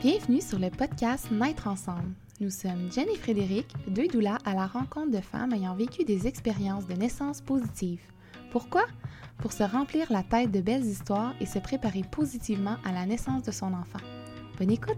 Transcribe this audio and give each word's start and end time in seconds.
Bienvenue 0.00 0.40
sur 0.40 0.60
le 0.60 0.70
podcast 0.70 1.28
Naître 1.32 1.66
ensemble. 1.66 2.14
Nous 2.40 2.50
sommes 2.50 2.88
Jen 2.92 3.08
et 3.08 3.16
Frédéric, 3.16 3.66
deux 3.88 4.06
doulas 4.06 4.38
à 4.44 4.54
la 4.54 4.68
rencontre 4.68 5.10
de 5.10 5.20
femmes 5.20 5.52
ayant 5.52 5.74
vécu 5.74 6.04
des 6.04 6.28
expériences 6.28 6.86
de 6.86 6.94
naissance 6.94 7.40
positives. 7.40 8.04
Pourquoi? 8.52 8.84
Pour 9.38 9.50
se 9.50 9.64
remplir 9.64 10.12
la 10.12 10.22
tête 10.22 10.52
de 10.52 10.60
belles 10.60 10.84
histoires 10.84 11.34
et 11.40 11.46
se 11.46 11.58
préparer 11.58 12.02
positivement 12.12 12.76
à 12.84 12.92
la 12.92 13.06
naissance 13.06 13.42
de 13.42 13.50
son 13.50 13.74
enfant. 13.74 13.98
Bonne 14.56 14.70
écoute! 14.70 14.94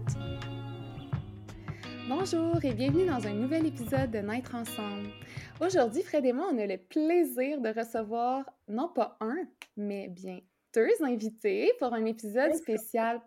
Bonjour 2.07 2.63
et 2.63 2.75
bienvenue 2.75 3.07
dans 3.07 3.25
un 3.25 3.33
nouvel 3.33 3.65
épisode 3.65 4.11
de 4.11 4.19
Naître 4.19 4.53
ensemble. 4.53 5.09
Aujourd'hui, 5.59 6.03
Fred 6.03 6.25
et 6.25 6.33
moi, 6.33 6.47
on 6.53 6.59
a 6.59 6.67
le 6.67 6.77
plaisir 6.77 7.59
de 7.59 7.69
recevoir 7.69 8.45
non 8.67 8.87
pas 8.87 9.17
un, 9.19 9.47
mais 9.75 10.09
bien 10.09 10.41
deux 10.75 11.03
invités 11.03 11.71
pour 11.79 11.91
un 11.91 12.05
épisode 12.05 12.53
spécial. 12.53 13.19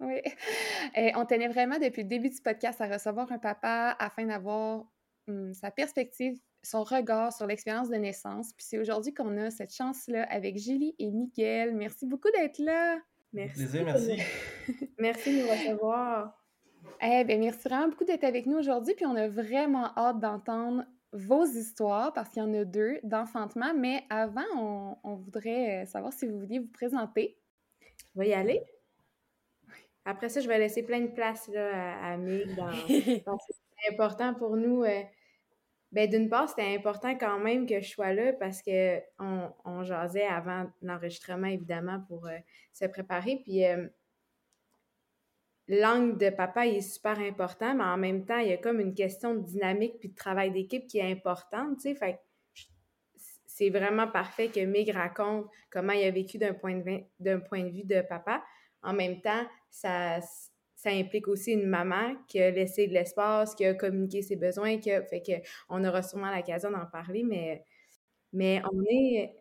Oui. 0.00 0.20
Et 0.96 1.12
on 1.16 1.24
tenait 1.24 1.48
vraiment 1.48 1.78
depuis 1.78 2.02
le 2.02 2.08
début 2.08 2.30
du 2.30 2.40
podcast 2.40 2.80
à 2.80 2.86
recevoir 2.86 3.30
un 3.32 3.38
papa 3.38 3.96
afin 3.98 4.26
d'avoir 4.26 4.86
hum, 5.28 5.54
sa 5.54 5.70
perspective, 5.70 6.38
son 6.62 6.82
regard 6.82 7.32
sur 7.32 7.46
l'expérience 7.46 7.88
de 7.88 7.96
naissance. 7.96 8.52
Puis 8.54 8.66
c'est 8.68 8.78
aujourd'hui 8.78 9.14
qu'on 9.14 9.36
a 9.36 9.50
cette 9.50 9.74
chance-là 9.74 10.24
avec 10.30 10.58
Julie 10.58 10.94
et 10.98 11.10
Miguel. 11.10 11.74
Merci 11.74 12.06
beaucoup 12.06 12.30
d'être 12.30 12.58
là. 12.58 12.98
Merci. 13.32 13.54
Plaisir, 13.54 13.84
merci. 13.84 14.18
merci 14.98 15.36
de 15.36 15.42
nous 15.42 15.48
recevoir. 15.48 16.40
Eh 17.02 17.24
bien, 17.24 17.38
merci 17.38 17.68
vraiment 17.68 17.88
beaucoup 17.88 18.04
d'être 18.04 18.24
avec 18.24 18.46
nous 18.46 18.58
aujourd'hui. 18.58 18.94
Puis 18.94 19.06
on 19.06 19.16
a 19.16 19.28
vraiment 19.28 19.92
hâte 19.96 20.20
d'entendre 20.20 20.84
vos 21.12 21.44
histoires, 21.44 22.12
parce 22.12 22.30
qu'il 22.30 22.42
y 22.42 22.46
en 22.46 22.52
a 22.54 22.64
deux 22.64 22.98
d'enfantement, 23.04 23.72
mais 23.74 24.02
avant, 24.10 24.98
on, 25.04 25.14
voudrait 25.14 25.84
euh, 25.84 25.86
savoir 25.86 26.12
si 26.12 26.26
vous 26.26 26.40
vouliez 26.40 26.58
vous 26.58 26.72
présenter. 26.72 27.38
On 28.14 28.20
va 28.20 28.26
y 28.26 28.34
aller. 28.34 28.64
Après 30.04 30.28
ça, 30.28 30.40
je 30.40 30.48
vais 30.48 30.58
laisser 30.58 30.82
plein 30.82 31.00
de 31.00 31.12
place 31.12 31.48
là, 31.48 31.96
à, 32.02 32.16
Mig. 32.16 32.48
c'est 32.88 33.92
important 33.92 34.34
pour 34.34 34.56
nous. 34.56 34.82
Euh, 34.82 35.02
ben, 35.92 36.10
d'une 36.10 36.28
part, 36.28 36.48
c'était 36.48 36.74
important 36.74 37.14
quand 37.16 37.38
même 37.38 37.66
que 37.66 37.80
je 37.80 37.88
sois 37.88 38.12
là 38.12 38.32
parce 38.32 38.62
qu'on 38.62 39.54
on 39.64 39.82
jasait 39.84 40.26
avant 40.26 40.66
l'enregistrement, 40.82 41.46
évidemment, 41.46 42.00
pour 42.08 42.26
euh, 42.26 42.36
se 42.72 42.84
préparer. 42.86 43.40
Puis 43.44 43.62
l'angle 45.68 46.18
de 46.18 46.30
papa 46.30 46.66
est 46.66 46.80
super 46.80 47.18
important, 47.20 47.74
mais 47.74 47.84
en 47.84 47.96
même 47.96 48.24
temps, 48.24 48.38
il 48.38 48.48
y 48.48 48.52
a 48.52 48.56
comme 48.56 48.80
une 48.80 48.94
question 48.94 49.34
de 49.34 49.40
dynamique 49.40 49.98
puis 49.98 50.08
de 50.08 50.14
travail 50.14 50.50
d'équipe 50.50 50.86
qui 50.86 50.98
est 50.98 51.10
importante, 51.10 51.76
tu 51.76 51.82
sais. 51.82 51.94
Fait 51.94 52.20
c'est 53.54 53.70
vraiment 53.70 54.08
parfait 54.08 54.48
que 54.48 54.58
Mig 54.64 54.90
raconte 54.90 55.46
comment 55.70 55.92
il 55.92 56.04
a 56.04 56.10
vécu 56.10 56.38
d'un 56.38 56.54
point, 56.54 56.74
de, 57.20 57.36
point 57.36 57.62
de 57.62 57.70
vue 57.70 57.84
de 57.84 58.00
papa. 58.00 58.42
En 58.84 58.92
même 58.92 59.20
temps, 59.20 59.44
ça, 59.70 60.20
ça 60.74 60.90
implique 60.90 61.28
aussi 61.28 61.52
une 61.52 61.66
maman 61.66 62.14
qui 62.28 62.40
a 62.40 62.50
laissé 62.50 62.86
de 62.86 62.94
l'espace, 62.94 63.54
qui 63.54 63.64
a 63.64 63.74
communiqué 63.74 64.22
ses 64.22 64.36
besoins, 64.36 64.78
qui 64.78 64.90
fait 64.90 65.22
que 65.22 65.32
on 65.68 65.84
aura 65.84 66.02
sûrement 66.02 66.34
l'occasion 66.34 66.70
d'en 66.70 66.86
parler, 66.86 67.22
mais, 67.22 67.64
mais 68.32 68.62
on 68.72 68.82
est, 68.88 69.34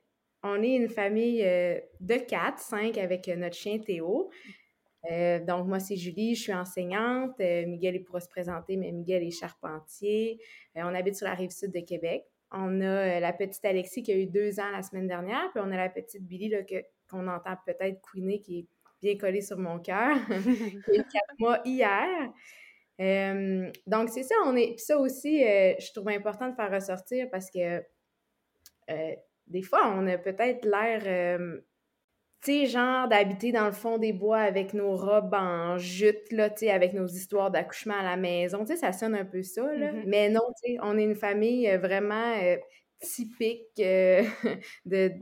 on 0.43 0.61
est 0.63 0.75
une 0.75 0.89
famille 0.89 1.43
euh, 1.43 1.79
de 1.99 2.15
quatre, 2.15 2.59
cinq 2.59 2.97
avec 2.97 3.27
notre 3.27 3.55
chien 3.55 3.79
Théo. 3.79 4.29
Euh, 5.11 5.39
donc, 5.39 5.67
moi, 5.67 5.79
c'est 5.79 5.95
Julie, 5.97 6.35
je 6.35 6.43
suis 6.43 6.53
enseignante. 6.53 7.39
Euh, 7.41 7.65
Miguel, 7.65 7.95
il 7.95 8.03
pourra 8.03 8.21
se 8.21 8.29
présenter, 8.29 8.77
mais 8.77 8.91
Miguel 8.91 9.23
est 9.23 9.31
charpentier. 9.31 10.39
Euh, 10.77 10.81
on 10.85 10.95
habite 10.95 11.15
sur 11.15 11.27
la 11.27 11.33
rive 11.33 11.51
sud 11.51 11.71
de 11.71 11.81
Québec. 11.81 12.23
On 12.51 12.81
a 12.81 13.19
la 13.19 13.33
petite 13.33 13.65
Alexis 13.65 14.03
qui 14.03 14.11
a 14.11 14.15
eu 14.15 14.27
deux 14.27 14.59
ans 14.59 14.69
la 14.71 14.83
semaine 14.83 15.07
dernière, 15.07 15.49
puis 15.51 15.63
on 15.65 15.71
a 15.71 15.75
la 15.75 15.89
petite 15.89 16.21
Billy 16.21 16.49
là, 16.49 16.59
qu'on 17.09 17.27
entend 17.27 17.55
peut-être 17.65 17.99
couiner, 18.01 18.39
qui 18.39 18.59
est 18.59 18.67
bien 19.03 19.17
collée 19.17 19.41
sur 19.41 19.57
mon 19.57 19.79
cœur, 19.79 20.15
mois 21.39 21.59
hier. 21.65 22.07
donc, 23.87 24.09
c'est 24.09 24.23
ça, 24.23 24.35
on 24.45 24.55
est. 24.55 24.75
Puis 24.75 24.85
ça 24.85 24.97
aussi, 24.97 25.39
je 25.41 25.93
trouve 25.93 26.09
important 26.09 26.49
de 26.49 26.55
faire 26.55 26.71
ressortir 26.71 27.27
parce 27.29 27.51
que 27.51 27.83
des 29.47 29.61
fois, 29.61 29.93
on 29.95 30.07
a 30.07 30.17
peut-être 30.17 30.65
l'air 30.65 31.61
tu 32.43 32.51
sais, 32.51 32.65
genre 32.65 33.07
d'habiter 33.07 33.53
dans 33.53 33.65
le 33.65 33.71
fond 33.71 33.97
des 33.97 34.11
bois 34.11 34.39
avec 34.39 34.73
nos 34.73 34.97
robes 34.97 35.33
en 35.33 35.77
jute, 35.77 36.29
là, 36.31 36.49
tu 36.49 36.65
sais, 36.65 36.71
avec 36.71 36.93
nos 36.93 37.07
histoires 37.07 37.51
d'accouchement 37.51 37.97
à 37.97 38.03
la 38.03 38.17
maison, 38.17 38.65
tu 38.65 38.73
sais, 38.73 38.75
ça 38.75 38.91
sonne 38.91 39.15
un 39.15 39.23
peu 39.23 39.43
ça, 39.43 39.73
là. 39.73 39.93
Mm-hmm. 39.93 40.03
Mais 40.07 40.29
non, 40.29 40.41
tu 40.61 40.73
sais, 40.73 40.77
on 40.81 40.97
est 40.97 41.05
une 41.05 41.15
famille 41.15 41.69
euh, 41.69 41.77
vraiment 41.77 42.35
euh, 42.41 42.57
typique 42.99 43.69
euh, 43.79 44.23
de 44.85 45.13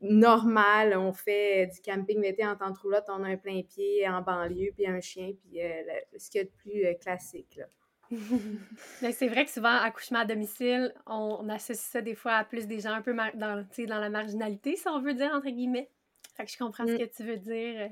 normal. 0.00 0.96
On 0.96 1.12
fait 1.12 1.68
du 1.68 1.80
camping 1.80 2.20
l'été 2.20 2.46
en 2.46 2.54
de 2.54 2.78
roulotte, 2.78 3.06
on 3.08 3.22
a 3.24 3.28
un 3.28 3.36
plein 3.36 3.62
pied 3.62 4.08
en 4.08 4.22
banlieue, 4.22 4.72
puis 4.74 4.86
un 4.86 5.00
chien, 5.00 5.32
puis 5.32 5.60
ce 6.18 6.30
qu'il 6.30 6.40
y 6.40 6.44
a 6.44 6.44
de 6.44 6.50
plus 6.50 6.98
classique, 7.00 7.56
là. 7.56 7.66
c'est 9.12 9.26
vrai 9.26 9.44
que 9.44 9.50
souvent, 9.50 9.76
accouchement 9.80 10.20
à 10.20 10.24
domicile, 10.24 10.94
on, 11.06 11.38
on, 11.40 11.48
associe 11.48 11.78
ça 11.78 12.00
des 12.00 12.14
fois 12.14 12.34
à 12.34 12.44
plus 12.44 12.68
des 12.68 12.78
gens 12.78 12.92
un 12.92 13.02
peu 13.02 13.12
dans, 13.34 13.66
dans 13.88 13.98
la 13.98 14.10
marginalité, 14.10 14.76
si 14.76 14.88
on 14.88 15.00
veut 15.00 15.14
dire, 15.14 15.32
entre 15.34 15.48
guillemets. 15.48 15.90
Fait 16.36 16.44
que 16.44 16.50
je 16.50 16.58
comprends 16.58 16.86
ce 16.86 16.92
mmh. 16.92 16.98
que 16.98 17.16
tu 17.16 17.22
veux 17.22 17.38
dire. 17.38 17.90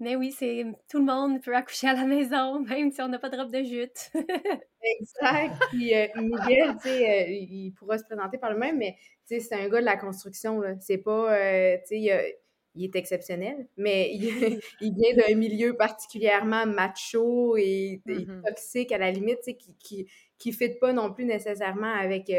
Mais 0.00 0.16
oui, 0.16 0.30
c'est 0.30 0.64
tout 0.90 0.98
le 0.98 1.04
monde 1.04 1.42
peut 1.42 1.54
accoucher 1.54 1.88
à 1.88 1.94
la 1.94 2.04
maison, 2.06 2.60
même 2.60 2.90
si 2.90 3.00
on 3.00 3.08
n'a 3.08 3.18
pas 3.18 3.30
de 3.30 3.36
robe 3.36 3.52
de 3.52 3.62
jute. 3.62 4.10
exact. 5.00 5.54
Puis 5.70 5.94
euh, 5.94 6.06
Miguel, 6.16 6.76
tu 6.76 6.88
sais, 6.88 7.10
euh, 7.10 7.30
il 7.30 7.72
pourra 7.72 7.96
se 7.96 8.04
présenter 8.04 8.36
par 8.36 8.50
le 8.50 8.58
même, 8.58 8.76
mais 8.76 8.96
tu 9.26 9.38
sais, 9.38 9.40
c'est 9.40 9.54
un 9.54 9.68
gars 9.68 9.80
de 9.80 9.86
la 9.86 9.96
construction, 9.96 10.60
là. 10.60 10.74
C'est 10.80 10.98
pas, 10.98 11.34
euh, 11.34 11.76
tu 11.88 12.00
sais, 12.02 12.34
il, 12.74 12.84
est 12.84 12.96
exceptionnel, 12.96 13.66
mais 13.78 14.10
il, 14.80 14.94
vient 14.94 15.14
d'un 15.16 15.34
milieu 15.34 15.74
particulièrement 15.74 16.66
macho 16.66 17.56
et, 17.56 18.02
mmh 18.04 18.42
toxique 18.46 18.92
à 18.92 18.98
la 18.98 19.10
limite, 19.10 19.38
tu 19.38 19.52
sais, 19.52 19.56
qui, 19.56 19.74
qui, 19.78 20.06
qui 20.36 20.52
fit 20.52 20.74
pas 20.78 20.92
non 20.92 21.12
plus 21.14 21.24
nécessairement 21.24 21.94
avec 21.94 22.30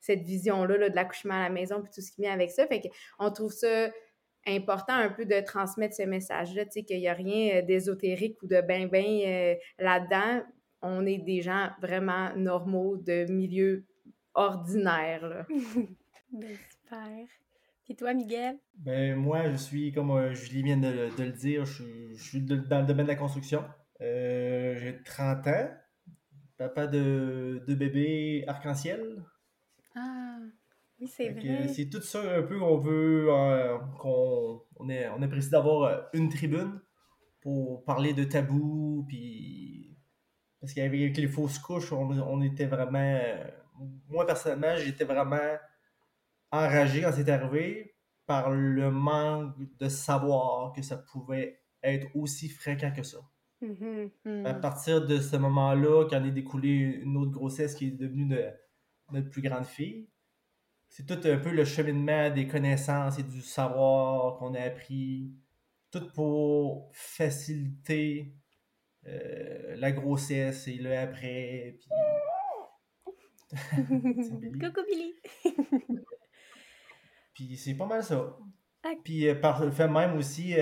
cette 0.00 0.22
vision-là 0.22 0.76
là, 0.76 0.88
de 0.88 0.94
l'accouchement 0.94 1.34
à 1.34 1.42
la 1.44 1.50
maison 1.50 1.82
puis 1.82 1.90
tout 1.94 2.00
ce 2.00 2.10
qui 2.10 2.22
vient 2.22 2.32
avec 2.32 2.50
ça. 2.50 2.66
Fait 2.66 2.80
qu'on 2.80 3.30
trouve 3.30 3.52
ça 3.52 3.90
important 4.46 4.94
un 4.94 5.10
peu 5.10 5.24
de 5.24 5.40
transmettre 5.40 5.94
ce 5.94 6.02
message-là, 6.02 6.64
tu 6.64 6.72
sais, 6.72 6.82
qu'il 6.82 6.98
n'y 6.98 7.08
a 7.08 7.14
rien 7.14 7.56
euh, 7.56 7.62
d'ésotérique 7.62 8.42
ou 8.42 8.46
de 8.46 8.60
ben-ben 8.60 9.04
euh, 9.04 9.54
là-dedans. 9.78 10.42
On 10.82 11.04
est 11.04 11.18
des 11.18 11.42
gens 11.42 11.70
vraiment 11.80 12.34
normaux, 12.36 12.96
de 12.96 13.30
milieu 13.30 13.84
ordinaire. 14.34 15.46
ben, 16.32 16.56
super. 16.70 17.26
Et 17.88 17.96
toi, 17.96 18.14
Miguel? 18.14 18.58
Ben, 18.74 19.16
moi, 19.16 19.50
je 19.50 19.56
suis, 19.56 19.92
comme 19.92 20.10
euh, 20.12 20.32
Julie 20.32 20.62
vient 20.62 20.76
de, 20.78 21.10
le 21.18 21.32
dire, 21.32 21.64
je, 21.64 22.14
suis 22.14 22.40
dans 22.40 22.80
le 22.80 22.86
domaine 22.86 23.06
de 23.06 23.10
la 23.10 23.16
construction. 23.16 23.64
J'ai 24.00 24.98
30 25.04 25.46
ans, 25.48 25.68
papa 26.56 26.86
de 26.86 27.62
deux 27.66 27.74
bébés 27.74 28.44
arc-en-ciel. 28.46 29.22
Ah, 29.94 30.38
oui, 31.00 31.08
c'est 31.08 31.30
vrai. 31.30 31.68
C'est 31.68 31.88
tout 31.88 32.02
ça 32.02 32.20
un 32.20 32.42
peu 32.42 32.58
qu'on 32.58 32.78
veut, 32.78 33.28
euh, 33.30 33.78
qu'on 33.98 34.62
on, 34.76 34.88
est, 34.88 35.08
on 35.08 35.22
apprécie 35.22 35.50
d'avoir 35.50 35.82
euh, 35.82 36.00
une 36.12 36.28
tribune 36.28 36.80
pour 37.40 37.84
parler 37.84 38.12
de 38.12 38.24
tabous, 38.24 39.04
puis 39.08 39.96
parce 40.60 40.74
qu'avec 40.74 41.16
les 41.16 41.28
fausses 41.28 41.58
couches, 41.58 41.92
on, 41.92 42.42
était 42.42 42.66
vraiment, 42.66 43.18
moi 44.08 44.26
personnellement, 44.26 44.76
j'étais 44.76 45.04
vraiment 45.04 45.56
enragé 46.52 47.00
quand 47.00 47.12
c'est 47.14 47.30
arrivé 47.30 47.94
par 48.26 48.50
le 48.50 48.90
manque 48.90 49.54
de 49.78 49.88
savoir 49.88 50.72
que 50.74 50.82
ça 50.82 50.98
pouvait 50.98 51.62
être 51.82 52.08
aussi 52.14 52.50
fréquent 52.50 52.92
que 52.94 53.02
ça. 53.02 53.18
Mm-hmm. 53.62 54.44
À 54.46 54.54
partir 54.54 55.06
de 55.06 55.18
ce 55.18 55.36
moment-là, 55.36 56.06
quand 56.10 56.22
est 56.24 56.30
découlé 56.30 56.68
une 56.68 57.16
autre 57.16 57.32
grossesse 57.32 57.74
qui 57.74 57.86
est 57.88 57.90
devenue 57.92 58.36
notre 59.10 59.30
plus 59.30 59.42
grande 59.42 59.64
fille, 59.64 60.08
c'est 60.90 61.06
tout 61.06 61.20
un 61.24 61.38
peu 61.38 61.50
le 61.50 61.64
cheminement 61.64 62.30
des 62.30 62.48
connaissances 62.48 63.18
et 63.20 63.22
du 63.22 63.40
savoir 63.42 64.38
qu'on 64.38 64.54
a 64.54 64.60
appris, 64.60 65.32
tout 65.92 66.06
pour 66.14 66.90
faciliter 66.92 68.34
euh, 69.06 69.76
la 69.76 69.92
grossesse 69.92 70.66
et 70.66 70.74
le 70.74 70.96
après. 70.98 71.78
Coucou 73.76 74.80
Billy! 74.88 75.14
puis 77.34 77.56
c'est 77.56 77.74
pas 77.74 77.86
mal 77.86 78.02
ça. 78.02 78.36
Puis 79.04 79.28
euh, 79.28 79.36
par 79.36 79.64
le 79.64 79.70
fait 79.70 79.88
même 79.88 80.16
aussi, 80.16 80.56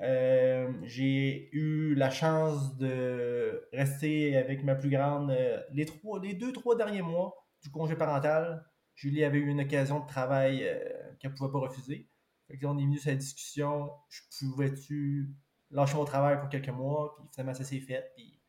euh, 0.00 0.72
j'ai 0.82 1.48
eu 1.52 1.94
la 1.94 2.10
chance 2.10 2.76
de 2.76 3.68
rester 3.72 4.36
avec 4.36 4.64
ma 4.64 4.74
plus 4.74 4.90
grande 4.90 5.32
les, 5.72 5.86
trois, 5.86 6.20
les 6.20 6.34
deux, 6.34 6.52
trois 6.52 6.76
derniers 6.76 7.02
mois 7.02 7.46
du 7.62 7.70
congé 7.70 7.94
parental 7.94 8.64
Julie 8.94 9.24
avait 9.24 9.38
eu 9.38 9.48
une 9.48 9.60
occasion 9.60 10.00
de 10.00 10.06
travail 10.06 10.64
euh, 10.64 10.78
qu'elle 11.18 11.32
ne 11.32 11.36
pouvait 11.36 11.52
pas 11.52 11.58
refuser. 11.58 12.08
Fait 12.48 12.58
on 12.66 12.78
est 12.78 12.82
venu 12.82 12.98
sur 12.98 13.10
la 13.10 13.16
discussion, 13.16 13.90
je 14.08 14.20
pouvais-tu 14.38 15.30
lâcher 15.70 15.96
mon 15.96 16.04
travail 16.04 16.38
pour 16.38 16.48
quelques 16.48 16.68
mois, 16.68 17.14
puis 17.16 17.26
finalement 17.32 17.54
ça 17.54 17.64
s'est 17.64 17.80
fait. 17.80 18.12
Puis 18.14 18.40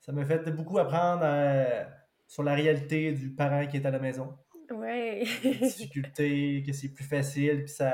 ça 0.00 0.12
m'a 0.12 0.24
fait 0.24 0.50
beaucoup 0.50 0.78
apprendre 0.78 1.22
euh, 1.24 1.84
sur 2.26 2.42
la 2.42 2.54
réalité 2.54 3.12
du 3.12 3.34
parent 3.34 3.66
qui 3.66 3.76
est 3.76 3.86
à 3.86 3.90
la 3.90 3.98
maison. 3.98 4.38
Ouais. 4.70 5.24
les 5.44 5.54
difficultés, 5.54 6.62
que 6.66 6.72
c'est 6.72 6.88
plus 6.88 7.04
facile, 7.04 7.64
puis 7.64 7.72
ça, 7.72 7.92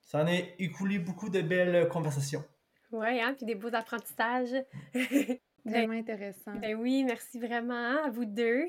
ça 0.00 0.22
en 0.22 0.26
a 0.26 0.34
écoulé 0.58 0.98
beaucoup 0.98 1.28
de 1.28 1.40
belles 1.40 1.88
conversations. 1.88 2.44
Oui, 2.90 3.20
hein, 3.20 3.34
puis 3.36 3.46
des 3.46 3.54
beaux 3.54 3.74
apprentissages. 3.74 4.64
Vraiment 5.64 5.94
intéressant. 5.94 6.54
Ben 6.56 6.74
oui, 6.74 7.04
merci 7.04 7.38
vraiment 7.38 8.04
à 8.04 8.10
vous 8.10 8.24
deux. 8.24 8.64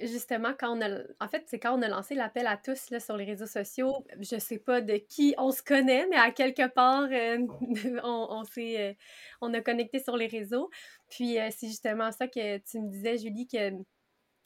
justement, 0.00 0.52
quand 0.58 0.76
on 0.76 0.80
a, 0.80 1.00
en 1.20 1.28
fait, 1.28 1.44
c'est 1.46 1.58
quand 1.58 1.78
on 1.78 1.82
a 1.82 1.88
lancé 1.88 2.14
l'appel 2.14 2.46
à 2.46 2.56
tous 2.56 2.90
là, 2.90 3.00
sur 3.00 3.16
les 3.16 3.24
réseaux 3.24 3.46
sociaux, 3.46 4.04
je 4.18 4.38
sais 4.38 4.58
pas 4.58 4.80
de 4.80 4.96
qui 4.96 5.34
on 5.36 5.50
se 5.50 5.62
connaît, 5.62 6.06
mais 6.08 6.16
à 6.16 6.30
quelque 6.30 6.68
part, 6.68 7.08
on, 8.04 8.26
on 8.30 8.44
s'est, 8.44 8.96
on 9.42 9.52
a 9.52 9.60
connecté 9.60 9.98
sur 9.98 10.16
les 10.16 10.26
réseaux. 10.26 10.70
Puis 11.10 11.36
c'est 11.50 11.66
justement 11.66 12.12
ça 12.12 12.28
que 12.28 12.58
tu 12.58 12.80
me 12.80 12.88
disais, 12.88 13.18
Julie, 13.18 13.46
que 13.46 13.72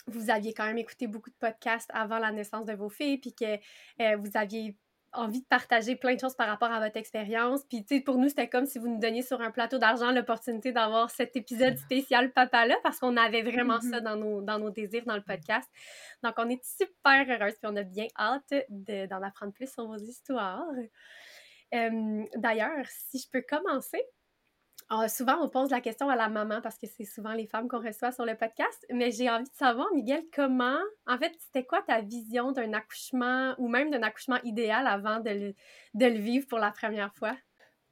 vous 0.06 0.30
aviez 0.30 0.52
quand 0.52 0.66
même 0.66 0.78
écouté 0.78 1.06
beaucoup 1.06 1.30
de 1.30 1.36
podcasts 1.36 1.90
avant 1.94 2.18
la 2.18 2.32
naissance 2.32 2.66
de 2.66 2.74
vos 2.74 2.88
filles, 2.88 3.18
puis 3.18 3.32
que 3.32 4.16
vous 4.16 4.30
aviez 4.34 4.76
envie 5.14 5.40
de 5.40 5.46
partager 5.46 5.96
plein 5.96 6.14
de 6.14 6.20
choses 6.20 6.34
par 6.34 6.46
rapport 6.48 6.70
à 6.70 6.80
votre 6.80 6.96
expérience. 6.96 7.64
Puis, 7.68 7.84
tu 7.84 7.96
sais, 7.96 8.00
pour 8.00 8.18
nous, 8.18 8.28
c'était 8.28 8.48
comme 8.48 8.66
si 8.66 8.78
vous 8.78 8.88
nous 8.88 8.98
donniez 8.98 9.22
sur 9.22 9.40
un 9.40 9.50
plateau 9.50 9.78
d'argent 9.78 10.10
l'opportunité 10.10 10.72
d'avoir 10.72 11.10
cet 11.10 11.36
épisode 11.36 11.76
spécial 11.78 12.32
papa-là, 12.32 12.76
parce 12.82 12.98
qu'on 12.98 13.16
avait 13.16 13.42
vraiment 13.42 13.80
ça 13.80 14.00
mm-hmm. 14.00 14.02
dans 14.02 14.16
nos, 14.16 14.42
dans 14.42 14.58
nos 14.58 14.70
désirs 14.70 15.04
dans 15.06 15.16
le 15.16 15.22
podcast. 15.22 15.68
Donc, 16.22 16.34
on 16.38 16.48
est 16.48 16.62
super 16.64 17.26
heureuse, 17.28 17.54
puis 17.54 17.70
on 17.70 17.76
a 17.76 17.82
bien 17.82 18.06
hâte 18.18 18.52
d'en 18.68 19.22
apprendre 19.22 19.52
plus 19.52 19.72
sur 19.72 19.86
vos 19.86 19.96
histoires. 19.96 20.66
D'ailleurs, 21.72 22.86
si 22.88 23.18
je 23.18 23.28
peux 23.30 23.42
commencer, 23.48 24.02
ah, 24.90 25.08
souvent, 25.08 25.38
on 25.40 25.48
pose 25.48 25.70
la 25.70 25.80
question 25.80 26.10
à 26.10 26.16
la 26.16 26.28
maman 26.28 26.60
parce 26.60 26.76
que 26.76 26.86
c'est 26.86 27.06
souvent 27.06 27.32
les 27.32 27.46
femmes 27.46 27.68
qu'on 27.68 27.80
reçoit 27.80 28.12
sur 28.12 28.26
le 28.26 28.36
podcast. 28.36 28.86
Mais 28.92 29.10
j'ai 29.10 29.30
envie 29.30 29.48
de 29.48 29.54
savoir, 29.54 29.86
Miguel, 29.94 30.22
comment, 30.32 30.78
en 31.06 31.18
fait, 31.18 31.32
c'était 31.38 31.64
quoi 31.64 31.82
ta 31.82 32.02
vision 32.02 32.52
d'un 32.52 32.72
accouchement 32.74 33.54
ou 33.58 33.68
même 33.68 33.90
d'un 33.90 34.02
accouchement 34.02 34.38
idéal 34.44 34.86
avant 34.86 35.20
de 35.20 35.54
le, 35.94 36.18
vivre 36.18 36.46
pour 36.48 36.58
la 36.58 36.70
première 36.70 37.14
fois? 37.14 37.34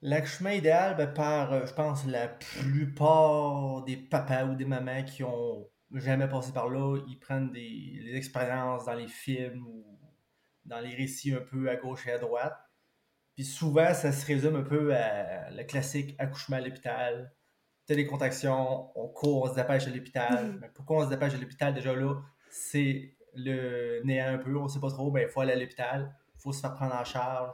L'accouchement 0.02 0.50
idéal, 0.50 0.96
ben, 0.96 1.06
par, 1.06 1.52
euh, 1.52 1.66
je 1.66 1.72
pense, 1.72 2.06
la 2.06 2.28
plupart 2.28 3.84
des 3.84 3.96
papas 3.96 4.44
ou 4.44 4.54
des 4.54 4.64
mamans 4.64 5.04
qui 5.04 5.24
ont 5.24 5.68
jamais 5.92 6.28
passé 6.28 6.52
par 6.52 6.68
là, 6.68 6.98
ils 7.08 7.18
prennent 7.18 7.52
des 7.52 8.10
expériences 8.14 8.84
dans 8.84 8.94
les 8.94 9.08
films 9.08 9.64
ou 9.66 9.98
dans 10.64 10.80
les 10.80 10.94
récits 10.94 11.34
un 11.34 11.40
peu 11.40 11.70
à 11.70 11.76
gauche 11.76 12.06
et 12.06 12.12
à 12.12 12.18
droite. 12.18 12.58
Puis 13.34 13.44
souvent, 13.44 13.94
ça 13.94 14.12
se 14.12 14.26
résume 14.26 14.56
un 14.56 14.62
peu 14.62 14.94
à 14.94 15.50
le 15.50 15.64
classique 15.64 16.14
accouchement 16.18 16.56
à 16.56 16.60
l'hôpital. 16.60 17.32
Télécontaction, 17.86 18.90
on 18.94 19.08
court, 19.08 19.44
on 19.44 19.50
se 19.50 19.54
dépêche 19.54 19.86
à 19.86 19.90
l'hôpital. 19.90 20.46
Mm-hmm. 20.46 20.58
Mais 20.60 20.70
pourquoi 20.74 20.98
on 20.98 21.04
se 21.04 21.10
dépêche 21.10 21.34
à 21.34 21.38
l'hôpital? 21.38 21.74
Déjà 21.74 21.94
là? 21.94 22.14
C'est 22.50 23.16
le 23.34 24.02
néant 24.04 24.34
un 24.34 24.38
peu, 24.38 24.54
on 24.56 24.68
sait 24.68 24.80
pas 24.80 24.90
trop, 24.90 25.10
ben 25.10 25.22
il 25.22 25.28
faut 25.28 25.40
aller 25.40 25.52
à 25.52 25.56
l'hôpital, 25.56 26.14
il 26.34 26.40
faut 26.40 26.52
se 26.52 26.60
faire 26.60 26.74
prendre 26.74 26.94
en 26.94 27.04
charge. 27.04 27.50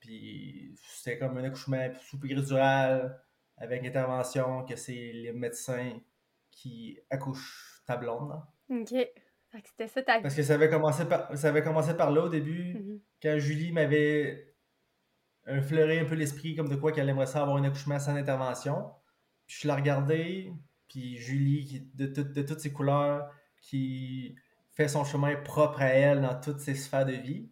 Puis 0.00 0.74
c'était 0.88 1.18
comme 1.18 1.36
un 1.38 1.44
accouchement 1.44 1.88
sous 2.00 2.18
péridurale 2.18 3.22
avec 3.56 3.84
intervention, 3.84 4.64
que 4.64 4.74
c'est 4.74 5.12
les 5.12 5.32
médecins 5.32 5.92
qui 6.50 6.98
accouchent 7.10 7.82
ta 7.86 7.96
blonde. 7.96 8.40
OK. 8.70 8.94
C'était 9.64 9.88
ça 9.88 10.02
ta 10.02 10.20
Parce 10.20 10.34
que 10.34 10.42
ça 10.42 10.54
avait 10.54 10.70
commencé 10.70 11.04
par, 11.04 11.36
ça 11.36 11.48
avait 11.48 11.62
commencé 11.62 11.94
par 11.94 12.10
là 12.10 12.22
au 12.22 12.28
début, 12.28 12.74
mm-hmm. 12.74 13.00
quand 13.22 13.38
Julie 13.38 13.72
m'avait 13.72 14.49
un 15.50 15.60
fleurer 15.60 16.00
un 16.00 16.04
peu 16.04 16.14
l'esprit 16.14 16.54
comme 16.54 16.68
de 16.68 16.76
quoi 16.76 16.92
qu'elle 16.92 17.08
aimerait 17.08 17.26
ça 17.26 17.42
avoir 17.42 17.56
un 17.56 17.64
accouchement 17.64 17.98
sans 17.98 18.14
intervention. 18.14 18.90
Puis 19.46 19.58
je 19.62 19.68
la 19.68 19.76
regardais, 19.76 20.52
puis 20.88 21.16
Julie, 21.16 21.64
qui, 21.64 21.80
de, 21.94 22.06
de 22.06 22.42
toutes 22.42 22.60
ses 22.60 22.72
couleurs, 22.72 23.30
qui 23.60 24.36
fait 24.70 24.88
son 24.88 25.04
chemin 25.04 25.36
propre 25.36 25.82
à 25.82 25.88
elle 25.88 26.22
dans 26.22 26.38
toutes 26.40 26.60
ses 26.60 26.74
sphères 26.74 27.06
de 27.06 27.12
vie. 27.12 27.50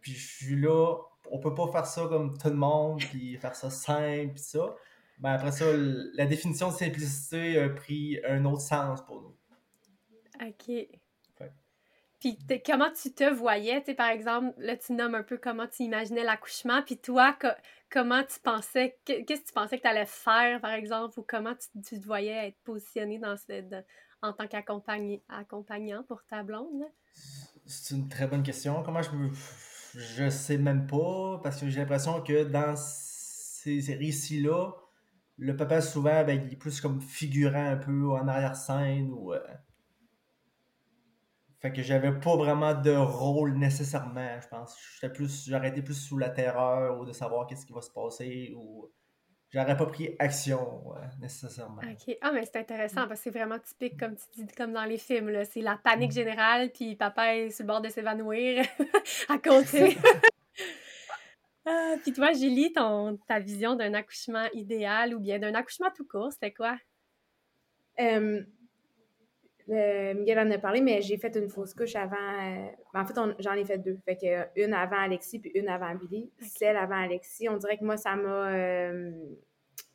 Puis 0.00 0.12
je 0.12 0.26
suis 0.26 0.56
là, 0.56 0.96
on 1.30 1.38
peut 1.38 1.54
pas 1.54 1.68
faire 1.68 1.86
ça 1.86 2.06
comme 2.08 2.36
tout 2.36 2.48
le 2.48 2.54
monde, 2.54 2.98
puis 2.98 3.36
faire 3.36 3.54
ça 3.54 3.70
simple, 3.70 4.34
puis 4.34 4.42
ça. 4.42 4.74
Ben 5.18 5.30
après 5.30 5.52
ça, 5.52 5.66
la 6.14 6.26
définition 6.26 6.70
de 6.70 6.74
simplicité 6.74 7.60
a 7.60 7.68
pris 7.68 8.18
un 8.26 8.44
autre 8.44 8.62
sens 8.62 9.04
pour 9.04 9.22
nous. 9.22 9.36
OK. 10.44 10.88
Puis 12.24 12.38
comment 12.64 12.90
tu 12.90 13.12
te 13.12 13.30
voyais, 13.34 13.80
tu 13.80 13.90
sais, 13.90 13.94
par 13.94 14.08
exemple, 14.08 14.54
là, 14.56 14.78
tu 14.78 14.94
nommes 14.94 15.14
un 15.14 15.22
peu 15.22 15.36
comment 15.36 15.66
tu 15.66 15.82
imaginais 15.82 16.24
l'accouchement, 16.24 16.80
puis 16.82 16.96
toi, 16.96 17.36
comment 17.90 18.22
tu 18.22 18.40
pensais, 18.40 18.96
qu'est-ce 19.04 19.42
que 19.42 19.46
tu 19.46 19.52
pensais 19.52 19.76
que 19.76 19.82
tu 19.82 19.88
allais 19.88 20.06
faire, 20.06 20.58
par 20.62 20.72
exemple, 20.72 21.20
ou 21.20 21.26
comment 21.28 21.52
tu, 21.54 22.00
te 22.00 22.06
voyais 22.06 22.48
être 22.48 22.56
positionné 22.64 23.18
dans 23.18 23.36
en 24.22 24.32
tant 24.32 24.46
qu'accompagnant 24.46 26.02
pour 26.08 26.24
ta 26.24 26.42
blonde? 26.42 26.84
C'est 27.66 27.94
une 27.94 28.08
très 28.08 28.26
bonne 28.26 28.42
question. 28.42 28.82
Comment 28.82 29.02
je 29.02 29.10
Je 29.94 30.30
sais 30.30 30.56
même 30.56 30.86
pas, 30.86 31.40
parce 31.42 31.60
que 31.60 31.68
j'ai 31.68 31.80
l'impression 31.80 32.22
que 32.22 32.44
dans 32.44 32.74
ces, 32.74 33.94
récits-là, 33.96 34.70
le 35.36 35.54
papa, 35.54 35.82
souvent, 35.82 36.24
ben, 36.24 36.42
il 36.46 36.54
est 36.54 36.56
plus 36.56 36.80
comme 36.80 37.02
figurant 37.02 37.66
un 37.66 37.76
peu 37.76 38.12
en 38.12 38.26
arrière-scène 38.28 39.12
ou... 39.12 39.34
Euh, 39.34 39.40
fait 41.64 41.72
que 41.72 41.80
j'avais 41.80 42.12
pas 42.12 42.36
vraiment 42.36 42.74
de 42.74 42.90
rôle 42.90 43.54
nécessairement, 43.56 44.38
je 44.38 44.48
pense. 44.48 44.76
J'étais 45.00 45.10
plus, 45.10 45.48
j'aurais 45.48 45.70
été 45.70 45.80
plus 45.80 45.94
sous 45.94 46.18
la 46.18 46.28
terreur 46.28 47.00
ou 47.00 47.06
de 47.06 47.12
savoir 47.12 47.46
qu'est-ce 47.46 47.64
qui 47.64 47.72
va 47.72 47.80
se 47.80 47.90
passer 47.90 48.52
ou 48.54 48.92
j'aurais 49.50 49.74
pas 49.74 49.86
pris 49.86 50.14
action 50.18 50.84
nécessairement. 51.22 51.80
OK. 51.80 52.18
Ah, 52.20 52.32
mais 52.32 52.44
c'est 52.44 52.58
intéressant 52.58 53.08
parce 53.08 53.20
que 53.20 53.30
c'est 53.30 53.38
vraiment 53.38 53.58
typique, 53.58 53.98
comme 53.98 54.14
tu 54.14 54.44
dis, 54.44 54.54
comme 54.54 54.74
dans 54.74 54.84
les 54.84 54.98
films. 54.98 55.30
Là. 55.30 55.46
C'est 55.46 55.62
la 55.62 55.78
panique 55.82 56.10
mm. 56.10 56.14
générale, 56.14 56.70
puis 56.70 56.96
papa 56.96 57.34
est 57.34 57.48
sur 57.48 57.62
le 57.62 57.68
bord 57.68 57.80
de 57.80 57.88
s'évanouir 57.88 58.66
à 59.30 59.38
côté. 59.38 59.96
ah, 61.64 61.94
puis 62.02 62.12
toi, 62.12 62.34
Julie, 62.34 62.74
ton, 62.74 63.16
ta 63.26 63.38
vision 63.38 63.74
d'un 63.74 63.94
accouchement 63.94 64.48
idéal 64.52 65.14
ou 65.14 65.18
bien 65.18 65.38
d'un 65.38 65.54
accouchement 65.54 65.88
tout 65.96 66.06
court, 66.06 66.30
c'était 66.30 66.52
quoi? 66.52 66.76
Miguel 69.66 70.38
en 70.38 70.50
a 70.50 70.58
parlé, 70.58 70.80
mais 70.80 71.00
j'ai 71.00 71.16
fait 71.16 71.34
une 71.36 71.48
fausse 71.48 71.72
couche 71.72 71.96
avant. 71.96 72.16
Euh, 72.16 72.68
ben, 72.92 73.00
en 73.00 73.06
fait, 73.06 73.14
j'en 73.38 73.54
ai 73.54 73.64
fait 73.64 73.78
deux. 73.78 73.98
Fait 74.04 74.16
que 74.16 74.62
une 74.62 74.74
avant 74.74 74.98
Alexis 74.98 75.38
puis 75.38 75.50
une 75.54 75.68
avant 75.68 75.94
Billy. 75.94 76.30
Celle 76.40 76.76
avant 76.76 77.02
Alexis, 77.02 77.48
on 77.48 77.56
dirait 77.56 77.78
que 77.78 77.84
moi, 77.84 77.96
ça 77.96 78.14
m'a 78.14 78.54
euh, 78.54 79.10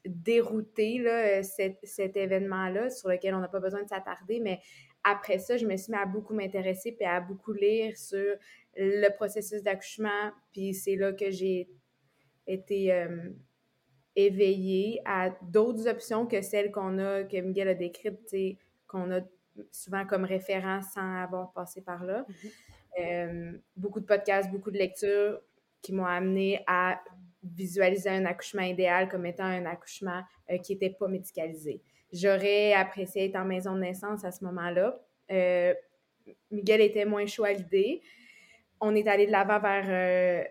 dérouté, 0.06 0.98
là, 0.98 1.44
cet, 1.44 2.18
événement-là, 2.18 2.89
sur 2.89 3.10
lequel 3.10 3.36
on 3.36 3.39
n'a 3.39 3.48
pas 3.48 3.60
besoin 3.60 3.83
de 3.83 3.88
s'attarder. 3.88 4.39
Mais 4.39 4.60
après 5.04 5.38
ça, 5.38 5.56
je 5.56 5.68
me 5.68 5.77
suis 5.77 5.92
mis 5.92 6.00
à 6.00 6.06
beaucoup 6.06 6.33
m'intéresser 6.33 6.92
puis 6.92 7.06
à 7.06 7.22
beaucoup 7.22 7.54
lire 7.54 7.95
sur 7.95 8.36
le 8.75 9.10
processus 9.15 9.62
d'accouchement. 9.62 10.31
Puis 10.51 10.74
c'est 10.74 10.96
là 10.96 11.13
que 11.13 11.29
j'ai 11.29 11.70
été 12.48 12.91
euh, 12.91 13.29
éveillée 14.15 15.00
à 15.05 15.29
d'autres 15.43 15.88
options 15.88 16.25
que 16.25 16.41
celles 16.41 16.72
qu'on 16.72 16.98
a, 16.98 17.24
que 17.24 17.38
Miguel 17.38 17.67
a 17.67 17.75
décrites, 17.75 18.36
qu'on 18.88 19.12
a 19.12 19.22
souvent 19.72 20.06
comme 20.06 20.25
référent 20.25 20.82
sans 20.82 21.22
avoir 21.22 21.51
passé 21.54 21.82
par 21.82 22.04
là. 22.04 22.25
Mhm. 22.28 22.50
Euh, 23.00 23.51
beaucoup 23.75 24.00
de 24.00 24.06
podcasts, 24.06 24.50
beaucoup 24.51 24.72
de 24.72 24.78
lectures 24.78 25.39
qui 25.82 25.94
m'ont 25.94 26.06
amené 26.06 26.62
à 26.68 27.01
visualiser 27.44 28.10
un 28.10 28.25
accouchement 28.25 28.63
idéal 28.63 29.08
comme 29.08 29.25
étant 29.25 29.46
un 29.46 29.66
accouchement 29.66 30.22
euh, 30.51 30.58
qui 30.58 30.74
n'était 30.74 30.89
pas 30.89 31.08
médicalisé. 31.08 31.82
J'aurais 32.12 32.74
apprécié 32.74 33.25
être 33.25 33.36
en 33.36 33.46
maison 33.46 33.75
de 33.75 33.82
naissance 33.82 34.25
à 34.25 34.32
ce 34.32 34.44
moment-là. 34.46 35.00
Euh, 35.32 35.74
Miguel 36.51 36.82
était 36.82 37.06
moins 37.06 37.25
chaud 37.28 37.46
à 37.46 37.54
l'idée. 37.54 38.01
On 38.82 38.96
est 38.96 39.08
allé 39.08 39.28
de 39.28 39.32
l'avant 39.32 39.60
vers 39.60 40.46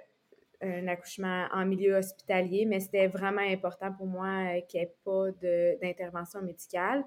un 0.60 0.88
accouchement 0.88 1.46
en 1.52 1.64
milieu 1.66 1.96
hospitalier, 1.96 2.64
mais 2.64 2.80
c'était 2.80 3.06
vraiment 3.06 3.42
important 3.42 3.92
pour 3.92 4.06
moi 4.06 4.60
qu'il 4.68 4.80
n'y 4.80 4.86
ait 4.86 4.94
pas 5.04 5.30
d'intervention 5.80 6.42
médicale 6.42 7.04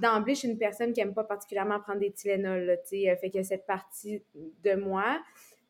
d'emblée, 0.00 0.34
je 0.34 0.40
suis 0.40 0.48
une 0.48 0.58
personne 0.58 0.92
qui 0.92 1.00
n'aime 1.00 1.14
pas 1.14 1.24
particulièrement 1.24 1.80
prendre 1.80 2.00
des 2.00 2.10
Tylenol, 2.10 2.78
tu 2.88 3.02
sais, 3.02 3.16
fait 3.16 3.30
que 3.30 3.42
cette 3.42 3.66
partie 3.66 4.22
de 4.34 4.74
moi. 4.74 5.20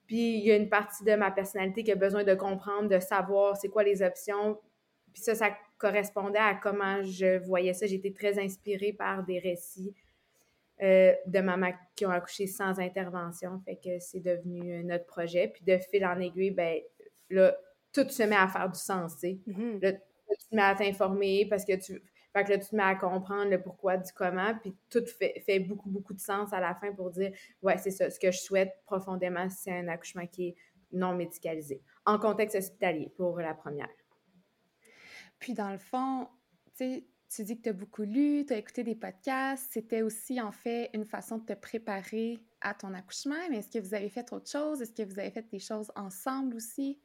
Puis 0.07 0.39
il 0.39 0.45
y 0.45 0.53
a 0.53 0.57
une 0.57 0.69
partie 0.69 1.05
de 1.05 1.15
ma 1.15 1.31
personnalité 1.31 1.83
qui 1.83 1.93
a 1.93 1.97
besoin 1.97 2.25
de 2.25 2.35
comprendre, 2.35 2.89
de 2.89 2.99
savoir 2.99 3.57
c'est 3.57 3.69
quoi 3.69 3.83
les 3.85 4.03
options. 4.03 4.59
Puis 5.13 5.23
ça, 5.23 5.35
ça 5.35 5.51
correspondait 5.79 6.39
à 6.39 6.55
comment 6.55 7.03
je 7.03 7.39
voyais 7.45 7.73
ça. 7.73 7.87
J'étais 7.87 8.13
très 8.13 8.39
inspirée 8.39 8.93
par 8.93 9.25
des 9.25 9.39
récits 9.39 9.95
euh, 10.83 11.15
de 11.27 11.41
mamans 11.41 11.73
qui 11.95 12.05
ont 12.05 12.11
accouché 12.11 12.47
sans 12.47 12.81
intervention. 12.81 13.61
Fait 13.65 13.77
que 13.77 13.99
c'est 13.99 14.21
devenu 14.21 14.85
notre 14.85 15.07
projet. 15.07 15.49
Puis 15.49 15.65
de 15.65 15.79
fil 15.79 16.05
en 16.05 16.19
aiguille, 16.19 16.51
ben 16.51 16.81
là, 17.31 17.57
tout 17.93 18.09
se 18.09 18.23
met 18.25 18.37
à 18.37 18.49
faire 18.49 18.69
du 18.69 18.79
sens, 18.79 19.15
tu 19.15 19.21
sais. 19.21 19.39
Mm-hmm. 19.49 19.83
Là, 19.83 19.93
tu 19.93 20.49
te 20.51 20.55
mets 20.55 20.63
à 20.63 20.75
t'informer 20.75 21.47
parce 21.49 21.65
que 21.65 21.77
tu 21.77 22.03
fait 22.35 22.45
que 22.45 22.51
là, 22.51 22.59
tu 22.59 22.69
te 22.69 22.77
mets 22.77 22.83
à 22.83 22.97
comprendre 22.97 23.49
le 23.49 23.63
pourquoi 23.63 23.97
du 23.97 24.13
comment, 24.13 24.55
puis 24.61 24.75
tout 24.91 25.05
fait, 25.07 25.41
fait, 25.47 25.61
beaucoup, 25.61 25.89
beaucoup 25.89 26.15
de 26.15 26.21
sens 26.21 26.53
à 26.53 26.59
la 26.61 26.75
fin 26.75 26.93
pour 26.93 27.11
dire, 27.13 27.33
ouais, 27.63 27.79
c'est 27.79 27.93
ça, 27.93 28.11
ce 28.11 28.19
que 28.19 28.33
je 28.33 28.41
souhaite 28.41 28.73
profondément, 28.87 29.49
c'est 29.49 29.71
un 29.71 29.87
accouchement 29.87 30.27
qui 30.27 30.49
est 30.49 30.57
non 30.91 31.15
médicalisé, 31.15 31.81
en 32.05 32.19
contexte 32.19 32.57
hospitalier 32.57 33.13
pour 33.17 33.39
la 33.39 33.55
première. 33.55 33.89
Puis 35.39 35.55
dans 35.55 35.71
le 35.71 35.79
fond, 35.79 36.29
tu 36.77 37.05
dis 37.39 37.57
que 37.57 37.63
tu 37.63 37.69
as 37.69 37.73
beaucoup 37.73 38.03
lu, 38.03 38.45
tu 38.47 38.53
as 38.53 38.57
écouté 38.57 38.83
des 38.83 38.95
podcasts. 38.95 39.73
C'était 39.73 40.03
aussi, 40.03 40.41
en 40.41 40.53
fait, 40.53 40.91
une 40.93 41.05
façon 41.05 41.39
de 41.39 41.45
te 41.45 41.53
préparer 41.53 42.41
à 42.61 42.75
ton 42.75 42.95
accouchement. 42.95 43.49
Mais 43.51 43.59
est-ce 43.59 43.71
que 43.71 43.79
vous 43.79 43.95
avez 43.95 44.09
fait 44.09 44.33
autre 44.33 44.51
chose? 44.51 44.83
Est-ce 44.83 44.93
que 44.93 45.03
vous 45.03 45.19
avez 45.19 45.31
fait 45.31 45.49
des 45.51 45.59
choses 45.59 45.91
ensemble 45.95 46.57
aussi 46.57 46.99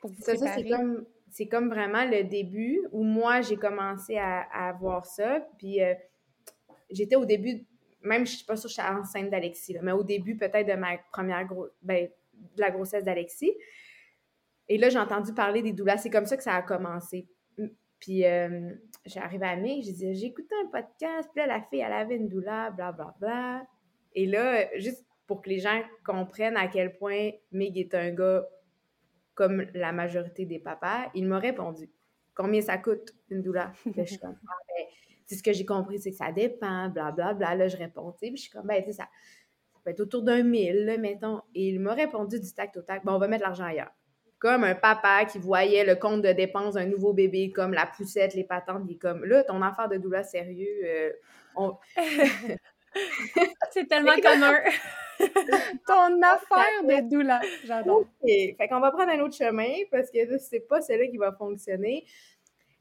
pour 0.00 0.10
vous 0.10 0.20
préparer? 0.22 0.46
Ça, 0.46 0.54
c'est 0.56 0.68
comme 0.68 1.06
c'est 1.32 1.48
comme 1.48 1.70
vraiment 1.70 2.04
le 2.04 2.24
début 2.24 2.86
où 2.92 3.02
moi, 3.02 3.40
j'ai 3.40 3.56
commencé 3.56 4.18
à, 4.18 4.76
voir 4.78 5.06
ça. 5.06 5.40
Puis 5.56 5.82
euh, 5.82 5.94
j'étais 6.90 7.16
au 7.16 7.24
début, 7.24 7.66
même 8.02 8.26
je 8.26 8.32
suis 8.32 8.44
pas 8.44 8.54
sûre 8.54 8.68
que 8.68 8.76
j'étais 8.76 8.86
enceinte 8.86 9.30
d'Alexis, 9.30 9.78
mais 9.82 9.92
au 9.92 10.04
début 10.04 10.36
peut-être 10.36 10.68
de 10.68 10.74
ma 10.74 10.98
première 11.10 11.46
gros, 11.46 11.68
ben, 11.80 12.06
de 12.34 12.60
la 12.60 12.70
grossesse 12.70 13.04
d'Alexis. 13.04 13.54
Et 14.68 14.76
là, 14.76 14.90
j'ai 14.90 14.98
entendu 14.98 15.32
parler 15.32 15.62
des 15.62 15.72
doulas. 15.72 15.96
C'est 15.96 16.10
comme 16.10 16.26
ça 16.26 16.36
que 16.36 16.42
ça 16.42 16.54
a 16.54 16.62
commencé. 16.62 17.26
Puis 17.98 18.26
euh, 18.26 18.70
j'ai 19.06 19.20
arrivé 19.20 19.46
à 19.46 19.56
Mick, 19.56 19.84
j'ai 19.86 19.92
dit, 19.92 20.14
j'ai 20.14 20.26
écouté 20.26 20.54
un 20.66 20.70
podcast, 20.70 21.30
puis 21.32 21.40
là, 21.40 21.46
la 21.46 21.62
fille, 21.62 21.80
elle 21.80 21.92
avait 21.92 22.16
une 22.16 22.28
doula, 22.28 22.70
bla, 22.70 22.92
bla, 22.92 23.14
bla. 23.18 23.66
Et 24.14 24.26
là, 24.26 24.68
juste 24.78 25.06
pour 25.26 25.40
que 25.40 25.48
les 25.48 25.60
gens 25.60 25.80
comprennent 26.04 26.58
à 26.58 26.68
quel 26.68 26.98
point 26.98 27.30
Mig 27.52 27.78
est 27.78 27.94
un 27.94 28.10
gars 28.10 28.44
comme 29.34 29.66
la 29.74 29.92
majorité 29.92 30.44
des 30.44 30.58
papas, 30.58 31.10
il 31.14 31.26
m'a 31.26 31.38
répondu 31.38 31.90
Combien 32.34 32.60
ça 32.62 32.78
coûte 32.78 33.14
une 33.30 33.42
doula? 33.42 33.72
Je 33.96 34.04
suis 34.04 34.18
comme 34.18 34.36
ah, 34.48 34.54
ben, 34.68 34.86
ce 35.36 35.42
que 35.42 35.52
j'ai 35.52 35.66
compris, 35.66 35.98
c'est 35.98 36.10
que 36.10 36.16
ça 36.16 36.32
dépend, 36.32 36.88
blablabla. 36.88 37.34
Bla, 37.34 37.34
bla. 37.34 37.54
Là, 37.54 37.68
je 37.68 37.76
réponds, 37.76 38.14
puis 38.18 38.36
je 38.36 38.42
suis 38.42 38.50
comme, 38.50 38.66
ben, 38.66 38.82
tu 38.82 38.92
ça, 38.92 39.04
ça 39.72 39.78
peut 39.84 39.90
être 39.90 40.00
autour 40.00 40.22
d'un 40.22 40.42
mille, 40.42 40.96
mettons. 41.00 41.42
Et 41.54 41.68
il 41.68 41.80
m'a 41.80 41.94
répondu 41.94 42.40
du 42.40 42.52
tac 42.52 42.76
au 42.76 42.82
tac, 42.82 43.04
bon, 43.04 43.12
on 43.12 43.18
va 43.18 43.28
mettre 43.28 43.44
l'argent 43.44 43.64
ailleurs. 43.64 43.92
Comme 44.38 44.64
un 44.64 44.74
papa 44.74 45.24
qui 45.24 45.38
voyait 45.38 45.84
le 45.84 45.94
compte 45.94 46.22
de 46.22 46.32
dépenses 46.32 46.74
d'un 46.74 46.86
nouveau 46.86 47.12
bébé, 47.12 47.52
comme 47.52 47.74
la 47.74 47.86
poussette, 47.86 48.34
les 48.34 48.44
patentes, 48.44 48.82
il 48.88 48.94
est 48.94 48.98
comme, 48.98 49.24
là, 49.24 49.44
ton 49.44 49.62
affaire 49.62 49.88
de 49.88 49.98
doula 49.98 50.24
sérieux, 50.24 50.80
euh, 50.84 51.12
on... 51.54 51.76
c'est 53.70 53.88
tellement 53.88 54.16
commun. 54.22 54.58
Ton 55.86 56.20
affaire 56.22 56.82
de 56.84 57.08
doula. 57.08 57.40
J'adore. 57.64 58.00
OK. 58.00 58.06
Fait 58.22 58.68
qu'on 58.68 58.80
va 58.80 58.90
prendre 58.90 59.12
un 59.12 59.20
autre 59.20 59.36
chemin 59.36 59.72
parce 59.90 60.10
que 60.10 60.38
c'est 60.38 60.60
pas 60.60 60.80
celui 60.80 61.10
qui 61.10 61.16
va 61.16 61.32
fonctionner. 61.32 62.04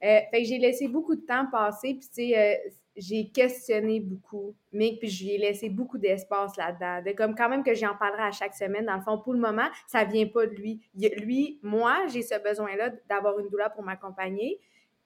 Euh, 0.04 0.20
fait 0.32 0.42
que 0.42 0.48
j'ai 0.48 0.58
laissé 0.58 0.88
beaucoup 0.88 1.16
de 1.16 1.22
temps 1.22 1.46
passer, 1.52 1.94
puis 1.94 2.08
tu 2.08 2.30
sais, 2.32 2.38
euh, 2.38 2.70
j'ai 2.96 3.30
questionné 3.30 4.00
beaucoup, 4.00 4.56
mais 4.72 4.98
puis 5.00 5.10
je 5.10 5.24
lui 5.24 5.32
ai 5.34 5.38
laissé 5.38 5.70
beaucoup 5.70 5.98
d'espace 5.98 6.58
là-dedans. 6.58 7.04
De 7.06 7.16
comme 7.16 7.36
quand 7.36 7.50
même 7.50 7.64
que 7.64 7.76
j'en 7.76 7.96
parlerai 7.96 8.24
à 8.24 8.32
chaque 8.32 8.56
semaine, 8.56 8.86
dans 8.86 8.96
le 8.96 9.02
fond, 9.02 9.20
pour 9.20 9.34
le 9.34 9.40
moment, 9.40 9.68
ça 9.88 10.04
vient 10.04 10.28
pas 10.28 10.48
de 10.48 10.56
lui. 10.56 10.82
lui, 10.96 11.60
moi, 11.62 12.08
j'ai 12.08 12.24
ce 12.24 12.42
besoin-là 12.42 12.92
d'avoir 13.08 13.40
une 13.40 13.50
doula 13.50 13.70
pour 13.70 13.84
m'accompagner 13.84 14.60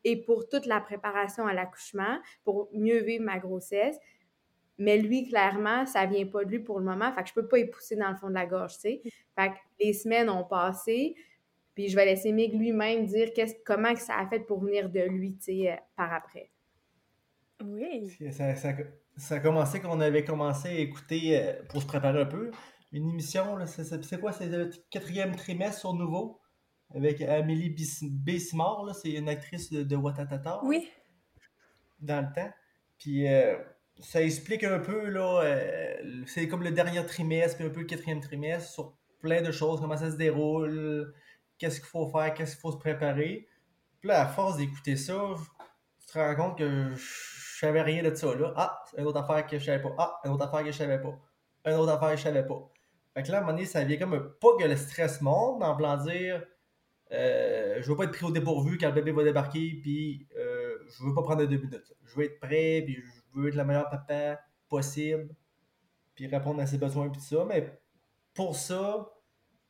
et 0.06 0.16
pour 0.16 0.48
toute 0.48 0.66
la 0.66 0.80
préparation 0.80 1.46
à 1.46 1.54
l'accouchement, 1.54 2.20
pour 2.44 2.70
mieux 2.74 3.00
vivre 3.00 3.24
ma 3.24 3.40
grossesse. 3.40 3.98
Mais 4.78 4.98
lui, 4.98 5.28
clairement, 5.28 5.86
ça 5.86 6.06
vient 6.06 6.26
pas 6.26 6.44
de 6.44 6.50
lui 6.50 6.60
pour 6.60 6.80
le 6.80 6.86
moment. 6.86 7.12
Fait 7.14 7.24
que 7.24 7.30
je 7.30 7.34
peux 7.34 7.48
pas 7.48 7.60
y 7.60 7.66
pousser 7.66 7.96
dans 7.96 8.10
le 8.10 8.16
fond 8.18 8.30
de 8.30 8.34
la 8.34 8.46
gorge, 8.46 8.74
tu 8.74 8.82
sais. 8.82 9.02
Fait 9.38 9.50
que 9.50 9.56
les 9.80 9.94
semaines 9.94 10.30
ont 10.30 10.44
passé. 10.44 11.16
Puis 11.76 11.90
je 11.90 11.96
vais 11.96 12.06
laisser 12.06 12.32
Mig 12.32 12.54
lui-même 12.54 13.06
dire 13.06 13.30
comment 13.66 13.94
que 13.94 14.02
ça 14.02 14.18
a 14.18 14.28
fait 14.28 14.40
pour 14.40 14.62
venir 14.62 14.90
de 14.90 15.02
lui, 15.02 15.36
tu 15.36 15.44
sais, 15.44 15.72
euh, 15.72 15.76
par 15.96 16.14
après. 16.14 16.52
Oui. 17.64 18.10
Ça, 18.32 18.56
ça, 18.56 19.36
a 19.36 19.40
commencé 19.40 19.80
quand 19.80 19.96
on 19.96 20.02
avait 20.02 20.24
commencé 20.24 20.70
à 20.70 20.74
écouter, 20.74 21.38
euh, 21.38 21.54
pour 21.70 21.82
se 21.82 21.88
préparer 21.88 22.22
un 22.22 22.26
peu, 22.26 22.52
une 22.92 23.10
émission, 23.10 23.58
c'est 23.66 24.20
quoi? 24.20 24.32
C'est 24.32 24.48
le 24.48 24.72
quatrième 24.90 25.36
trimestre 25.36 25.82
sur 25.82 25.94
Nouveau, 25.94 26.40
avec 26.94 27.22
Amélie 27.22 27.76
Bessimard, 28.04 28.94
c'est 28.96 29.12
une 29.12 29.28
actrice 29.28 29.72
de, 29.72 29.84
de 29.84 29.96
Watatata. 29.96 30.62
Oui. 30.64 30.90
Dans 32.00 32.22
le 32.22 32.34
temps. 32.34 32.52
Puis... 32.98 33.28
Euh, 33.28 33.58
ça 34.00 34.22
explique 34.22 34.64
un 34.64 34.80
peu, 34.80 35.10
là, 35.10 35.42
euh, 35.44 36.24
c'est 36.28 36.48
comme 36.48 36.64
le 36.64 36.72
dernier 36.72 37.06
trimestre, 37.06 37.58
puis 37.58 37.66
un 37.66 37.70
peu 37.70 37.82
le 37.82 37.86
quatrième 37.86 38.22
trimestre, 38.22 38.72
sur 38.72 38.94
plein 39.22 39.42
de 39.42 39.52
choses, 39.52 39.80
comment 39.80 39.98
ça 39.98 40.12
se 40.12 40.18
déroule, 40.18 41.14
qu'est-ce 41.58 41.80
qu'il 41.80 41.90
faut 41.90 42.08
faire, 42.08 42.34
qu'est-ce 42.34 42.52
qu'il 42.52 42.62
faut 42.62 42.72
se 42.72 42.78
préparer. 42.78 43.48
Puis 44.00 44.10
là, 44.10 44.22
à 44.22 44.28
force 44.28 44.58
d'écouter 44.58 44.96
ça, 44.96 45.36
tu 46.00 46.08
te 46.08 46.20
rends 46.20 46.36
compte 46.36 46.58
que 46.58 46.94
je 46.96 47.60
savais 47.60 47.82
rien 47.82 48.04
de 48.04 48.14
ça, 48.14 48.36
là. 48.36 48.54
Ah, 48.56 48.84
une 48.98 49.06
autre 49.06 49.20
affaire 49.20 49.48
que 49.48 49.58
je 49.58 49.66
savais 49.66 49.82
pas. 49.82 49.96
Ah, 49.98 50.20
une 50.26 50.32
autre 50.32 50.46
affaire 50.46 50.64
que 50.64 50.72
je 50.72 50.78
savais 50.78 51.02
pas. 51.02 51.18
Une 51.66 51.74
autre 51.74 51.92
affaire 51.92 52.12
que 52.12 52.18
je 52.18 52.24
savais 52.24 52.46
pas. 52.46 52.72
Fait 53.14 53.24
que 53.24 53.32
là, 53.32 53.38
à 53.38 53.40
un 53.40 53.42
moment 53.44 53.54
donné, 53.54 53.66
ça 53.66 53.84
vient 53.84 53.98
comme 53.98 54.36
pas 54.42 54.50
que 54.60 54.66
le 54.66 54.76
stress 54.76 55.22
monte, 55.22 55.64
en 55.64 55.76
plan 55.76 55.98
dire, 55.98 56.44
euh, 57.12 57.78
je 57.82 57.90
veux 57.90 57.96
pas 57.96 58.04
être 58.04 58.12
pris 58.12 58.26
au 58.26 58.32
dépourvu 58.32 58.78
quand 58.78 58.88
le 58.88 58.94
bébé 58.94 59.12
va 59.12 59.24
débarquer, 59.24 59.80
puis 59.82 60.28
euh, 60.38 60.78
je 60.88 61.04
veux 61.06 61.14
pas 61.14 61.24
prendre 61.24 61.46
deux 61.46 61.58
minutes. 61.58 61.94
Je 62.04 62.16
veux 62.16 62.26
être 62.26 62.40
prêt, 62.40 62.84
puis 62.86 62.96
je 62.96 63.25
veux 63.36 63.50
être 63.50 63.56
le 63.56 63.66
meilleur 63.66 63.90
papa 63.90 64.40
possible, 64.70 65.30
puis 66.16 66.28
répondre 66.28 66.62
à 66.62 66.66
ses 66.66 66.78
besoins, 66.78 67.10
puis 67.10 67.20
tout 67.22 67.28
ça. 67.28 67.46
Mais 67.46 67.80
pour 68.34 68.56
ça, 68.56 69.12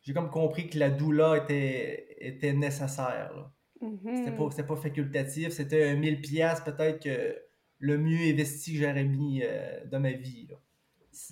j'ai 0.02 0.14
comme 0.14 0.30
compris 0.30 0.70
que 0.70 0.78
la 0.78 0.90
doula 0.90 1.38
était, 1.38 2.16
était 2.20 2.54
nécessaire. 2.54 3.50
Mm-hmm. 3.82 4.50
C'était 4.50 4.64
pas, 4.64 4.76
facultatif, 4.76 5.50
c'était 5.50 5.90
un 5.90 5.96
1000 5.96 6.22
pièces 6.22 6.62
peut-être 6.62 7.04
que 7.04 7.38
le 7.80 7.98
mieux 7.98 8.32
investi 8.32 8.74
que 8.74 8.86
j'aurais 8.86 9.04
mis 9.04 9.42
euh, 9.44 9.86
dans 9.88 10.00
ma 10.00 10.14
vie. 10.14 10.48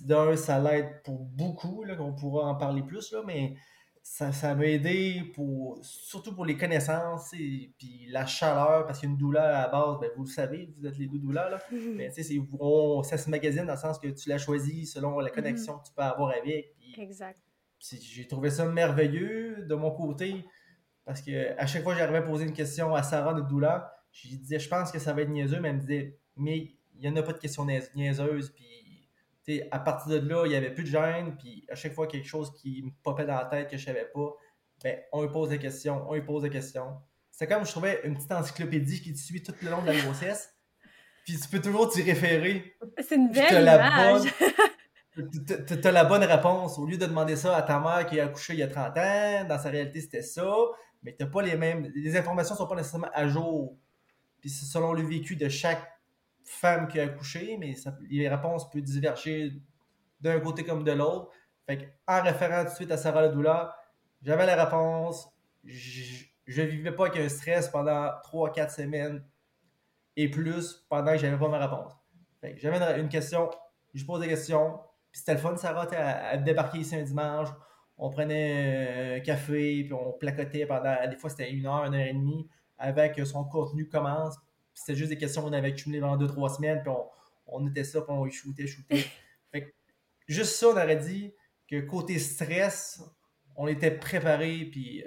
D'un, 0.00 0.36
ça 0.36 0.60
l'aide 0.60 1.02
pour 1.04 1.20
beaucoup, 1.20 1.84
là, 1.84 1.96
qu'on 1.96 2.14
pourra 2.14 2.46
en 2.46 2.54
parler 2.54 2.82
plus, 2.82 3.12
là, 3.12 3.22
mais 3.26 3.54
ça, 4.04 4.54
m'a 4.54 4.66
aidé 4.66 5.32
pour 5.34 5.78
surtout 5.82 6.34
pour 6.34 6.44
les 6.44 6.58
connaissances 6.58 7.32
et 7.32 7.72
puis 7.78 8.06
la 8.10 8.26
chaleur 8.26 8.86
parce 8.86 9.00
qu'une 9.00 9.16
douleur 9.16 9.42
à 9.42 9.62
la 9.62 9.68
base 9.68 9.98
ben, 9.98 10.10
vous 10.14 10.24
le 10.24 10.30
savez 10.30 10.70
vous 10.76 10.86
êtes 10.86 10.98
les 10.98 11.06
deux 11.06 11.18
douleurs 11.18 11.48
là 11.48 11.58
sais 12.12 12.22
ça 12.22 13.18
se 13.18 13.30
magasine 13.30 13.64
dans 13.64 13.72
le 13.72 13.78
sens 13.78 13.98
que 13.98 14.08
tu 14.08 14.28
l'as 14.28 14.36
choisi 14.36 14.84
selon 14.84 15.18
la 15.20 15.30
mhm. 15.30 15.34
connexion 15.34 15.78
que 15.78 15.86
tu 15.86 15.94
peux 15.94 16.02
avoir 16.02 16.30
avec 16.30 16.74
exact 16.98 17.40
j'ai 17.80 18.28
trouvé 18.28 18.50
ça 18.50 18.66
merveilleux 18.66 19.64
de 19.64 19.74
mon 19.74 19.90
côté 19.90 20.44
parce 21.06 21.22
que 21.22 21.58
à 21.58 21.66
chaque 21.66 21.82
fois 21.82 21.94
que 21.94 21.98
j'arrivais 21.98 22.18
à 22.18 22.22
poser 22.22 22.44
une 22.44 22.52
question 22.52 22.94
à 22.94 23.02
Sarah 23.02 23.32
de 23.32 23.40
douleur 23.40 23.88
je 24.12 24.28
lui 24.28 24.36
disais 24.36 24.58
je 24.58 24.68
pense 24.68 24.92
que 24.92 24.98
ça 24.98 25.14
va 25.14 25.22
être 25.22 25.30
niaiseux 25.30 25.60
mais 25.60 25.70
elle 25.70 25.76
me 25.76 25.80
disait 25.80 26.18
mais 26.36 26.74
il 26.94 27.00
n'y 27.00 27.08
en 27.08 27.16
a 27.16 27.22
pas 27.22 27.32
de 27.32 27.38
questions 27.38 27.66
niaiseuses 27.94 28.50
puis 28.50 28.83
à 29.70 29.78
partir 29.78 30.20
de 30.20 30.28
là, 30.28 30.46
il 30.46 30.50
n'y 30.50 30.54
avait 30.54 30.72
plus 30.72 30.84
de 30.84 30.88
gêne, 30.88 31.36
puis 31.36 31.66
à 31.70 31.74
chaque 31.74 31.92
fois 31.92 32.06
quelque 32.06 32.26
chose 32.26 32.52
qui 32.54 32.82
me 32.82 32.90
popait 33.02 33.26
dans 33.26 33.36
la 33.36 33.44
tête 33.44 33.70
que 33.70 33.76
je 33.76 33.84
savais 33.84 34.08
pas, 34.12 34.34
ben, 34.82 34.98
on 35.12 35.22
lui 35.22 35.30
pose 35.30 35.50
des 35.50 35.58
questions, 35.58 36.04
on 36.08 36.14
lui 36.14 36.22
pose 36.22 36.42
des 36.42 36.50
questions. 36.50 36.96
C'est 37.30 37.46
comme 37.46 37.64
je 37.64 37.70
trouvais 37.70 38.00
une 38.04 38.14
petite 38.14 38.32
encyclopédie 38.32 39.02
qui 39.02 39.12
te 39.12 39.18
suit 39.18 39.42
tout 39.42 39.54
le 39.62 39.70
long 39.70 39.82
de 39.82 39.86
la 39.86 39.96
grossesse, 39.96 40.54
puis 41.24 41.38
tu 41.38 41.48
peux 41.48 41.60
toujours 41.60 41.90
t'y 41.90 42.02
référer. 42.02 42.76
C'est 42.98 43.16
une 43.16 43.30
belle 43.30 43.62
image! 43.62 44.32
Tu 45.16 45.86
as 45.86 45.92
la 45.92 46.04
bonne 46.04 46.24
réponse. 46.24 46.76
Au 46.76 46.86
lieu 46.86 46.96
de 46.96 47.06
demander 47.06 47.36
ça 47.36 47.56
à 47.56 47.62
ta 47.62 47.78
mère 47.78 48.04
qui 48.04 48.18
a 48.18 48.24
accouché 48.24 48.54
il 48.54 48.58
y 48.58 48.64
a 48.64 48.66
30 48.66 48.98
ans, 48.98 49.44
dans 49.48 49.58
sa 49.60 49.68
réalité 49.68 50.00
c'était 50.00 50.22
ça, 50.22 50.44
mais 51.04 51.14
t'as 51.16 51.26
pas 51.26 51.40
les 51.40 51.56
mêmes. 51.56 51.88
Les 51.94 52.16
informations 52.16 52.56
sont 52.56 52.66
pas 52.66 52.74
nécessairement 52.74 53.10
à 53.12 53.28
jour. 53.28 53.78
Puis 54.40 54.50
c'est 54.50 54.66
selon 54.66 54.92
le 54.92 55.02
vécu 55.02 55.36
de 55.36 55.48
chaque 55.48 55.93
femme 56.44 56.88
qui 56.88 57.00
a 57.00 57.04
accouché, 57.04 57.56
mais 57.58 57.74
les 58.08 58.28
réponses 58.28 58.68
peuvent 58.70 58.82
diverger 58.82 59.52
d'un 60.20 60.40
côté 60.40 60.64
comme 60.64 60.84
de 60.84 60.92
l'autre. 60.92 61.30
Fait 61.66 61.96
en 62.06 62.22
référant 62.22 62.64
tout 62.64 62.70
de 62.70 62.74
suite 62.74 62.90
à 62.90 62.96
Sarah 62.96 63.28
douleur, 63.28 63.74
j'avais 64.22 64.46
la 64.46 64.64
réponse. 64.64 65.28
Je, 65.64 66.24
ne 66.46 66.62
vivais 66.66 66.92
pas 66.92 67.06
avec 67.06 67.20
un 67.20 67.28
stress 67.28 67.68
pendant 67.68 68.08
3-4 68.22 68.74
semaines 68.74 69.24
et 70.16 70.30
plus 70.30 70.86
pendant 70.88 71.12
que 71.12 71.18
j'avais 71.18 71.38
pas 71.38 71.48
ma 71.48 71.66
réponse. 71.66 71.92
J'avais 72.56 73.00
une, 73.00 73.08
question, 73.08 73.50
je 73.94 74.04
pose 74.04 74.20
des 74.20 74.28
questions, 74.28 74.78
puis 75.10 75.20
c'était 75.20 75.32
le 75.32 75.38
fun, 75.38 75.56
Sarah, 75.56 75.88
à, 75.94 76.36
débarquer 76.36 76.78
ici 76.78 76.94
un 76.94 77.02
dimanche. 77.02 77.48
On 77.96 78.10
prenait 78.10 79.16
un 79.16 79.20
café, 79.20 79.84
puis 79.84 79.92
on 79.94 80.12
placotait 80.12 80.66
pendant, 80.66 80.94
des 81.08 81.16
fois 81.16 81.30
c'était 81.30 81.50
une 81.50 81.64
heure, 81.64 81.84
une 81.86 81.94
heure 81.94 82.06
et 82.06 82.12
demie, 82.12 82.46
avec 82.76 83.18
son 83.24 83.44
contenu 83.44 83.88
commence, 83.88 84.36
c'était 84.74 84.96
juste 84.96 85.10
des 85.10 85.18
questions 85.18 85.42
qu'on 85.42 85.52
avait 85.52 85.68
accumulées 85.68 86.00
pendant 86.00 86.16
deux, 86.16 86.26
trois 86.26 86.50
semaines, 86.50 86.82
puis 86.82 86.90
on, 86.90 87.06
on 87.46 87.66
était 87.68 87.84
ça, 87.84 88.02
puis 88.02 88.12
on 88.12 88.28
shootait, 88.28 88.66
shootait. 88.66 89.04
fait 89.52 89.74
juste 90.26 90.56
ça, 90.56 90.68
on 90.68 90.72
aurait 90.72 90.96
dit 90.96 91.32
que 91.70 91.80
côté 91.80 92.18
stress, 92.18 93.02
on 93.56 93.68
était 93.68 93.92
préparé, 93.92 94.68
puis 94.70 95.04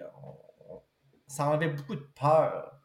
ça 1.27 1.49
enlevait 1.49 1.69
beaucoup 1.69 1.95
de 1.95 2.07
peur 2.15 2.79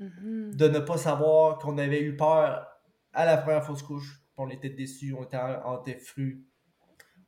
mm-hmm. 0.00 0.56
de 0.56 0.68
ne 0.68 0.78
pas 0.80 0.98
savoir 0.98 1.58
qu'on 1.58 1.78
avait 1.78 2.02
eu 2.02 2.16
peur 2.16 2.66
à 3.12 3.24
la 3.24 3.36
première 3.36 3.64
fausse 3.64 3.82
couche, 3.82 4.18
puis 4.18 4.34
on 4.38 4.50
était 4.50 4.70
déçus, 4.70 5.14
on 5.14 5.22
était, 5.22 5.38
on 5.64 5.80
était 5.80 6.00
Puis 6.14 6.44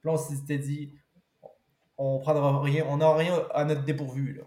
là, 0.04 0.12
on 0.12 0.16
s'était 0.16 0.58
dit, 0.58 0.92
on 1.96 2.18
prendra 2.18 2.60
rien, 2.60 2.84
on 2.88 2.96
n'a 2.96 3.14
rien 3.14 3.46
à 3.54 3.64
notre 3.64 3.84
dépourvu, 3.84 4.34
là. 4.34 4.42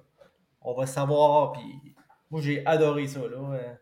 On 0.66 0.74
va 0.74 0.86
savoir, 0.86 1.52
puis 1.52 1.96
moi, 2.30 2.40
j'ai 2.42 2.66
adoré 2.66 3.08
ça, 3.08 3.20
là 3.28 3.78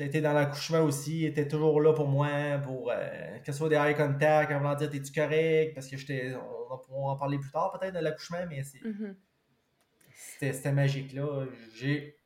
ça 0.00 0.04
a 0.04 0.06
été 0.06 0.22
dans 0.22 0.32
l'accouchement 0.32 0.80
aussi, 0.80 1.18
il 1.18 1.24
était 1.26 1.46
toujours 1.46 1.78
là 1.78 1.92
pour 1.92 2.08
moi, 2.08 2.56
pour 2.64 2.90
euh, 2.90 3.38
que 3.40 3.52
ce 3.52 3.58
soit 3.58 3.68
des 3.68 3.74
eye 3.74 3.94
contact, 3.94 4.50
en 4.50 4.56
voulant 4.56 4.74
dire 4.74 4.88
t'es-tu 4.88 5.12
correct, 5.12 5.74
parce 5.74 5.88
que 5.88 5.98
j'étais. 5.98 6.34
On 6.34 7.06
va 7.06 7.10
en 7.10 7.16
parler 7.18 7.38
plus 7.38 7.50
tard 7.50 7.78
peut-être 7.78 7.94
de 7.94 7.98
l'accouchement, 7.98 8.46
mais 8.48 8.62
mm-hmm. 8.62 9.14
c'était 10.38 10.72
magique 10.72 11.12
là. 11.12 11.44
J'ai 11.74 12.16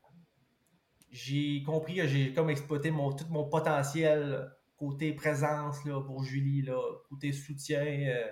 j'ai 1.11 1.63
compris 1.63 1.95
que 1.95 2.07
j'ai 2.07 2.31
comme 2.31 2.49
exploité 2.49 2.91
mon, 2.91 3.11
tout 3.11 3.25
mon 3.29 3.43
potentiel 3.43 4.49
côté 4.77 5.11
présence 5.11 5.83
là, 5.83 5.99
pour 5.99 6.23
Julie, 6.23 6.61
là, 6.61 6.81
côté 7.09 7.33
soutien. 7.33 7.83
Euh, 7.83 8.31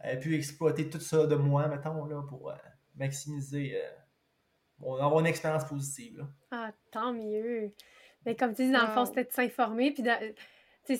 elle 0.00 0.16
a 0.16 0.18
pu 0.18 0.34
exploiter 0.34 0.88
tout 0.88 1.00
ça 1.00 1.26
de 1.26 1.36
moi, 1.36 1.68
mettons, 1.68 2.06
là, 2.06 2.22
pour 2.26 2.48
euh, 2.48 2.54
maximiser 2.94 3.78
on 4.80 4.96
va 4.96 5.04
avoir 5.04 5.20
une 5.20 5.26
expérience 5.26 5.64
positive. 5.64 6.26
Ah, 6.50 6.72
tant 6.90 7.12
mieux. 7.12 7.72
Mais 8.26 8.36
comme 8.36 8.54
tu 8.54 8.64
dis, 8.64 8.72
dans 8.72 8.86
le 8.86 8.92
fond, 8.92 9.04
c'était 9.04 9.24
de 9.24 9.32
s'informer. 9.32 9.92
Puis, 9.92 10.02
dans, 10.02 10.18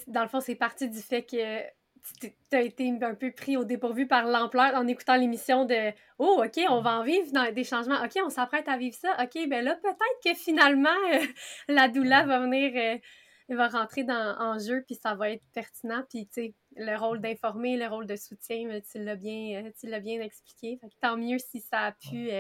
dans 0.09 0.23
le 0.23 0.29
fond, 0.29 0.41
c'est 0.41 0.55
parti 0.55 0.89
du 0.89 1.01
fait 1.01 1.23
que 1.23 1.63
tu 2.21 2.33
as 2.53 2.61
été 2.61 2.93
un 3.03 3.15
peu 3.15 3.31
pris 3.33 3.57
au 3.57 3.65
dépourvu 3.65 4.07
par 4.07 4.27
l'ampleur 4.27 4.75
en 4.75 4.87
écoutant 4.87 5.17
l'émission 5.17 5.65
de 5.65 5.93
Oh, 6.19 6.43
OK, 6.45 6.61
on 6.69 6.81
va 6.81 7.01
en 7.01 7.03
vivre 7.03 7.33
dans 7.33 7.51
des 7.53 7.65
changements. 7.65 8.03
OK, 8.05 8.13
on 8.25 8.31
s'apprête 8.31 8.69
à 8.69 8.77
vivre 8.77 8.97
ça. 8.97 9.17
OK, 9.23 9.49
ben 9.49 9.65
là, 9.65 9.75
peut-être 9.77 10.21
que 10.25 10.35
finalement, 10.35 10.89
euh, 11.13 11.19
la 11.69 11.89
doula 11.89 12.25
va 12.27 12.41
venir, 12.41 12.73
euh, 12.77 13.55
va 13.55 13.69
rentrer 13.69 14.05
dans, 14.05 14.37
en 14.39 14.59
jeu, 14.59 14.85
puis 14.87 14.97
ça 14.97 15.15
va 15.15 15.31
être 15.31 15.45
pertinent. 15.55 16.03
Puis, 16.11 16.27
tu 16.27 16.33
sais, 16.33 16.55
le 16.77 16.97
rôle 16.97 17.21
d'informer, 17.21 17.77
le 17.77 17.87
rôle 17.87 18.07
de 18.07 18.17
soutien, 18.17 18.69
euh, 18.69 18.81
tu 18.91 19.03
l'as 19.03 19.17
bien, 19.17 19.63
bien 19.83 20.21
expliqué. 20.21 20.79
tant 21.01 21.17
mieux 21.17 21.39
si 21.39 21.61
ça 21.61 21.87
a 21.87 21.93
pu 21.93 22.31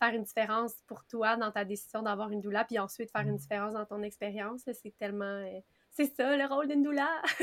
faire 0.00 0.14
une 0.14 0.24
différence 0.24 0.74
pour 0.86 1.04
toi 1.04 1.36
dans 1.36 1.52
ta 1.52 1.64
décision 1.64 2.02
d'avoir 2.02 2.30
une 2.30 2.40
doula, 2.40 2.64
puis 2.64 2.78
ensuite 2.78 3.10
faire 3.12 3.26
une 3.26 3.36
différence 3.36 3.74
dans 3.74 3.84
ton 3.84 4.02
expérience. 4.02 4.62
C'est 4.64 4.96
tellement 4.98 5.44
c'est 5.90 6.14
ça 6.14 6.36
le 6.36 6.46
rôle 6.46 6.68
d'une 6.68 6.82
doula. 6.82 7.08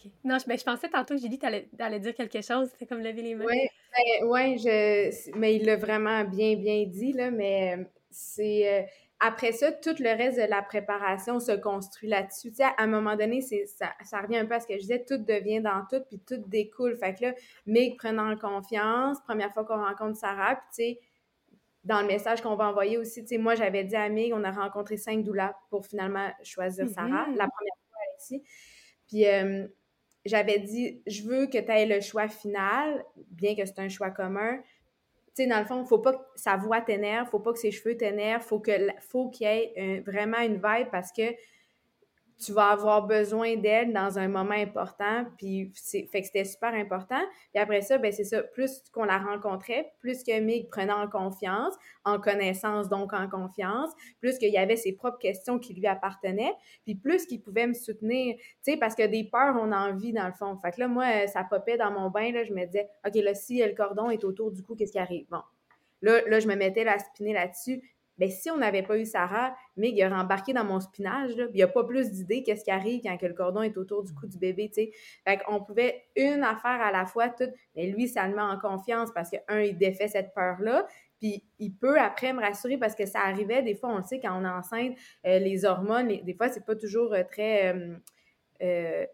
Non, 0.24 0.38
je, 0.38 0.46
ben, 0.46 0.58
je 0.58 0.64
pensais 0.64 0.88
tantôt, 0.88 1.16
Julie, 1.16 1.38
tu 1.38 1.46
allais, 1.46 2.00
dire 2.00 2.14
quelque 2.14 2.40
chose. 2.42 2.70
C'est 2.78 2.86
comme 2.86 3.00
lever 3.00 3.22
les 3.22 3.34
mains. 3.34 3.44
Oui, 3.46 3.68
ben, 3.92 4.26
ouais, 4.28 4.56
je, 4.58 5.36
mais 5.36 5.56
il 5.56 5.66
l'a 5.66 5.76
vraiment 5.76 6.24
bien, 6.24 6.56
bien 6.56 6.84
dit, 6.86 7.12
là, 7.12 7.30
mais 7.30 7.76
euh, 7.76 7.84
c'est. 8.10 8.88
Après 9.20 9.52
ça, 9.52 9.70
tout 9.70 9.94
le 9.98 10.16
reste 10.16 10.38
de 10.38 10.48
la 10.48 10.62
préparation 10.62 11.40
se 11.40 11.52
construit 11.52 12.08
là-dessus. 12.08 12.50
Tu 12.50 12.56
sais, 12.56 12.64
à 12.64 12.74
un 12.78 12.86
moment 12.86 13.16
donné, 13.16 13.42
c'est, 13.42 13.66
ça, 13.66 13.92
ça 14.02 14.22
revient 14.22 14.38
un 14.38 14.46
peu 14.46 14.54
à 14.54 14.60
ce 14.60 14.66
que 14.66 14.74
je 14.74 14.80
disais, 14.80 15.04
tout 15.06 15.18
devient 15.18 15.60
dans 15.60 15.84
tout, 15.90 16.02
puis 16.08 16.18
tout 16.26 16.42
découle. 16.46 16.96
Fait 16.96 17.14
que 17.14 17.26
là, 17.26 17.34
Mig 17.66 17.98
prenant 17.98 18.34
confiance, 18.36 19.18
première 19.26 19.52
fois 19.52 19.64
qu'on 19.66 19.84
rencontre 19.84 20.16
Sarah, 20.16 20.56
puis 20.56 20.64
tu 20.68 20.74
sais, 20.74 21.00
dans 21.84 22.00
le 22.00 22.06
message 22.06 22.40
qu'on 22.40 22.56
va 22.56 22.68
envoyer 22.68 22.96
aussi, 22.96 23.22
tu 23.22 23.28
sais, 23.28 23.38
moi, 23.38 23.54
j'avais 23.54 23.84
dit 23.84 23.96
à 23.96 24.08
Mig, 24.08 24.32
on 24.32 24.42
a 24.42 24.50
rencontré 24.50 24.96
cinq 24.96 25.22
doulas 25.22 25.54
pour 25.68 25.86
finalement 25.86 26.30
choisir 26.42 26.86
mm-hmm. 26.86 26.94
Sarah, 26.94 27.26
la 27.36 27.46
première 27.48 27.76
fois 27.90 28.00
ici. 28.18 28.42
Puis 29.06 29.26
euh, 29.26 29.66
j'avais 30.24 30.58
dit, 30.58 31.02
je 31.06 31.22
veux 31.24 31.46
que 31.46 31.58
tu 31.58 31.70
aies 31.70 31.86
le 31.86 32.00
choix 32.00 32.28
final, 32.28 33.04
bien 33.28 33.54
que 33.54 33.64
c'est 33.64 33.78
un 33.78 33.88
choix 33.88 34.10
commun. 34.10 34.58
Tu 35.36 35.44
sais, 35.44 35.48
dans 35.48 35.58
le 35.60 35.64
fond, 35.64 35.84
faut 35.84 35.98
pas 35.98 36.12
que 36.14 36.18
sa 36.34 36.56
voix 36.56 36.80
t'énerve, 36.80 37.28
faut 37.28 37.38
pas 37.40 37.52
que 37.52 37.58
ses 37.58 37.70
cheveux 37.70 37.96
t'énervent, 37.96 38.42
faut 38.42 38.60
que 38.60 38.72
faut 39.00 39.30
qu'il 39.30 39.46
y 39.46 39.50
ait 39.50 40.00
vraiment 40.06 40.38
une 40.40 40.54
vibe 40.56 40.88
parce 40.90 41.12
que 41.12 41.22
tu 42.40 42.52
vas 42.52 42.68
avoir 42.68 43.06
besoin 43.06 43.56
d'elle 43.56 43.92
dans 43.92 44.18
un 44.18 44.28
moment 44.28 44.54
important. 44.54 45.26
Puis, 45.36 45.72
c'est, 45.74 46.08
fait 46.10 46.20
que 46.20 46.26
c'était 46.26 46.44
super 46.44 46.72
important. 46.72 47.20
Puis 47.52 47.62
après 47.62 47.82
ça, 47.82 47.98
ben 47.98 48.10
c'est 48.12 48.24
ça. 48.24 48.42
Plus 48.42 48.82
qu'on 48.92 49.04
la 49.04 49.18
rencontrait, 49.18 49.92
plus 49.98 50.24
que 50.24 50.40
Mig 50.40 50.68
prenait 50.70 50.92
en 50.92 51.08
confiance, 51.08 51.74
en 52.04 52.18
connaissance, 52.18 52.88
donc 52.88 53.12
en 53.12 53.28
confiance, 53.28 53.90
plus 54.20 54.38
qu'il 54.38 54.50
y 54.50 54.56
avait 54.56 54.76
ses 54.76 54.94
propres 54.94 55.18
questions 55.18 55.58
qui 55.58 55.74
lui 55.74 55.86
appartenaient, 55.86 56.54
puis 56.84 56.94
plus 56.94 57.26
qu'il 57.26 57.42
pouvait 57.42 57.66
me 57.66 57.74
soutenir. 57.74 58.36
Tu 58.36 58.72
sais, 58.72 58.76
parce 58.78 58.94
que 58.94 59.06
des 59.06 59.24
peurs, 59.24 59.56
on 59.60 59.70
a 59.70 59.90
envie 59.90 60.12
dans 60.12 60.26
le 60.26 60.32
fond. 60.32 60.56
Fait 60.62 60.70
que 60.72 60.80
là, 60.80 60.88
moi, 60.88 61.26
ça 61.26 61.44
popait 61.44 61.76
dans 61.76 61.90
mon 61.90 62.08
bain, 62.08 62.32
là, 62.32 62.44
je 62.44 62.54
me 62.54 62.64
disais, 62.64 62.88
OK, 63.06 63.14
là, 63.16 63.34
si 63.34 63.62
le 63.62 63.74
cordon 63.74 64.08
est 64.08 64.24
autour 64.24 64.50
du 64.50 64.62
cou, 64.62 64.74
qu'est-ce 64.74 64.92
qui 64.92 64.98
arrive? 64.98 65.26
Bon. 65.30 65.42
Là, 66.02 66.22
là, 66.26 66.40
je 66.40 66.48
me 66.48 66.54
mettais 66.54 66.84
la 66.84 66.98
spinner 66.98 67.34
là-dessus. 67.34 67.82
Bien, 68.20 68.28
si 68.28 68.50
on 68.50 68.58
n'avait 68.58 68.82
pas 68.82 68.98
eu 68.98 69.06
Sarah, 69.06 69.56
Mig 69.78 69.96
il 69.96 70.04
aurait 70.04 70.14
embarqué 70.14 70.52
dans 70.52 70.62
mon 70.62 70.78
spinage, 70.78 71.34
là, 71.36 71.46
il 71.48 71.54
n'y 71.54 71.62
a 71.62 71.68
pas 71.68 71.84
plus 71.84 72.10
d'idées 72.10 72.42
qu'est-ce 72.42 72.62
qui 72.62 72.70
arrive 72.70 73.00
quand 73.02 73.16
que 73.16 73.24
le 73.24 73.32
cordon 73.32 73.62
est 73.62 73.78
autour 73.78 74.04
du 74.04 74.12
cou 74.12 74.26
du 74.26 74.36
bébé, 74.36 74.68
tu 74.68 74.74
sais. 74.74 74.90
Fait 75.26 75.38
qu'on 75.38 75.64
pouvait 75.64 76.04
une 76.16 76.44
affaire 76.44 76.82
à 76.82 76.92
la 76.92 77.06
fois, 77.06 77.30
tout, 77.30 77.48
mais 77.74 77.86
lui, 77.86 78.08
ça 78.08 78.28
le 78.28 78.34
met 78.34 78.42
en 78.42 78.58
confiance 78.58 79.08
parce 79.14 79.30
que, 79.30 79.38
un, 79.48 79.62
il 79.62 79.78
défait 79.78 80.06
cette 80.06 80.34
peur-là, 80.34 80.86
puis 81.18 81.42
il 81.58 81.74
peut 81.74 81.98
après 81.98 82.34
me 82.34 82.42
rassurer 82.42 82.76
parce 82.76 82.94
que 82.94 83.06
ça 83.06 83.20
arrivait, 83.20 83.62
des 83.62 83.74
fois, 83.74 83.88
on 83.88 83.96
le 83.96 84.02
sait, 84.02 84.20
quand 84.20 84.38
on 84.38 84.44
est 84.44 84.48
enceinte, 84.50 84.98
euh, 85.24 85.38
les 85.38 85.64
hormones, 85.64 86.08
des 86.08 86.34
fois, 86.34 86.50
c'est 86.50 86.66
pas 86.66 86.76
toujours 86.76 87.14
euh, 87.14 87.22
très... 87.24 87.74
Euh, 88.62 89.06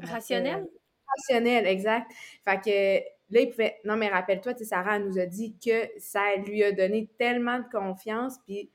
rationnel? 0.00 0.66
Rationnel, 1.06 1.66
exact. 1.68 2.10
Fait 2.44 2.60
que 2.60 3.04
Là, 3.32 3.40
il 3.40 3.48
pouvait. 3.48 3.78
Non, 3.84 3.96
mais 3.96 4.08
rappelle-toi, 4.08 4.54
Sarah 4.62 4.98
nous 4.98 5.18
a 5.18 5.24
dit 5.24 5.56
que 5.58 5.88
ça 5.98 6.36
lui 6.36 6.62
a 6.62 6.72
donné 6.72 7.08
tellement 7.18 7.58
de 7.58 7.64
confiance. 7.72 8.38
Puis, 8.44 8.70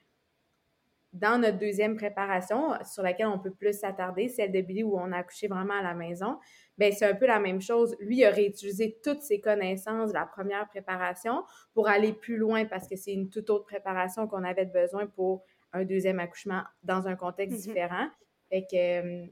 dans 1.14 1.40
notre 1.40 1.60
deuxième 1.60 1.96
préparation, 1.96 2.74
sur 2.84 3.04
laquelle 3.04 3.28
on 3.28 3.38
peut 3.38 3.54
plus 3.54 3.80
s'attarder, 3.80 4.28
celle 4.28 4.52
de 4.52 4.62
Billy 4.62 4.84
où 4.84 4.98
on 4.98 5.12
a 5.12 5.18
accouché 5.18 5.48
vraiment 5.48 5.76
à 5.76 5.84
la 5.84 5.94
maison, 5.94 6.40
ben 6.78 6.92
c'est 6.92 7.06
un 7.06 7.14
peu 7.14 7.28
la 7.28 7.40
même 7.40 7.62
chose. 7.62 7.96
Lui, 8.00 8.18
il 8.18 8.26
a 8.26 8.32
réutilisé 8.32 8.98
toutes 9.04 9.22
ses 9.22 9.40
connaissances 9.40 10.10
de 10.10 10.16
la 10.16 10.26
première 10.26 10.68
préparation 10.68 11.44
pour 11.74 11.88
aller 11.88 12.14
plus 12.14 12.38
loin 12.38 12.66
parce 12.66 12.88
que 12.88 12.96
c'est 12.96 13.14
une 13.14 13.30
toute 13.30 13.50
autre 13.52 13.66
préparation 13.66 14.28
qu'on 14.28 14.44
avait 14.44 14.66
besoin 14.66 15.06
pour 15.06 15.44
un 15.72 15.86
deuxième 15.86 16.20
accouchement 16.20 16.64
dans 16.84 17.08
un 17.08 17.16
contexte 17.16 17.60
mm-hmm. 17.60 17.68
différent. 17.68 18.08
Fait 18.50 18.66
que 18.70 18.76
euh, 18.76 19.28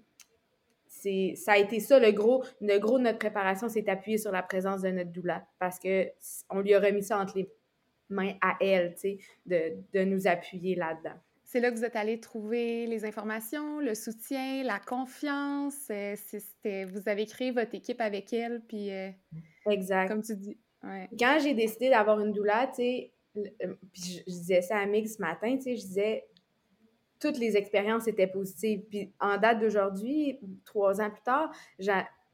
ça 1.35 1.53
a 1.53 1.57
été 1.57 1.79
ça 1.79 1.99
le 1.99 2.11
gros, 2.11 2.43
le 2.61 2.77
gros 2.79 2.97
de 2.97 3.03
notre 3.03 3.19
préparation, 3.19 3.69
c'est 3.69 3.87
appuyer 3.89 4.17
sur 4.17 4.31
la 4.31 4.43
présence 4.43 4.81
de 4.81 4.89
notre 4.89 5.11
doula 5.11 5.47
parce 5.59 5.79
que 5.79 6.09
on 6.49 6.59
lui 6.59 6.73
a 6.73 6.79
remis 6.79 7.03
ça 7.03 7.19
entre 7.19 7.37
les 7.37 7.49
mains 8.09 8.33
à 8.41 8.55
elle, 8.61 8.93
tu 8.95 8.99
sais, 8.99 9.17
de, 9.45 9.73
de 9.93 10.03
nous 10.05 10.27
appuyer 10.27 10.75
là-dedans. 10.75 11.15
C'est 11.43 11.59
là 11.59 11.71
que 11.71 11.77
vous 11.77 11.85
êtes 11.85 11.95
allé 11.95 12.19
trouver 12.19 12.87
les 12.87 13.05
informations, 13.05 13.79
le 13.79 13.93
soutien, 13.93 14.63
la 14.63 14.79
confiance. 14.79 15.87
Euh, 15.91 16.15
c'était, 16.17 16.85
vous 16.85 17.07
avez 17.07 17.25
créé 17.27 17.51
votre 17.51 17.75
équipe 17.75 18.01
avec 18.01 18.33
elle, 18.33 18.61
puis. 18.67 18.91
Euh, 18.91 19.09
exact. 19.69 20.09
Comme 20.09 20.23
tu 20.23 20.35
dis. 20.35 20.57
Quand 21.17 21.37
j'ai 21.41 21.53
décidé 21.53 21.89
d'avoir 21.89 22.19
une 22.19 22.31
doula, 22.31 22.67
tu 22.67 22.75
sais, 22.75 23.13
euh, 23.37 23.75
puis 23.91 24.01
je, 24.03 24.31
je, 24.31 24.37
disais 24.37 24.61
ça 24.61 24.77
à 24.77 24.85
Mig 24.85 25.07
ce 25.07 25.19
matin, 25.21 25.55
tu 25.55 25.63
sais, 25.63 25.75
je 25.77 25.81
disais, 25.81 26.25
toutes 27.25 27.39
les 27.39 27.57
expériences 27.57 28.07
étaient 28.07 28.27
positives. 28.27 28.81
Puis 28.89 29.11
en 29.19 29.37
date 29.37 29.59
d'aujourd'hui, 29.59 30.39
trois 30.63 31.01
ans 31.01 31.09
plus 31.09 31.23
tard, 31.23 31.51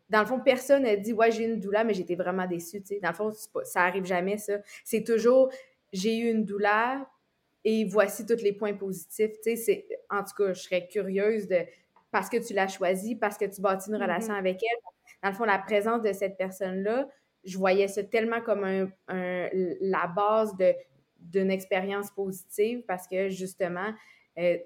dans 0.09 0.19
le 0.19 0.25
fond, 0.25 0.39
personne 0.39 0.83
n'a 0.83 0.97
dit 0.97 1.13
Ouais, 1.13 1.31
j'ai 1.31 1.45
une 1.45 1.59
doula, 1.59 1.83
mais 1.83 1.93
j'étais 1.93 2.15
vraiment 2.15 2.45
déçue. 2.45 2.83
Dans 3.01 3.09
le 3.09 3.15
fond, 3.15 3.31
ça 3.63 3.83
arrive 3.83 4.05
jamais, 4.05 4.37
ça. 4.37 4.57
C'est 4.83 5.03
toujours 5.03 5.51
j'ai 5.93 6.17
eu 6.17 6.29
une 6.31 6.45
doula 6.45 7.09
et 7.63 7.85
voici 7.85 8.25
tous 8.25 8.41
les 8.41 8.53
points 8.53 8.73
positifs. 8.73 9.31
En 10.09 10.23
tout 10.23 10.33
cas, 10.37 10.53
je 10.53 10.61
serais 10.61 10.87
curieuse 10.87 11.47
de 11.47 11.59
parce 12.11 12.29
que 12.29 12.37
tu 12.37 12.53
l'as 12.53 12.67
choisi, 12.67 13.15
parce 13.15 13.37
que 13.37 13.45
tu 13.45 13.61
bâtis 13.61 13.89
une 13.89 13.95
mm-hmm. 13.95 14.01
relation 14.01 14.33
avec 14.33 14.61
elle. 14.61 14.77
Dans 15.23 15.29
le 15.29 15.35
fond, 15.35 15.45
la 15.45 15.59
présence 15.59 16.01
de 16.01 16.11
cette 16.11 16.37
personne-là, 16.37 17.07
je 17.43 17.57
voyais 17.57 17.87
ça 17.87 18.03
tellement 18.03 18.41
comme 18.41 18.63
un, 18.63 18.89
la 19.81 20.07
base 20.07 20.53
d'une 21.19 21.51
expérience 21.51 22.11
positive 22.11 22.83
parce 22.87 23.07
que 23.07 23.29
justement, 23.29 23.93
euh, 24.37 24.57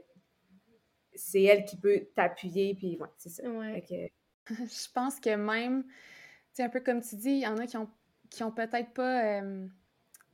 c'est 1.15 1.43
elle 1.43 1.65
qui 1.65 1.77
peut 1.77 2.07
t'appuyer, 2.15 2.75
puis 2.75 2.97
ouais, 2.99 3.09
c'est 3.17 3.29
ça. 3.29 3.43
je 4.49 4.91
pense 4.93 5.19
que 5.19 5.35
même, 5.35 5.83
tu 6.53 6.61
un 6.61 6.69
peu 6.69 6.79
comme 6.79 7.01
tu 7.01 7.15
dis, 7.15 7.31
il 7.31 7.39
y 7.39 7.47
en 7.47 7.57
a 7.57 7.65
qui 7.65 7.77
ont, 7.77 7.89
qui 8.29 8.43
ont 8.43 8.51
peut-être 8.51 8.93
pas, 8.93 9.41
euh, 9.41 9.67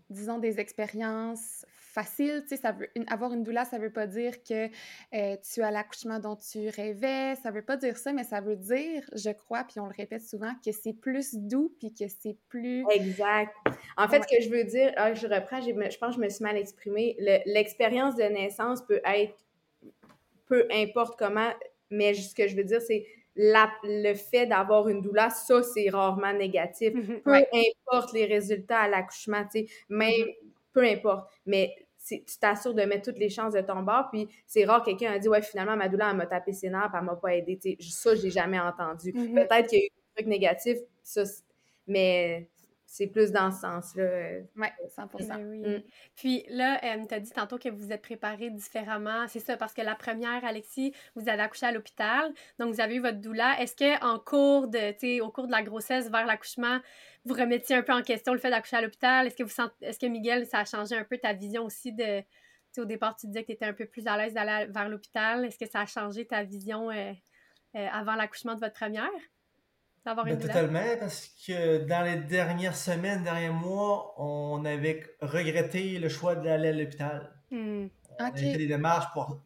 disons, 0.10 0.38
des 0.38 0.60
expériences 0.60 1.66
faciles. 1.92 2.42
Tu 2.44 2.50
sais, 2.50 2.58
ça 2.58 2.72
veut, 2.72 2.90
avoir 3.08 3.34
une 3.34 3.44
doula, 3.44 3.66
ça 3.66 3.78
veut 3.78 3.92
pas 3.92 4.08
dire 4.08 4.44
que 4.44 4.68
euh, 5.14 5.38
tu 5.44 5.62
as 5.62 5.72
l'accouchement 5.72 6.20
dont 6.20 6.36
tu 6.36 6.70
rêvais, 6.70 7.36
ça 7.36 7.52
veut 7.52 7.62
pas 7.62 7.78
dire 7.78 7.98
ça, 7.98 8.14
mais 8.14 8.24
ça 8.24 8.40
veut 8.42 8.56
dire, 8.56 9.04
je 9.14 9.30
crois, 9.32 9.64
puis 9.64 9.80
on 9.80 9.86
le 9.86 9.94
répète 9.96 10.24
souvent, 10.24 10.54
que 10.64 10.72
c'est 10.72 10.94
plus 10.94 11.36
doux, 11.36 11.76
puis 11.80 11.94
que 11.94 12.08
c'est 12.08 12.38
plus... 12.48 12.86
Exact. 12.92 13.54
En 13.98 14.08
fait, 14.08 14.22
ce 14.24 14.28
que 14.28 14.42
je 14.42 14.50
veux 14.50 14.64
dire, 14.64 14.94
ah, 14.96 15.14
je 15.14 15.28
reprends, 15.28 15.62
je 15.62 15.98
pense 15.98 16.16
que 16.16 16.22
je 16.22 16.26
me 16.26 16.30
suis 16.30 16.44
mal 16.44 16.58
exprimée, 16.58 17.16
l'expérience 17.46 18.16
de 18.16 18.24
naissance 18.24 18.82
peut 18.86 19.02
être 19.04 19.36
peu 20.52 20.68
importe 20.70 21.18
comment, 21.18 21.50
mais 21.90 22.14
ce 22.14 22.36
que 22.36 22.46
je 22.46 22.58
veux 22.58 22.66
dire, 22.66 22.82
c'est 22.82 23.06
le 23.38 24.14
fait 24.16 24.46
d'avoir 24.48 24.90
une 24.90 25.02
doula, 25.02 25.30
ça, 25.30 25.64
c'est 25.64 25.90
rarement 25.90 26.34
négatif. 26.34 26.94
Mm-hmm. 26.94 27.22
peu 27.22 27.34
importe 27.34 28.12
les 28.12 28.26
résultats 28.26 28.80
à 28.80 28.90
l'accouchement, 28.90 29.44
tu 29.44 29.60
sais, 29.60 29.66
mais 29.88 30.12
mm-hmm. 30.12 30.36
peu 30.74 30.84
importe. 30.84 31.32
Mais 31.46 31.74
tu 32.06 32.20
t'assures 32.38 32.74
de 32.74 32.82
mettre 32.82 33.04
toutes 33.04 33.20
les 33.20 33.30
chances 33.30 33.54
de 33.54 33.62
ton 33.62 33.82
bord, 33.82 34.10
puis 34.12 34.28
c'est 34.46 34.66
rare 34.66 34.84
quelqu'un 34.84 35.14
a 35.14 35.20
dit 35.20 35.28
«Ouais, 35.30 35.42
finalement, 35.42 35.78
ma 35.78 35.88
doula, 35.88 36.10
elle 36.12 36.18
m'a 36.18 36.26
tapé 36.26 36.52
ses 36.52 36.70
nerfs, 36.70 36.92
elle 36.94 37.06
m'a 37.06 37.16
pas 37.16 37.34
aidé.» 37.34 37.58
Ça, 37.80 38.14
je 38.14 38.24
l'ai 38.24 38.32
jamais 38.32 38.60
entendu. 38.60 39.14
Mm-hmm. 39.14 39.34
Peut-être 39.48 39.70
qu'il 39.70 39.80
y 39.80 39.84
a 39.84 39.86
eu 39.86 39.90
des 39.90 40.14
trucs 40.16 40.28
négatifs, 40.28 40.80
ça, 41.02 41.24
mais 41.88 42.50
c'est 42.92 43.08
plus 43.08 43.32
dans 43.32 43.52
ce 43.52 43.62
sens-là. 43.62 44.04
Euh, 44.04 44.42
oui, 44.58 44.68
100 44.90 45.08
ben 45.26 45.50
oui. 45.50 45.60
Mm. 45.62 45.84
Puis 46.18 46.44
là, 46.50 46.78
euh, 46.84 47.06
tu 47.08 47.14
as 47.16 47.22
dit 47.22 47.32
tantôt 47.32 47.58
que 47.58 47.70
vous 47.70 47.94
êtes 47.94 48.02
préparé 48.02 48.50
différemment. 48.50 49.30
C'est 49.30 49.40
ça, 49.40 49.56
parce 49.56 49.74
que 49.74 49.82
la 49.82 49.96
première, 49.96 50.44
Alexis, 50.44 50.94
vous 51.16 51.30
allez 51.30 51.42
accoucher 51.42 51.68
à 51.68 51.72
l'hôpital. 51.72 52.34
Donc, 52.60 52.74
vous 52.74 52.82
avez 52.82 52.96
eu 52.96 53.00
votre 53.00 53.20
doula. 53.22 53.58
Est-ce 53.62 53.78
qu'en 53.78 54.20
cours 54.20 54.68
de, 54.68 54.92
tu 54.92 55.22
au 55.22 55.32
cours 55.32 55.48
de 55.48 55.54
la 55.54 55.64
grossesse 55.64 56.12
vers 56.12 56.26
l'accouchement, 56.26 56.82
vous 57.24 57.34
remettiez 57.34 57.78
un 57.78 57.82
peu 57.82 57.94
en 57.94 58.02
question 58.02 58.34
le 58.34 58.40
fait 58.40 58.50
d'accoucher 58.50 58.76
à 58.76 58.82
l'hôpital? 58.82 59.26
Est-ce 59.26 59.38
que 59.38 59.44
vous 59.44 59.50
sentez, 59.50 59.86
est-ce 59.86 59.98
que 59.98 60.08
Miguel, 60.08 60.46
ça 60.46 60.60
a 60.60 60.66
changé 60.66 60.94
un 60.94 61.06
peu 61.06 61.18
ta 61.18 61.32
vision 61.32 61.64
aussi 61.64 61.94
de, 61.94 62.22
au 62.78 62.86
départ, 62.86 63.16
tu 63.16 63.28
disais 63.28 63.44
que 63.44 63.48
tu 63.48 63.54
étais 63.54 63.66
un 63.66 63.74
peu 63.74 63.86
plus 63.86 64.06
à 64.06 64.18
l'aise 64.18 64.34
d'aller 64.34 64.70
vers 64.70 64.90
l'hôpital. 64.90 65.46
Est-ce 65.46 65.58
que 65.58 65.66
ça 65.66 65.80
a 65.80 65.86
changé 65.86 66.28
ta 66.28 66.44
vision 66.44 66.92
euh, 66.92 67.14
avant 67.74 68.16
l'accouchement 68.16 68.56
de 68.56 68.60
votre 68.60 68.74
première? 68.74 69.10
D'avoir 70.06 70.26
ben, 70.26 70.36
une? 70.36 70.40
Totalement, 70.40 70.98
parce 71.00 71.28
que 71.46 71.86
dans 71.86 72.04
les 72.04 72.18
dernières 72.18 72.76
semaines, 72.76 73.24
derniers 73.24 73.50
mois, 73.50 74.14
on 74.18 74.64
avait 74.66 75.04
regretté 75.22 76.00
le 76.00 76.10
choix 76.10 76.36
d'aller 76.36 76.70
à 76.70 76.74
l'hôpital. 76.74 77.34
Hmm. 77.52 77.88
On 78.20 78.24
avait 78.24 78.52
fait 78.52 78.58
des 78.58 78.68
démarches 78.68 79.12
pour, 79.14 79.42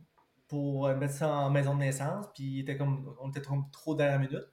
pour 0.48 0.88
euh, 0.88 0.96
mettre 0.96 1.14
ça 1.14 1.30
en 1.30 1.50
maison 1.50 1.76
de 1.76 1.80
naissance, 1.80 2.26
puis 2.34 2.44
il 2.44 2.60
était 2.62 2.78
comme, 2.78 3.16
on 3.22 3.30
était 3.30 3.42
trop, 3.42 3.58
trop 3.72 3.96
dernière 3.96 4.20
minute. 4.20 4.48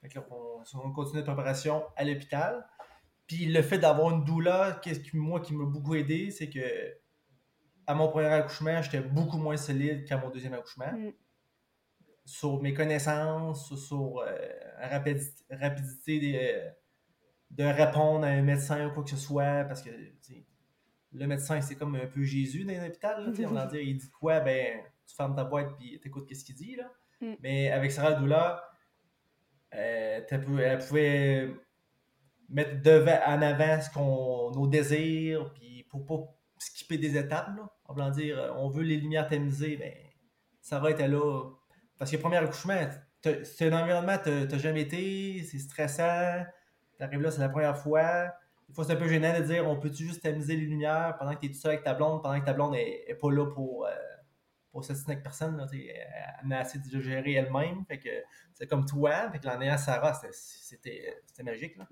Fait 0.00 0.08
que 0.08 0.18
là, 0.18 0.26
on, 0.30 0.62
on 0.78 0.92
continue 0.92 1.18
notre 1.18 1.32
préparation 1.32 1.82
à 1.96 2.04
l'hôpital. 2.04 2.66
Puis 3.26 3.46
le 3.46 3.62
fait 3.62 3.78
d'avoir 3.78 4.10
une 4.10 4.24
qu'est-ce 4.80 5.00
qui, 5.00 5.16
moi, 5.16 5.40
qui 5.40 5.54
m'a 5.54 5.64
beaucoup 5.64 5.94
aidé, 5.94 6.30
c'est 6.30 6.48
que 6.48 6.60
à 7.86 7.94
mon 7.94 8.08
premier 8.08 8.26
accouchement, 8.26 8.82
j'étais 8.82 9.00
beaucoup 9.00 9.38
moins 9.38 9.56
solide 9.56 10.04
qu'à 10.04 10.18
mon 10.18 10.30
deuxième 10.30 10.54
accouchement. 10.54 10.92
Mm. 10.92 11.12
Sur 12.28 12.60
mes 12.60 12.74
connaissances, 12.74 13.74
sur 13.74 14.18
euh, 14.18 14.26
la 14.80 14.98
rapidi- 14.98 15.44
rapidité 15.50 16.20
des, 16.20 16.36
euh, 16.36 16.70
de 17.50 17.64
répondre 17.64 18.26
à 18.26 18.28
un 18.28 18.42
médecin 18.42 18.86
ou 18.86 18.92
quoi 18.92 19.02
que 19.02 19.08
ce 19.10 19.16
soit, 19.16 19.64
parce 19.64 19.80
que 19.80 19.88
le 21.12 21.26
médecin, 21.26 21.58
c'est 21.62 21.74
comme 21.74 21.94
un 21.94 22.06
peu 22.06 22.22
Jésus 22.22 22.64
dans 22.64 22.74
l'hôpital. 22.84 23.24
là, 23.24 23.32
On 23.48 23.52
va 23.54 23.66
dire, 23.72 23.80
il 23.80 23.96
dit 23.96 24.10
quoi, 24.10 24.40
ben, 24.40 24.80
tu 25.06 25.14
fermes 25.16 25.34
ta 25.34 25.44
boîte 25.44 25.74
puis 25.78 25.98
t'écoutes 26.00 26.32
ce 26.34 26.44
qu'il 26.44 26.54
dit. 26.54 26.76
Là. 26.76 26.90
Mm. 27.22 27.34
Mais 27.42 27.70
avec 27.70 27.90
Sarah 27.90 28.12
Doula, 28.12 28.62
euh, 29.74 30.20
elle 30.30 30.78
pouvait 30.78 31.50
mettre 32.50 32.82
devant, 32.82 33.18
en 33.26 33.40
avant 33.40 33.80
ce 33.80 33.90
qu'on, 33.90 34.50
nos 34.50 34.66
désirs, 34.66 35.50
puis 35.54 35.84
pour 35.88 36.04
pas 36.04 36.18
skipper 36.58 36.98
des 36.98 37.16
étapes. 37.16 37.56
Là. 37.56 37.70
On 37.86 37.94
va 37.94 38.10
dire, 38.10 38.54
on 38.58 38.68
veut 38.68 38.82
les 38.82 38.98
lumières 38.98 39.28
tamisées, 39.28 39.78
ben, 39.78 39.94
Sarah 40.60 40.90
était 40.90 41.08
là. 41.08 41.52
Parce 41.98 42.10
que 42.10 42.16
le 42.16 42.22
premier 42.22 42.36
accouchement, 42.36 42.78
c'est 43.22 43.72
un 43.72 43.82
environnement 43.82 44.16
que 44.18 44.44
t'as 44.44 44.58
jamais 44.58 44.82
été, 44.82 45.42
c'est 45.42 45.58
stressant, 45.58 46.44
t'arrives 46.98 47.20
là, 47.20 47.30
c'est 47.30 47.40
la 47.40 47.48
première 47.48 47.76
fois. 47.76 48.32
Des 48.68 48.74
fois, 48.74 48.84
c'est 48.84 48.92
un 48.92 48.96
peu 48.96 49.08
gênant 49.08 49.36
de 49.38 49.44
dire 49.44 49.66
on 49.66 49.78
peut-tu 49.78 50.04
juste 50.04 50.22
tamiser 50.22 50.56
les 50.56 50.66
lumières 50.66 51.16
pendant 51.18 51.34
que 51.34 51.40
tu 51.40 51.46
es 51.46 51.48
tout 51.50 51.58
seul 51.58 51.72
avec 51.72 51.84
ta 51.84 51.94
blonde, 51.94 52.22
pendant 52.22 52.38
que 52.38 52.44
ta 52.44 52.52
blonde 52.52 52.74
est, 52.76 53.04
est 53.08 53.14
pas 53.14 53.30
là 53.32 53.46
pour, 53.46 53.86
euh, 53.86 53.90
pour 54.70 54.84
avec 54.90 55.22
personne. 55.22 55.56
Là, 55.56 55.66
tu 55.70 55.86
elle 55.88 56.52
a 56.52 56.58
assez 56.60 56.78
déjà 56.78 57.00
géré 57.00 57.32
elle-même. 57.32 57.84
Fait 57.86 57.98
que 57.98 58.10
c'est 58.54 58.66
comme 58.66 58.84
toi. 58.84 59.30
Fait 59.32 59.38
que 59.38 59.46
l'en 59.46 59.60
ayant 59.60 59.78
Sarah, 59.78 60.14
c'était- 60.32 61.22
magique. 61.42 61.76
Là. 61.76 61.88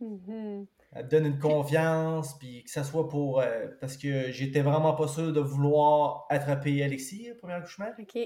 Mhm. 0.00 0.66
Elle 0.92 1.08
te 1.08 1.16
donne 1.16 1.26
une 1.26 1.38
confiance, 1.38 2.38
puis 2.38 2.64
que 2.64 2.70
ça 2.70 2.84
soit 2.84 3.08
pour. 3.08 3.40
euh, 3.40 3.68
parce 3.80 3.96
que 3.96 4.30
j'étais 4.30 4.60
vraiment 4.60 4.94
pas 4.94 5.08
sûr 5.08 5.32
de 5.32 5.40
vouloir 5.40 6.26
attraper 6.28 6.82
Alexis 6.82 7.30
au 7.32 7.36
premier 7.36 7.54
accouchement. 7.54 7.88
OK. 7.98 8.18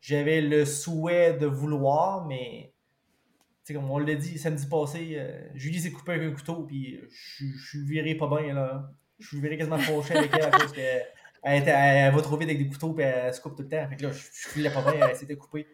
J'avais 0.00 0.40
le 0.40 0.64
souhait 0.64 1.34
de 1.34 1.46
vouloir, 1.46 2.26
mais. 2.26 2.72
Comme 3.70 3.90
on 3.90 3.98
l'a 3.98 4.14
dit 4.14 4.38
samedi 4.38 4.66
passé, 4.66 5.16
euh, 5.18 5.46
Julie 5.54 5.78
s'est 5.78 5.92
coupée 5.92 6.12
avec 6.12 6.32
un 6.32 6.34
couteau, 6.34 6.62
puis 6.62 6.98
je 7.10 7.44
suis 7.68 7.84
viré 7.84 8.14
pas 8.14 8.26
bien, 8.26 8.54
là. 8.54 8.90
Je 9.18 9.26
suis 9.26 9.40
viré 9.40 9.58
quasiment 9.58 9.76
fauché 9.76 10.14
avec 10.16 10.30
elle 10.32 10.46
à 10.46 10.50
cause 10.50 10.72
que. 10.72 10.80
Elle, 11.42 11.68
elle- 11.68 12.14
va 12.14 12.22
trop 12.22 12.36
vite 12.38 12.48
avec 12.48 12.58
des 12.58 12.68
couteaux, 12.68 12.94
puis 12.94 13.04
elle 13.04 13.32
se 13.32 13.40
coupe 13.40 13.56
tout 13.56 13.62
le 13.62 13.68
temps. 13.68 13.86
Fait 13.88 13.96
que 13.96 14.04
là, 14.04 14.10
je, 14.10 14.18
filais 14.18 14.70
pas 14.70 14.82
bien, 14.90 15.06
elle 15.08 15.16
s'était 15.16 15.36
coupée. 15.36 15.66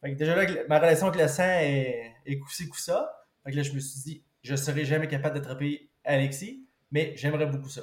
Fait 0.00 0.12
que 0.12 0.18
déjà 0.18 0.34
là, 0.34 0.46
ma 0.68 0.78
relation 0.78 1.06
avec 1.06 1.20
le 1.20 1.28
sang 1.28 1.44
est, 1.60 2.12
est 2.26 2.38
coup-ci, 2.38 2.68
coup-ça. 2.68 3.24
Fait 3.44 3.52
que 3.52 3.56
là, 3.56 3.62
je 3.62 3.72
me 3.72 3.78
suis 3.78 4.00
dit, 4.00 4.24
je 4.42 4.54
serais 4.56 4.84
jamais 4.84 5.08
capable 5.08 5.36
d'attraper 5.36 5.90
Alexis, 6.04 6.66
mais 6.90 7.12
j'aimerais 7.16 7.46
beaucoup 7.46 7.68
ça. 7.68 7.82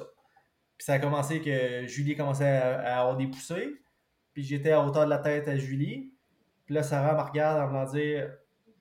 Puis 0.78 0.84
ça 0.84 0.94
a 0.94 0.98
commencé 0.98 1.40
que 1.40 1.86
Julie 1.86 2.16
commençait 2.16 2.44
à 2.46 3.00
avoir 3.00 3.16
des 3.16 3.26
poussées. 3.26 3.74
Puis 4.36 4.44
j'étais 4.44 4.72
à 4.72 4.84
hauteur 4.84 5.06
de 5.06 5.08
la 5.10 5.16
tête 5.16 5.48
à 5.48 5.56
Julie. 5.56 6.12
Puis 6.66 6.74
là, 6.74 6.82
Sarah 6.82 7.14
me 7.14 7.26
regarde 7.26 7.58
en 7.58 7.72
me 7.72 7.90
dire 7.90 8.30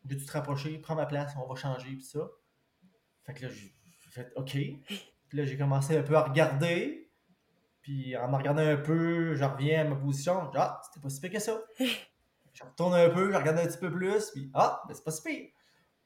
Veux-tu 0.03 0.25
te 0.25 0.31
rapprocher? 0.33 0.77
Prends 0.79 0.95
ma 0.95 1.05
place, 1.05 1.33
on 1.41 1.47
va 1.47 1.55
changer. 1.55 1.87
Puis 1.95 2.01
ça. 2.03 2.27
Fait 3.23 3.33
que 3.33 3.43
là, 3.43 3.47
j'ai 3.47 3.73
fait 4.11 4.33
OK. 4.35 4.51
Puis 4.51 5.37
là, 5.37 5.45
j'ai 5.45 5.57
commencé 5.57 5.95
un 5.95 6.03
peu 6.03 6.13
à 6.17 6.23
regarder. 6.23 7.09
Puis 7.79 8.17
en 8.17 8.29
me 8.29 8.35
regardant 8.35 8.67
un 8.67 8.75
peu, 8.75 9.33
je 9.35 9.45
reviens 9.45 9.85
à 9.85 9.89
ma 9.89 9.95
position. 9.95 10.51
Je 10.53 10.59
Ah, 10.59 10.81
c'était 10.83 10.99
pas 11.01 11.09
si 11.09 11.21
pire 11.21 11.31
que 11.31 11.39
ça. 11.39 11.57
Je 11.79 12.63
retourne 12.65 12.93
un 12.93 13.09
peu, 13.09 13.31
je 13.31 13.37
regarde 13.37 13.57
un 13.57 13.65
petit 13.65 13.77
peu 13.79 13.89
plus. 13.89 14.31
Puis 14.31 14.51
Ah, 14.53 14.81
ben 14.89 14.93
c'est 14.93 15.05
pas 15.05 15.11
si 15.11 15.21
pire. 15.21 15.47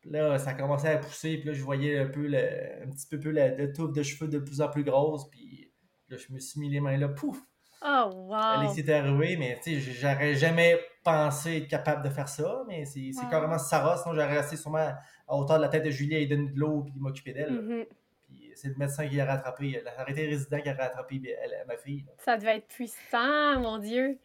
Puis 0.01 0.11
là, 0.11 0.37
ça 0.37 0.53
commençait 0.53 0.89
à 0.89 0.97
pousser. 0.99 1.37
Puis 1.37 1.47
là, 1.47 1.53
je 1.53 1.63
voyais 1.63 1.97
un 1.97 2.05
peu, 2.07 2.27
le- 2.27 2.83
un 2.83 2.89
petit 2.91 3.07
peu 3.09 3.19
plus 3.19 3.31
la, 3.31 3.47
le 3.55 3.73
touffe 3.73 3.93
de 3.93 4.03
cheveux 4.03 4.29
de 4.29 4.37
plus 4.37 4.61
en 4.61 4.69
plus 4.69 4.83
grosse. 4.83 5.27
Puis 5.31 5.73
là, 6.07 6.17
je 6.17 6.31
me 6.31 6.39
suis 6.39 6.59
mis 6.59 6.69
les 6.69 6.81
mains 6.81 6.97
là. 6.97 7.09
Pouf 7.09 7.41
Oh, 7.81 8.09
wow! 8.13 8.33
Alexis 8.33 8.81
est 8.81 8.89
arrivé, 8.91 9.37
mais 9.37 9.57
tu 9.63 9.79
sais, 9.79 9.91
j'aurais 9.93 10.35
jamais 10.35 10.77
pensé 11.03 11.57
être 11.57 11.67
capable 11.69 12.03
de 12.03 12.09
faire 12.09 12.27
ça, 12.27 12.63
mais 12.67 12.83
c'est 12.85 13.11
Wow. 13.15 13.29
carrément 13.29 13.57
Sarah, 13.57 13.97
sinon 13.97 14.13
j'aurais 14.15 14.37
resté 14.37 14.57
sûrement 14.57 14.93
à 15.27 15.35
hauteur 15.35 15.57
de 15.57 15.61
la 15.63 15.69
tête 15.69 15.85
de 15.85 15.89
Julie 15.89 16.27
donner 16.27 16.49
de 16.49 16.59
l'eau 16.59 16.83
puis 16.83 16.93
m'occuper 16.97 17.31
d'elle. 17.33 17.51
Mhm. 17.53 17.85
Puis 18.27 18.51
c'est 18.55 18.67
le 18.67 18.75
médecin 18.75 19.07
qui 19.07 19.19
a 19.21 19.25
rattrapé, 19.25 19.81
l'arrêté 19.83 20.27
résident 20.27 20.59
qui 20.61 20.69
a 20.69 20.73
rattrapé 20.73 21.21
elle- 21.41 21.65
ma 21.67 21.77
fille. 21.77 22.03
là. 22.05 22.11
Ça 22.17 22.35
devait 22.37 22.57
être 22.57 22.67
puissant, 22.67 23.59
mon 23.61 23.77
Dieu! 23.77 24.19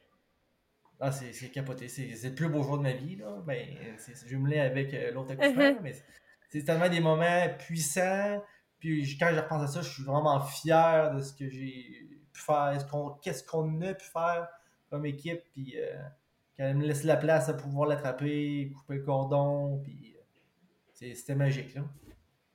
Ah, 1.01 1.13
c'est 1.13 1.49
capoté, 1.51 1.89
c'est 1.89 2.09
le 2.29 2.35
plus 2.35 2.49
beau 2.49 2.63
jour 2.63 2.79
de 2.79 2.83
ma 2.83 2.93
vie, 2.93 3.17
là. 3.17 3.41
Ben, 3.47 3.67
c'est 3.99 4.27
jumelé 4.27 4.59
avec 4.59 4.93
euh, 4.95 5.13
l'autre 5.13 5.33
accouchement, 5.33 5.77
mais 5.83 5.93
c'est- 6.49 6.65
tellement 6.65 6.89
des 6.89 7.01
moments 7.01 7.49
puissants. 7.59 8.43
Puis 8.79 9.17
quand 9.19 9.29
je 9.33 9.41
repense 9.41 9.63
à 9.63 9.67
ça, 9.67 9.83
je 9.83 9.91
suis 9.93 10.05
vraiment 10.05 10.41
fier 10.41 11.13
de 11.15 11.21
ce 11.23 11.33
que 11.33 11.49
j'ai 11.49 12.07
pu 12.35 12.41
faire, 12.43 12.87
qu'on- 12.91 13.11
qu'est-ce 13.23 13.43
qu'on 13.43 13.81
a 13.81 13.95
pu 13.95 14.05
faire 14.05 14.49
comme 14.91 15.07
équipe. 15.07 15.41
Puis 15.53 15.75
euh, 15.79 15.97
quand 16.57 16.65
elle 16.65 16.77
me 16.77 16.85
laisse 16.87 17.05
la 17.05 17.17
place 17.17 17.49
à 17.49 17.55
pouvoir 17.55 17.89
l'attraper, 17.89 18.71
couper 18.77 18.97
le 18.97 19.03
cordon, 19.03 19.81
puis 19.83 20.15
euh, 20.17 21.15
c'était 21.15 21.35
magique, 21.35 21.75
là. 21.75 21.83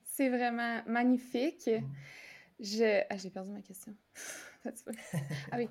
C'est 0.04 0.28
vraiment 0.28 0.82
magnifique. 0.86 1.68
Je... 2.58 3.02
Ah, 3.08 3.16
j'ai 3.16 3.30
perdu 3.30 3.50
ma 3.50 3.62
question. 3.62 3.94
Ah 5.50 5.56
oui. 5.56 5.66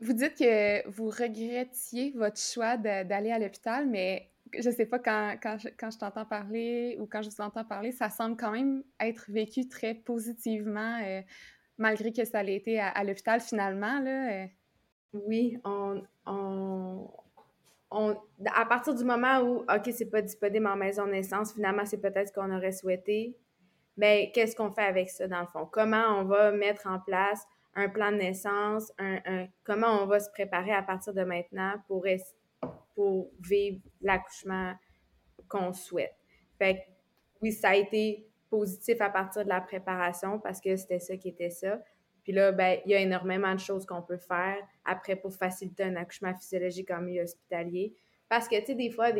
Vous 0.00 0.12
dites 0.12 0.34
que 0.36 0.88
vous 0.88 1.06
regrettiez 1.08 2.10
votre 2.16 2.40
choix 2.40 2.76
d'aller 2.76 3.30
à 3.30 3.38
l'hôpital, 3.38 3.88
mais 3.88 4.32
je 4.58 4.70
sais 4.70 4.86
pas, 4.86 4.98
quand, 4.98 5.36
quand 5.40 5.58
je, 5.58 5.68
quand 5.78 5.90
je 5.90 5.98
t'entends 5.98 6.24
parler 6.24 6.96
ou 7.00 7.06
quand 7.06 7.22
je 7.22 7.30
vous 7.30 7.40
entends 7.40 7.64
parler, 7.64 7.92
ça 7.92 8.10
semble 8.10 8.36
quand 8.36 8.50
même 8.50 8.82
être 8.98 9.26
vécu 9.30 9.68
très 9.68 9.94
positivement, 9.94 10.98
euh, 11.04 11.22
malgré 11.78 12.12
que 12.12 12.24
ça 12.24 12.42
l'ait 12.42 12.56
été 12.56 12.80
à, 12.80 13.02
l'hôpital 13.04 13.40
finalement. 13.40 14.00
Là, 14.00 14.32
euh. 14.32 14.46
Oui, 15.14 15.58
on, 15.64 16.02
on, 16.26 17.08
on- 17.90 18.16
à 18.54 18.66
partir 18.66 18.94
du 18.94 19.04
moment 19.04 19.40
où, 19.40 19.60
OK, 19.62 19.90
c'est 19.92 20.10
pas 20.10 20.20
disponible 20.20 20.66
en 20.66 20.76
maison 20.76 21.06
de 21.06 21.12
naissance, 21.12 21.54
finalement, 21.54 21.86
c'est 21.86 22.00
peut-être 22.00 22.28
ce 22.28 22.32
qu'on 22.32 22.54
aurait 22.54 22.72
souhaité. 22.72 23.36
Mais 23.96 24.30
qu'est-ce 24.32 24.54
qu'on 24.54 24.70
fait 24.70 24.84
avec 24.84 25.08
ça, 25.08 25.26
dans 25.26 25.40
le 25.40 25.46
fond? 25.46 25.66
Comment 25.66 26.20
on 26.20 26.24
va 26.24 26.52
mettre 26.52 26.86
en 26.86 27.00
place 27.00 27.44
un 27.74 27.88
plan 27.88 28.12
de 28.12 28.16
naissance? 28.16 28.92
Un, 28.98 29.46
comment 29.64 30.02
on 30.02 30.06
va 30.06 30.20
se 30.20 30.30
préparer 30.30 30.72
à 30.72 30.82
partir 30.82 31.14
de 31.14 31.22
maintenant 31.22 31.74
pour, 31.88 32.04
pour 32.94 33.30
vivre 33.40 33.80
l'accouchement 34.00 34.74
qu'on 35.48 35.72
souhaite? 35.72 36.14
Fait 36.58 36.76
que, 36.76 36.80
oui, 37.42 37.52
ça 37.52 37.70
a 37.70 37.74
été 37.74 38.27
positif 38.50 39.00
à 39.00 39.10
partir 39.10 39.44
de 39.44 39.48
la 39.48 39.60
préparation 39.60 40.38
parce 40.38 40.60
que 40.60 40.76
c'était 40.76 40.98
ça 40.98 41.16
qui 41.16 41.28
était 41.28 41.50
ça. 41.50 41.80
Puis 42.22 42.32
là, 42.32 42.52
ben, 42.52 42.78
il 42.84 42.90
y 42.90 42.94
a 42.94 43.00
énormément 43.00 43.54
de 43.54 43.60
choses 43.60 43.86
qu'on 43.86 44.02
peut 44.02 44.18
faire 44.18 44.58
après 44.84 45.16
pour 45.16 45.32
faciliter 45.32 45.84
un 45.84 45.96
accouchement 45.96 46.34
physiologique 46.34 46.90
en 46.90 47.00
milieu 47.00 47.22
hospitalier. 47.22 47.94
Parce 48.28 48.48
que, 48.48 48.58
tu 48.60 48.66
sais, 48.66 48.74
des 48.74 48.90
fois, 48.90 49.12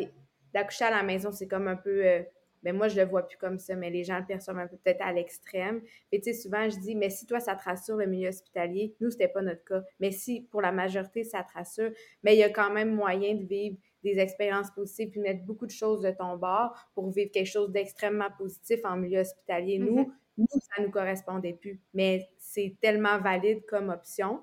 d'accoucher 0.52 0.84
à 0.84 0.90
la 0.90 1.02
maison, 1.02 1.32
c'est 1.32 1.48
comme 1.48 1.68
un 1.68 1.76
peu. 1.76 2.04
euh, 2.04 2.22
ben 2.62 2.76
moi, 2.76 2.88
je 2.88 3.00
le 3.00 3.06
vois 3.06 3.26
plus 3.26 3.38
comme 3.38 3.58
ça, 3.58 3.76
mais 3.76 3.88
les 3.88 4.04
gens 4.04 4.18
le 4.18 4.26
perçoivent 4.26 4.58
un 4.58 4.66
peu 4.66 4.76
peut-être 4.76 5.00
à 5.00 5.12
l'extrême. 5.12 5.80
Et 6.10 6.20
tu 6.20 6.32
sais, 6.32 6.40
souvent, 6.40 6.68
je 6.68 6.78
dis, 6.78 6.94
mais 6.96 7.08
si 7.08 7.24
toi, 7.24 7.40
ça 7.40 7.54
te 7.54 7.62
rassure 7.62 7.96
le 7.96 8.06
milieu 8.06 8.28
hospitalier, 8.28 8.94
nous, 9.00 9.10
c'était 9.10 9.28
pas 9.28 9.42
notre 9.42 9.64
cas. 9.64 9.82
Mais 10.00 10.10
si 10.10 10.42
pour 10.50 10.60
la 10.60 10.72
majorité, 10.72 11.24
ça 11.24 11.44
te 11.44 11.52
rassure, 11.52 11.92
mais 12.22 12.34
il 12.34 12.38
y 12.38 12.42
a 12.42 12.50
quand 12.50 12.70
même 12.70 12.94
moyen 12.94 13.34
de 13.36 13.44
vivre 13.44 13.76
des 14.02 14.18
expériences 14.18 14.70
positives 14.70 15.10
puis 15.10 15.20
mettre 15.20 15.44
beaucoup 15.44 15.66
de 15.66 15.72
choses 15.72 16.02
de 16.02 16.10
ton 16.10 16.36
bord 16.36 16.74
pour 16.94 17.10
vivre 17.10 17.30
quelque 17.30 17.46
chose 17.50 17.70
d'extrêmement 17.70 18.28
positif 18.36 18.80
en 18.84 18.96
milieu 18.96 19.20
hospitalier. 19.20 19.78
Nous, 19.78 20.12
nous, 20.36 20.46
ça 20.50 20.82
nous 20.82 20.90
correspondait 20.90 21.54
plus. 21.54 21.80
Mais 21.94 22.28
c'est 22.38 22.76
tellement 22.80 23.18
valide 23.18 23.64
comme 23.66 23.90
option. 23.90 24.42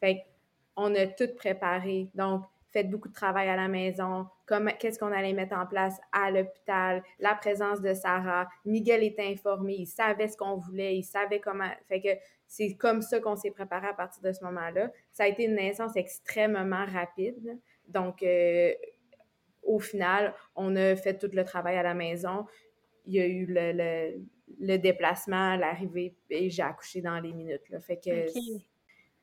Fait 0.00 0.24
on 0.76 0.94
a 0.94 1.06
tout 1.06 1.28
préparé. 1.36 2.10
Donc, 2.14 2.42
faites 2.70 2.90
beaucoup 2.90 3.08
de 3.08 3.14
travail 3.14 3.48
à 3.48 3.56
la 3.56 3.68
maison. 3.68 4.26
Qu'est-ce 4.78 4.98
qu'on 4.98 5.12
allait 5.12 5.32
mettre 5.32 5.56
en 5.56 5.66
place 5.66 5.98
à 6.12 6.30
l'hôpital? 6.30 7.02
La 7.18 7.34
présence 7.34 7.80
de 7.80 7.94
Sarah. 7.94 8.48
Miguel 8.66 9.02
était 9.02 9.26
informé. 9.26 9.76
Il 9.78 9.86
savait 9.86 10.28
ce 10.28 10.36
qu'on 10.36 10.56
voulait. 10.56 10.96
Il 10.96 11.02
savait 11.02 11.40
comment. 11.40 11.70
Fait 11.88 12.00
que 12.00 12.08
c'est 12.46 12.76
comme 12.76 13.00
ça 13.00 13.18
qu'on 13.20 13.36
s'est 13.36 13.50
préparé 13.50 13.88
à 13.88 13.94
partir 13.94 14.22
de 14.22 14.32
ce 14.32 14.44
moment-là. 14.44 14.90
Ça 15.12 15.24
a 15.24 15.28
été 15.28 15.44
une 15.44 15.54
naissance 15.54 15.96
extrêmement 15.96 16.84
rapide. 16.84 17.58
Donc, 17.88 18.22
euh, 18.22 18.72
au 19.62 19.78
final, 19.78 20.34
on 20.54 20.76
a 20.76 20.96
fait 20.96 21.18
tout 21.18 21.30
le 21.32 21.44
travail 21.44 21.76
à 21.76 21.82
la 21.82 21.94
maison. 21.94 22.46
Il 23.06 23.14
y 23.14 23.20
a 23.20 23.26
eu 23.26 23.46
le, 23.46 23.72
le, 23.72 24.20
le 24.60 24.76
déplacement, 24.78 25.56
l'arrivée, 25.56 26.16
et 26.30 26.50
j'ai 26.50 26.62
accouché 26.62 27.00
dans 27.00 27.18
les 27.20 27.32
minutes. 27.32 27.68
Là. 27.70 27.80
Fait 27.80 27.98
que, 27.98 28.26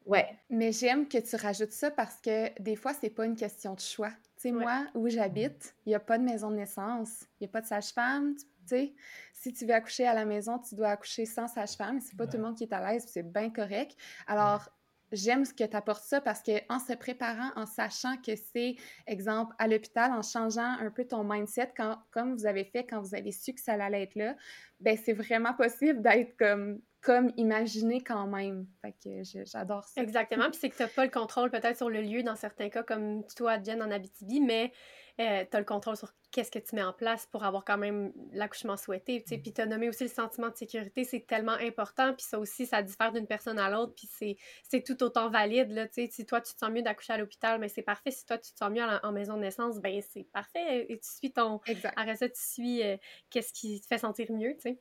ouais, 0.05 0.27
Mais 0.49 0.71
j'aime 0.71 1.07
que 1.07 1.17
tu 1.17 1.35
rajoutes 1.35 1.71
ça 1.71 1.91
parce 1.91 2.19
que 2.19 2.61
des 2.61 2.75
fois, 2.75 2.93
c'est 2.93 3.09
pas 3.09 3.25
une 3.25 3.35
question 3.35 3.73
de 3.73 3.79
choix. 3.79 4.11
Tu 4.35 4.49
sais, 4.49 4.51
moi, 4.51 4.85
où 4.95 5.07
j'habite, 5.09 5.75
il 5.85 5.89
n'y 5.89 5.95
a 5.95 5.99
pas 5.99 6.17
de 6.17 6.23
maison 6.23 6.51
de 6.51 6.55
naissance, 6.57 7.25
il 7.39 7.43
n'y 7.43 7.47
a 7.47 7.51
pas 7.51 7.61
de 7.61 7.67
sage-femme. 7.67 8.35
Tu 8.35 8.43
sais, 8.65 8.93
si 9.33 9.53
tu 9.53 9.65
veux 9.65 9.73
accoucher 9.73 10.05
à 10.05 10.13
la 10.13 10.25
maison, 10.25 10.59
tu 10.59 10.75
dois 10.75 10.89
accoucher 10.89 11.25
sans 11.25 11.47
sage-femme. 11.47 11.99
C'est 11.99 12.15
pas 12.17 12.27
tout 12.27 12.37
le 12.37 12.43
monde 12.43 12.55
qui 12.55 12.63
est 12.63 12.73
à 12.73 12.91
l'aise, 12.91 13.05
c'est 13.07 13.23
bien 13.23 13.49
correct. 13.49 13.97
Alors, 14.27 14.69
j'aime 15.13 15.45
ce 15.45 15.53
que 15.53 15.63
tu 15.63 15.75
apportes 15.75 16.03
ça 16.03 16.19
parce 16.19 16.41
qu'en 16.43 16.79
se 16.79 16.93
préparant, 16.93 17.51
en 17.55 17.65
sachant 17.65 18.17
que 18.17 18.35
c'est, 18.35 18.75
exemple, 19.07 19.55
à 19.59 19.67
l'hôpital, 19.67 20.11
en 20.11 20.21
changeant 20.21 20.75
un 20.79 20.91
peu 20.91 21.05
ton 21.05 21.23
mindset, 21.23 21.71
quand, 21.77 21.99
comme 22.11 22.35
vous 22.35 22.45
avez 22.45 22.65
fait 22.65 22.85
quand 22.85 23.01
vous 23.01 23.15
avez 23.15 23.31
su 23.31 23.53
que 23.53 23.61
ça 23.61 23.73
allait 23.73 24.03
être 24.03 24.15
là, 24.15 24.35
ben 24.79 24.97
c'est 24.97 25.13
vraiment 25.13 25.53
possible 25.53 26.01
d'être 26.01 26.35
comme 26.37 26.81
comme 27.03 27.31
imaginé 27.35 28.01
quand 28.01 28.27
même. 28.27 28.65
Fait 28.81 28.93
que 28.93 29.23
j'adore 29.45 29.83
ça. 29.83 30.01
Exactement. 30.01 30.49
Puis 30.49 30.59
c'est 30.59 30.69
que 30.69 30.77
tu 30.77 30.83
n'as 30.83 30.87
pas 30.87 31.03
le 31.03 31.11
contrôle 31.11 31.51
peut-être 31.51 31.75
sur 31.75 31.89
le 31.89 32.01
lieu 32.01 32.23
dans 32.23 32.35
certains 32.35 32.69
cas, 32.69 32.81
comme 32.81 33.25
toi, 33.35 33.61
Jen, 33.61 33.81
en 33.81 33.91
Abitibi, 33.91 34.39
mais 34.39 34.71
euh, 35.19 35.45
tu 35.49 35.55
as 35.55 35.59
le 35.59 35.65
contrôle 35.65 35.95
sur 35.95 36.11
qu'est-ce 36.31 36.49
que 36.49 36.57
tu 36.57 36.75
mets 36.75 36.83
en 36.83 36.93
place 36.93 37.27
pour 37.27 37.43
avoir 37.43 37.63
quand 37.63 37.77
même 37.77 38.11
l'accouchement 38.31 38.75
souhaité. 38.77 39.23
Sais. 39.27 39.37
Puis 39.37 39.53
tu 39.53 39.61
as 39.61 39.67
nommé 39.67 39.87
aussi 39.87 40.03
le 40.03 40.09
sentiment 40.09 40.49
de 40.49 40.55
sécurité, 40.55 41.03
c'est 41.03 41.27
tellement 41.27 41.53
important. 41.53 42.13
Puis 42.13 42.25
ça 42.27 42.39
aussi, 42.39 42.65
ça 42.65 42.81
diffère 42.81 43.11
d'une 43.11 43.27
personne 43.27 43.59
à 43.59 43.69
l'autre. 43.69 43.93
Puis 43.95 44.37
c'est 44.63 44.83
tout 44.83 45.03
autant 45.03 45.29
valide. 45.29 45.71
Là. 45.71 45.87
Si 45.91 46.25
toi, 46.25 46.41
tu 46.41 46.53
te 46.53 46.59
sens 46.59 46.71
mieux 46.71 46.81
d'accoucher 46.81 47.13
à 47.13 47.17
l'hôpital, 47.19 47.59
mais 47.59 47.67
ben, 47.67 47.73
c'est 47.73 47.83
parfait. 47.83 48.09
Si 48.09 48.25
toi, 48.25 48.39
tu 48.39 48.51
te 48.51 48.57
sens 48.57 48.71
mieux 48.71 48.81
en, 48.81 49.11
maison 49.11 49.35
de 49.35 49.41
naissance, 49.41 49.79
ben 49.79 50.01
c'est 50.01 50.23
parfait. 50.23 50.91
Et 50.91 50.97
tu 50.97 51.07
suis 51.07 51.31
ton... 51.31 51.61
Exact. 51.67 51.93
Après 51.95 52.15
ça, 52.15 52.27
tu 52.27 52.41
suis 52.41 52.81
euh, 52.81 52.97
qu'est-ce 53.29 53.53
qui 53.53 53.79
te 53.79 53.85
fait 53.85 53.99
sentir 53.99 54.31
mieux, 54.31 54.55
sais. 54.57 54.79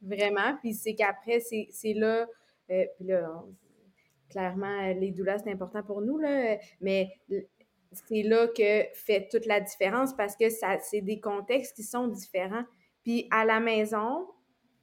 Vraiment. 0.00 0.56
Puis 0.62 0.74
c'est 0.74 0.94
qu'après, 0.94 1.40
c'est 1.40 1.92
là, 1.92 2.26
euh, 2.70 2.84
puis 2.96 3.06
là, 3.06 3.44
clairement, 4.30 4.92
les 4.94 5.10
doulas, 5.10 5.38
c'est 5.38 5.50
important 5.50 5.82
pour 5.82 6.00
nous, 6.00 6.18
là, 6.18 6.58
mais 6.80 7.10
c'est 8.06 8.22
là 8.22 8.48
que 8.48 8.84
fait 8.94 9.28
toute 9.30 9.46
la 9.46 9.60
différence 9.60 10.14
parce 10.14 10.36
que 10.36 10.50
ça, 10.50 10.78
c'est 10.80 11.00
des 11.00 11.20
contextes 11.20 11.76
qui 11.76 11.82
sont 11.82 12.08
différents. 12.08 12.64
Puis 13.02 13.28
à 13.30 13.44
la 13.44 13.60
maison, 13.60 14.26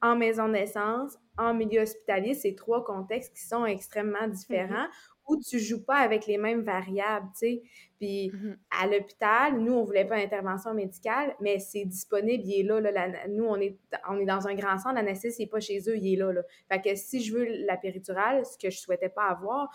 en 0.00 0.16
maison 0.16 0.48
de 0.48 0.52
naissance, 0.54 1.16
en 1.38 1.54
milieu 1.54 1.82
hospitalier, 1.82 2.34
c'est 2.34 2.54
trois 2.54 2.84
contextes 2.84 3.34
qui 3.34 3.42
sont 3.42 3.64
extrêmement 3.64 4.28
différents 4.28 4.88
où 5.28 5.36
tu 5.36 5.58
joues 5.60 5.84
pas 5.84 5.98
avec 5.98 6.26
les 6.26 6.36
mêmes 6.36 6.62
variables, 6.62 7.28
tu 7.34 7.38
sais. 7.38 7.62
Puis 7.98 8.30
mm-hmm. 8.30 8.56
à 8.82 8.86
l'hôpital, 8.88 9.58
nous, 9.60 9.72
on 9.72 9.84
voulait 9.84 10.04
pas 10.04 10.16
d'intervention 10.16 10.74
médicale, 10.74 11.36
mais 11.40 11.60
c'est 11.60 11.84
disponible, 11.84 12.42
il 12.44 12.60
est 12.60 12.62
là, 12.64 12.80
là 12.80 13.28
nous, 13.28 13.44
on 13.44 13.56
est, 13.56 13.78
on 14.08 14.18
est 14.18 14.24
dans 14.24 14.48
un 14.48 14.54
grand 14.54 14.78
centre, 14.78 14.96
l'anesthèse, 14.96 15.36
c'est 15.36 15.46
pas 15.46 15.60
chez 15.60 15.78
eux, 15.88 15.96
il 15.96 16.14
est 16.14 16.16
là, 16.16 16.32
là. 16.32 16.42
Fait 16.68 16.80
que 16.80 16.94
si 16.96 17.22
je 17.22 17.32
veux 17.32 17.44
la 17.66 17.76
péridurale, 17.76 18.44
ce 18.44 18.58
que 18.58 18.70
je 18.70 18.78
souhaitais 18.78 19.08
pas 19.08 19.26
avoir, 19.26 19.68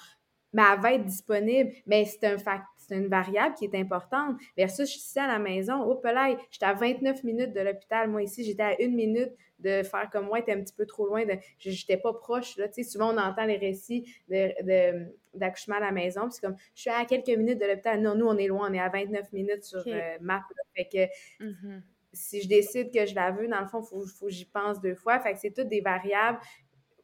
mais 0.53 0.63
elle 0.73 0.79
va 0.79 0.93
être 0.93 1.05
disponible, 1.05 1.71
mais 1.85 2.05
c'est 2.05 2.25
un 2.25 2.37
fact, 2.37 2.65
c'est 2.77 2.95
une 2.95 3.07
variable 3.07 3.55
qui 3.55 3.65
est 3.65 3.75
importante. 3.75 4.37
Versus, 4.57 4.91
je 4.91 4.99
suis 4.99 5.19
à 5.19 5.27
la 5.27 5.39
maison, 5.39 5.83
oh, 5.83 5.99
là, 6.03 6.35
j'étais 6.49 6.65
à 6.65 6.73
29 6.73 7.23
minutes 7.23 7.53
de 7.53 7.59
l'hôpital. 7.61 8.09
Moi, 8.09 8.23
ici, 8.23 8.43
j'étais 8.43 8.63
à 8.63 8.81
une 8.81 8.95
minute 8.95 9.31
de 9.59 9.83
faire 9.83 10.09
comme 10.11 10.27
moi, 10.27 10.41
t'es 10.41 10.53
un 10.53 10.61
petit 10.61 10.73
peu 10.73 10.85
trop 10.85 11.07
loin, 11.07 11.25
de, 11.25 11.33
j'étais 11.57 11.97
pas 11.97 12.13
proche, 12.13 12.57
là, 12.57 12.67
tu 12.67 12.83
sais, 12.83 12.89
souvent 12.89 13.13
on 13.13 13.17
entend 13.17 13.45
les 13.45 13.57
récits 13.57 14.05
de, 14.29 15.07
d'accouchement 15.33 15.77
à 15.77 15.79
la 15.79 15.91
maison, 15.91 16.21
puis 16.21 16.33
c'est 16.33 16.41
comme, 16.41 16.55
je 16.75 16.81
suis 16.81 16.89
à 16.91 17.03
quelques 17.05 17.35
minutes 17.35 17.59
de 17.59 17.65
l'hôpital, 17.65 17.99
non, 17.99 18.13
nous, 18.13 18.27
on 18.27 18.37
est 18.37 18.47
loin, 18.47 18.69
on 18.69 18.73
est 18.73 18.79
à 18.79 18.89
29 18.89 19.33
minutes 19.33 19.63
sur 19.63 19.83
euh, 19.87 20.17
map, 20.21 20.43
fait 20.75 20.85
que... 20.85 21.43
Mm-hmm. 21.43 21.81
Si 22.13 22.41
je 22.41 22.47
décide 22.47 22.91
que 22.91 23.05
je 23.05 23.13
la 23.13 23.29
veux, 23.29 23.47
dans 23.47 23.59
le 23.59 23.67
fond, 23.67 23.83
il 23.83 23.87
faut, 23.87 24.03
faut 24.07 24.25
que 24.25 24.31
j'y 24.31 24.45
pense 24.45 24.81
deux 24.81 24.95
fois. 24.95 25.19
Fait 25.19 25.33
que 25.33 25.39
c'est 25.39 25.51
toutes 25.51 25.67
des 25.67 25.81
variables 25.81 26.39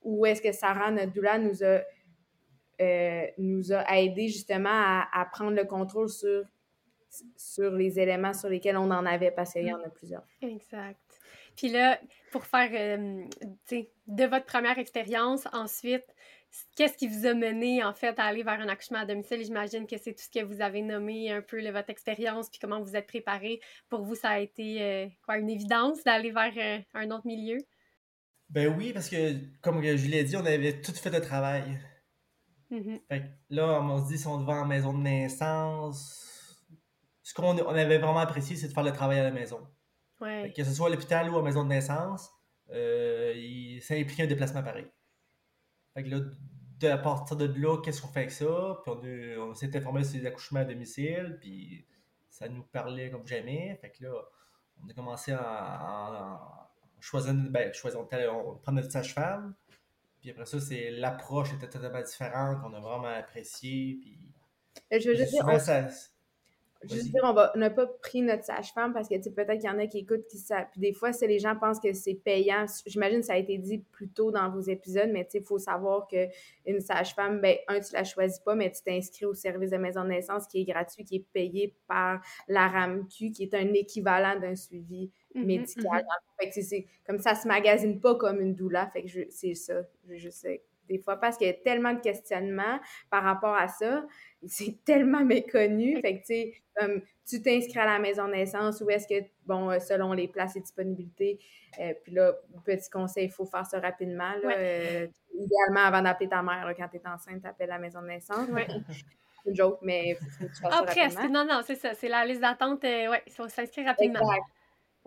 où 0.01 0.25
est-ce 0.25 0.41
que 0.41 0.51
Sarah, 0.51 0.89
notre 0.91 1.11
doula, 1.11 1.37
nous 1.37 1.63
a, 1.63 1.81
euh, 2.81 3.25
nous 3.37 3.71
a 3.71 3.97
aidé 3.97 4.27
justement 4.27 4.69
à, 4.69 5.07
à, 5.13 5.25
prendre 5.25 5.55
le 5.55 5.65
contrôle 5.65 6.09
sur, 6.09 6.43
sur 7.35 7.71
les 7.71 7.99
éléments 7.99 8.33
sur 8.33 8.49
lesquels 8.49 8.77
on 8.77 8.91
en 8.91 9.05
avait, 9.05 9.31
parce 9.31 9.53
qu'il 9.53 9.67
y 9.67 9.73
en 9.73 9.81
a 9.81 9.89
plusieurs. 9.89 10.23
Exact. 10.41 10.99
Puis 11.55 11.69
là, 11.69 11.99
pour 12.31 12.45
faire, 12.45 12.69
euh, 12.73 13.25
de 14.07 14.23
votre 14.25 14.45
première 14.45 14.79
expérience, 14.79 15.47
ensuite, 15.53 16.05
qu'est-ce 16.75 16.97
qui 16.97 17.07
vous 17.07 17.25
a 17.25 17.33
mené, 17.33 17.83
en 17.83 17.93
fait, 17.93 18.17
à 18.19 18.23
aller 18.23 18.43
vers 18.43 18.59
un 18.59 18.67
accouchement 18.67 18.99
à 18.99 19.05
domicile? 19.05 19.43
J'imagine 19.43 19.85
que 19.85 19.97
c'est 19.97 20.13
tout 20.13 20.23
ce 20.23 20.39
que 20.39 20.43
vous 20.43 20.61
avez 20.61 20.81
nommé, 20.81 21.31
un 21.31 21.41
peu 21.41 21.61
votre 21.69 21.89
expérience, 21.89 22.49
puis 22.49 22.59
comment 22.59 22.81
vous 22.81 22.95
êtes 22.95 23.07
préparé. 23.07 23.59
Pour 23.89 24.03
vous, 24.03 24.15
ça 24.15 24.29
a 24.29 24.39
été, 24.39 24.81
euh, 24.81 25.07
quoi, 25.25 25.37
une 25.37 25.49
évidence 25.49 26.03
d'aller 26.03 26.31
vers 26.31 26.53
euh, 26.57 26.79
un 26.93 27.11
autre 27.11 27.27
milieu? 27.27 27.57
Ben 28.49 28.73
oui, 28.75 28.93
parce 28.93 29.09
que, 29.09 29.33
comme 29.61 29.83
je 29.83 30.07
l'ai 30.07 30.23
dit, 30.23 30.35
on 30.35 30.45
avait 30.45 30.81
tout 30.81 30.93
fait 30.93 31.09
le 31.09 31.21
travail. 31.21 31.63
Mm-hmm. 32.73 33.01
Fait 33.07 33.21
que 33.21 33.27
là, 33.55 33.81
on 33.81 34.03
se 34.03 34.07
dit, 34.11 34.17
si 34.17 34.27
on 34.27 34.43
va 34.43 34.53
en 34.53 34.65
maison 34.65 34.93
de 34.93 35.03
naissance, 35.03 36.65
ce 37.21 37.33
qu'on 37.33 37.57
on 37.57 37.69
avait 37.69 37.99
vraiment 37.99 38.19
apprécié, 38.19 38.55
c'est 38.55 38.67
de 38.67 38.73
faire 38.73 38.83
le 38.83 38.91
travail 38.91 39.19
à 39.19 39.23
la 39.23 39.31
maison. 39.31 39.67
Que 40.19 40.63
ce 40.63 40.73
soit 40.73 40.87
à 40.87 40.89
l'hôpital 40.89 41.29
ou 41.29 41.35
à 41.35 41.37
la 41.39 41.43
maison 41.43 41.63
de 41.63 41.69
naissance, 41.69 42.31
euh, 42.71 43.79
ça 43.81 43.95
implique 43.95 44.21
un 44.21 44.25
déplacement 44.25 44.63
pareil. 44.63 44.87
Fait 45.93 46.03
que 46.03 46.09
là, 46.09 46.21
de, 46.79 46.87
à 46.87 46.97
partir 46.97 47.35
de 47.35 47.45
là, 47.45 47.77
qu'est-ce 47.83 48.01
qu'on 48.01 48.07
fait 48.07 48.21
avec 48.21 48.31
ça? 48.31 48.79
Puis 48.83 49.37
on, 49.37 49.53
s'est 49.53 49.75
informé 49.75 50.03
sur 50.05 50.19
les 50.19 50.25
accouchements 50.25 50.61
à 50.61 50.65
domicile, 50.65 51.37
puis 51.41 51.85
ça 52.29 52.47
nous 52.47 52.63
parlait 52.63 53.11
comme 53.11 53.27
jamais. 53.27 53.77
Fait 53.81 53.91
que 53.91 54.05
là, 54.05 54.13
on 54.81 54.89
a 54.89 54.93
commencé 54.93 55.33
à, 55.33 56.71
choisir, 57.01 57.33
ben, 57.33 57.73
choisir, 57.73 57.99
on, 57.99 58.55
prend 58.55 58.71
notre 58.71 58.91
sage-femme. 58.91 59.53
Puis 60.23 60.31
après 60.31 60.45
ça, 60.45 60.57
c'est 60.61 60.89
l'approche 60.89 61.53
était 61.53 61.67
totalement 61.67 62.01
différente, 62.01 62.61
qu'on 62.61 62.73
a 62.73 62.79
vraiment 62.79 63.07
apprécié. 63.07 63.97
Puis, 63.99 64.17
je 64.89 65.09
veux 65.09 65.15
juste 65.15 65.31
dire, 65.31 65.59
ça, 65.59 65.89
Juste 66.89 67.11
dire, 67.11 67.21
on 67.23 67.57
n'a 67.57 67.69
pas 67.69 67.87
pris 67.87 68.21
notre 68.21 68.43
sage-femme 68.43 68.93
parce 68.93 69.07
que 69.07 69.15
peut-être 69.29 69.59
qu'il 69.59 69.69
y 69.69 69.69
en 69.69 69.79
a 69.79 69.87
qui 69.87 69.99
écoutent 69.99 70.27
qui 70.27 70.37
savent. 70.37 70.67
Puis 70.71 70.81
des 70.81 70.93
fois, 70.93 71.13
c'est 71.13 71.27
les 71.27 71.39
gens 71.39 71.55
pensent 71.55 71.79
que 71.79 71.93
c'est 71.93 72.15
payant. 72.15 72.65
J'imagine 72.85 73.19
que 73.19 73.25
ça 73.25 73.33
a 73.33 73.37
été 73.37 73.57
dit 73.57 73.79
plus 73.91 74.09
tôt 74.09 74.31
dans 74.31 74.49
vos 74.49 74.61
épisodes, 74.61 75.09
mais 75.11 75.27
il 75.33 75.43
faut 75.43 75.57
savoir 75.57 76.07
qu'une 76.07 76.79
sage-femme, 76.79 77.41
ben, 77.41 77.57
un, 77.67 77.79
tu 77.79 77.93
la 77.93 78.03
choisis 78.03 78.39
pas, 78.39 78.55
mais 78.55 78.71
tu 78.71 78.81
t'inscris 78.83 79.25
au 79.25 79.33
service 79.33 79.71
de 79.71 79.77
maison 79.77 80.03
de 80.03 80.09
naissance 80.09 80.47
qui 80.47 80.61
est 80.61 80.65
gratuit, 80.65 81.03
qui 81.03 81.17
est 81.17 81.25
payé 81.31 81.75
par 81.87 82.21
la 82.47 82.67
RAMQ, 82.67 83.31
qui 83.31 83.43
est 83.43 83.53
un 83.53 83.73
équivalent 83.73 84.39
d'un 84.39 84.55
suivi 84.55 85.11
mm-hmm, 85.35 85.45
médical. 85.45 86.03
Mm-hmm. 86.03 86.39
Fait 86.39 86.49
que 86.49 86.61
c'est 86.61 86.85
comme 87.05 87.19
ça 87.19 87.35
se 87.35 87.47
magasine 87.47 87.99
pas 87.99 88.15
comme 88.15 88.41
une 88.41 88.55
doula. 88.55 88.87
Fait 88.87 89.03
que 89.03 89.09
c'est 89.29 89.55
ça. 89.55 89.81
Je, 90.07 90.17
je 90.17 90.29
sais 90.29 90.63
des 90.87 90.99
fois 90.99 91.17
parce 91.17 91.37
qu'il 91.37 91.47
y 91.47 91.49
a 91.49 91.53
tellement 91.53 91.93
de 91.93 91.99
questionnements 91.99 92.79
par 93.09 93.23
rapport 93.23 93.55
à 93.55 93.67
ça. 93.67 94.05
C'est 94.45 94.77
tellement 94.85 95.23
méconnu. 95.23 95.99
Fait 96.01 96.19
que, 96.19 96.25
tu 96.25 96.63
tu 97.27 97.41
t'inscris 97.41 97.79
à 97.79 97.85
la 97.85 97.99
maison 97.99 98.27
de 98.27 98.33
naissance 98.33 98.81
ou 98.81 98.89
est-ce 98.89 99.07
que, 99.07 99.25
bon, 99.45 99.69
euh, 99.69 99.79
selon 99.79 100.13
les 100.13 100.27
places 100.27 100.55
et 100.55 100.59
disponibilités, 100.59 101.39
euh, 101.79 101.93
puis 102.03 102.13
là, 102.13 102.33
petit 102.65 102.89
conseil, 102.89 103.25
il 103.25 103.31
faut 103.31 103.45
faire 103.45 103.65
ça 103.65 103.79
rapidement. 103.79 104.33
Là, 104.43 104.57
euh, 104.57 105.07
idéalement, 105.33 105.87
avant 105.87 106.01
d'appeler 106.01 106.29
ta 106.29 106.41
mère, 106.41 106.71
quand 106.77 106.87
tu 106.89 106.97
es 106.97 107.07
enceinte, 107.07 107.41
tu 107.41 107.47
appelles 107.47 107.69
la 107.69 107.79
maison 107.79 108.01
de 108.01 108.07
naissance. 108.07 108.49
Ouais. 108.49 108.67
C'est 109.43 109.49
une 109.49 109.55
joke, 109.55 109.79
mais 109.81 110.09
il 110.09 110.15
faut, 110.15 110.45
que 110.45 110.53
tu 110.53 110.61
fasses 110.61 110.73
ah, 110.73 110.83
presque. 110.83 111.29
Non, 111.29 111.45
non, 111.45 111.59
c'est 111.65 111.75
ça. 111.75 111.93
C'est 111.93 112.07
la 112.07 112.25
liste 112.25 112.39
d'attente. 112.39 112.81
ouais, 112.83 113.21
il 113.27 113.33
faut 113.33 113.49
s'inscrire 113.49 113.87
rapidement. 113.87 114.21
Exact. 114.21 114.45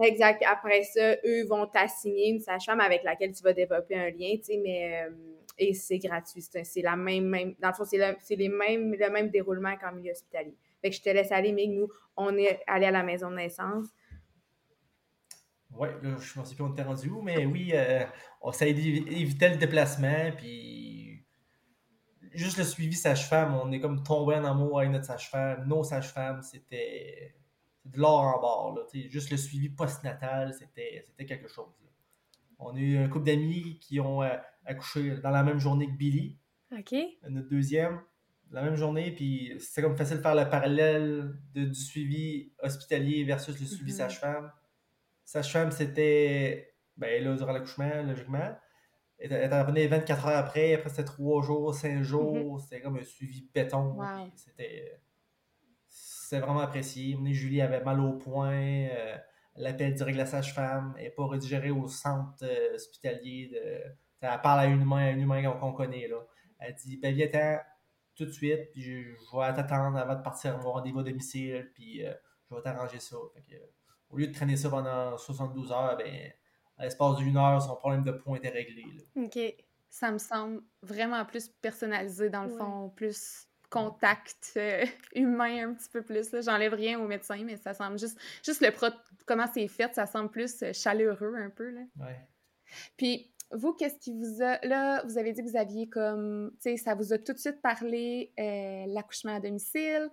Exact. 0.03 0.43
Après 0.47 0.83
ça, 0.83 1.15
eux 1.25 1.47
vont 1.47 1.67
t'assigner 1.67 2.29
une 2.31 2.41
sage-femme 2.41 2.81
avec 2.81 3.03
laquelle 3.03 3.33
tu 3.33 3.43
vas 3.43 3.53
développer 3.53 3.97
un 3.97 4.11
lien, 4.11 4.37
tu 4.37 4.45
sais, 4.45 4.61
mais 4.63 5.09
et 5.59 5.75
c'est 5.75 5.99
gratuit. 5.99 6.43
C'est 6.43 6.83
la 6.83 6.97
même, 6.97 7.27
même, 7.27 7.55
dans 7.61 7.69
le 7.69 7.75
fond, 7.75 7.85
c'est 7.85 7.99
le, 7.99 8.17
les 8.37 8.49
mêmes, 8.49 8.93
le 8.93 9.11
même 9.11 9.31
déroulement 9.31 9.77
qu'en 9.77 9.93
milieu 9.93 10.13
hospitalier. 10.13 10.55
Fait 10.81 10.91
que 10.91 10.97
je 10.97 11.03
te 11.03 11.09
laisse 11.09 11.33
aller, 11.33 11.53
mais 11.53 11.67
nous, 11.67 11.89
on 12.17 12.37
est 12.37 12.61
allé 12.67 12.87
à 12.87 12.91
la 12.91 13.03
maison 13.03 13.31
de 13.31 13.37
naissance. 13.37 13.87
Oui, 15.71 15.89
je 16.03 16.41
ne 16.41 16.45
sais 16.45 16.55
plus 16.55 16.65
on 16.65 16.73
était 16.73 16.83
rendu 16.83 17.11
où, 17.11 17.21
mais 17.23 17.45
oui, 17.45 17.73
euh, 17.75 18.05
ça 18.53 18.67
évitait 18.67 19.51
le 19.51 19.57
déplacement, 19.57 20.31
puis 20.37 21.25
juste 22.33 22.57
le 22.57 22.65
suivi 22.65 22.95
sage-femme, 22.95 23.59
on 23.63 23.71
est 23.73 23.81
comme 23.81 24.03
tombé 24.03 24.37
en 24.37 24.45
amour 24.45 24.79
avec 24.79 24.91
notre 24.91 25.05
sage-femme. 25.05 25.67
Nos 25.67 25.83
sages-femmes, 25.83 26.43
c'était 26.43 27.35
de 27.92 27.99
l'or 27.99 28.20
en 28.20 28.40
barre. 28.75 28.87
juste 29.09 29.31
le 29.31 29.37
suivi 29.37 29.68
postnatal, 29.68 30.55
c'était 30.55 31.05
quelque 31.27 31.49
chose. 31.49 31.66
On 32.59 32.75
a 32.75 32.79
eu 32.79 32.96
un 32.96 33.09
couple 33.09 33.27
d'amis 33.27 33.79
qui 33.81 34.01
ont 34.01 34.22
euh, 34.22 34.37
accouché 34.64 35.18
dans 35.18 35.31
la 35.31 35.42
même 35.42 35.59
journée 35.59 35.87
que 35.87 35.92
Billy. 35.92 36.38
OK. 36.72 36.94
Notre 37.29 37.49
deuxième, 37.49 38.01
la 38.51 38.62
même 38.62 38.77
journée, 38.77 39.12
puis 39.12 39.55
c'est 39.59 39.83
comme 39.83 39.96
facile 39.96 40.18
de 40.18 40.22
faire 40.22 40.35
le 40.35 40.49
parallèle 40.49 41.35
du 41.55 41.75
suivi 41.75 42.53
hospitalier 42.62 43.25
versus 43.25 43.59
le 43.61 43.66
suivi 43.66 43.92
mm-hmm. 43.92 43.96
sage-femme. 43.96 44.53
Sage-femme, 45.25 45.70
c'était 45.70 46.75
ben, 46.96 47.22
là, 47.22 47.37
durant 47.37 47.53
l'accouchement, 47.53 48.03
logiquement. 48.03 48.57
Elle 49.18 49.53
revenue 49.53 49.87
24 49.87 50.27
heures 50.27 50.37
après, 50.37 50.75
après 50.75 50.90
c'était 50.90 51.05
3 51.05 51.42
jours, 51.42 51.75
5 51.75 52.03
jours, 52.03 52.59
mm-hmm. 52.59 52.62
c'était 52.62 52.81
comme 52.81 52.96
un 52.96 53.03
suivi 53.03 53.49
béton. 53.53 53.96
C'était 54.35 55.01
vraiment 56.33 56.61
apprécié. 56.61 57.17
Julie 57.33 57.61
avait 57.61 57.83
mal 57.83 58.01
au 58.01 58.15
point. 58.15 58.89
Euh, 58.91 59.17
l'appel 59.57 59.95
direct 59.95 60.17
de 60.17 60.23
la 60.23 60.27
sage-femme, 60.27 60.95
et 60.99 61.11
pas 61.11 61.25
redigéré 61.25 61.71
au 61.71 61.89
centre 61.89 62.43
euh, 62.43 62.75
hospitalier. 62.75 63.49
De, 63.53 63.83
elle 64.21 64.41
parle 64.43 64.61
à 64.61 64.67
une 64.67 64.83
humain, 64.83 65.07
à 65.07 65.11
une 65.11 65.21
humain 65.21 65.43
qu'on 65.53 65.73
connaît. 65.73 66.09
Là. 66.09 66.19
Elle 66.59 66.75
dit 66.75 66.97
ben, 66.99 67.15
viens 67.15 67.59
tout 68.15 68.25
de 68.25 68.31
suite, 68.31 68.71
puis 68.73 68.83
je, 68.83 69.37
vais 69.37 69.55
t'attendre 69.55 69.99
avant 69.99 70.17
de 70.17 70.23
partir 70.23 70.55
à 70.55 70.59
mon 70.59 70.73
rendez-vous 70.73 71.01
à 71.01 71.03
domicile, 71.05 71.71
puis 71.75 72.01
je 72.01 72.55
vais 72.55 72.62
t'arranger 72.62 72.99
ça. 72.99 73.17
au 74.11 74.17
lieu 74.17 74.27
de 74.27 74.33
traîner 74.33 74.57
ça 74.57 74.71
pendant 74.71 75.17
72 75.17 75.71
heures, 75.71 75.97
ben, 75.97 76.33
à 76.79 76.85
l'espace 76.85 77.17
d'une 77.17 77.37
heure, 77.37 77.61
son 77.62 77.77
problème 77.77 78.05
de 78.05 78.12
points 78.12 78.37
était 78.37 78.49
réglé. 78.49 78.85
OK. 79.17 79.39
Ça 79.89 80.11
me 80.11 80.19
semble 80.19 80.62
vraiment 80.83 81.25
plus 81.25 81.49
personnalisé, 81.49 82.29
dans 82.29 82.45
le 82.45 82.51
fond, 82.51 82.91
plus 82.91 83.49
contact 83.77 84.53
euh, 84.57 84.85
humain 85.15 85.69
un 85.69 85.75
petit 85.75 85.89
peu 85.89 86.03
plus. 86.03 86.29
J'enlève 86.43 86.75
rien 86.75 86.99
au 86.99 87.07
médecin, 87.07 87.43
mais 87.45 87.57
ça 87.57 87.75
semble 87.75 87.99
juste, 87.99 88.19
juste 88.45 88.61
le 88.61 88.71
pro 88.71 88.87
comment 89.27 89.47
c'est 89.53 89.69
fait, 89.69 89.95
ça 89.95 90.07
semble 90.07 90.31
plus 90.31 90.62
euh, 90.62 90.73
chaleureux 90.73 91.35
un 91.37 91.51
peu. 91.51 91.71
Là. 91.71 91.83
Ouais. 92.01 92.21
Puis, 92.97 93.33
vous, 93.53 93.73
qu'est-ce 93.75 93.99
qui 93.99 94.12
vous 94.12 94.43
a. 94.43 94.59
Là, 94.67 95.05
vous 95.05 95.19
avez 95.19 95.33
dit 95.33 95.43
que 95.43 95.49
vous 95.49 95.57
aviez 95.57 95.89
comme. 95.89 96.53
Tu 96.62 96.71
sais, 96.71 96.77
ça 96.77 96.95
vous 96.95 97.12
a 97.12 97.19
tout 97.19 97.33
de 97.33 97.39
suite 97.39 97.61
parlé 97.61 98.33
euh, 98.39 98.85
l'accouchement 98.89 99.37
à 99.37 99.41
domicile. 99.41 100.11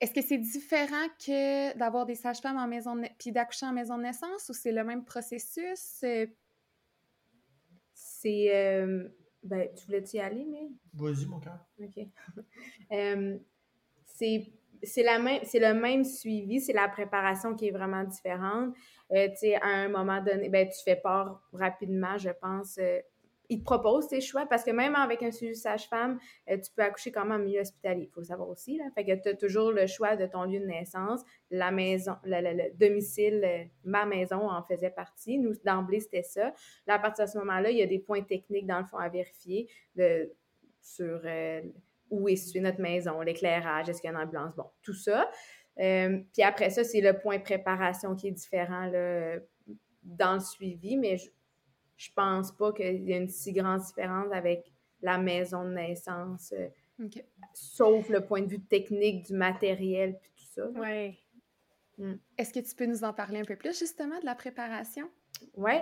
Est-ce 0.00 0.12
que 0.12 0.22
c'est 0.22 0.38
différent 0.38 1.08
que 1.18 1.76
d'avoir 1.78 2.04
des 2.04 2.14
sages-femmes 2.14 2.58
en 2.58 2.68
maison 2.68 2.96
de... 2.96 3.08
puis 3.18 3.32
d'accoucher 3.32 3.64
en 3.64 3.72
maison 3.72 3.96
de 3.96 4.02
naissance 4.02 4.48
ou 4.50 4.52
c'est 4.52 4.72
le 4.72 4.84
même 4.84 5.04
processus? 5.04 6.04
C'est. 7.94 8.54
Euh, 8.54 9.08
ben, 9.46 9.68
tu 9.74 9.86
voulais-tu 9.86 10.16
y 10.16 10.20
aller, 10.20 10.44
mais. 10.44 10.68
Vas-y, 10.94 11.26
mon 11.26 11.40
cœur. 11.40 11.58
OK. 11.80 12.06
euh, 12.92 13.38
c'est. 14.04 14.52
C'est, 14.82 15.02
la 15.02 15.18
même, 15.18 15.40
c'est 15.42 15.58
le 15.58 15.72
même 15.72 16.04
suivi, 16.04 16.60
c'est 16.60 16.74
la 16.74 16.86
préparation 16.86 17.54
qui 17.54 17.68
est 17.68 17.70
vraiment 17.70 18.04
différente. 18.04 18.74
Euh, 19.10 19.28
tu 19.28 19.36
sais, 19.36 19.54
à 19.54 19.68
un 19.68 19.88
moment 19.88 20.22
donné, 20.22 20.50
ben, 20.50 20.68
tu 20.68 20.82
fais 20.84 20.96
part 20.96 21.42
rapidement, 21.52 22.18
je 22.18 22.28
pense, 22.28 22.76
euh, 22.78 23.00
il 23.48 23.60
te 23.60 23.64
propose 23.64 24.08
tes 24.08 24.20
choix 24.20 24.46
parce 24.46 24.64
que 24.64 24.70
même 24.70 24.94
avec 24.94 25.22
un 25.22 25.30
suivi 25.30 25.54
sage-femme, 25.54 26.18
euh, 26.50 26.56
tu 26.58 26.70
peux 26.74 26.82
accoucher 26.82 27.12
quand 27.12 27.24
même 27.24 27.40
en 27.40 27.44
milieu 27.44 27.60
hospitalier. 27.60 28.04
Il 28.04 28.10
faut 28.10 28.20
le 28.20 28.26
savoir 28.26 28.48
aussi. 28.48 28.78
Là. 28.78 28.84
Fait 28.94 29.04
que 29.04 29.14
tu 29.14 29.28
as 29.28 29.34
toujours 29.34 29.72
le 29.72 29.86
choix 29.86 30.16
de 30.16 30.26
ton 30.26 30.44
lieu 30.44 30.60
de 30.60 30.66
naissance. 30.66 31.22
La 31.50 31.70
maison, 31.70 32.16
le, 32.24 32.70
domicile, 32.76 33.42
euh, 33.44 33.64
ma 33.84 34.06
maison 34.06 34.50
en 34.50 34.62
faisait 34.62 34.90
partie. 34.90 35.38
Nous, 35.38 35.54
d'emblée, 35.64 36.00
c'était 36.00 36.22
ça. 36.22 36.52
Là, 36.86 36.94
à 36.94 36.98
partir 36.98 37.24
de 37.26 37.30
ce 37.30 37.38
moment-là, 37.38 37.70
il 37.70 37.78
y 37.78 37.82
a 37.82 37.86
des 37.86 37.98
points 37.98 38.22
techniques, 38.22 38.66
dans 38.66 38.78
le 38.78 38.86
fond, 38.86 38.98
à 38.98 39.08
vérifier 39.08 39.68
sur 40.80 41.20
euh, 41.24 41.62
où 42.10 42.28
est 42.28 42.36
située 42.36 42.60
notre 42.60 42.80
maison, 42.80 43.20
l'éclairage, 43.20 43.88
est-ce 43.88 44.00
qu'il 44.00 44.10
y 44.10 44.14
a 44.14 44.16
une 44.16 44.24
ambulance, 44.24 44.54
bon, 44.54 44.66
tout 44.82 44.94
ça. 44.94 45.28
puis 45.76 46.42
après 46.42 46.70
ça, 46.70 46.84
c'est 46.84 47.00
le 47.00 47.18
point 47.18 47.40
préparation 47.40 48.14
qui 48.14 48.28
est 48.28 48.32
différent 48.32 48.86
là, 48.86 49.38
dans 50.04 50.34
le 50.34 50.40
suivi, 50.40 50.96
mais 50.96 51.16
je, 51.16 51.28
je 51.96 52.10
pense 52.14 52.52
pas 52.52 52.72
qu'il 52.72 53.02
y 53.04 53.12
ait 53.12 53.18
une 53.18 53.28
si 53.28 53.52
grande 53.52 53.80
différence 53.80 54.32
avec 54.32 54.70
la 55.02 55.18
maison 55.18 55.64
de 55.64 55.74
naissance, 55.74 56.52
euh, 56.52 56.68
sauf 57.52 58.08
le 58.08 58.24
point 58.24 58.42
de 58.42 58.48
vue 58.48 58.60
technique 58.60 59.26
du 59.26 59.34
matériel 59.34 60.18
puis 60.20 60.30
tout 60.36 60.52
ça. 60.54 60.68
Oui. 60.74 61.18
Mm. 61.98 62.14
Est-ce 62.38 62.52
que 62.52 62.60
tu 62.60 62.74
peux 62.74 62.86
nous 62.86 63.04
en 63.04 63.12
parler 63.12 63.40
un 63.40 63.44
peu 63.44 63.56
plus 63.56 63.78
justement 63.78 64.18
de 64.20 64.26
la 64.26 64.34
préparation? 64.34 65.08
Oui. 65.56 65.74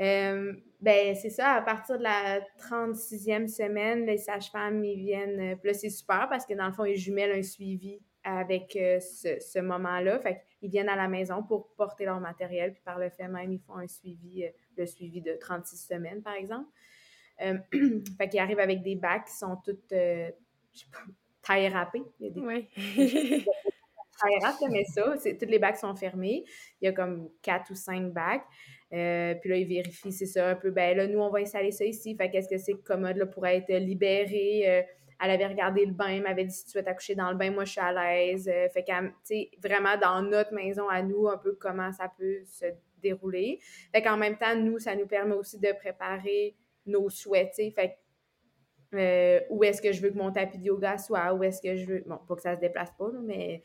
Euh, 0.00 0.54
ben, 0.80 1.14
c'est 1.14 1.30
ça, 1.30 1.52
à 1.52 1.62
partir 1.62 1.98
de 1.98 2.02
la 2.02 2.40
36e 2.58 3.48
semaine, 3.48 4.06
les 4.06 4.16
sages-femmes, 4.16 4.82
ils 4.84 4.98
viennent. 4.98 5.40
Euh, 5.40 5.56
puis 5.56 5.68
là, 5.68 5.74
c'est 5.74 5.90
super 5.90 6.28
parce 6.28 6.46
que 6.46 6.54
dans 6.54 6.66
le 6.66 6.72
fond, 6.72 6.84
ils 6.84 6.96
jumellent 6.96 7.38
un 7.38 7.42
suivi 7.42 8.00
avec 8.24 8.72
ce, 8.72 9.38
ce 9.40 9.58
moment-là. 9.60 10.18
Fait 10.20 10.42
qu'ils 10.60 10.70
viennent 10.70 10.88
à 10.88 10.96
la 10.96 11.08
maison 11.08 11.42
pour 11.42 11.74
porter 11.74 12.04
leur 12.04 12.20
matériel, 12.20 12.72
puis 12.72 12.82
par 12.84 12.98
le 12.98 13.10
fait 13.10 13.26
même, 13.28 13.52
ils 13.52 13.60
font 13.60 13.76
un 13.76 13.88
suivi 13.88 14.44
le 14.80 14.86
suivi 14.86 15.20
de 15.20 15.34
36 15.34 15.76
semaines, 15.76 16.22
par 16.22 16.34
exemple. 16.34 16.68
Euh, 17.42 17.58
fait 18.18 18.28
qu'ils 18.28 18.40
arrivent 18.40 18.60
avec 18.60 18.82
des 18.82 18.96
bacs 18.96 19.26
qui 19.26 19.36
sont 19.36 19.56
toutes, 19.64 19.92
euh, 19.92 20.30
je 20.72 20.80
sais 20.80 20.86
pas, 20.90 20.98
taille 21.42 21.68
râpées. 21.68 22.02
Il 22.18 22.26
y 22.26 22.30
a 22.30 22.32
des, 22.32 22.40
oui. 22.40 22.68
taille 24.20 24.68
mais 24.70 24.84
ça, 24.84 25.14
toutes 25.16 25.48
les 25.48 25.58
bacs 25.58 25.78
sont 25.78 25.94
fermés. 25.94 26.44
Il 26.80 26.86
y 26.86 26.88
a 26.88 26.92
comme 26.92 27.30
quatre 27.42 27.70
ou 27.70 27.74
cinq 27.74 28.12
bacs. 28.12 28.44
Euh, 28.92 29.34
puis 29.36 29.48
là, 29.48 29.56
ils 29.56 29.68
vérifient, 29.68 30.12
c'est 30.12 30.26
ça, 30.26 30.48
un 30.48 30.56
peu, 30.56 30.72
ben 30.72 30.96
là, 30.96 31.06
nous, 31.06 31.20
on 31.20 31.30
va 31.30 31.38
installer 31.38 31.70
ça 31.70 31.84
ici. 31.84 32.14
Fait 32.16 32.28
qu'est-ce 32.28 32.48
que 32.48 32.58
c'est 32.58 32.74
commode 32.82 33.16
là, 33.16 33.26
pour 33.26 33.46
être 33.46 33.72
libéré? 33.72 34.84
Elle 35.22 35.30
avait 35.30 35.46
regardé 35.46 35.84
le 35.84 35.92
bain, 35.92 36.20
m'avait 36.20 36.44
dit 36.44 36.54
si 36.54 36.64
tu 36.64 36.78
veux 36.78 36.84
t'accoucher 36.84 37.14
dans 37.14 37.30
le 37.30 37.36
bain, 37.36 37.50
moi 37.50 37.64
je 37.64 37.72
suis 37.72 37.80
à 37.80 37.92
l'aise. 37.92 38.50
fait 38.72 38.84
que, 38.84 39.60
vraiment 39.60 39.96
dans 39.96 40.22
notre 40.22 40.52
maison 40.52 40.88
à 40.88 41.02
nous, 41.02 41.28
un 41.28 41.38
peu 41.38 41.56
comment 41.60 41.92
ça 41.92 42.10
peut 42.18 42.40
se 42.44 42.66
dérouler. 43.02 43.58
Fait 43.92 44.02
qu'en 44.02 44.16
même 44.16 44.36
temps, 44.36 44.54
nous, 44.56 44.78
ça 44.78 44.94
nous 44.94 45.06
permet 45.06 45.34
aussi 45.34 45.58
de 45.58 45.72
préparer 45.72 46.56
nos 46.86 47.08
souhaits, 47.08 47.54
Fait 47.74 47.98
euh, 48.94 49.40
où 49.50 49.62
est-ce 49.62 49.80
que 49.80 49.92
je 49.92 50.02
veux 50.02 50.10
que 50.10 50.18
mon 50.18 50.32
tapis 50.32 50.58
de 50.58 50.64
yoga 50.64 50.98
soit, 50.98 51.32
où 51.32 51.44
est-ce 51.44 51.62
que 51.62 51.76
je 51.76 51.86
veux, 51.86 52.04
bon, 52.06 52.18
pas 52.26 52.34
que 52.34 52.42
ça 52.42 52.56
se 52.56 52.60
déplace 52.60 52.90
pas, 52.98 53.10
mais 53.22 53.62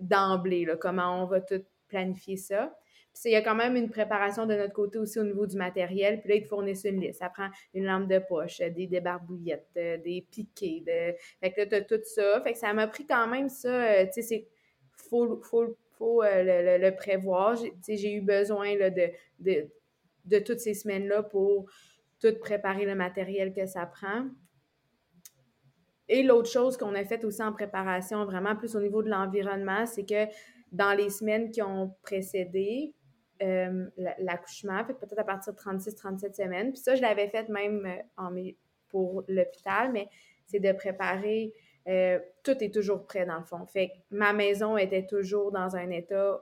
d'emblée, 0.00 0.66
comment 0.80 1.22
on 1.22 1.26
va 1.26 1.40
tout 1.40 1.62
planifier 1.88 2.36
ça. 2.36 2.76
Puis 3.14 3.30
il 3.30 3.32
y 3.32 3.36
a 3.36 3.42
quand 3.42 3.54
même 3.54 3.76
une 3.76 3.88
préparation 3.88 4.44
de 4.44 4.54
notre 4.54 4.72
côté 4.72 4.98
aussi 4.98 5.18
au 5.18 5.24
niveau 5.24 5.46
du 5.46 5.56
matériel. 5.56 6.20
Puis 6.20 6.28
là, 6.28 6.34
ils 6.34 6.42
te 6.42 6.48
fournissent 6.48 6.84
une 6.84 7.00
liste. 7.00 7.20
Ça 7.20 7.30
prend 7.30 7.48
une 7.72 7.84
lampe 7.84 8.08
de 8.08 8.18
poche, 8.18 8.58
des 8.58 8.86
débarbouillettes, 8.86 9.70
euh, 9.76 9.96
des 9.98 10.26
piquets. 10.30 10.82
De... 10.86 11.16
Fait 11.40 11.52
que 11.52 11.60
là, 11.60 11.66
tu 11.66 11.74
as 11.74 11.80
tout 11.82 12.00
ça. 12.04 12.42
Fait 12.42 12.52
que 12.52 12.58
ça 12.58 12.72
m'a 12.72 12.88
pris 12.88 13.06
quand 13.06 13.26
même 13.28 13.48
ça. 13.48 13.68
Euh, 13.68 14.04
tu 14.06 14.14
sais, 14.14 14.22
c'est 14.22 14.48
faut, 14.96 15.40
faut 15.42 15.76
faut 15.96 16.22
euh, 16.22 16.78
le, 16.78 16.90
prévoir. 16.94 17.56
J'ai 17.88 18.14
eu 18.14 18.20
besoin 18.20 18.74
de, 18.74 19.70
de, 20.24 20.38
toutes 20.40 20.60
ces 20.60 20.74
semaines-là 20.74 21.22
pour 21.22 21.70
tout 22.20 22.34
préparer 22.40 22.84
le 22.84 22.94
matériel 22.94 23.52
que 23.52 23.66
ça 23.66 23.86
prend. 23.86 24.26
Et 26.08 26.22
l'autre 26.22 26.50
chose 26.50 26.76
qu'on 26.76 26.94
a 26.94 27.04
fait 27.04 27.24
aussi 27.24 27.42
en 27.42 27.52
préparation, 27.52 28.24
vraiment 28.24 28.56
plus 28.56 28.76
au 28.76 28.80
niveau 28.80 29.02
de 29.02 29.08
l'environnement, 29.08 29.86
c'est 29.86 30.04
que 30.04 30.26
dans 30.72 30.92
les 30.92 31.08
semaines 31.08 31.50
qui 31.50 31.62
ont 31.62 31.94
précédé 32.02 32.94
euh, 33.42 33.86
l'accouchement, 34.18 34.84
peut-être 34.84 35.18
à 35.18 35.24
partir 35.24 35.52
de 35.52 35.58
36-37 35.58 36.34
semaines, 36.34 36.72
puis 36.72 36.80
ça, 36.80 36.94
je 36.94 37.02
l'avais 37.02 37.28
fait 37.28 37.48
même 37.48 37.84
euh, 37.84 38.02
en, 38.16 38.32
pour 38.88 39.24
l'hôpital, 39.26 39.90
mais 39.92 40.08
c'est 40.46 40.60
de 40.60 40.72
préparer 40.72 41.52
euh, 41.88 42.18
tout 42.44 42.62
est 42.62 42.72
toujours 42.72 43.04
prêt 43.04 43.26
dans 43.26 43.38
le 43.38 43.44
fond. 43.44 43.66
Fait 43.66 43.88
que 43.88 43.94
ma 44.10 44.32
maison 44.32 44.76
était 44.76 45.06
toujours 45.06 45.50
dans 45.50 45.74
un 45.74 45.90
état 45.90 46.40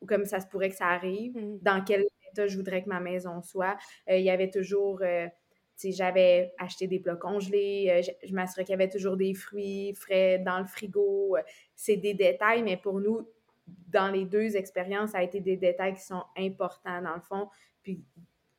où 0.00 0.06
comme 0.06 0.24
ça 0.24 0.40
se 0.40 0.46
pourrait 0.46 0.70
que 0.70 0.76
ça 0.76 0.86
arrive, 0.86 1.36
mm. 1.36 1.58
dans 1.60 1.84
quel 1.84 2.06
état 2.32 2.46
je 2.46 2.56
voudrais 2.56 2.82
que 2.82 2.88
ma 2.88 3.00
maison 3.00 3.42
soit. 3.42 3.76
Euh, 4.08 4.16
il 4.16 4.24
y 4.24 4.30
avait 4.30 4.50
toujours, 4.50 5.02
j'avais 5.84 6.54
acheté 6.58 6.86
des 6.86 7.00
plats 7.00 7.16
congelés, 7.16 8.00
je, 8.02 8.28
je 8.28 8.34
m'assurais 8.34 8.64
qu'il 8.64 8.72
y 8.72 8.74
avait 8.74 8.88
toujours 8.88 9.16
des 9.18 9.34
fruits 9.34 9.94
frais 9.94 10.38
dans 10.38 10.58
le 10.58 10.64
frigo. 10.66 11.36
C'est 11.74 11.98
des 11.98 12.14
détails, 12.14 12.62
mais 12.62 12.78
pour 12.78 12.98
nous, 12.98 13.28
dans 13.88 14.10
les 14.10 14.24
deux 14.24 14.56
expériences, 14.56 15.10
ça 15.10 15.18
a 15.18 15.22
été 15.22 15.40
des 15.40 15.56
détails 15.56 15.94
qui 15.94 16.02
sont 16.02 16.22
importants 16.36 17.02
dans 17.02 17.14
le 17.14 17.20
fond, 17.20 17.48
puis 17.82 18.04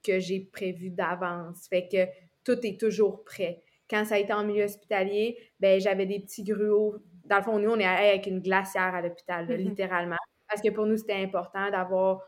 que 0.04 0.19
j'ai 0.19 0.39
prévu 0.39 0.89
d'avance. 0.89 1.67
Fait 1.67 1.88
que 1.88 2.08
tout 2.43 2.65
est 2.65 2.80
toujours 2.80 3.24
prêt. 3.24 3.62
Quand 3.89 4.06
ça 4.06 4.15
a 4.15 4.17
été 4.17 4.34
en 4.34 4.43
milieu 4.43 4.63
hospitalier, 4.63 5.38
ben 5.60 5.80
j'avais 5.80 6.06
des 6.06 6.19
petits 6.19 6.43
gruaux. 6.43 6.95
Dans 7.26 7.38
le 7.38 7.43
fond, 7.43 7.60
nous, 7.60 7.69
on 7.69 7.80
est 7.80 7.86
avec 7.86 8.26
une 8.26 8.39
glacière 8.39 8.95
à 8.95 9.02
l'hôpital, 9.02 9.47
mm-hmm. 9.47 9.56
littéralement. 9.58 10.17
Parce 10.47 10.62
que 10.62 10.69
pour 10.69 10.86
nous, 10.86 10.97
c'était 10.97 11.21
important 11.21 11.69
d'avoir 11.69 12.21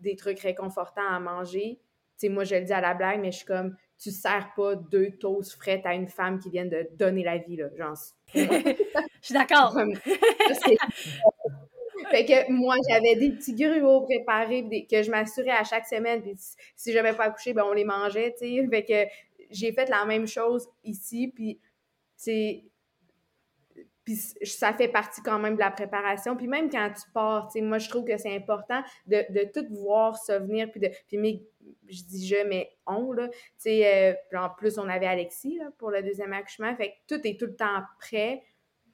des 0.00 0.16
trucs 0.16 0.40
réconfortants 0.40 1.08
à 1.08 1.18
manger. 1.18 1.80
Tu 2.18 2.26
sais, 2.26 2.28
moi, 2.28 2.44
je 2.44 2.54
le 2.54 2.62
dis 2.62 2.72
à 2.72 2.80
la 2.80 2.94
blague, 2.94 3.20
mais 3.20 3.32
je 3.32 3.38
suis 3.38 3.46
comme, 3.46 3.76
tu 3.98 4.10
sers 4.10 4.52
pas 4.54 4.74
deux 4.74 5.10
toasts 5.18 5.54
frais 5.54 5.82
à 5.84 5.94
une 5.94 6.08
femme 6.08 6.38
qui 6.38 6.50
vient 6.50 6.66
de 6.66 6.88
donner 6.94 7.24
la 7.24 7.38
vie, 7.38 7.56
là. 7.56 7.68
Genre, 7.76 7.96
je 8.34 8.76
suis 9.20 9.34
d'accord. 9.34 9.76
fait 12.10 12.24
que 12.24 12.52
moi, 12.52 12.76
j'avais 12.88 13.16
des 13.16 13.32
petits 13.32 13.54
gruaux 13.54 14.02
préparés 14.02 14.86
que 14.90 15.02
je 15.02 15.10
m'assurais 15.10 15.50
à 15.50 15.64
chaque 15.64 15.86
semaine. 15.86 16.22
Puis 16.22 16.34
si 16.76 16.92
je 16.92 16.96
n'avais 16.96 17.16
pas 17.16 17.24
accouché, 17.24 17.52
ben 17.52 17.64
on 17.64 17.72
les 17.72 17.84
mangeait, 17.84 18.32
tu 18.38 18.46
sais. 18.46 18.68
Fait 18.68 18.84
que 18.84 19.10
j'ai 19.50 19.72
fait 19.72 19.88
la 19.88 20.04
même 20.04 20.26
chose 20.26 20.68
ici, 20.84 21.32
puis 21.34 21.60
c'est 22.16 22.64
puis 24.06 24.14
ça 24.44 24.72
fait 24.72 24.86
partie 24.86 25.20
quand 25.20 25.40
même 25.40 25.54
de 25.56 25.58
la 25.58 25.72
préparation. 25.72 26.36
Puis 26.36 26.46
même 26.46 26.70
quand 26.70 26.90
tu 26.94 27.10
pars, 27.12 27.48
tu 27.48 27.58
sais, 27.58 27.60
moi, 27.60 27.78
je 27.78 27.88
trouve 27.88 28.04
que 28.04 28.16
c'est 28.16 28.34
important 28.34 28.80
de, 29.08 29.24
de, 29.30 29.50
tout 29.52 29.66
voir 29.74 30.16
se 30.16 30.30
venir, 30.32 30.70
puis 30.70 30.78
de... 30.78 30.90
Puis 31.08 31.44
je 31.88 32.04
dis 32.04 32.24
je, 32.24 32.46
mais 32.46 32.70
on, 32.86 33.10
là, 33.10 33.28
tu 33.28 33.36
sais, 33.58 34.14
euh, 34.32 34.38
en 34.38 34.48
plus, 34.50 34.78
on 34.78 34.88
avait 34.88 35.06
Alexis, 35.06 35.58
là, 35.58 35.70
pour 35.76 35.90
le 35.90 36.04
deuxième 36.04 36.32
accouchement, 36.32 36.72
fait 36.76 36.90
que 36.90 37.16
tout 37.16 37.26
est 37.26 37.36
tout 37.36 37.46
le 37.46 37.56
temps 37.56 37.82
prêt, 37.98 38.44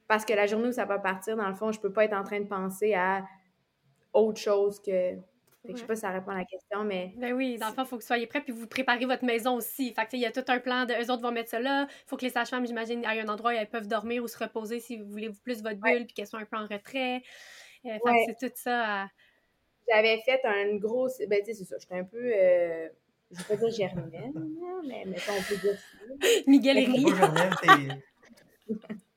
parce 0.07 0.25
que 0.25 0.33
la 0.33 0.47
journée 0.47 0.69
où 0.69 0.73
ça 0.73 0.85
va 0.85 0.99
partir, 0.99 1.35
dans 1.37 1.47
le 1.47 1.55
fond, 1.55 1.71
je 1.71 1.79
peux 1.79 1.91
pas 1.91 2.05
être 2.05 2.13
en 2.13 2.23
train 2.23 2.39
de 2.39 2.47
penser 2.47 2.93
à 2.93 3.23
autre 4.13 4.39
chose 4.39 4.81
que 4.81 5.17
je 5.65 5.71
ne 5.71 5.77
sais 5.77 5.85
pas 5.85 5.95
si 5.95 6.01
ça 6.01 6.09
répond 6.09 6.31
à 6.31 6.39
la 6.39 6.45
question, 6.45 6.83
mais. 6.83 7.13
Ben 7.15 7.31
oui, 7.31 7.57
dans 7.57 7.69
le 7.69 7.73
fond, 7.73 7.83
il 7.83 7.87
faut 7.87 7.95
que 7.95 8.01
vous 8.01 8.07
soyez 8.07 8.27
prêts 8.27 8.41
puis 8.41 8.51
vous 8.51 8.67
préparez 8.67 9.05
votre 9.05 9.23
maison 9.23 9.55
aussi. 9.55 9.93
Fait 9.93 10.07
il 10.11 10.19
y 10.19 10.25
a 10.25 10.31
tout 10.31 10.43
un 10.49 10.59
plan 10.59 10.85
de 10.85 10.93
eux 10.93 11.09
autres 11.09 11.21
vont 11.21 11.31
mettre 11.31 11.51
ça 11.51 11.59
là. 11.59 11.87
Il 11.89 12.09
faut 12.09 12.17
que 12.17 12.25
les 12.25 12.31
sages-femmes, 12.31 12.67
j'imagine, 12.67 13.01
aient 13.05 13.21
un 13.21 13.29
endroit 13.29 13.51
où 13.51 13.55
elles 13.55 13.69
peuvent 13.69 13.87
dormir 13.87 14.21
ou 14.21 14.27
se 14.27 14.37
reposer 14.37 14.81
si 14.81 14.97
vous 14.97 15.09
voulez 15.09 15.31
plus 15.43 15.63
votre 15.63 15.79
bulle 15.79 16.05
puis 16.05 16.13
qu'elles 16.13 16.27
soient 16.27 16.41
un 16.41 16.45
peu 16.45 16.57
en 16.57 16.67
retrait. 16.67 17.23
Euh, 17.85 17.97
c'est 18.27 18.49
tout 18.49 18.53
ça. 18.55 19.07
J'avais 19.89 20.19
fait 20.25 20.41
un 20.43 20.75
gros. 20.75 21.07
Ben, 21.29 21.39
tu 21.39 21.45
sais, 21.45 21.53
c'est 21.53 21.65
ça. 21.65 21.77
J'étais 21.79 21.95
un 21.95 22.03
peu. 22.03 22.31
Euh... 22.35 22.89
Je 23.31 23.39
ne 23.39 23.43
vais 23.43 23.55
pas 23.55 23.55
dire 23.55 23.71
germaine, 23.71 24.33
mais 24.85 25.05
mettons, 25.05 25.31
on 25.31 25.41
peut 25.41 25.55
dire 25.55 25.77
Miguel 26.47 26.77
et 26.77 26.87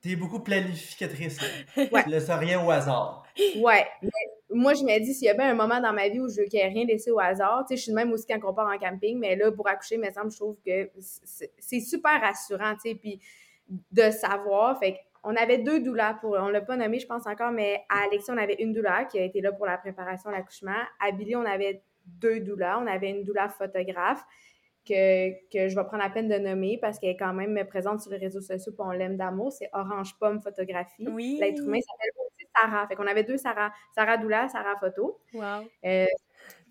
T'es 0.01 0.15
beaucoup 0.15 0.39
planificatrice. 0.39 1.39
Ouais. 1.77 2.03
Tu 2.03 2.09
laisses 2.09 2.29
rien 2.29 2.63
au 2.63 2.69
hasard. 2.71 3.23
Ouais. 3.57 3.85
moi, 4.49 4.73
je 4.73 4.83
me 4.83 4.99
dis, 4.99 5.13
s'il 5.13 5.27
y 5.27 5.29
a 5.29 5.33
bien 5.33 5.51
un 5.51 5.53
moment 5.53 5.79
dans 5.79 5.93
ma 5.93 6.09
vie 6.09 6.19
où 6.19 6.27
je 6.27 6.41
veux 6.41 6.47
qu'il 6.47 6.59
rien 6.59 6.85
laissé 6.85 7.11
au 7.11 7.19
hasard, 7.19 7.65
tu 7.67 7.73
sais, 7.73 7.77
je 7.77 7.83
suis 7.83 7.93
même 7.93 8.11
aussi 8.11 8.25
quand 8.25 8.39
on 8.43 8.53
part 8.53 8.67
en 8.67 8.77
camping, 8.77 9.17
mais 9.19 9.35
là, 9.35 9.51
pour 9.51 9.67
accoucher, 9.67 9.97
me 9.97 10.09
semble, 10.11 10.31
je 10.31 10.37
trouve 10.37 10.57
que 10.65 10.89
c'est 10.99 11.79
super 11.79 12.19
rassurant, 12.21 12.73
tu 12.75 12.89
sais, 12.89 12.95
puis 12.95 13.19
de 13.91 14.11
savoir. 14.11 14.79
Fait 14.79 14.99
on 15.23 15.35
avait 15.35 15.57
deux 15.57 15.81
doulas 15.81 16.13
pour, 16.15 16.31
on 16.31 16.47
l'a 16.47 16.61
pas 16.61 16.77
nommé, 16.77 16.99
je 16.99 17.07
pense 17.07 17.27
encore, 17.27 17.51
mais 17.51 17.83
à 17.89 18.05
Alexis, 18.05 18.31
on 18.31 18.37
avait 18.37 18.55
une 18.59 18.73
doula 18.73 19.05
qui 19.05 19.19
a 19.19 19.23
été 19.23 19.41
là 19.41 19.51
pour 19.51 19.65
la 19.65 19.77
préparation 19.77 20.29
de 20.29 20.35
l'accouchement. 20.35 20.79
À 20.99 21.11
Billy, 21.11 21.35
on 21.35 21.45
avait 21.45 21.81
deux 22.07 22.39
doulas. 22.39 22.79
On 22.79 22.87
avait 22.87 23.09
une 23.09 23.23
doula 23.23 23.49
photographe 23.49 24.23
que, 24.87 25.29
que 25.51 25.67
je 25.67 25.75
vais 25.75 25.83
prendre 25.83 26.03
la 26.03 26.09
peine 26.09 26.27
de 26.27 26.37
nommer 26.37 26.77
parce 26.79 26.99
qu'elle 26.99 27.11
est 27.11 27.17
quand 27.17 27.33
même 27.33 27.59
présente 27.67 28.01
sur 28.01 28.11
les 28.11 28.17
réseaux 28.17 28.41
sociaux 28.41 28.73
pour 28.73 28.85
on 28.85 28.91
l'aime 28.91 29.17
d'amour. 29.17 29.51
C'est 29.51 29.69
Orange 29.73 30.17
Pomme 30.19 30.41
Photographie. 30.41 31.07
Oui. 31.07 31.37
L'être 31.39 31.61
humain 31.61 31.79
s'appelle 31.81 32.11
aussi 32.19 32.47
Sarah. 32.55 32.87
Fait 32.87 32.95
qu'on 32.95 33.07
avait 33.07 33.23
deux 33.23 33.37
Sarah. 33.37 33.71
Sarah 33.93 34.17
Doula, 34.17 34.47
Sarah 34.49 34.75
Photo. 34.79 35.19
Wow. 35.33 35.65
Euh, 35.85 36.05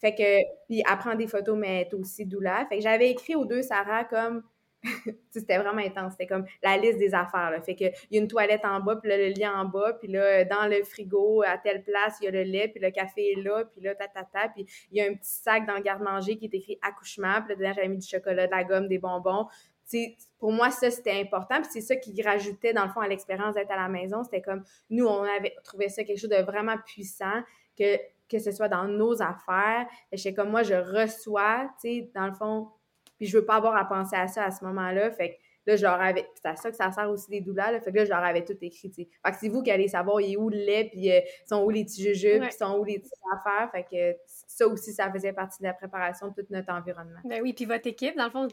fait 0.01 0.15
que, 0.15 0.65
puis 0.67 0.83
elle 0.89 0.99
prend 0.99 1.15
des 1.15 1.27
photos, 1.27 1.57
mais 1.57 1.83
elle 1.83 1.87
est 1.89 1.95
aussi 1.95 2.27
doula. 2.27 2.67
Fait 2.69 2.77
que 2.77 2.83
j'avais 2.83 3.11
écrit 3.11 3.35
aux 3.35 3.45
deux 3.45 3.63
Sarah 3.63 4.05
comme 4.05 4.43
c'était 5.31 5.59
vraiment 5.59 5.83
intense. 5.83 6.13
C'était 6.13 6.27
comme 6.27 6.45
la 6.63 6.77
liste 6.77 6.99
des 6.99 7.15
affaires. 7.15 7.51
Là. 7.51 7.61
Fait 7.61 7.75
que 7.75 7.85
il 7.85 8.17
y 8.17 8.19
a 8.19 8.23
une 8.23 8.29
toilette 8.29 8.65
en 8.65 8.81
bas, 8.81 8.97
puis 8.97 9.11
le 9.11 9.29
lit 9.29 9.47
en 9.47 9.65
bas, 9.65 9.95
puis 9.95 10.09
là, 10.09 10.45
dans 10.45 10.67
le 10.67 10.83
frigo, 10.85 11.43
à 11.43 11.59
telle 11.59 11.83
place, 11.83 12.19
il 12.21 12.25
y 12.25 12.29
a 12.29 12.31
le 12.31 12.43
lait, 12.43 12.69
puis 12.69 12.81
le 12.81 12.91
café 12.91 13.33
est 13.33 13.43
là, 13.43 13.65
puis 13.65 13.81
là, 13.81 13.95
ta, 13.95 14.09
ta, 14.09 14.25
ta, 14.25 14.49
puis 14.49 14.67
il 14.91 14.99
y 14.99 15.01
a 15.01 15.11
un 15.11 15.15
petit 15.15 15.31
sac 15.31 15.67
dans 15.67 15.75
le 15.75 15.83
garde-manger 15.83 16.37
qui 16.37 16.47
est 16.47 16.55
écrit 16.55 16.79
accouchement, 16.83 17.43
puis 17.43 17.57
là, 17.59 17.73
j'avais 17.73 17.89
mis 17.89 17.99
du 17.99 18.07
chocolat, 18.07 18.47
de 18.47 18.53
la 18.53 18.65
gomme, 18.65 18.89
des 18.89 18.99
bonbons. 18.99 19.47
Pour 20.39 20.53
moi, 20.53 20.71
ça, 20.71 20.91
c'était 20.91 21.21
important. 21.21 21.61
Puis 21.63 21.71
c'est 21.71 21.81
ça 21.81 21.97
qui 21.97 22.21
rajoutait, 22.23 22.73
dans 22.73 22.85
le 22.85 22.91
fond, 22.91 23.01
à 23.01 23.09
l'expérience 23.09 23.55
d'être 23.55 23.71
à 23.71 23.77
la 23.77 23.89
maison. 23.89 24.25
C'était 24.25 24.43
comme, 24.43 24.65
nous, 24.91 25.07
on 25.07 25.23
avait 25.23 25.55
trouvé 25.63 25.89
ça 25.89 26.03
quelque 26.03 26.19
chose 26.19 26.31
de 26.31 26.43
vraiment 26.43 26.77
puissant, 26.85 27.43
que, 27.79 27.97
que 28.29 28.39
ce 28.39 28.51
soit 28.51 28.69
dans 28.69 28.85
nos 28.85 29.23
affaires. 29.23 29.87
J'étais 30.13 30.35
comme, 30.35 30.51
moi, 30.51 30.63
je 30.63 30.75
reçois, 30.75 31.71
tu 31.81 31.89
sais, 31.89 32.11
dans 32.15 32.27
le 32.27 32.33
fond, 32.33 32.69
puis 33.17 33.27
je 33.27 33.39
veux 33.39 33.45
pas 33.45 33.57
avoir 33.57 33.77
à 33.77 33.85
penser 33.85 34.17
à 34.17 34.29
ça 34.29 34.45
à 34.45 34.51
ce 34.51 34.65
moment-là. 34.65 35.11
Fait 35.11 35.31
que 35.31 35.46
là, 35.67 35.77
je 35.77 35.83
leur 35.83 36.01
avais. 36.01 36.29
C'est 36.35 36.49
à 36.49 36.57
ça 36.57 36.71
que 36.71 36.77
ça 36.77 36.91
sert 36.93 37.11
aussi 37.11 37.31
des. 37.31 37.45
Là, 37.47 37.81
fait 37.81 37.93
que 37.93 37.97
là, 37.97 38.05
je 38.05 38.11
leur 38.11 38.25
avais 38.25 38.45
tout 38.45 38.57
écrit. 38.61 38.93
Fait 38.95 39.07
que 39.07 39.37
c'est 39.41 39.49
vous 39.49 39.63
qui 39.63 39.71
allez 39.71 39.89
savoir 39.89 40.21
il 40.21 40.33
est 40.33 40.37
où 40.37 40.49
le 40.49 40.57
lait, 40.57 40.89
puis 40.91 41.11
euh, 41.11 41.21
sont 41.49 41.63
où 41.63 41.71
les 41.71 41.85
petits 41.85 42.03
jujubes, 42.03 42.43
puis 42.43 42.53
sont 42.53 42.79
où 42.79 42.85
les 42.85 42.99
petites 42.99 43.13
affaires. 43.35 43.71
Fait 43.71 43.85
que 43.85 44.19
ça 44.27 44.67
aussi, 44.67 44.93
ça 44.93 45.11
faisait 45.13 45.33
partie 45.33 45.63
de 45.63 45.67
la 45.67 45.75
préparation 45.75 46.29
de 46.29 46.35
tout 46.35 46.47
notre 46.51 46.73
environnement. 46.73 47.21
Ben 47.25 47.41
oui, 47.43 47.53
puis 47.53 47.65
votre 47.65 47.87
équipe, 47.87 48.17
dans 48.17 48.25
le 48.25 48.31
fond, 48.31 48.49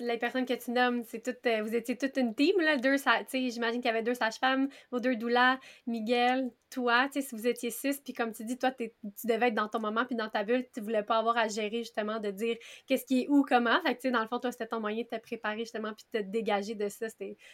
les 0.00 0.18
personnes 0.18 0.46
que 0.46 0.54
tu 0.54 0.70
nommes, 0.70 1.04
c'est 1.04 1.22
tout, 1.22 1.48
euh, 1.48 1.62
vous 1.62 1.74
étiez 1.74 1.96
toute 1.96 2.16
une 2.16 2.34
team, 2.34 2.58
là, 2.60 2.76
deux, 2.76 2.96
j'imagine 3.32 3.80
qu'il 3.80 3.90
y 3.90 3.94
avait 3.94 4.02
deux 4.02 4.14
sages-femmes, 4.14 4.68
vos 4.90 5.00
deux 5.00 5.16
doulas, 5.16 5.58
Miguel, 5.86 6.50
toi, 6.70 7.08
tu 7.12 7.20
sais, 7.20 7.28
si 7.28 7.34
vous 7.34 7.46
étiez 7.46 7.70
six, 7.70 8.00
puis 8.00 8.12
comme 8.12 8.32
tu 8.32 8.44
dis, 8.44 8.58
toi, 8.58 8.70
tu 8.72 8.90
devais 9.26 9.48
être 9.48 9.54
dans 9.54 9.68
ton 9.68 9.78
moment, 9.78 10.04
puis 10.06 10.16
dans 10.16 10.28
ta 10.28 10.42
bulle, 10.42 10.64
tu 10.74 10.80
voulais 10.80 11.02
pas 11.02 11.18
avoir 11.18 11.36
à 11.36 11.48
gérer, 11.48 11.78
justement, 11.78 12.18
de 12.18 12.30
dire 12.30 12.56
qu'est-ce 12.86 13.04
qui 13.04 13.22
est 13.22 13.26
où, 13.28 13.44
comment. 13.46 13.80
Fait 13.82 13.94
que, 13.94 14.00
tu 14.00 14.08
sais, 14.08 14.10
dans 14.10 14.22
le 14.22 14.28
fond, 14.28 14.38
toi, 14.38 14.50
c'était 14.50 14.66
ton 14.66 14.80
moyen 14.80 15.02
de 15.02 15.08
te 15.08 15.20
préparer, 15.20 15.60
justement, 15.60 15.92
puis 15.92 16.06
de 16.12 16.18
te 16.20 16.21
dégager 16.22 16.74
de 16.74 16.88
ça. 16.88 17.06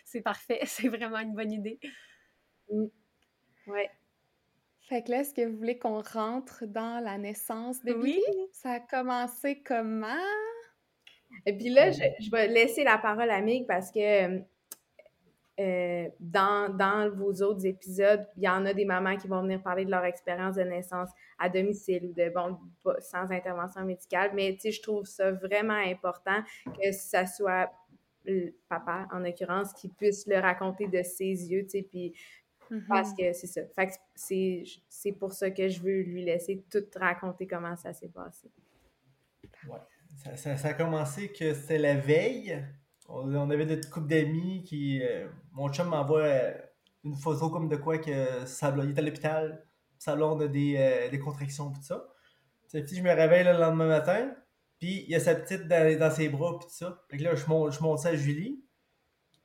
C'est 0.04 0.20
parfait. 0.20 0.60
C'est 0.64 0.88
vraiment 0.88 1.18
une 1.18 1.34
bonne 1.34 1.52
idée. 1.52 1.78
Mm. 2.70 2.86
Ouais. 3.66 3.90
Fait 4.82 5.02
que 5.02 5.10
là, 5.10 5.20
est-ce 5.20 5.34
que 5.34 5.46
vous 5.46 5.56
voulez 5.56 5.78
qu'on 5.78 6.00
rentre 6.00 6.64
dans 6.66 7.04
la 7.04 7.18
naissance 7.18 7.82
de 7.84 7.92
oui. 7.92 8.22
Ça 8.52 8.72
a 8.72 8.80
commencé 8.80 9.62
comment? 9.62 10.16
Et 11.44 11.52
puis 11.52 11.68
là, 11.68 11.90
je, 11.90 12.02
je 12.20 12.30
vais 12.30 12.48
laisser 12.48 12.84
la 12.84 12.96
parole 12.96 13.30
à 13.30 13.42
Mig 13.42 13.66
parce 13.66 13.90
que 13.90 14.42
euh, 15.60 16.08
dans, 16.20 16.72
dans, 16.72 17.10
vos 17.10 17.32
autres 17.42 17.66
épisodes, 17.66 18.24
il 18.36 18.44
y 18.44 18.48
en 18.48 18.64
a 18.64 18.72
des 18.72 18.84
mamans 18.84 19.16
qui 19.16 19.26
vont 19.26 19.42
venir 19.42 19.60
parler 19.60 19.84
de 19.84 19.90
leur 19.90 20.04
expérience 20.04 20.54
de 20.54 20.62
naissance 20.62 21.10
à 21.36 21.48
domicile 21.48 22.06
ou 22.06 22.12
de, 22.12 22.30
bon, 22.32 22.56
sans 23.00 23.32
intervention 23.32 23.84
médicale. 23.84 24.30
Mais, 24.34 24.52
tu 24.54 24.60
sais, 24.60 24.70
je 24.70 24.82
trouve 24.82 25.04
ça 25.04 25.32
vraiment 25.32 25.74
important 25.74 26.42
que 26.64 26.92
ça 26.92 27.26
soit 27.26 27.72
le 28.24 28.54
papa, 28.68 29.08
en 29.12 29.20
l'occurrence, 29.20 29.72
qui 29.72 29.88
puisse 29.88 30.26
le 30.26 30.38
raconter 30.38 30.86
de 30.86 31.02
ses 31.02 31.50
yeux, 31.50 31.64
tu 31.64 31.70
sais, 31.70 31.82
puis 31.82 32.14
parce 32.86 33.12
mm-hmm. 33.12 33.16
que 33.16 33.32
c'est 33.32 33.46
ça. 33.46 33.62
Fait 33.74 33.86
que 33.86 33.92
c'est 34.14 35.12
pour 35.12 35.32
ça 35.32 35.50
que 35.50 35.68
je 35.68 35.80
veux 35.80 36.02
lui 36.02 36.22
laisser 36.22 36.64
tout 36.70 36.84
raconter 36.96 37.46
comment 37.46 37.76
ça 37.76 37.94
s'est 37.94 38.10
passé. 38.10 38.50
Ouais. 39.66 39.78
Ça, 40.36 40.56
ça, 40.56 40.68
a 40.68 40.74
commencé 40.74 41.28
que 41.32 41.54
c'était 41.54 41.78
la 41.78 41.94
veille 41.94 42.62
on, 43.08 43.50
avait 43.50 43.66
notre 43.66 43.90
couple 43.90 44.08
d'amis 44.08 44.62
qui. 44.64 45.02
Euh, 45.02 45.26
mon 45.52 45.72
chum 45.72 45.88
m'envoie 45.88 46.22
euh, 46.22 46.52
une 47.04 47.16
photo 47.16 47.50
comme 47.50 47.68
de 47.68 47.76
quoi 47.76 47.98
que 47.98 48.44
ça, 48.46 48.74
il 48.76 48.90
est 48.90 48.98
à 48.98 49.02
l'hôpital, 49.02 49.64
ça 49.98 50.12
a 50.12 50.48
des, 50.48 50.76
euh, 50.76 51.08
des 51.08 51.18
contractions 51.18 51.72
tout 51.72 51.82
ça. 51.82 52.06
Puis 52.70 52.96
je 52.96 53.02
me 53.02 53.10
réveille 53.10 53.44
le 53.44 53.52
lendemain 53.52 53.88
matin, 53.88 54.30
puis 54.78 55.04
il 55.04 55.10
y 55.10 55.14
a 55.14 55.20
sa 55.20 55.34
petite 55.34 55.66
dans, 55.66 56.10
ses 56.10 56.28
bras 56.28 56.58
puis 56.58 56.68
tout 56.68 56.74
ça. 56.74 57.02
Fait 57.10 57.16
que 57.16 57.24
là, 57.24 57.34
je 57.34 57.46
monte, 57.46 57.72
je 57.72 57.80
monte 57.82 57.98
ça 57.98 58.10
à 58.10 58.16
Julie. 58.16 58.62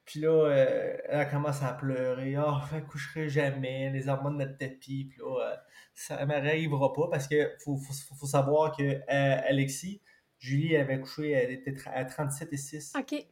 Puis 0.06 0.20
là, 0.20 0.50
elle 0.50 1.30
commence 1.30 1.64
à 1.64 1.74
pleurer. 1.74 2.36
Ah, 2.36 2.62
oh, 2.62 2.66
je 2.72 2.80
coucherai 2.82 3.30
jamais, 3.30 3.90
les 3.92 4.10
hormones 4.10 4.38
de 4.38 4.44
notre 4.44 4.58
tapis. 4.58 5.06
Puis 5.06 5.20
là, 5.20 5.64
ça 5.94 6.26
m'arrivera 6.26 6.92
pas 6.92 7.08
parce 7.10 7.28
que 7.28 7.52
faut, 7.64 7.78
faut, 7.78 8.16
faut 8.16 8.26
savoir 8.26 8.76
que 8.76 9.00
Alexis, 9.08 10.02
Julie 10.40 10.76
avait 10.76 11.00
couché, 11.00 11.32
elle 11.32 11.52
était 11.52 11.76
à 11.86 12.04
37 12.04 12.52
et 12.52 12.58
6. 12.58 12.94
OK 13.00 13.26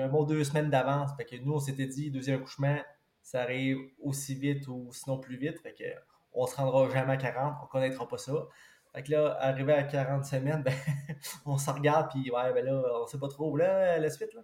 un 0.00 0.08
bon 0.08 0.24
deux 0.24 0.44
semaines 0.44 0.70
d'avance. 0.70 1.10
Fait 1.16 1.24
que 1.24 1.36
nous, 1.36 1.52
on 1.52 1.58
s'était 1.58 1.86
dit, 1.86 2.10
deuxième 2.10 2.40
accouchement, 2.40 2.78
ça 3.22 3.42
arrive 3.42 3.78
aussi 4.00 4.34
vite 4.34 4.66
ou 4.68 4.90
sinon 4.92 5.18
plus 5.18 5.36
vite. 5.36 5.60
Fait 5.60 5.74
que 5.74 5.84
on 6.32 6.46
se 6.46 6.56
rendra 6.56 6.88
jamais 6.88 7.12
à 7.12 7.16
40, 7.16 7.56
on 7.62 7.66
connaîtra 7.66 8.08
pas 8.08 8.18
ça. 8.18 8.32
Fait 8.94 9.02
que 9.02 9.10
là, 9.12 9.36
arrivé 9.40 9.72
à 9.72 9.82
40 9.82 10.24
semaines, 10.24 10.62
ben, 10.64 10.74
on 11.46 11.56
se 11.56 11.70
regarde, 11.70 12.10
puis 12.10 12.30
ouais, 12.30 12.52
ben 12.52 12.64
là, 12.64 12.82
on 13.02 13.06
sait 13.06 13.18
pas 13.18 13.28
trop 13.28 13.56
là, 13.56 13.98
la 13.98 14.10
suite. 14.10 14.34
Là. 14.34 14.42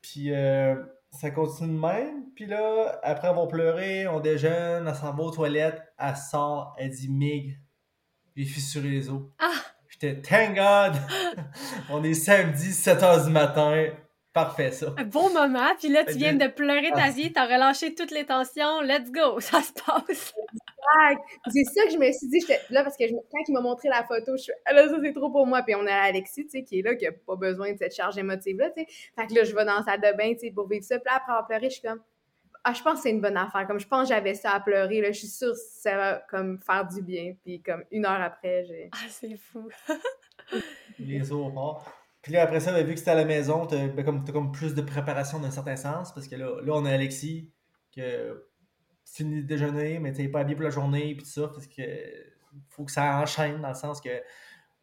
Puis 0.00 0.32
euh, 0.32 0.76
ça 1.10 1.30
continue 1.30 1.74
de 1.74 1.80
même. 1.80 2.30
Puis 2.34 2.46
là, 2.46 2.98
après 3.02 3.28
avoir 3.28 3.48
pleuré, 3.48 4.06
on 4.08 4.20
déjeune, 4.20 4.86
elle 4.86 4.94
s'en 4.94 5.14
va 5.14 5.22
aux 5.22 5.30
toilettes, 5.30 5.82
elle 5.98 6.16
sort, 6.16 6.74
elle 6.78 6.90
dit 6.90 7.08
Mig, 7.08 7.58
j'ai 8.36 8.44
fissuré 8.44 8.88
les 8.88 9.10
os. 9.10 9.22
Ah! 9.38 9.52
J'étais, 9.88 10.20
thank 10.20 10.54
God! 10.54 11.00
on 11.90 12.02
est 12.04 12.14
samedi, 12.14 12.72
7 12.72 13.00
h 13.00 13.24
du 13.24 13.30
matin, 13.30 13.90
Parfait, 14.38 14.70
ça. 14.70 14.94
Un 14.96 15.04
bon 15.04 15.32
moment. 15.32 15.74
Puis 15.80 15.88
là, 15.88 16.04
tu 16.04 16.16
viens 16.16 16.34
de 16.34 16.46
pleurer 16.46 16.92
ta 16.92 17.10
vie, 17.10 17.32
t'as 17.32 17.46
relâché 17.46 17.94
toutes 17.94 18.12
les 18.12 18.24
tensions. 18.24 18.80
Let's 18.82 19.10
go, 19.10 19.40
ça 19.40 19.60
se 19.62 19.72
passe. 19.72 20.32
C'est 21.48 21.64
ça 21.64 21.84
que 21.84 21.90
je 21.90 21.98
me 21.98 22.10
suis 22.12 22.28
dit. 22.28 22.40
Là, 22.70 22.82
parce 22.82 22.96
que 22.96 23.04
quand 23.04 23.42
il 23.46 23.52
m'a 23.52 23.60
montré 23.60 23.88
la 23.88 24.04
photo, 24.04 24.36
je 24.36 24.42
suis 24.42 24.52
ah, 24.64 24.72
là, 24.72 24.88
ça, 24.88 24.96
c'est 25.02 25.12
trop 25.12 25.30
pour 25.30 25.46
moi. 25.46 25.62
Puis 25.62 25.74
on 25.74 25.86
a 25.86 25.92
Alexis, 25.92 26.44
tu 26.44 26.50
sais, 26.50 26.62
qui 26.62 26.80
est 26.80 26.82
là, 26.82 26.94
qui 26.94 27.04
n'a 27.04 27.12
pas 27.12 27.36
besoin 27.36 27.72
de 27.72 27.78
cette 27.78 27.94
charge 27.94 28.18
émotive-là, 28.18 28.70
tu 28.70 28.82
sais. 28.82 28.88
Fait 29.16 29.26
que 29.26 29.34
là, 29.34 29.44
je 29.44 29.54
vais 29.54 29.64
dans 29.64 29.76
la 29.76 29.82
salle 29.82 30.00
de 30.00 30.16
bain, 30.16 30.32
tu 30.34 30.40
sais, 30.40 30.50
pour 30.50 30.68
vivre 30.68 30.84
ça. 30.84 30.98
Puis 30.98 31.06
là, 31.06 31.16
après 31.16 31.32
avoir 31.32 31.46
pleuré, 31.46 31.64
je 31.64 31.74
suis 31.74 31.82
comme, 31.82 32.00
ah, 32.64 32.72
je 32.72 32.82
pense 32.82 32.94
que 32.94 33.00
c'est 33.00 33.10
une 33.10 33.20
bonne 33.20 33.36
affaire. 33.36 33.66
Comme 33.66 33.80
je 33.80 33.86
pense 33.86 34.08
que 34.08 34.14
j'avais 34.14 34.34
ça 34.34 34.52
à 34.52 34.60
pleurer, 34.60 35.00
là, 35.00 35.12
je 35.12 35.18
suis 35.18 35.28
sûre 35.28 35.52
que 35.52 35.58
ça 35.58 35.96
va 35.96 36.22
comme 36.30 36.58
faire 36.60 36.86
du 36.86 37.02
bien. 37.02 37.34
Puis 37.44 37.62
comme 37.62 37.84
une 37.90 38.04
heure 38.04 38.20
après, 38.20 38.64
j'ai. 38.64 38.90
Ah, 38.92 39.08
c'est 39.08 39.36
fou. 39.36 39.68
les 40.98 41.32
os 41.32 41.52
puis 42.22 42.32
là, 42.32 42.42
après 42.42 42.60
ça, 42.60 42.72
ben, 42.72 42.84
vu 42.84 42.94
que 42.94 42.98
c'était 42.98 43.12
à 43.12 43.14
la 43.14 43.24
maison, 43.24 43.66
tu 43.66 43.74
as, 43.74 43.86
ben, 43.88 44.04
comme, 44.04 44.24
comme 44.24 44.52
plus 44.52 44.74
de 44.74 44.82
préparation 44.82 45.38
d'un 45.38 45.50
certain 45.50 45.76
sens, 45.76 46.12
parce 46.12 46.26
que 46.26 46.34
là, 46.34 46.60
là 46.62 46.72
on 46.74 46.84
a 46.84 46.90
Alexis 46.90 47.50
qui 47.90 48.02
fini 49.12 49.42
de 49.42 49.46
déjeuner, 49.46 49.98
mais 49.98 50.12
tu 50.12 50.28
pas 50.30 50.40
habillé 50.40 50.56
pour 50.56 50.64
la 50.64 50.70
journée, 50.70 51.14
puis 51.14 51.24
tout 51.24 51.30
ça, 51.30 51.48
parce 51.48 51.66
que 51.66 51.82
faut 52.68 52.84
que 52.84 52.92
ça 52.92 53.20
enchaîne, 53.20 53.60
dans 53.60 53.68
le 53.68 53.74
sens 53.74 54.00
que 54.00 54.22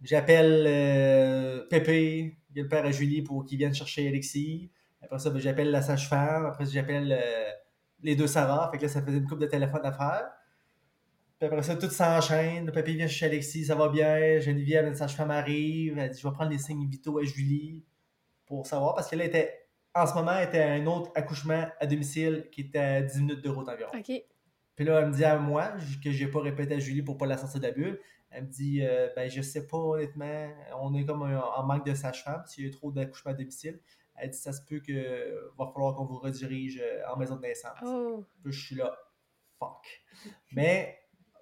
j'appelle 0.01 0.65
euh, 0.67 1.65
Pépé, 1.69 2.37
le 2.55 2.67
père 2.67 2.85
à 2.85 2.91
Julie, 2.91 3.21
pour 3.21 3.45
qu'il 3.45 3.57
vienne 3.57 3.73
chercher 3.73 4.07
Alexis. 4.07 4.71
Après 5.01 5.19
ça, 5.19 5.29
ben, 5.29 5.39
j'appelle 5.39 5.71
la 5.71 5.81
sage-femme. 5.81 6.45
Après, 6.45 6.65
j'appelle 6.65 7.11
euh, 7.11 7.51
les 8.01 8.15
deux 8.15 8.27
Sarah. 8.27 8.69
Fait 8.71 8.77
que 8.77 8.83
là, 8.83 8.89
ça 8.89 9.01
faisait 9.01 9.17
une 9.17 9.27
coupe 9.27 9.39
de 9.39 9.45
téléphone 9.45 9.81
à 9.83 9.91
faire. 9.91 10.31
Puis 11.37 11.47
après 11.47 11.63
ça, 11.63 11.75
tout 11.75 11.89
s'enchaîne. 11.89 12.65
Le 12.65 12.71
papier 12.71 12.95
vient 12.95 13.07
chez 13.07 13.25
Alexis, 13.25 13.65
ça 13.65 13.75
va 13.75 13.89
bien. 13.89 14.39
Geneviève, 14.39 14.87
une 14.87 14.95
sage-femme 14.95 15.31
arrive. 15.31 15.97
Elle 15.97 16.09
dit 16.09 16.19
Je 16.19 16.27
vais 16.27 16.33
prendre 16.33 16.51
les 16.51 16.57
signes 16.57 16.87
vitaux 16.87 17.19
à 17.19 17.23
Julie 17.23 17.83
pour 18.45 18.65
savoir. 18.65 18.95
Parce 18.95 19.09
qu'elle 19.09 19.21
était, 19.21 19.64
en 19.95 20.05
ce 20.05 20.13
moment, 20.13 20.37
était 20.37 20.61
à 20.61 20.73
un 20.73 20.85
autre 20.87 21.11
accouchement 21.15 21.67
à 21.79 21.85
domicile 21.87 22.49
qui 22.51 22.61
était 22.61 22.79
à 22.79 23.01
10 23.01 23.21
minutes 23.21 23.41
de 23.41 23.49
route 23.49 23.67
environ. 23.69 23.91
OK. 23.97 24.11
Puis 24.75 24.83
là, 24.83 24.99
elle 24.99 25.07
me 25.07 25.13
dit 25.13 25.23
à 25.23 25.37
moi, 25.37 25.71
que 26.03 26.11
j'ai 26.11 26.27
pas 26.27 26.41
répété 26.41 26.75
à 26.75 26.79
Julie 26.79 27.01
pour 27.01 27.17
pas 27.17 27.25
la 27.25 27.37
sortir 27.37 27.61
de 27.61 27.67
la 27.67 27.71
bulle. 27.71 27.99
Elle 28.29 28.43
me 28.43 28.49
dit 28.49 28.81
euh, 28.83 29.07
Ben, 29.15 29.29
je 29.29 29.41
sais 29.41 29.67
pas, 29.67 29.77
honnêtement. 29.77 30.49
On 30.81 30.93
est 30.93 31.05
comme 31.05 31.21
en 31.21 31.63
manque 31.63 31.85
de 31.85 31.93
sage-femme 31.93 32.43
s'il 32.45 32.65
y 32.65 32.69
a 32.69 32.71
trop 32.71 32.91
d'accouchements 32.91 33.31
à 33.31 33.35
domicile. 33.35 33.79
Elle 34.15 34.31
dit 34.31 34.37
Ça 34.37 34.51
se 34.51 34.61
peut 34.65 34.79
qu'il 34.79 35.01
va 35.57 35.67
falloir 35.67 35.95
qu'on 35.95 36.05
vous 36.05 36.19
redirige 36.19 36.81
euh, 36.83 37.01
en 37.09 37.15
maison 37.15 37.37
de 37.37 37.41
naissance. 37.41 37.77
Oh. 37.83 38.25
Puis 38.43 38.51
je 38.51 38.65
suis 38.65 38.75
là 38.75 38.97
Fuck. 39.57 40.03
Mais 40.51 40.99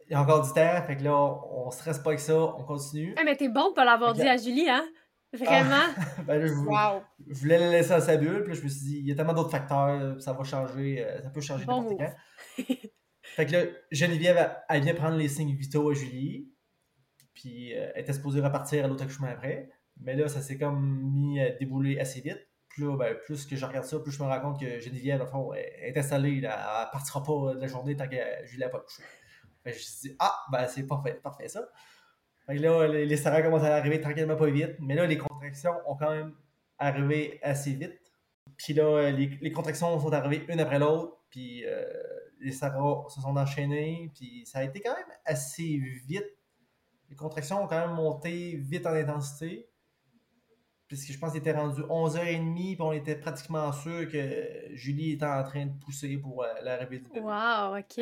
il 0.07 0.11
y 0.11 0.15
a 0.15 0.21
encore 0.21 0.43
du 0.43 0.53
temps, 0.53 0.83
fait 0.85 0.97
que 0.97 1.03
là, 1.03 1.15
on, 1.15 1.67
ne 1.67 1.71
stresse 1.71 1.97
pas 1.97 2.11
avec 2.11 2.19
ça, 2.19 2.37
on 2.39 2.63
continue. 2.63 3.15
Ah, 3.17 3.23
mais 3.23 3.35
t'es 3.35 3.49
bon 3.49 3.69
de 3.69 3.73
pas 3.73 3.85
l'avoir 3.85 4.13
dit 4.13 4.21
à 4.21 4.37
Julie, 4.37 4.69
hein? 4.69 4.85
Vraiment? 5.33 5.87
ben 6.27 6.39
là, 6.39 6.45
je, 6.45 6.53
Wow! 6.53 7.03
je 7.27 7.39
voulais 7.39 7.57
le 7.57 7.71
laisser 7.71 7.93
à 7.93 8.01
sa 8.01 8.17
bulle, 8.17 8.43
puis 8.43 8.53
là, 8.53 8.59
je 8.59 8.63
me 8.63 8.69
suis 8.69 8.81
dit, 8.81 8.97
il 8.99 9.07
y 9.07 9.11
a 9.11 9.15
tellement 9.15 9.33
d'autres 9.33 9.49
facteurs, 9.49 10.21
ça 10.21 10.33
va 10.33 10.43
changer, 10.43 11.03
euh, 11.03 11.21
ça 11.21 11.29
peut 11.29 11.41
changer 11.41 11.65
Bon 11.65 11.81
n'importe 11.81 11.99
quand. 11.99 12.75
Fait 13.23 13.45
que 13.47 13.51
là, 13.51 13.63
Geneviève, 13.91 14.51
elle, 14.69 14.83
vient 14.83 14.93
prendre 14.93 15.17
les 15.17 15.27
signes 15.27 15.55
vitaux 15.55 15.89
à 15.89 15.93
Julie, 15.93 16.51
puis 17.33 17.73
euh, 17.73 17.89
elle 17.95 18.01
était 18.01 18.13
supposée 18.13 18.41
repartir 18.41 18.85
à 18.85 18.87
l'autre 18.87 19.03
accouchement 19.03 19.27
après, 19.27 19.71
mais 19.99 20.15
là, 20.15 20.27
ça 20.27 20.41
s'est 20.41 20.57
comme 20.57 21.01
mis 21.15 21.41
à 21.41 21.49
débouler 21.49 21.99
assez 21.99 22.21
vite. 22.21 22.47
Puis 22.69 22.83
là, 22.83 22.95
ben, 22.97 23.15
plus 23.25 23.45
que 23.45 23.55
je 23.55 23.65
regarde 23.65 23.85
ça, 23.85 23.99
plus 23.99 24.11
je 24.11 24.21
me 24.21 24.27
rends 24.27 24.39
compte 24.39 24.59
que 24.59 24.79
Geneviève, 24.79 25.21
au 25.21 25.27
fond, 25.27 25.53
est 25.53 25.95
installée, 25.95 26.41
là, 26.41 26.83
elle 26.83 26.91
partira 26.91 27.23
pas 27.23 27.53
de 27.55 27.59
la 27.59 27.67
journée 27.67 27.95
tant 27.95 28.07
que 28.07 28.17
Julie 28.45 28.61
n'a 28.61 28.69
pas 28.69 28.79
couché. 28.79 29.03
Je 29.65 29.71
me 29.71 29.75
suis 29.75 30.09
dit, 30.09 30.15
ah, 30.19 30.35
ben 30.51 30.67
c'est 30.67 30.83
parfait, 30.83 31.13
parfait 31.13 31.47
ça. 31.47 31.67
Fait 32.45 32.57
que 32.57 32.61
là, 32.61 32.87
les, 32.87 33.17
serrures 33.17 33.43
commencent 33.43 33.63
à 33.63 33.75
arriver 33.75 34.01
tranquillement 34.01 34.35
pas 34.35 34.49
vite, 34.49 34.75
mais 34.79 34.95
là, 34.95 35.05
les 35.05 35.17
contractions 35.17 35.73
ont 35.87 35.95
quand 35.95 36.11
même 36.11 36.33
arrivé 36.77 37.39
assez 37.41 37.73
vite. 37.73 37.99
Puis 38.57 38.73
là, 38.73 39.11
les, 39.11 39.27
les 39.41 39.51
contractions 39.51 39.97
sont 39.99 40.11
arrivées 40.11 40.45
une 40.49 40.59
après 40.59 40.79
l'autre, 40.79 41.17
puis 41.29 41.65
euh, 41.65 41.83
les 42.41 42.51
sarras 42.51 43.09
se 43.09 43.21
sont 43.21 43.35
enchaînés, 43.35 44.11
puis 44.13 44.43
ça 44.45 44.59
a 44.59 44.63
été 44.63 44.81
quand 44.81 44.95
même 44.95 45.17
assez 45.25 45.81
vite. 46.05 46.27
Les 47.09 47.15
contractions 47.15 47.63
ont 47.63 47.67
quand 47.67 47.87
même 47.87 47.95
monté 47.95 48.57
vite 48.57 48.85
en 48.85 48.93
intensité, 48.93 49.69
puisque 50.87 51.11
je 51.11 51.17
pense 51.17 51.31
qu'il 51.31 51.41
était 51.41 51.53
rendu 51.53 51.81
11h30, 51.81 52.53
puis 52.55 52.77
on 52.81 52.91
était 52.91 53.15
pratiquement 53.15 53.71
sûr 53.71 54.09
que 54.11 54.67
Julie 54.73 55.13
était 55.13 55.25
en 55.25 55.43
train 55.43 55.65
de 55.65 55.79
pousser 55.79 56.17
pour 56.17 56.43
euh, 56.43 56.53
l'arrivée 56.61 56.99
du 56.99 57.09
bébé. 57.09 57.21
Wow, 57.21 57.77
OK. 57.77 57.97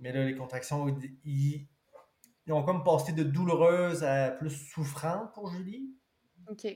Mais 0.00 0.12
là, 0.12 0.24
les 0.24 0.34
contractions, 0.34 0.86
ils, 1.24 1.66
ils 2.48 2.52
ont 2.52 2.62
comme 2.64 2.82
passé 2.82 3.12
de 3.12 3.22
douloureuses 3.22 4.02
à 4.02 4.30
plus 4.30 4.50
souffrantes 4.50 5.32
pour 5.34 5.50
Julie. 5.52 5.94
OK. 6.48 6.66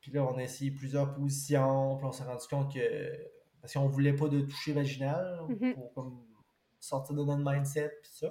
Puis 0.00 0.12
là, 0.12 0.22
on 0.24 0.38
a 0.38 0.42
essayé 0.44 0.70
plusieurs 0.70 1.12
positions, 1.12 1.96
puis 1.96 2.06
on 2.06 2.12
s'est 2.12 2.24
rendu 2.24 2.46
compte 2.48 2.72
que. 2.72 3.28
Parce 3.60 3.72
qu'on 3.74 3.88
voulait 3.88 4.12
pas 4.14 4.28
de 4.28 4.40
toucher 4.42 4.72
vaginal 4.72 5.40
Mhm. 5.48 5.74
pour 5.74 5.92
comme 5.92 6.24
sortir 6.78 7.16
de 7.16 7.24
notre 7.24 7.42
mindset, 7.44 7.92
puis 8.02 8.10
ça. 8.14 8.30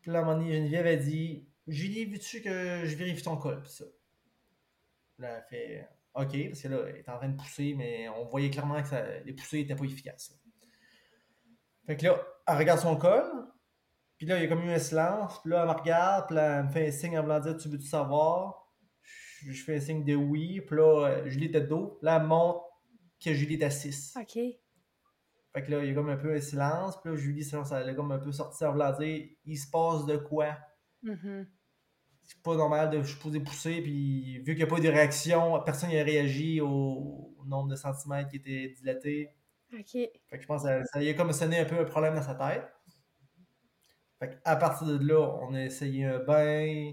Puis 0.00 0.10
là, 0.10 0.18
à 0.18 0.22
un 0.22 0.24
moment 0.24 0.38
donné, 0.38 0.52
Geneviève 0.54 0.86
a 0.86 0.96
dit 0.96 1.46
Julie, 1.68 2.06
veux-tu 2.06 2.42
que 2.42 2.84
je 2.84 2.96
vérifie 2.96 3.22
ton 3.22 3.36
col, 3.36 3.62
puis 3.62 3.70
ça. 3.70 3.84
Là, 5.18 5.36
elle 5.38 5.44
fait 5.48 5.88
OK, 6.14 6.48
parce 6.48 6.62
que 6.62 6.68
là, 6.68 6.78
elle 6.88 6.96
est 6.96 7.08
en 7.08 7.16
train 7.18 7.28
de 7.28 7.36
pousser, 7.36 7.74
mais 7.76 8.08
on 8.08 8.24
voyait 8.24 8.50
clairement 8.50 8.82
que 8.82 8.88
ça- 8.88 9.20
les 9.20 9.32
poussées 9.32 9.58
n'étaient 9.58 9.76
pas 9.76 9.84
efficaces. 9.84 10.36
Fait 11.86 11.96
que 11.96 12.04
là, 12.06 12.20
elle 12.48 12.56
regarde 12.56 12.80
son 12.80 12.96
col, 12.96 13.22
puis 14.18 14.26
là, 14.26 14.36
il 14.36 14.42
y 14.42 14.46
a 14.46 14.48
comme 14.48 14.64
eu 14.64 14.72
un 14.72 14.78
silence, 14.80 15.40
puis 15.40 15.52
là, 15.52 15.62
elle 15.62 15.68
me 15.68 15.80
regarde, 15.80 16.26
puis 16.26 16.36
là, 16.36 16.58
elle 16.58 16.66
me 16.66 16.70
fait 16.70 16.88
un 16.88 16.90
signe 16.90 17.18
en 17.18 17.22
voulant 17.22 17.38
dire 17.38 17.56
Tu 17.56 17.68
veux-tu 17.68 17.86
savoir? 17.86 18.68
Je, 19.02 19.52
je 19.52 19.64
fais 19.64 19.76
un 19.76 19.80
signe 19.80 20.04
de 20.04 20.16
oui, 20.16 20.60
puis 20.60 20.76
là, 20.76 21.06
euh, 21.06 21.28
Julie 21.28 21.46
était 21.46 21.60
de 21.60 21.66
dos, 21.66 21.98
là, 22.02 22.18
elle 22.20 22.26
montre 22.26 22.64
que 23.24 23.32
Julie 23.32 23.54
est 23.54 23.64
à 23.64 23.70
6. 23.70 24.14
OK. 24.20 24.42
Fait 25.52 25.64
que 25.64 25.70
là, 25.70 25.84
il 25.84 25.88
y 25.88 25.92
a 25.92 25.94
comme 25.94 26.08
un 26.08 26.16
peu 26.16 26.34
un 26.34 26.40
silence, 26.40 27.00
puis 27.00 27.12
là, 27.12 27.16
Julie, 27.16 27.44
ça, 27.44 27.64
ça 27.64 27.80
elle 27.80 27.90
a 27.90 27.94
comme 27.94 28.10
un 28.10 28.18
peu 28.18 28.32
sorti 28.32 28.64
en 28.64 28.72
voulant 28.72 28.92
dire 28.98 29.28
Il 29.44 29.56
se 29.56 29.70
passe 29.70 30.04
de 30.04 30.16
quoi? 30.16 30.58
Mhm. 31.00 31.46
c'est 32.24 32.42
pas 32.42 32.56
normal 32.56 32.90
de 32.90 33.00
supposer 33.04 33.38
pousser, 33.38 33.80
puis 33.80 34.38
vu 34.38 34.46
qu'il 34.46 34.56
n'y 34.56 34.62
a 34.64 34.66
pas 34.66 34.78
eu 34.78 34.82
de 34.82 34.88
réaction, 34.88 35.62
personne 35.62 35.92
n'a 35.92 36.02
réagi 36.02 36.60
au, 36.60 37.36
au 37.38 37.44
nombre 37.46 37.70
de 37.70 37.76
centimètres 37.76 38.30
qui 38.30 38.36
étaient 38.38 38.74
dilatés. 38.76 39.30
OK. 39.72 39.92
Fait 39.92 40.10
que 40.32 40.40
je 40.40 40.46
pense 40.46 40.62
que 40.62 40.68
ça, 40.68 40.84
ça 40.84 41.02
y 41.02 41.08
a 41.08 41.14
comme 41.14 41.32
sonné 41.32 41.60
un 41.60 41.64
peu 41.64 41.78
un 41.78 41.84
problème 41.84 42.16
dans 42.16 42.22
sa 42.22 42.34
tête. 42.34 42.64
Fait 44.20 44.40
à 44.44 44.54
partir 44.56 44.86
de 44.86 45.04
là, 45.04 45.20
on 45.42 45.54
a 45.54 45.64
essayé 45.64 46.04
un 46.04 46.18
bain, 46.20 46.92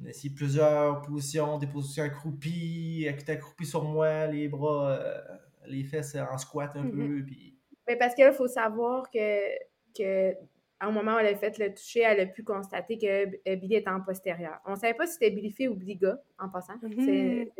on 0.00 0.04
a 0.06 0.08
essayé 0.10 0.32
plusieurs 0.34 1.02
positions, 1.02 1.58
des 1.58 1.66
positions 1.66 2.04
accroupies, 2.04 3.04
elle 3.06 3.14
était 3.20 3.32
accroupie 3.32 3.66
sur 3.66 3.84
moi, 3.84 4.26
les 4.26 4.48
bras, 4.48 4.90
euh, 4.92 5.20
les 5.66 5.84
fesses 5.84 6.16
en 6.16 6.38
squat 6.38 6.72
un 6.76 6.86
Mhm. 6.86 6.88
peu, 6.88 7.24
puis 7.26 7.58
Mais 7.88 7.96
parce 7.98 8.14
que 8.14 8.22
là, 8.22 8.30
il 8.30 8.34
faut 8.34 8.48
savoir 8.48 9.10
que, 9.10 9.50
que 9.96 10.32
à 10.80 10.88
un 10.88 10.92
moment 10.92 11.16
où 11.16 11.18
elle 11.18 11.28
a 11.34 11.36
fait 11.36 11.58
le 11.58 11.74
toucher, 11.74 12.00
elle 12.02 12.20
a 12.20 12.26
pu 12.26 12.44
constater 12.44 12.98
que 12.98 13.06
euh, 13.50 13.56
Billy 13.56 13.76
était 13.76 13.90
en 13.90 14.02
postérieur. 14.02 14.60
On 14.66 14.72
ne 14.72 14.76
savait 14.76 14.94
pas 14.94 15.06
si 15.06 15.14
c'était 15.14 15.30
Billy 15.30 15.52
fille 15.52 15.68
ou 15.68 15.76
Billy 15.76 15.96
gars, 15.96 16.22
en 16.38 16.48
passant. 16.50 16.78
Mhm. 16.82 17.50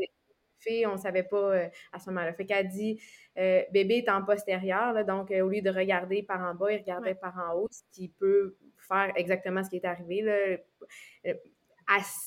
Fille, 0.65 0.87
on 0.87 0.93
ne 0.93 0.99
savait 0.99 1.23
pas 1.23 1.55
euh, 1.55 1.69
à 1.93 1.99
ce 1.99 2.11
moment-là. 2.11 2.33
Fait 2.33 2.45
qu'elle 2.45 2.69
dit 2.69 3.01
euh, 3.39 3.63
bébé 3.73 3.99
est 3.99 4.09
en 4.09 4.25
postérieur, 4.25 4.93
là, 4.93 5.05
donc 5.05 5.31
euh, 5.31 5.43
au 5.43 5.49
lieu 5.49 5.61
de 5.61 5.71
regarder 5.71 6.23
par 6.23 6.41
en 6.41 6.55
bas, 6.55 6.73
il 6.73 6.79
regardait 6.79 7.05
Ouais. 7.05 7.15
par 7.15 7.37
en 7.37 7.55
haut, 7.57 7.69
ce 7.71 7.83
qui 7.93 8.09
peut 8.09 8.57
faire 8.89 9.13
exactement 9.17 9.63
ce 9.63 9.71
qui 9.71 9.77
est 9.77 9.85
arrivé. 9.85 10.23
Là. 10.23 10.37
Elle, 11.25 11.35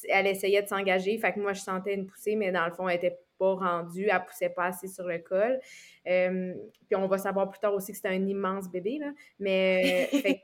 elle 0.09 0.27
essayait 0.27 0.61
de 0.61 0.67
s'engager, 0.67 1.17
fait 1.17 1.33
que 1.33 1.39
moi 1.39 1.53
je 1.53 1.61
sentais 1.61 1.95
une 1.95 2.05
poussée, 2.05 2.35
mais 2.35 2.51
dans 2.51 2.65
le 2.65 2.73
fond, 2.73 2.87
elle 2.87 2.95
n'était 2.95 3.19
pas 3.39 3.55
rendue, 3.55 4.07
elle 4.11 4.23
poussait 4.25 4.49
pas 4.49 4.65
assez 4.65 4.87
sur 4.87 5.05
le 5.05 5.17
col. 5.19 5.59
Puis 6.05 6.95
on 6.95 7.07
va 7.07 7.17
savoir 7.17 7.49
plus 7.49 7.59
tard 7.59 7.73
aussi 7.73 7.91
que 7.91 7.97
c'était 7.97 8.09
un 8.09 8.27
immense 8.27 8.69
bébé, 8.69 8.99
là. 8.99 9.11
Mais 9.39 10.09
fait 10.21 10.43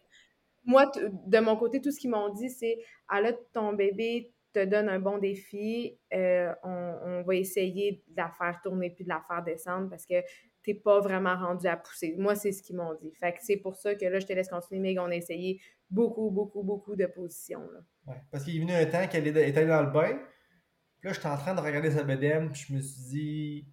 moi, 0.66 0.92
de 0.96 1.40
mon 1.40 1.56
côté, 1.56 1.82
tout 1.82 1.92
ce 1.92 2.00
qu'ils 2.00 2.10
m'ont 2.10 2.30
dit, 2.30 2.50
c'est 2.50 2.80
ah 3.08 3.22
là, 3.22 3.34
ton 3.54 3.74
bébé 3.74 4.33
te 4.54 4.66
donne 4.66 4.90
un 4.90 5.00
bon 5.00 5.18
défi, 5.18 6.00
euh, 6.14 6.54
on, 6.64 6.96
on 7.04 7.24
va 7.24 7.36
essayer 7.36 8.04
de 8.08 8.18
la 8.18 8.30
faire 8.30 8.60
tourner 8.64 8.90
puis 8.92 9.04
de 9.04 9.10
la 9.10 9.22
faire 9.28 9.44
descendre 9.44 9.90
parce 9.90 10.06
que 10.06 10.16
t'es 10.64 10.74
pas 10.74 11.00
vraiment 11.02 11.36
rendu 11.36 11.68
à 11.68 11.78
pousser. 11.78 12.16
Moi, 12.18 12.36
c'est 12.36 12.52
ce 12.52 12.64
qu'ils 12.64 12.78
m'ont 12.78 12.94
dit. 12.96 13.12
Fait 13.20 13.34
que 13.34 13.40
c'est 13.42 13.58
pour 13.58 13.76
ça 13.76 13.96
que 13.96 14.06
là, 14.06 14.20
je 14.20 14.26
te 14.26 14.34
laisse 14.34 14.48
continuer, 14.50 14.80
mais 14.80 15.00
on 15.00 15.06
a 15.06 15.16
essayé 15.16 15.62
beaucoup, 15.90 16.32
beaucoup, 16.32 16.64
beaucoup 16.64 16.96
de 16.96 17.06
positions. 17.06 17.68
Là. 17.72 17.80
Ouais, 18.08 18.22
parce 18.32 18.44
qu'il 18.44 18.56
est 18.56 18.60
venu 18.60 18.74
un 18.74 18.86
temps 18.86 19.08
qu'elle 19.08 19.28
est 19.28 19.58
allée 19.58 19.68
dans 19.68 19.84
le 19.84 19.92
bain. 19.92 20.20
Puis 21.00 21.10
là, 21.10 21.14
j'étais 21.14 21.28
en 21.28 21.38
train 21.38 21.54
de 21.54 21.60
regarder 21.60 21.92
sa 21.92 22.04
bedaine, 22.04 22.50
puis 22.52 22.66
je 22.68 22.74
me 22.74 22.80
suis 22.82 23.04
dit, 23.10 23.68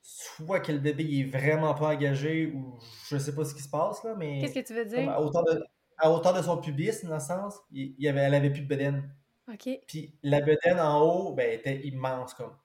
soit 0.00 0.60
que 0.60 0.72
le 0.72 0.78
bébé 0.78 1.04
il 1.04 1.20
est 1.20 1.30
vraiment 1.38 1.74
pas 1.74 1.94
engagé, 1.94 2.46
ou 2.46 2.78
je 3.08 3.18
sais 3.18 3.34
pas 3.34 3.44
ce 3.44 3.54
qui 3.54 3.62
se 3.62 3.68
passe, 3.68 4.02
là, 4.04 4.14
mais 4.16 4.40
Qu'est-ce 4.40 4.54
que 4.54 4.66
tu 4.66 4.74
veux 4.74 4.84
comme 4.84 5.04
dire? 5.04 5.10
à, 5.10 5.20
hauteur 5.20 5.44
de, 5.44 5.62
à 5.98 6.10
hauteur 6.10 6.32
de 6.32 6.40
son 6.40 6.56
pubis, 6.58 7.04
dans 7.04 7.14
le 7.14 7.20
sens, 7.20 7.60
il, 7.70 7.94
il 7.98 8.04
y 8.04 8.08
avait, 8.08 8.20
elle 8.20 8.34
avait 8.34 8.50
plus 8.50 8.62
de 8.62 8.68
bedaine. 8.68 9.14
OK. 9.52 9.68
Puis 9.86 10.14
la 10.22 10.40
bedaine 10.40 10.80
en 10.80 11.00
haut, 11.02 11.32
ben, 11.34 11.52
était 11.52 11.80
immense, 11.86 12.34
comme. 12.34 12.56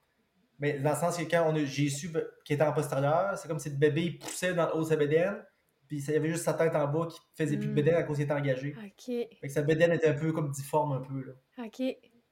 Mais 0.58 0.78
dans 0.80 0.90
le 0.90 0.96
sens 0.96 1.16
que 1.16 1.22
quand 1.22 1.44
on 1.48 1.54
a- 1.54 1.64
j'ai 1.64 1.88
su 1.88 2.10
qu'il 2.44 2.54
était 2.54 2.64
en 2.64 2.72
postérieur, 2.72 3.36
c'est 3.38 3.46
comme 3.48 3.58
si 3.60 3.70
le 3.70 3.76
bébé 3.76 4.02
il 4.04 4.18
poussait 4.18 4.54
dans 4.54 4.66
le 4.66 4.74
haut 4.76 4.80
de 4.82 4.88
sa 4.88 4.96
bedaine, 4.96 5.44
puis 5.86 5.98
il 5.98 6.10
y 6.12 6.16
avait 6.16 6.28
juste 6.30 6.44
sa 6.44 6.54
tête 6.54 6.74
en 6.74 6.86
bas 6.88 7.06
qui 7.06 7.18
faisait 7.36 7.56
plus 7.56 7.66
de 7.66 7.72
Mm. 7.72 7.74
bedaine 7.76 7.94
à 7.94 8.02
cause 8.02 8.16
qu'il 8.16 8.24
était 8.24 8.34
engagé. 8.34 8.74
OK. 8.76 9.04
Fait 9.06 9.28
que 9.42 9.48
sa 9.48 9.62
bedaine 9.62 9.92
était 9.92 10.08
un 10.08 10.14
peu 10.18 10.32
comme 10.32 10.50
difforme, 10.50 10.92
un 10.92 11.00
peu, 11.00 11.22
là. 11.24 11.64
OK. 11.64 11.78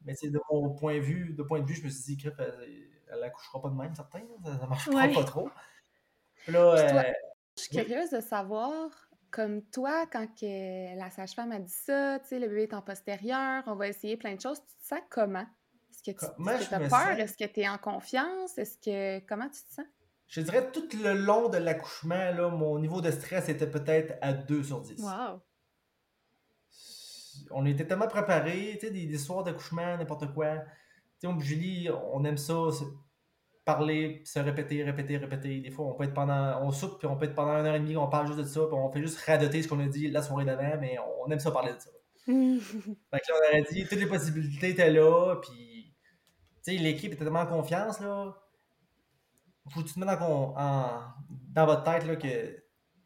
Mais 0.04 0.14
c'est 0.14 0.30
de 0.30 0.40
mon 0.50 0.70
point 0.74 0.94
de 0.96 1.00
vue, 1.00 1.34
de 1.34 1.42
point 1.42 1.60
de 1.60 1.66
vue, 1.66 1.74
je 1.74 1.84
me 1.84 1.88
suis 1.88 2.16
dit, 2.16 2.16
Crip, 2.16 2.34
elle, 2.38 2.54
elle 3.12 3.22
accouchera 3.24 3.60
pas 3.62 3.68
de 3.70 3.74
même, 3.74 3.94
certain. 3.94 4.20
Ça, 4.44 4.58
ça 4.58 4.66
marchera 4.66 4.94
Ouais. 4.94 5.12
pas 5.14 5.24
trop. 5.24 5.48
Puis 6.44 6.52
là, 6.52 6.74
Puis 6.76 6.92
toi- 6.92 7.00
euh, 7.02 7.12
Je 7.58 7.62
suis 7.62 7.76
Oui. 7.78 7.84
curieuse 7.86 8.10
de 8.10 8.20
savoir, 8.20 9.05
comme 9.36 9.62
toi, 9.64 10.06
quand 10.10 10.26
que 10.34 10.96
la 10.98 11.10
sage-femme 11.10 11.52
a 11.52 11.58
dit 11.58 11.70
ça, 11.70 12.18
tu 12.20 12.28
sais, 12.28 12.38
le 12.38 12.48
bébé 12.48 12.62
est 12.62 12.72
en 12.74 12.80
postérieur, 12.80 13.62
on 13.66 13.74
va 13.74 13.86
essayer 13.88 14.16
plein 14.16 14.34
de 14.34 14.40
choses, 14.40 14.58
tu 14.60 14.74
te 14.80 14.86
sens 14.86 15.00
comment? 15.10 15.44
Est-ce 15.90 16.02
que 16.02 16.18
tu 16.18 16.26
Comment 16.36 16.52
as 16.52 16.78
peur? 16.78 16.90
sens? 16.90 17.18
Est-ce 17.18 17.36
que 17.36 17.44
tu 17.52 17.60
es 17.60 17.68
en 17.68 17.76
confiance? 17.76 18.56
Est-ce 18.56 18.78
que. 18.78 19.24
Comment 19.26 19.50
tu 19.50 19.62
te 19.62 19.74
sens? 19.74 19.84
je 20.28 20.40
dirais 20.40 20.72
tout 20.72 20.88
le 21.04 21.12
long 21.12 21.48
de 21.50 21.58
l'accouchement, 21.58 22.32
là, 22.32 22.48
mon 22.48 22.78
niveau 22.78 23.00
de 23.02 23.10
stress 23.10 23.48
était 23.50 23.70
peut-être 23.70 24.14
à 24.22 24.32
2 24.32 24.64
sur 24.64 24.80
10. 24.80 25.00
Wow. 25.02 25.42
On 27.50 27.66
était 27.66 27.86
tellement 27.86 28.08
préparés, 28.08 28.78
tu 28.80 28.86
sais, 28.86 28.90
des, 28.90 29.06
des 29.06 29.18
soirs 29.18 29.44
d'accouchement, 29.44 29.98
n'importe 29.98 30.32
quoi. 30.32 30.60
Tu 31.20 31.28
sais, 31.28 31.34
Julie, 31.40 31.90
on 32.12 32.24
aime 32.24 32.38
ça, 32.38 32.54
parler, 33.66 34.22
se 34.24 34.38
répéter, 34.40 34.84
répéter, 34.84 35.18
répéter. 35.18 35.60
Des 35.60 35.70
fois, 35.72 35.86
on 35.86 35.94
peut 35.94 36.04
être 36.04 36.14
pendant, 36.14 36.62
on 36.62 36.72
soupe, 36.72 36.98
puis 37.00 37.08
on 37.08 37.18
peut 37.18 37.26
être 37.26 37.34
pendant 37.34 37.58
une 37.60 37.66
heure 37.66 37.74
et 37.76 37.80
demie, 37.80 37.96
on 37.98 38.08
parle 38.08 38.28
juste 38.28 38.38
de 38.38 38.44
ça, 38.44 38.62
puis 38.66 38.76
on 38.76 38.90
fait 38.92 39.02
juste 39.02 39.18
radoter 39.26 39.62
ce 39.62 39.68
qu'on 39.68 39.80
a 39.80 39.86
dit 39.88 40.08
la 40.10 40.22
soirée 40.22 40.46
d'avant, 40.46 40.78
mais 40.80 40.98
on 41.20 41.30
aime 41.30 41.40
ça 41.40 41.50
parler 41.52 41.74
de 41.74 41.80
ça. 41.80 41.90
Fait 43.10 43.20
que 43.20 43.32
là, 43.32 43.34
on 43.34 43.48
aurait 43.50 43.62
dit, 43.72 43.84
toutes 43.88 43.98
les 44.00 44.06
possibilités 44.06 44.70
étaient 44.70 44.90
là, 44.92 45.36
puis, 45.42 45.94
tu 46.64 46.72
sais, 46.72 46.78
l'équipe 46.78 47.12
était 47.12 47.24
tellement 47.24 47.40
en 47.42 47.46
confiance, 47.46 48.00
là. 48.00 48.36
Faut 49.70 49.82
que 49.82 49.88
tu 49.88 49.94
te 49.94 50.00
mettes 50.00 50.08
en, 50.20 50.54
en- 50.56 51.00
dans 51.52 51.66
votre 51.66 51.82
tête, 51.82 52.06
là, 52.06 52.16
que 52.16 52.26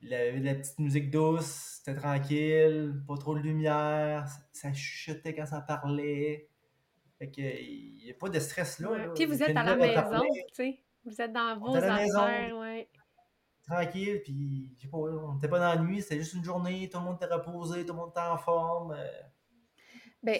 de 0.03 0.45
la 0.45 0.55
petite 0.55 0.79
musique 0.79 1.11
douce, 1.11 1.81
c'était 1.85 1.99
tranquille, 1.99 3.03
pas 3.09 3.17
trop 3.17 3.35
de 3.35 3.41
lumière, 3.41 4.27
ça 4.53 4.73
chuchotait 4.73 5.35
quand 5.35 5.47
ça 5.47 5.61
parlait. 5.63 6.50
Fait 7.21 7.31
que, 7.31 7.41
il 7.41 8.03
n'y 8.03 8.11
a 8.11 8.15
pas 8.15 8.29
de 8.31 8.39
stress 8.41 8.79
là. 8.81 8.91
Ouais. 8.91 8.99
là. 9.07 9.13
Puis 9.15 9.27
vous 9.27 9.41
êtes 9.43 9.57
à 9.57 9.63
la 9.63 9.77
maison, 9.77 10.21
tu 10.49 10.55
sais. 10.55 10.83
Vous 11.05 11.21
êtes 11.21 11.33
dans 11.33 11.59
vos 11.59 11.77
affaires, 11.77 12.57
ouais. 12.59 12.89
Tranquille, 13.67 14.21
puis, 14.25 14.73
je 14.77 14.83
sais 14.83 14.89
pas, 14.89 14.97
on 14.99 15.35
n'était 15.35 15.49
pas 15.49 15.59
dans 15.61 15.75
la 15.75 15.77
nuit, 15.81 16.03
c'était 16.03 16.17
juste 16.19 16.33
une 16.35 16.43
journée, 16.45 16.89
tout 16.91 16.99
le 16.99 17.05
monde 17.05 17.17
était 17.23 17.33
reposé, 17.33 17.85
tout 17.87 17.93
le 17.93 17.99
monde 18.01 18.11
était 18.11 18.21
en 18.21 18.37
forme. 18.39 18.93
euh, 18.93 19.07
Ben, 20.23 20.39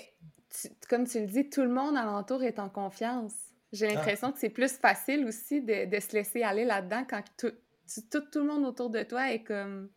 tu- 0.51 0.69
comme 0.89 1.07
tu 1.07 1.21
le 1.21 1.27
dis, 1.27 1.49
tout 1.49 1.63
le 1.63 1.69
monde 1.69 1.97
alentour 1.97 2.43
est 2.43 2.59
en 2.59 2.69
confiance. 2.69 3.35
J'ai 3.73 3.89
Ah. 3.89 3.95
l'impression 3.95 4.33
que 4.33 4.39
c'est 4.41 4.51
plus 4.51 4.73
facile 4.73 5.25
aussi 5.27 5.63
de, 5.63 5.85
de 5.89 6.01
se 6.01 6.13
laisser 6.13 6.43
aller 6.43 6.65
là-dedans 6.65 7.05
quand 7.09 7.23
tout, 7.39 7.53
tu- 7.87 8.09
tout, 8.11 8.23
tout 8.33 8.41
le 8.41 8.47
monde 8.47 8.65
autour 8.67 8.91
de 8.91 9.03
toi 9.05 9.31
est 9.33 9.45
comme. 9.45 9.91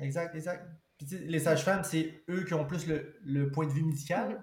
Exact, 0.00 0.34
exact. 0.34 0.66
Puis 0.98 1.06
tu 1.06 1.16
sais, 1.16 1.24
les 1.24 1.38
sages-femmes, 1.38 1.84
c'est 1.84 2.24
eux 2.28 2.44
qui 2.44 2.54
ont 2.54 2.66
plus 2.66 2.86
le, 2.88 3.16
le 3.24 3.50
point 3.50 3.66
de 3.66 3.72
vue 3.72 3.84
médical. 3.84 4.42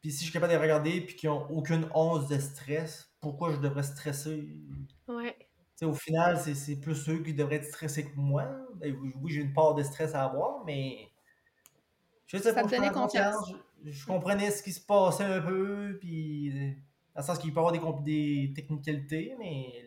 Puis 0.00 0.12
si 0.12 0.18
je 0.18 0.24
suis 0.24 0.32
capable 0.32 0.52
de 0.52 0.58
les 0.58 0.62
regarder 0.62 1.00
puis 1.02 1.14
qu'ils 1.14 1.28
n'ont 1.28 1.46
aucune 1.50 1.86
once 1.94 2.28
de 2.28 2.38
stress, 2.38 3.12
pourquoi 3.20 3.52
je 3.52 3.58
devrais 3.58 3.82
stresser? 3.82 4.48
Ouais. 5.06 5.36
sais, 5.76 5.84
au 5.84 5.94
final, 5.94 6.38
c'est 6.38 6.76
plus 6.80 7.08
eux 7.08 7.22
qui 7.22 7.34
devraient 7.34 7.56
être 7.56 7.66
stressés 7.66 8.04
que 8.04 8.16
moi. 8.16 8.46
Ben, 8.76 8.96
oui, 9.20 9.32
j'ai 9.32 9.40
une 9.40 9.52
part 9.52 9.74
de 9.74 9.82
stress 9.82 10.14
à 10.14 10.24
avoir, 10.24 10.64
mais 10.64 11.10
je 12.26 12.38
sais 12.38 12.54
pas, 12.54 12.62
je, 12.62 12.92
confiance. 12.92 13.52
Je, 13.84 14.06
comprenais 14.06 14.50
ce 14.50 14.62
qui 14.62 14.72
se 14.72 14.80
passait 14.80 15.24
un 15.24 15.40
peu, 15.40 15.98
puis 16.00 16.50
dans 17.14 17.20
le 17.20 17.22
sens 17.22 17.38
qu'il 17.38 17.52
peut 17.52 17.60
y 17.60 17.66
avoir 17.66 18.02
des, 18.02 18.46
des 18.46 18.52
technicalités, 18.54 19.34
mais 19.38 19.84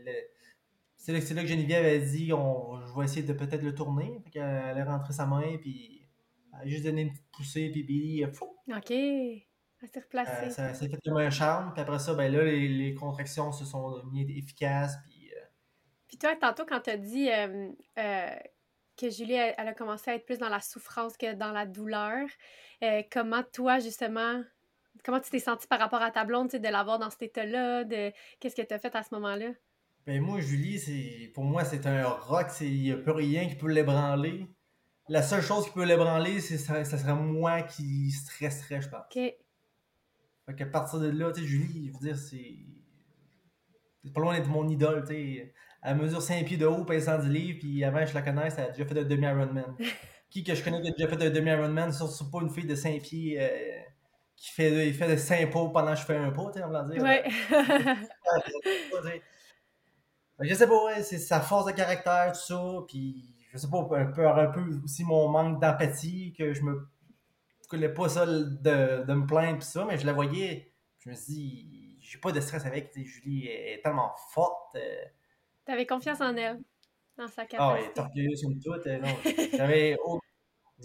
c'est 0.97 1.11
là, 1.13 1.19
là, 1.19 1.41
que 1.41 1.47
Geneviève 1.47 1.85
a 1.85 2.05
dit 2.05 2.33
on, 2.33 2.85
je 2.85 2.97
vais 2.97 3.05
essayer 3.05 3.23
de 3.23 3.33
peut-être 3.33 3.63
le 3.63 3.73
tourner. 3.73 4.19
Fait 4.25 4.29
qu'elle 4.29 4.43
a 4.77 4.85
rentré 4.85 5.13
sa 5.13 5.25
main, 5.25 5.57
puis 5.59 6.05
elle 6.53 6.67
a 6.67 6.67
juste 6.67 6.83
donné 6.83 7.03
une 7.03 7.11
petite 7.11 7.31
poussée, 7.31 7.69
puis 7.71 7.83
Billy, 7.83 8.25
fou. 8.33 8.55
OK. 8.69 8.93
S'est 9.91 9.99
replacée. 9.99 10.45
Euh, 10.45 10.49
ça, 10.49 10.73
s'est 10.73 10.87
fait 10.87 10.99
comme 11.03 11.17
un 11.17 11.29
charme. 11.29 11.73
Puis 11.73 11.81
après 11.81 11.99
ça, 11.99 12.13
ben 12.13 12.31
là, 12.31 12.43
les, 12.43 12.69
les 12.69 12.93
contractions 12.93 13.51
se 13.51 13.65
sont 13.65 14.01
mises 14.11 14.29
efficaces. 14.29 14.95
Puis, 15.05 15.29
euh, 15.35 15.41
puis 16.07 16.17
toi, 16.17 16.35
tantôt, 16.39 16.65
quand 16.65 16.79
tu 16.79 16.89
as 16.89 16.97
dit 16.97 17.29
euh, 17.29 18.29
que 18.97 19.09
Julie, 19.09 19.33
elle, 19.33 19.67
a 19.67 19.73
commencé 19.73 20.11
à 20.11 20.15
être 20.15 20.25
plus 20.25 20.37
dans 20.37 20.49
la 20.49 20.61
souffrance 20.61 21.17
que 21.17 21.33
dans 21.33 21.51
la 21.51 21.65
douleur, 21.65 22.27
comment 23.11 23.43
toi, 23.51 23.79
justement, 23.79 24.41
comment 25.03 25.19
tu 25.19 25.29
t'es 25.29 25.39
senti 25.39 25.67
par 25.67 25.79
rapport 25.79 26.01
à 26.01 26.11
ta 26.11 26.23
blonde, 26.23 26.49
de 26.49 26.69
l'avoir 26.69 26.97
dans 26.97 27.09
cet 27.09 27.23
état-là, 27.23 27.83
de 27.83 28.11
qu'est-ce 28.39 28.55
que 28.55 28.61
tu 28.61 28.73
as 28.73 28.79
fait 28.79 28.95
à 28.95 29.03
ce 29.03 29.13
moment-là? 29.15 29.49
Ben 30.05 30.21
moi, 30.21 30.39
Julie, 30.39 30.79
c'est 30.79 31.31
pour 31.33 31.43
moi, 31.43 31.63
c'est 31.65 31.85
un 31.85 32.07
rock, 32.07 32.47
il 32.61 32.81
n'y 32.81 32.91
a 32.91 32.97
plus 32.97 33.11
rien 33.11 33.47
qui 33.47 33.55
peut 33.55 33.71
l'ébranler. 33.71 34.47
La 35.09 35.21
seule 35.21 35.41
chose 35.41 35.65
qui 35.65 35.71
peut 35.71 35.83
l'ébranler, 35.83 36.39
c'est 36.39 36.57
ça, 36.57 36.85
ça 36.85 36.97
serait 36.97 37.15
moi 37.15 37.61
qui 37.63 38.11
stresserais, 38.11 38.81
je 38.81 38.89
pense. 38.89 39.03
OK. 39.13 39.33
Fait 40.45 40.55
qu'à 40.55 40.65
partir 40.65 40.99
de 40.99 41.09
là, 41.09 41.31
tu 41.31 41.41
sais, 41.41 41.47
Julie, 41.47 41.87
je 41.87 41.93
veux 41.93 41.99
dire, 41.99 42.17
c'est. 42.17 42.57
C'est 44.03 44.11
pas 44.11 44.19
loin 44.19 44.37
d'être 44.37 44.49
mon 44.49 44.67
idole, 44.67 45.03
tu 45.07 45.13
sais. 45.13 45.53
Elle 45.81 45.97
mesure 45.97 46.21
5 46.21 46.45
pieds 46.45 46.57
de 46.57 46.65
haut, 46.65 46.83
pèse 46.85 47.05
110 47.05 47.29
livres, 47.29 47.59
puis 47.59 47.83
avant 47.83 48.05
je 48.05 48.13
la 48.13 48.21
connais, 48.21 48.47
elle 48.57 48.63
a 48.63 48.69
déjà 48.71 48.85
fait 48.85 48.99
un 48.99 49.03
demi-Ironman. 49.03 49.75
qui 50.29 50.43
que 50.43 50.55
je 50.55 50.63
connais 50.63 50.81
qui 50.81 50.89
a 50.89 50.91
déjà 50.91 51.07
fait 51.07 51.25
un 51.25 51.29
demi-Ironman, 51.29 51.91
surtout 51.91 52.29
pas 52.29 52.39
une 52.41 52.49
fille 52.49 52.65
de 52.65 52.75
5 52.75 53.01
pieds 53.01 53.37
euh, 53.39 53.81
qui 54.35 54.49
fait, 54.51 54.87
il 54.87 54.93
fait 54.93 55.09
de 55.09 55.17
5 55.17 55.51
pas 55.51 55.69
pendant 55.69 55.93
que 55.93 55.99
je 55.99 56.05
fais 56.05 56.17
un 56.17 56.31
pas, 56.31 56.51
tu 56.51 56.59
sais, 56.59 56.65
on 56.65 56.69
va 56.69 56.83
dire. 56.83 57.01
Ouais. 57.03 57.23
je 60.39 60.53
sais 60.53 60.67
pas, 60.67 60.85
ouais, 60.85 61.03
c'est 61.03 61.19
sa 61.19 61.39
force 61.41 61.65
de 61.65 61.71
caractère, 61.71 62.31
tout 62.33 62.39
ça, 62.39 62.63
puis 62.87 63.35
je 63.51 63.57
sais 63.57 63.69
pas, 63.69 63.87
un 63.91 64.05
peu, 64.05 64.27
un 64.27 64.47
peu 64.47 64.61
aussi 64.83 65.03
mon 65.03 65.29
manque 65.29 65.61
d'empathie, 65.61 66.33
que 66.37 66.53
je 66.53 66.61
me 66.63 66.87
connais 67.67 67.89
pas 67.89 68.09
ça 68.09 68.25
de, 68.25 69.03
de 69.03 69.13
me 69.13 69.25
plaindre, 69.25 69.59
pis 69.59 69.65
ça, 69.65 69.85
mais 69.85 69.97
je 69.97 70.05
la 70.05 70.13
voyais, 70.13 70.73
je 70.99 71.09
me 71.09 71.15
suis 71.15 71.33
dit, 71.33 71.97
j'ai 72.01 72.19
pas 72.19 72.31
de 72.31 72.39
stress 72.39 72.65
avec, 72.65 72.91
Julie 72.95 73.47
est 73.47 73.81
tellement 73.83 74.13
forte. 74.31 74.75
Euh. 74.75 75.03
T'avais 75.65 75.85
confiance 75.85 76.21
en 76.21 76.35
elle, 76.35 76.59
dans 77.17 77.27
sa 77.27 77.45
capacité. 77.45 77.57
Ah, 77.59 77.75
elle 77.77 77.85
est 77.85 77.99
orgueilleuse 77.99 78.41
comme 78.43 78.59
tout, 78.59 78.87
euh, 78.87 78.99
non, 78.99 79.15
j'avais 79.57 79.97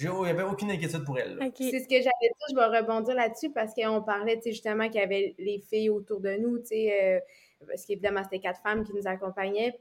il 0.01 0.11
n'y 0.11 0.29
avait 0.29 0.43
aucune 0.43 0.71
inquiétude 0.71 1.05
pour 1.05 1.19
elle. 1.19 1.39
C'est 1.57 1.81
ce 1.81 1.89
que 1.89 1.97
j'avais 1.97 2.11
dit, 2.23 2.45
je 2.51 2.55
vais 2.55 2.79
rebondir 2.79 3.15
là-dessus 3.15 3.51
parce 3.51 3.75
qu'on 3.75 4.03
parlait 4.03 4.41
justement 4.45 4.89
qu'il 4.89 5.01
y 5.01 5.05
avait 5.05 5.35
les 5.39 5.59
filles 5.59 5.91
autour 5.91 6.21
de 6.21 6.37
nous, 6.37 6.59
euh, 6.59 7.21
parce 7.67 7.85
qu'évidemment, 7.85 8.23
c'était 8.23 8.39
quatre 8.39 8.61
femmes 8.61 8.85
qui 8.85 8.93
nous 8.93 9.07
accompagnaient. 9.07 9.79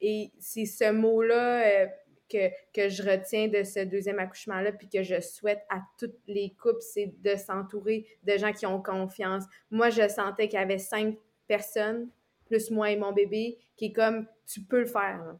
Et 0.00 0.30
c'est 0.38 0.64
ce 0.64 0.90
mot-là 0.90 1.66
euh, 1.66 1.86
que, 2.28 2.48
que 2.72 2.88
je 2.88 3.02
retiens 3.02 3.48
de 3.48 3.62
ce 3.62 3.80
deuxième 3.80 4.18
accouchement-là, 4.18 4.72
puis 4.72 4.88
que 4.88 5.02
je 5.02 5.20
souhaite 5.20 5.62
à 5.70 5.80
toutes 5.98 6.18
les 6.26 6.54
couples, 6.60 6.80
c'est 6.80 7.12
de 7.22 7.36
s'entourer 7.36 8.06
de 8.24 8.36
gens 8.36 8.52
qui 8.52 8.66
ont 8.66 8.82
confiance. 8.82 9.44
Moi, 9.70 9.90
je 9.90 10.08
sentais 10.08 10.48
qu'il 10.48 10.58
y 10.58 10.62
avait 10.62 10.78
cinq 10.78 11.16
personnes, 11.46 12.08
plus 12.46 12.70
moi 12.70 12.90
et 12.90 12.96
mon 12.96 13.12
bébé, 13.12 13.58
qui 13.76 13.86
est 13.86 13.92
comme, 13.92 14.26
tu 14.46 14.60
peux 14.60 14.80
le 14.80 14.86
faire. 14.86 15.36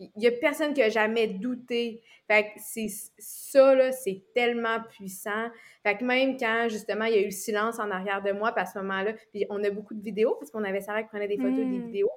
Il 0.00 0.10
n'y 0.16 0.26
a 0.26 0.32
personne 0.32 0.74
qui 0.74 0.82
a 0.82 0.88
jamais 0.88 1.28
douté. 1.28 2.02
Fait 2.26 2.44
que 2.44 2.50
c'est 2.58 2.88
ça, 3.18 3.74
là, 3.74 3.92
c'est 3.92 4.24
tellement 4.34 4.82
puissant. 4.82 5.50
Fait 5.84 5.96
que 5.96 6.04
même 6.04 6.36
quand, 6.36 6.66
justement, 6.68 7.04
il 7.04 7.14
y 7.14 7.18
a 7.18 7.20
eu 7.20 7.26
le 7.26 7.30
silence 7.30 7.78
en 7.78 7.90
arrière 7.90 8.22
de 8.22 8.32
moi, 8.32 8.52
puis 8.52 8.62
à 8.62 8.66
ce 8.66 8.78
moment-là, 8.78 9.12
puis 9.32 9.46
on 9.50 9.62
a 9.62 9.70
beaucoup 9.70 9.94
de 9.94 10.02
vidéos, 10.02 10.34
parce 10.34 10.50
qu'on 10.50 10.64
avait 10.64 10.80
Sarah 10.80 11.02
qui 11.02 11.10
prenait 11.10 11.28
des 11.28 11.36
photos, 11.36 11.56
des 11.56 11.64
hmm. 11.64 11.86
vidéos. 11.86 12.10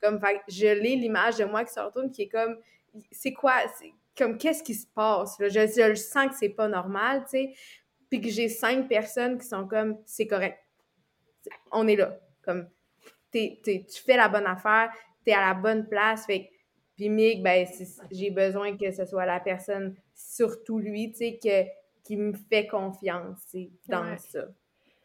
Comme, 0.00 0.18
fait 0.18 0.40
je 0.48 0.66
l'ai 0.66 0.96
l'image 0.96 1.36
de 1.36 1.44
moi 1.44 1.64
qui 1.64 1.72
se 1.72 1.78
retourne, 1.78 2.10
qui 2.10 2.22
est 2.22 2.28
comme, 2.28 2.56
c'est 3.10 3.32
quoi, 3.32 3.54
comme, 4.16 4.38
qu'est-ce 4.38 4.62
qui 4.62 4.74
se 4.74 4.86
passe? 4.86 5.36
Je, 5.40 5.48
je, 5.48 5.94
sens 5.94 6.28
que 6.28 6.34
c'est 6.38 6.50
pas 6.50 6.68
normal, 6.68 7.22
tu 7.24 7.30
sais. 7.30 7.54
Puis 8.10 8.20
que 8.20 8.28
j'ai 8.28 8.48
cinq 8.48 8.88
personnes 8.88 9.38
qui 9.38 9.46
sont 9.46 9.66
comme, 9.66 9.96
c'est 10.04 10.26
correct. 10.26 10.58
On 11.70 11.88
est 11.88 11.96
là. 11.96 12.18
Comme, 12.42 12.68
tu 13.32 14.02
fais 14.04 14.16
la 14.16 14.28
bonne 14.28 14.46
affaire, 14.46 14.90
tu 15.24 15.30
es 15.30 15.34
à 15.34 15.40
la 15.40 15.54
bonne 15.54 15.88
place. 15.88 16.26
Fait 16.26 16.50
puis 16.96 17.08
Mick, 17.08 17.42
ben, 17.42 17.66
j'ai 18.10 18.30
besoin 18.30 18.76
que 18.76 18.92
ce 18.92 19.06
soit 19.06 19.24
la 19.24 19.40
personne, 19.40 19.96
surtout 20.14 20.78
lui, 20.78 21.10
tu 21.12 21.18
sais, 21.18 21.40
que, 21.42 21.64
qui 22.04 22.16
me 22.16 22.32
fait 22.32 22.66
confiance, 22.66 23.56
dans 23.88 24.16
ça. 24.18 24.48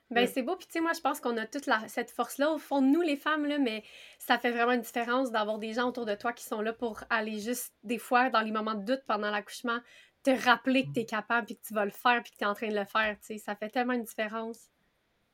Ben, 0.09 0.25
c'est 0.25 0.41
beau. 0.41 0.55
Puis, 0.55 0.67
tu 0.67 0.73
sais, 0.73 0.79
moi, 0.79 0.93
je 0.93 1.01
pense 1.01 1.19
qu'on 1.19 1.35
a 1.35 1.45
toute 1.45 1.69
cette 1.87 2.11
force-là 2.11 2.51
au 2.51 2.57
fond 2.57 2.81
de 2.81 2.87
nous, 2.87 3.01
les 3.01 3.17
femmes, 3.17 3.45
là, 3.45 3.57
mais 3.57 3.83
ça 4.19 4.37
fait 4.37 4.51
vraiment 4.51 4.71
une 4.71 4.81
différence 4.81 5.31
d'avoir 5.31 5.57
des 5.59 5.73
gens 5.73 5.89
autour 5.89 6.05
de 6.05 6.15
toi 6.15 6.31
qui 6.31 6.45
sont 6.45 6.61
là 6.61 6.71
pour 6.71 7.03
aller 7.09 7.39
juste, 7.39 7.73
des 7.83 7.97
fois, 7.97 8.29
dans 8.29 8.41
les 8.41 8.51
moments 8.51 8.75
de 8.75 8.85
doute 8.85 9.03
pendant 9.05 9.29
l'accouchement, 9.29 9.79
te 10.23 10.31
rappeler 10.45 10.85
que 10.85 10.93
tu 10.93 10.99
es 11.01 11.05
capable, 11.05 11.47
puis 11.47 11.57
que 11.57 11.67
tu 11.67 11.73
vas 11.73 11.85
le 11.85 11.91
faire, 11.91 12.21
puis 12.23 12.31
que 12.31 12.37
tu 12.37 12.43
es 12.43 12.47
en 12.47 12.53
train 12.53 12.69
de 12.69 12.75
le 12.75 12.85
faire. 12.85 13.17
Tu 13.19 13.25
sais, 13.25 13.37
ça 13.37 13.55
fait 13.55 13.69
tellement 13.69 13.93
une 13.93 14.03
différence. 14.03 14.69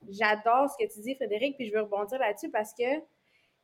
J'adore 0.09 0.69
ce 0.69 0.83
que 0.83 0.91
tu 0.91 1.01
dis, 1.01 1.15
Frédéric, 1.15 1.55
puis 1.55 1.67
je 1.67 1.73
veux 1.73 1.81
rebondir 1.81 2.19
là-dessus 2.19 2.49
parce 2.49 2.73
que 2.73 2.83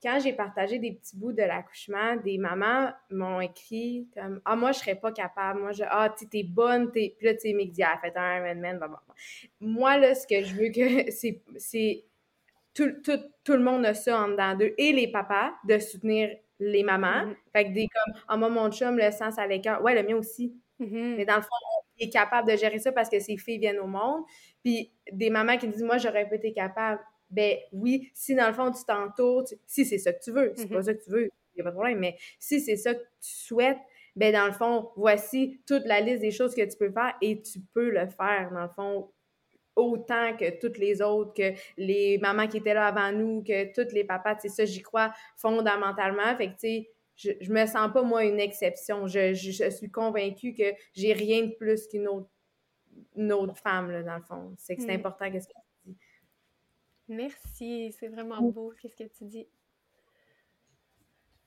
quand 0.02 0.20
j'ai 0.24 0.34
partagé 0.34 0.80
des 0.80 0.93
petits 0.93 1.18
bouts 1.18 1.34
de 1.34 1.41
l'accouchement, 1.43 2.16
des 2.18 2.38
mamans 2.38 2.91
m'ont 3.10 3.41
écrit 3.41 4.08
comme 4.14 4.41
Ah, 4.45 4.56
moi, 4.56 4.72
je 4.72 4.80
serais 4.80 4.95
pas 4.95 5.12
capable. 5.12 5.60
Moi, 5.60 5.72
je 5.72 5.84
Ah, 5.89 6.14
tu 6.18 6.26
es 6.38 6.43
bonne. 6.43 6.91
Puis 6.91 7.16
là, 7.22 7.34
tu 7.34 7.41
sais, 7.41 7.84
Ah, 7.84 8.00
fait 8.02 8.16
un 8.16 8.45
Ironman. 8.45 8.80
Moi, 9.60 9.97
là, 9.97 10.16
ce 10.16 10.26
que 10.26 10.43
je 10.43 10.56
veux 10.56 10.70
que 10.70 11.12
c'est. 11.58 12.06
Tout, 12.74 12.91
tout, 13.04 13.20
tout, 13.43 13.54
le 13.54 13.64
monde 13.64 13.86
a 13.86 13.93
ça 13.93 14.22
en 14.22 14.30
dedans 14.30 14.56
d'eux. 14.56 14.74
Et 14.78 14.93
les 14.93 15.12
papas, 15.12 15.54
de 15.68 15.80
soutenir 15.80 16.30
les 16.60 16.84
mamans. 16.84 17.26
Mm-hmm. 17.26 17.36
Fait 17.52 17.66
que 17.66 17.74
des 17.74 17.88
comme 17.88 18.22
Ah, 18.28 18.38
moi, 18.38 18.50
mon 18.50 18.72
chum, 18.72 18.97
le 18.97 19.12
sens 19.12 19.38
à 19.38 19.47
l'écart. 19.47 19.84
Ouais, 19.84 20.02
le 20.02 20.08
mien 20.08 20.16
aussi. 20.16 20.56
Mm-hmm. 20.80 21.16
Mais 21.18 21.26
dans 21.26 21.36
le 21.36 21.41
fond, 21.41 21.50
il 21.97 22.08
est 22.08 22.10
capable 22.10 22.50
de 22.50 22.56
gérer 22.56 22.80
ça 22.80 22.93
parce 22.93 23.10
que 23.10 23.20
ses 23.20 23.36
filles 23.36 23.58
viennent 23.58 23.80
au 23.80 23.88
monde. 23.88 24.24
Puis 24.64 24.93
des 25.12 25.30
mamans 25.30 25.58
qui 25.58 25.68
disent 25.68 25.84
Moi, 25.84 25.97
j'aurais 25.97 26.30
pas 26.30 26.36
été 26.36 26.54
capable 26.54 27.02
ben 27.30 27.58
oui, 27.72 28.10
si 28.14 28.36
dans 28.36 28.48
le 28.48 28.54
fond 28.54 28.72
tu 28.72 28.84
t'entoures, 28.86 29.46
si 29.66 29.86
c'est 29.86 29.98
ça 29.98 30.14
que 30.14 30.24
tu 30.24 30.32
veux, 30.32 30.54
c'est 30.56 30.68
pas 30.68 30.80
mm-hmm. 30.80 30.84
ça 30.84 30.94
que 30.94 31.04
tu 31.04 31.10
veux, 31.12 31.24
il 31.24 31.56
n'y 31.56 31.62
a 31.62 31.64
pas 31.64 31.72
de 31.72 31.76
problème, 31.76 32.00
mais 32.00 32.18
si 32.40 32.60
c'est 32.60 32.78
ça 32.78 32.94
que 32.94 33.00
tu 33.00 33.32
souhaites, 33.32 33.80
ben 34.16 34.34
dans 34.34 34.46
le 34.46 34.52
fond, 34.52 34.90
voici 34.96 35.62
toute 35.68 35.86
la 35.86 36.02
liste 36.02 36.22
des 36.22 36.32
choses 36.32 36.56
que 36.56 36.70
tu 36.70 36.78
peux 36.78 36.92
faire 36.92 37.14
et 37.22 37.42
tu 37.42 37.60
peux 37.74 37.90
le 37.90 38.08
faire, 38.08 38.50
dans 38.52 38.64
le 38.64 38.70
fond, 38.70 39.12
autant 39.76 40.36
que 40.36 40.60
toutes 40.60 40.78
les 40.78 41.02
autres, 41.02 41.34
que 41.34 41.54
les 41.78 42.18
mamans 42.18 42.48
qui 42.48 42.58
étaient 42.58 42.74
là 42.74 42.88
avant 42.88 43.12
nous, 43.12 43.44
que 43.44 43.74
tous 43.74 43.94
les 43.94 44.04
papas, 44.04 44.38
c'est 44.40 44.50
ça, 44.50 44.66
j'y 44.66 44.82
crois 44.82 45.14
fondamentalement. 45.38 46.36
Fait 46.36 46.48
que, 46.48 46.54
tu 46.54 46.60
sais, 46.60 46.90
je, 47.16 47.32
je 47.42 47.52
me 47.52 47.66
sens 47.66 47.92
pas, 47.94 48.02
moi, 48.04 48.26
une 48.26 48.40
exception. 48.40 49.08
Je, 49.08 49.34
je, 49.34 49.70
suis 49.70 49.92
convaincue 49.92 50.54
que 50.54 50.74
j'ai 50.94 51.14
rien 51.14 51.44
de 51.44 51.56
plus 51.56 51.88
qu'une 51.88 52.08
autre, 52.08 52.30
autre 53.18 53.58
femme, 53.58 53.92
là, 53.92 54.04
dans 54.04 54.18
le 54.18 54.24
fond. 54.24 54.54
C'est 54.58 54.76
que 54.76 54.82
c'est 54.82 54.96
mm. 54.96 55.00
important 55.00 55.32
qu'est-ce 55.32 55.48
que 55.48 55.54
Merci, 57.10 57.93
c'est 57.99 58.07
vraiment 58.07 58.41
beau 58.41 58.74
qu'est-ce 58.80 58.95
que 58.95 59.10
tu 59.18 59.26
dis. 59.26 59.47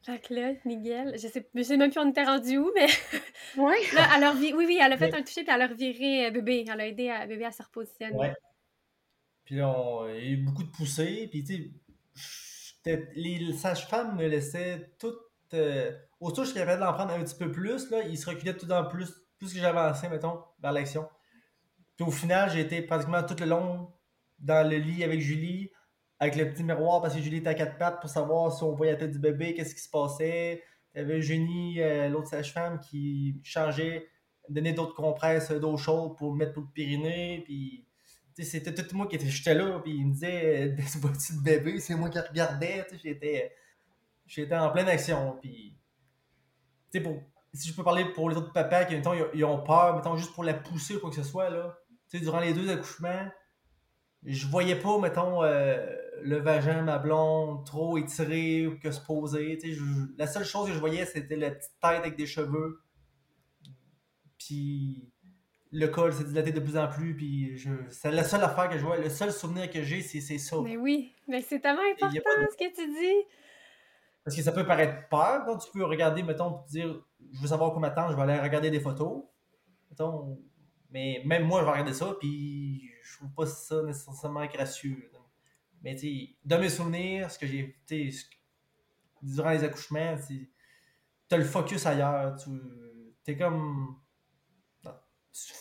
Fait 0.04 0.18
que 0.18 0.34
là, 0.34 0.52
Miguel, 0.64 1.12
je 1.16 1.28
sais, 1.28 1.48
je 1.54 1.62
sais 1.62 1.76
même 1.76 1.92
plus 1.92 2.00
on 2.00 2.10
était 2.10 2.24
rendu 2.24 2.58
où, 2.58 2.70
mais. 2.74 2.86
Oui. 3.56 3.74
là, 3.94 4.34
oui, 4.34 4.52
oui, 4.56 4.78
elle 4.80 4.92
a 4.92 4.96
fait 4.96 5.14
un 5.14 5.22
toucher 5.22 5.44
puis 5.44 5.52
elle 5.54 5.62
a 5.62 5.66
reviré 5.66 6.26
euh, 6.26 6.30
bébé. 6.30 6.64
Elle 6.68 6.80
a 6.80 6.86
aidé 6.86 7.10
à, 7.10 7.26
bébé 7.26 7.44
à 7.44 7.52
se 7.52 7.62
repositionner. 7.62 8.16
Ouais. 8.16 8.34
Puis 9.44 9.56
là, 9.56 10.06
il 10.08 10.24
y 10.24 10.28
a 10.28 10.30
eu 10.30 10.36
beaucoup 10.38 10.64
de 10.64 10.70
poussées. 10.70 11.28
Puis, 11.30 11.44
tu 11.44 11.72
sais, 12.82 13.10
les 13.14 13.52
sages-femmes 13.52 14.16
me 14.16 14.26
laissaient 14.26 14.90
tout. 14.98 15.14
Euh, 15.54 15.92
aussitôt 16.18 16.44
je 16.44 16.54
capable 16.54 16.80
d'en 16.80 16.94
prendre 16.94 17.12
un 17.12 17.22
petit 17.22 17.36
peu 17.36 17.52
plus, 17.52 17.90
là, 17.90 18.02
ils 18.04 18.16
se 18.16 18.28
reculaient 18.28 18.56
tout 18.56 18.70
en 18.72 18.86
plus, 18.86 19.12
plus 19.38 19.52
que 19.52 19.60
j'avançais, 19.60 20.08
mettons, 20.08 20.42
vers 20.60 20.72
l'action. 20.72 21.06
Puis 21.96 22.06
au 22.06 22.10
final, 22.10 22.50
j'ai 22.50 22.60
été 22.60 22.80
pratiquement 22.80 23.22
tout 23.22 23.36
le 23.38 23.46
long 23.46 23.92
dans 24.42 24.68
le 24.68 24.76
lit 24.76 25.04
avec 25.04 25.20
Julie, 25.20 25.70
avec 26.18 26.36
le 26.36 26.50
petit 26.50 26.62
miroir 26.62 27.00
parce 27.00 27.14
que 27.14 27.20
Julie 27.20 27.38
était 27.38 27.48
à 27.48 27.54
quatre 27.54 27.78
pattes 27.78 28.00
pour 28.00 28.10
savoir 28.10 28.52
si 28.52 28.62
on 28.62 28.74
voyait 28.74 28.92
la 28.92 28.98
tête 28.98 29.12
du 29.12 29.18
bébé, 29.18 29.54
qu'est-ce 29.54 29.74
qui 29.74 29.80
se 29.80 29.90
passait. 29.90 30.62
Il 30.94 30.98
y 30.98 31.00
avait 31.00 31.18
Eugénie, 31.18 31.80
euh, 31.80 32.08
l'autre 32.08 32.28
sage-femme, 32.28 32.78
qui 32.78 33.40
changeait, 33.42 34.08
donnait 34.48 34.72
d'autres 34.72 34.94
compresses, 34.94 35.50
d'eau 35.50 35.76
chaude 35.76 36.16
pour 36.16 36.34
mettre 36.34 36.52
pour 36.52 36.62
le 36.62 36.68
périnée. 36.74 37.42
Puis, 37.44 37.86
c'était 38.38 38.74
tout 38.74 38.96
moi 38.96 39.06
qui 39.06 39.16
était, 39.16 39.26
j'étais 39.26 39.54
là, 39.54 39.80
puis 39.80 39.96
il 39.96 40.06
me 40.06 40.12
disait, 40.12 40.76
vois-tu 41.00 41.32
le 41.34 41.42
bébé? 41.42 41.80
C'est 41.80 41.94
moi 41.94 42.10
qui 42.10 42.18
regardais. 42.18 42.86
J'étais, 43.02 43.52
j'étais 44.26 44.56
en 44.56 44.70
pleine 44.70 44.88
action. 44.88 45.38
Puis, 45.40 45.76
pour, 47.02 47.22
si 47.54 47.68
je 47.68 47.74
peux 47.74 47.84
parler 47.84 48.04
pour 48.12 48.30
les 48.30 48.36
autres 48.36 48.52
papas 48.52 48.84
qui, 48.84 48.94
mettons, 48.94 49.14
ils, 49.34 49.44
ont 49.44 49.62
peur, 49.62 49.96
mettons, 49.96 50.16
juste 50.16 50.34
pour 50.34 50.44
la 50.44 50.54
pousser 50.54 50.96
ou 50.96 51.00
quoi 51.00 51.10
que 51.10 51.16
ce 51.16 51.22
soit, 51.22 51.50
là. 51.50 51.78
durant 52.12 52.40
les 52.40 52.52
deux 52.52 52.70
accouchements, 52.70 53.30
je 54.24 54.46
voyais 54.46 54.76
pas, 54.76 54.98
mettons, 54.98 55.42
euh, 55.42 55.76
le 56.22 56.38
vagin, 56.38 56.82
ma 56.82 56.98
blonde, 56.98 57.64
trop 57.66 57.98
étiré 57.98 58.66
ou 58.66 58.78
que 58.78 58.90
se 58.90 59.00
poser. 59.00 59.58
la 60.16 60.26
seule 60.26 60.44
chose 60.44 60.68
que 60.68 60.74
je 60.74 60.78
voyais, 60.78 61.04
c'était 61.04 61.36
la 61.36 61.50
petite 61.50 61.72
tête 61.80 61.98
avec 61.98 62.16
des 62.16 62.26
cheveux. 62.26 62.80
Puis 64.38 65.12
le 65.72 65.88
col 65.88 66.12
s'est 66.12 66.24
dilaté 66.24 66.52
de 66.52 66.60
plus 66.60 66.76
en 66.76 66.88
plus. 66.88 67.16
Puis 67.16 67.56
je... 67.56 67.70
c'est 67.90 68.12
la 68.12 68.24
seule 68.24 68.42
affaire 68.42 68.68
que 68.68 68.78
je 68.78 68.84
vois. 68.84 68.98
Le 68.98 69.08
seul 69.08 69.32
souvenir 69.32 69.70
que 69.70 69.82
j'ai, 69.82 70.02
c'est, 70.02 70.20
ça. 70.38 70.56
Mais 70.62 70.76
oui, 70.76 71.12
mais 71.26 71.42
c'est 71.42 71.60
tellement 71.60 71.82
important 71.92 72.18
ce 72.18 72.56
que 72.56 72.74
tu 72.74 72.86
dis. 72.86 73.26
Parce 74.24 74.36
que 74.36 74.42
ça 74.42 74.52
peut 74.52 74.64
paraître 74.64 75.08
peur 75.08 75.44
quand 75.44 75.58
tu 75.58 75.70
peux 75.72 75.84
regarder, 75.84 76.22
mettons, 76.22 76.60
dire 76.68 77.02
je 77.32 77.40
veux 77.40 77.48
savoir 77.48 77.72
combien 77.72 77.90
de 77.90 77.94
temps, 77.94 78.08
je 78.10 78.14
vais 78.14 78.22
aller 78.22 78.38
regarder 78.38 78.70
des 78.70 78.80
photos. 78.80 79.24
Mettons, 79.90 80.38
mais 80.90 81.22
même 81.24 81.44
moi, 81.44 81.60
je 81.60 81.64
vais 81.64 81.72
regarder 81.72 81.94
ça, 81.94 82.14
puis 82.20 82.91
je 83.02 83.16
trouve 83.16 83.32
pas 83.32 83.46
ça 83.46 83.82
nécessairement 83.82 84.46
gracieux. 84.46 85.10
Mais 85.82 85.96
tu 85.96 86.36
dans 86.44 86.60
mes 86.60 86.68
souvenirs, 86.68 87.30
ce 87.30 87.38
que 87.38 87.46
j'ai. 87.46 87.76
Durant 89.22 89.50
les 89.50 89.62
accouchements, 89.62 90.16
tu 90.26 90.50
as 91.30 91.36
le 91.36 91.44
focus 91.44 91.86
ailleurs. 91.86 92.36
Tu 92.36 93.32
es 93.32 93.36
comme. 93.36 93.96
tu 94.82 95.52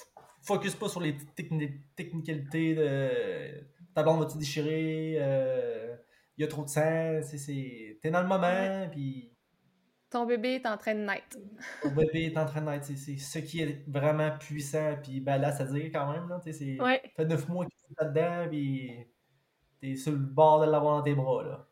focus 0.43 0.75
pas 0.75 0.89
sur 0.89 1.01
les 1.01 1.17
technicalités 1.95 2.75
de. 2.75 3.63
Ta 3.93 4.03
blonde 4.03 4.21
va-tu 4.21 4.37
déchirer? 4.37 5.17
Euh, 5.19 5.95
il 6.37 6.41
y 6.41 6.43
a 6.43 6.47
trop 6.47 6.63
de 6.63 6.69
sang. 6.69 7.19
T'es 8.01 8.09
dans 8.09 8.21
le 8.21 8.27
moment, 8.27 8.89
puis 8.91 9.30
ton 10.11 10.25
bébé 10.25 10.55
est 10.55 10.65
en 10.67 10.77
train 10.77 10.93
de 10.93 10.99
naître. 10.99 11.37
Ton 11.81 11.89
bébé 11.91 12.25
est 12.25 12.37
en 12.37 12.45
train 12.45 12.61
de 12.61 12.69
naître. 12.69 12.85
C'est 12.85 13.17
ce 13.17 13.39
qui 13.39 13.61
est 13.61 13.83
vraiment 13.87 14.29
puissant. 14.37 14.95
Puis 15.01 15.21
ben 15.21 15.37
là, 15.37 15.51
ça 15.51 15.63
dire 15.63 15.89
quand 15.91 16.11
même. 16.11 16.27
Là, 16.27 16.39
c'est, 16.43 16.79
ouais. 16.79 17.01
fait 17.15 17.25
neuf 17.25 17.47
mois 17.47 17.65
que 17.65 17.71
tu 17.71 17.93
es 17.93 18.03
là-dedans. 18.03 18.49
Puis 18.49 19.07
t'es 19.79 19.95
sur 19.95 20.11
le 20.11 20.17
bord 20.17 20.59
de 20.65 20.69
l'avoir 20.69 20.97
dans 20.97 21.03
tes 21.03 21.15
bras. 21.15 21.43
Là. 21.43 21.67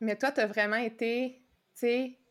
Mais 0.00 0.16
toi, 0.16 0.30
t'as 0.30 0.46
vraiment 0.46 0.76
été 0.76 1.42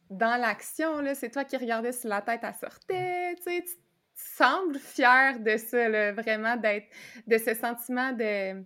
dans 0.10 0.40
l'action. 0.40 1.02
Là. 1.02 1.16
C'est 1.16 1.32
toi 1.32 1.44
qui 1.44 1.58
regardais 1.58 1.92
si 1.92 2.08
la 2.08 2.22
tête, 2.22 2.42
elle 2.44 2.54
sortait. 2.54 3.36
Tu, 3.44 3.64
tu 3.64 3.72
sembles 4.14 4.78
fier 4.78 5.40
de 5.40 5.58
ça, 5.58 5.90
là, 5.90 6.12
vraiment, 6.12 6.58
d'être 6.58 6.88
de 7.26 7.38
ce 7.38 7.56
sentiment 7.56 8.12
de 8.12 8.64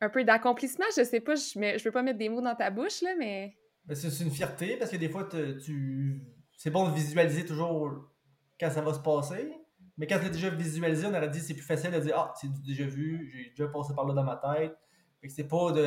un 0.00 0.08
peu 0.08 0.24
d'accomplissement. 0.24 0.84
Je 0.96 1.04
sais 1.04 1.20
pas, 1.20 1.36
je, 1.36 1.58
ne 1.58 1.82
veux 1.82 1.90
pas 1.92 2.02
mettre 2.02 2.18
des 2.18 2.28
mots 2.28 2.40
dans 2.40 2.54
ta 2.54 2.70
bouche, 2.70 3.02
là, 3.02 3.14
mais 3.16 3.56
c'est 3.94 4.24
une 4.24 4.30
fierté 4.30 4.76
parce 4.76 4.90
que 4.90 4.96
des 4.96 5.08
fois, 5.08 5.24
tu... 5.24 6.22
c'est 6.56 6.70
bon 6.70 6.88
de 6.88 6.94
visualiser 6.94 7.44
toujours 7.44 8.10
quand 8.58 8.70
ça 8.70 8.82
va 8.82 8.94
se 8.94 9.00
passer. 9.00 9.52
Mais 9.98 10.06
quand 10.06 10.18
tu 10.18 10.24
l'as 10.24 10.30
déjà 10.30 10.50
visualisé, 10.50 11.06
on 11.06 11.14
aurait 11.14 11.28
dit 11.28 11.40
c'est 11.40 11.54
plus 11.54 11.62
facile 11.62 11.90
de 11.90 12.00
dire 12.00 12.14
Ah, 12.16 12.32
c'est 12.38 12.52
déjà 12.62 12.84
vu, 12.84 13.30
j'ai 13.32 13.50
déjà 13.50 13.68
passé 13.68 13.94
par 13.94 14.06
là 14.06 14.14
dans 14.14 14.24
ma 14.24 14.36
tête. 14.36 14.76
Fait 15.20 15.28
que 15.28 15.32
c'est 15.32 15.48
pas 15.48 15.72
de. 15.72 15.86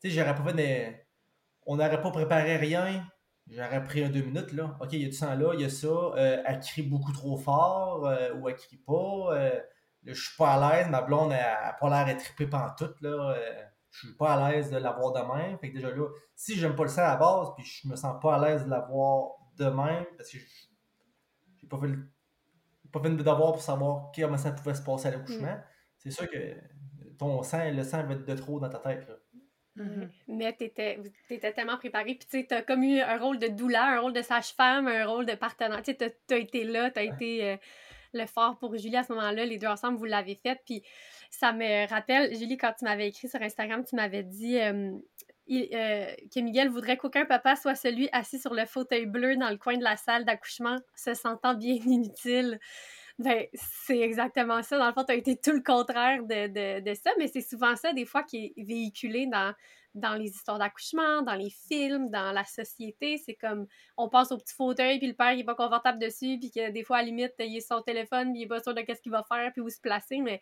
Tu 0.00 0.10
sais, 0.10 0.10
j'aurais 0.10 0.34
pas 0.34 0.44
fait 0.44 0.54
des. 0.54 0.96
On 1.66 1.76
n'aurait 1.76 2.00
pas 2.00 2.10
préparé 2.10 2.56
rien. 2.56 3.06
J'aurais 3.48 3.82
pris 3.82 4.04
un 4.04 4.10
deux 4.10 4.22
minutes 4.22 4.52
là. 4.52 4.76
Ok, 4.80 4.92
il 4.92 5.02
y 5.02 5.04
a 5.04 5.08
du 5.08 5.12
sang 5.12 5.34
là, 5.34 5.52
il 5.54 5.60
y 5.60 5.64
a 5.64 5.68
ça. 5.68 5.88
Euh, 5.88 6.42
elle 6.44 6.60
crie 6.60 6.82
beaucoup 6.82 7.12
trop 7.12 7.36
fort 7.36 8.06
euh, 8.06 8.34
ou 8.34 8.48
elle 8.48 8.56
crie 8.56 8.76
pas. 8.78 9.34
Euh, 9.34 9.60
je 10.04 10.14
suis 10.14 10.36
pas 10.36 10.54
à 10.54 10.76
l'aise. 10.76 10.88
Ma 10.88 11.02
blonde, 11.02 11.32
elle, 11.32 11.38
n'a 11.38 11.72
pas 11.72 11.90
l'air 11.90 12.06
d'être 12.06 12.24
trippée 12.24 12.46
pantoute 12.46 13.00
là. 13.00 13.36
Je 13.90 14.06
suis 14.06 14.16
pas 14.16 14.34
à 14.34 14.52
l'aise 14.52 14.70
de 14.70 14.76
l'avoir 14.76 15.12
de 15.12 15.20
même. 15.20 15.58
Fait 15.58 15.70
que 15.70 15.74
déjà 15.74 15.90
là, 15.90 16.08
si 16.34 16.56
j'aime 16.56 16.76
pas 16.76 16.84
le 16.84 16.88
sang 16.88 17.02
à 17.02 17.08
la 17.08 17.16
base, 17.16 17.48
puis 17.56 17.64
je 17.64 17.88
me 17.88 17.96
sens 17.96 18.16
pas 18.22 18.36
à 18.36 18.38
l'aise 18.38 18.64
de 18.64 18.70
l'avoir 18.70 19.32
de 19.58 19.64
même, 19.64 20.06
parce 20.16 20.30
que 20.30 20.38
j'ai 20.38 21.66
pas 21.68 21.78
fait 21.78 21.88
le 21.88 22.08
pas 22.92 23.00
fait 23.00 23.10
de 23.10 23.16
devoir 23.16 23.52
pour 23.52 23.62
savoir 23.62 24.10
comment 24.14 24.36
ça 24.36 24.52
pouvait 24.52 24.74
se 24.74 24.82
passer 24.82 25.08
à 25.08 25.10
l'accouchement, 25.12 25.54
mm. 25.54 25.62
c'est 25.98 26.10
sûr 26.10 26.28
que 26.28 26.56
ton 27.18 27.42
sang, 27.42 27.70
le 27.70 27.82
sang 27.82 28.04
va 28.04 28.14
être 28.14 28.24
de 28.24 28.34
trop 28.34 28.58
dans 28.58 28.68
ta 28.68 28.78
tête. 28.78 29.06
Là. 29.08 29.14
Mm-hmm. 29.76 30.08
Mais 30.28 30.56
tu 30.56 30.64
étais, 30.64 31.52
tellement 31.52 31.76
préparé, 31.76 32.18
puis 32.18 32.46
tu 32.46 32.54
as 32.54 32.62
comme 32.62 32.82
eu 32.82 33.00
un 33.00 33.18
rôle 33.18 33.38
de 33.38 33.48
douleur, 33.48 33.82
un 33.82 34.00
rôle 34.00 34.12
de 34.12 34.22
sage-femme, 34.22 34.88
un 34.88 35.06
rôle 35.06 35.26
de 35.26 35.34
partenaire. 35.34 35.82
Tu 35.82 35.96
as, 36.00 36.36
été 36.36 36.64
là, 36.64 36.90
tu 36.90 36.98
as 36.98 37.02
été 37.04 37.44
euh, 37.50 37.56
le 38.12 38.26
fort 38.26 38.58
pour 38.58 38.76
Julie 38.76 38.96
à 38.96 39.04
ce 39.04 39.12
moment-là. 39.12 39.44
Les 39.44 39.58
deux 39.58 39.68
ensemble, 39.68 39.96
vous 39.96 40.04
l'avez 40.04 40.34
fait. 40.34 40.60
Puis 40.66 40.82
ça 41.30 41.52
me 41.52 41.88
rappelle, 41.88 42.34
Julie, 42.36 42.56
quand 42.56 42.72
tu 42.78 42.84
m'avais 42.84 43.08
écrit 43.08 43.28
sur 43.28 43.40
Instagram, 43.40 43.84
tu 43.88 43.96
m'avais 43.96 44.22
dit 44.22 44.58
euh, 44.58 44.92
que 45.48 46.40
Miguel 46.40 46.68
voudrait 46.68 46.96
qu'aucun 46.96 47.24
papa 47.24 47.56
soit 47.56 47.74
celui 47.74 48.08
assis 48.12 48.38
sur 48.38 48.54
le 48.54 48.66
fauteuil 48.66 49.06
bleu 49.06 49.36
dans 49.36 49.50
le 49.50 49.56
coin 49.56 49.76
de 49.76 49.84
la 49.84 49.96
salle 49.96 50.24
d'accouchement, 50.24 50.76
se 50.94 51.14
sentant 51.14 51.54
bien 51.54 51.74
inutile. 51.86 52.58
Ben, 53.18 53.46
c'est 53.54 53.98
exactement 53.98 54.62
ça. 54.62 54.78
Dans 54.78 54.86
le 54.86 54.92
fond, 54.92 55.04
tu 55.04 55.12
as 55.12 55.16
été 55.16 55.36
tout 55.36 55.52
le 55.52 55.62
contraire 55.62 56.22
de, 56.24 56.80
de 56.80 56.94
ça, 56.94 57.10
mais 57.18 57.28
c'est 57.28 57.42
souvent 57.42 57.76
ça, 57.76 57.92
des 57.92 58.06
fois, 58.06 58.22
qui 58.22 58.52
est 58.56 58.62
véhiculé 58.62 59.26
dans 59.26 59.52
dans 59.94 60.14
les 60.14 60.28
histoires 60.28 60.58
d'accouchement, 60.58 61.22
dans 61.22 61.34
les 61.34 61.50
films, 61.50 62.10
dans 62.10 62.32
la 62.32 62.44
société. 62.44 63.18
C'est 63.18 63.34
comme, 63.34 63.66
on 63.96 64.08
passe 64.08 64.32
au 64.32 64.38
petit 64.38 64.54
fauteuil, 64.54 64.98
puis 64.98 65.08
le 65.08 65.14
père, 65.14 65.32
il 65.32 65.40
est 65.40 65.44
pas 65.44 65.54
confortable 65.54 65.98
dessus, 65.98 66.38
puis 66.38 66.50
que 66.50 66.70
des 66.70 66.84
fois, 66.84 66.98
à 66.98 67.00
la 67.00 67.06
limite, 67.06 67.34
il 67.38 67.56
est 67.56 67.60
sur 67.60 67.76
son 67.76 67.82
téléphone, 67.82 68.32
puis 68.32 68.42
il 68.42 68.44
est 68.44 68.48
pas 68.48 68.62
sûr 68.62 68.74
de 68.74 68.80
qu'est-ce 68.82 69.02
qu'il 69.02 69.12
va 69.12 69.24
faire, 69.24 69.50
puis 69.52 69.60
où 69.60 69.68
se 69.68 69.80
placer, 69.80 70.20
mais 70.20 70.40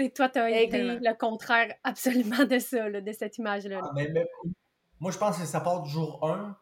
tu 0.00 0.06
sais, 0.06 0.10
toi, 0.12 0.28
t'as 0.28 0.50
été 0.50 0.82
le 0.82 1.18
contraire 1.18 1.74
absolument 1.84 2.44
de 2.44 2.58
ça, 2.58 2.90
de 2.90 3.12
cette 3.12 3.38
image-là. 3.38 3.80
Ah, 3.82 3.92
moi, 4.98 5.10
je 5.10 5.18
pense 5.18 5.38
que 5.38 5.44
ça 5.44 5.60
part 5.60 5.82
du 5.82 5.90
jour 5.90 6.26
1 6.26 6.56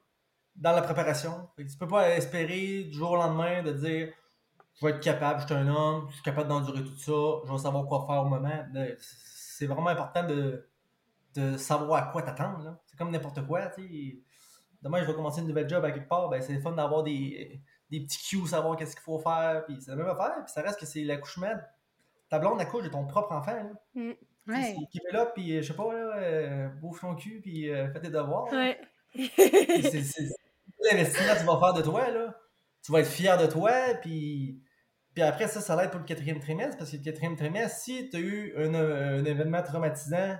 dans 0.56 0.72
la 0.72 0.82
préparation. 0.82 1.48
Tu 1.56 1.76
peux 1.78 1.88
pas 1.88 2.10
espérer 2.10 2.84
du 2.84 2.92
jour 2.92 3.12
au 3.12 3.16
lendemain 3.16 3.62
de 3.62 3.72
dire 3.72 4.12
je 4.74 4.86
vais 4.86 4.92
être 4.92 5.00
capable, 5.00 5.40
je 5.40 5.46
suis 5.46 5.54
un 5.54 5.68
homme, 5.68 6.06
je 6.08 6.14
suis 6.14 6.22
capable 6.22 6.48
d'endurer 6.48 6.84
tout 6.84 6.96
ça, 6.96 7.46
je 7.46 7.52
vais 7.52 7.58
savoir 7.58 7.86
quoi 7.86 8.06
faire 8.06 8.22
au 8.22 8.26
moment. 8.26 8.64
C'est 8.98 9.66
vraiment 9.66 9.88
important 9.88 10.24
de, 10.24 10.68
de 11.34 11.56
savoir 11.56 12.08
à 12.08 12.12
quoi 12.12 12.22
t'attendre. 12.22 12.78
C'est 12.86 12.96
comme 12.96 13.10
n'importe 13.10 13.44
quoi. 13.46 13.70
sais. 13.72 14.22
Demain, 14.80 15.00
je 15.00 15.06
vais 15.06 15.14
commencer 15.14 15.40
une 15.40 15.48
nouvelle 15.48 15.68
job 15.68 15.84
à 15.84 15.90
quelque 15.90 16.08
part. 16.08 16.28
Ben, 16.28 16.40
c'est 16.40 16.60
fun 16.60 16.70
d'avoir 16.72 17.02
des, 17.02 17.60
des 17.90 18.00
petits 18.00 18.22
cues, 18.28 18.46
savoir 18.46 18.76
qu'est-ce 18.76 18.94
qu'il 18.94 19.02
faut 19.02 19.18
faire. 19.18 19.64
Puis 19.66 19.78
c'est 19.80 19.90
la 19.90 19.96
même 19.96 20.06
affaire. 20.08 20.44
Puis 20.44 20.52
ça 20.52 20.62
reste 20.62 20.78
que 20.78 20.86
c'est 20.86 21.02
l'accouchement. 21.02 21.54
Ta 22.28 22.38
blonde 22.38 22.60
accouche 22.60 22.84
de 22.84 22.88
ton 22.88 23.06
propre 23.06 23.32
enfant. 23.32 23.54
Là. 23.54 23.72
Mm. 23.94 24.12
Ouais. 24.48 24.76
Qui 24.90 24.98
est 24.98 25.12
là, 25.12 25.26
puis 25.26 25.62
je 25.62 25.66
sais 25.66 25.74
pas, 25.74 25.92
là, 25.92 26.16
euh, 26.16 26.68
bouffe 26.80 27.00
ton 27.00 27.14
cul, 27.14 27.40
puis 27.42 27.70
euh, 27.70 27.90
fais 27.92 28.00
tes 28.00 28.08
devoirs. 28.08 28.50
Ouais. 28.50 28.80
c'est 29.14 30.02
l'investissement 30.90 31.34
que 31.34 31.40
tu 31.40 31.44
vas 31.44 31.58
faire 31.58 31.74
de 31.74 31.82
toi. 31.82 32.10
Là. 32.10 32.34
Tu 32.82 32.92
vas 32.92 33.00
être 33.00 33.08
fier 33.08 33.36
de 33.36 33.46
toi, 33.46 33.72
puis. 34.00 34.62
Puis 35.14 35.22
après, 35.24 35.48
ça, 35.48 35.60
ça 35.60 35.82
être 35.82 35.90
pour 35.90 36.00
le 36.00 36.06
quatrième 36.06 36.38
trimestre, 36.38 36.78
parce 36.78 36.92
que 36.92 36.96
le 36.96 37.02
quatrième 37.02 37.34
trimestre, 37.34 37.76
si 37.80 38.08
tu 38.08 38.16
as 38.16 38.20
eu 38.20 38.54
un, 38.56 38.72
un, 38.74 39.24
événement 39.24 39.62
traumatisant 39.62 40.36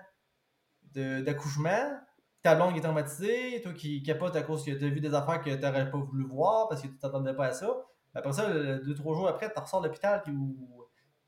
d'accouchement, 0.94 1.98
ta 2.42 2.54
blonde 2.54 2.76
est 2.76 2.80
traumatisée, 2.80 3.60
toi 3.62 3.72
qui 3.72 4.04
capote 4.04 4.36
à 4.36 4.42
cause 4.42 4.64
que 4.64 4.70
tu 4.70 4.84
as 4.84 4.88
vu 4.88 5.00
des 5.00 5.14
affaires 5.14 5.40
que 5.40 5.50
tu 5.50 5.60
n'aurais 5.60 5.90
pas 5.90 5.98
voulu 5.98 6.24
voir 6.24 6.68
parce 6.68 6.82
que 6.82 6.86
tu 6.86 6.96
t'attendais 6.96 7.34
pas 7.34 7.46
à 7.46 7.52
ça. 7.52 7.66
Après 8.14 8.32
ça, 8.32 8.48
deux, 8.52 8.94
trois 8.94 9.16
jours 9.16 9.28
après, 9.28 9.52
tu 9.52 9.58
ressors 9.58 9.80
de 9.80 9.88
l'hôpital 9.88 10.22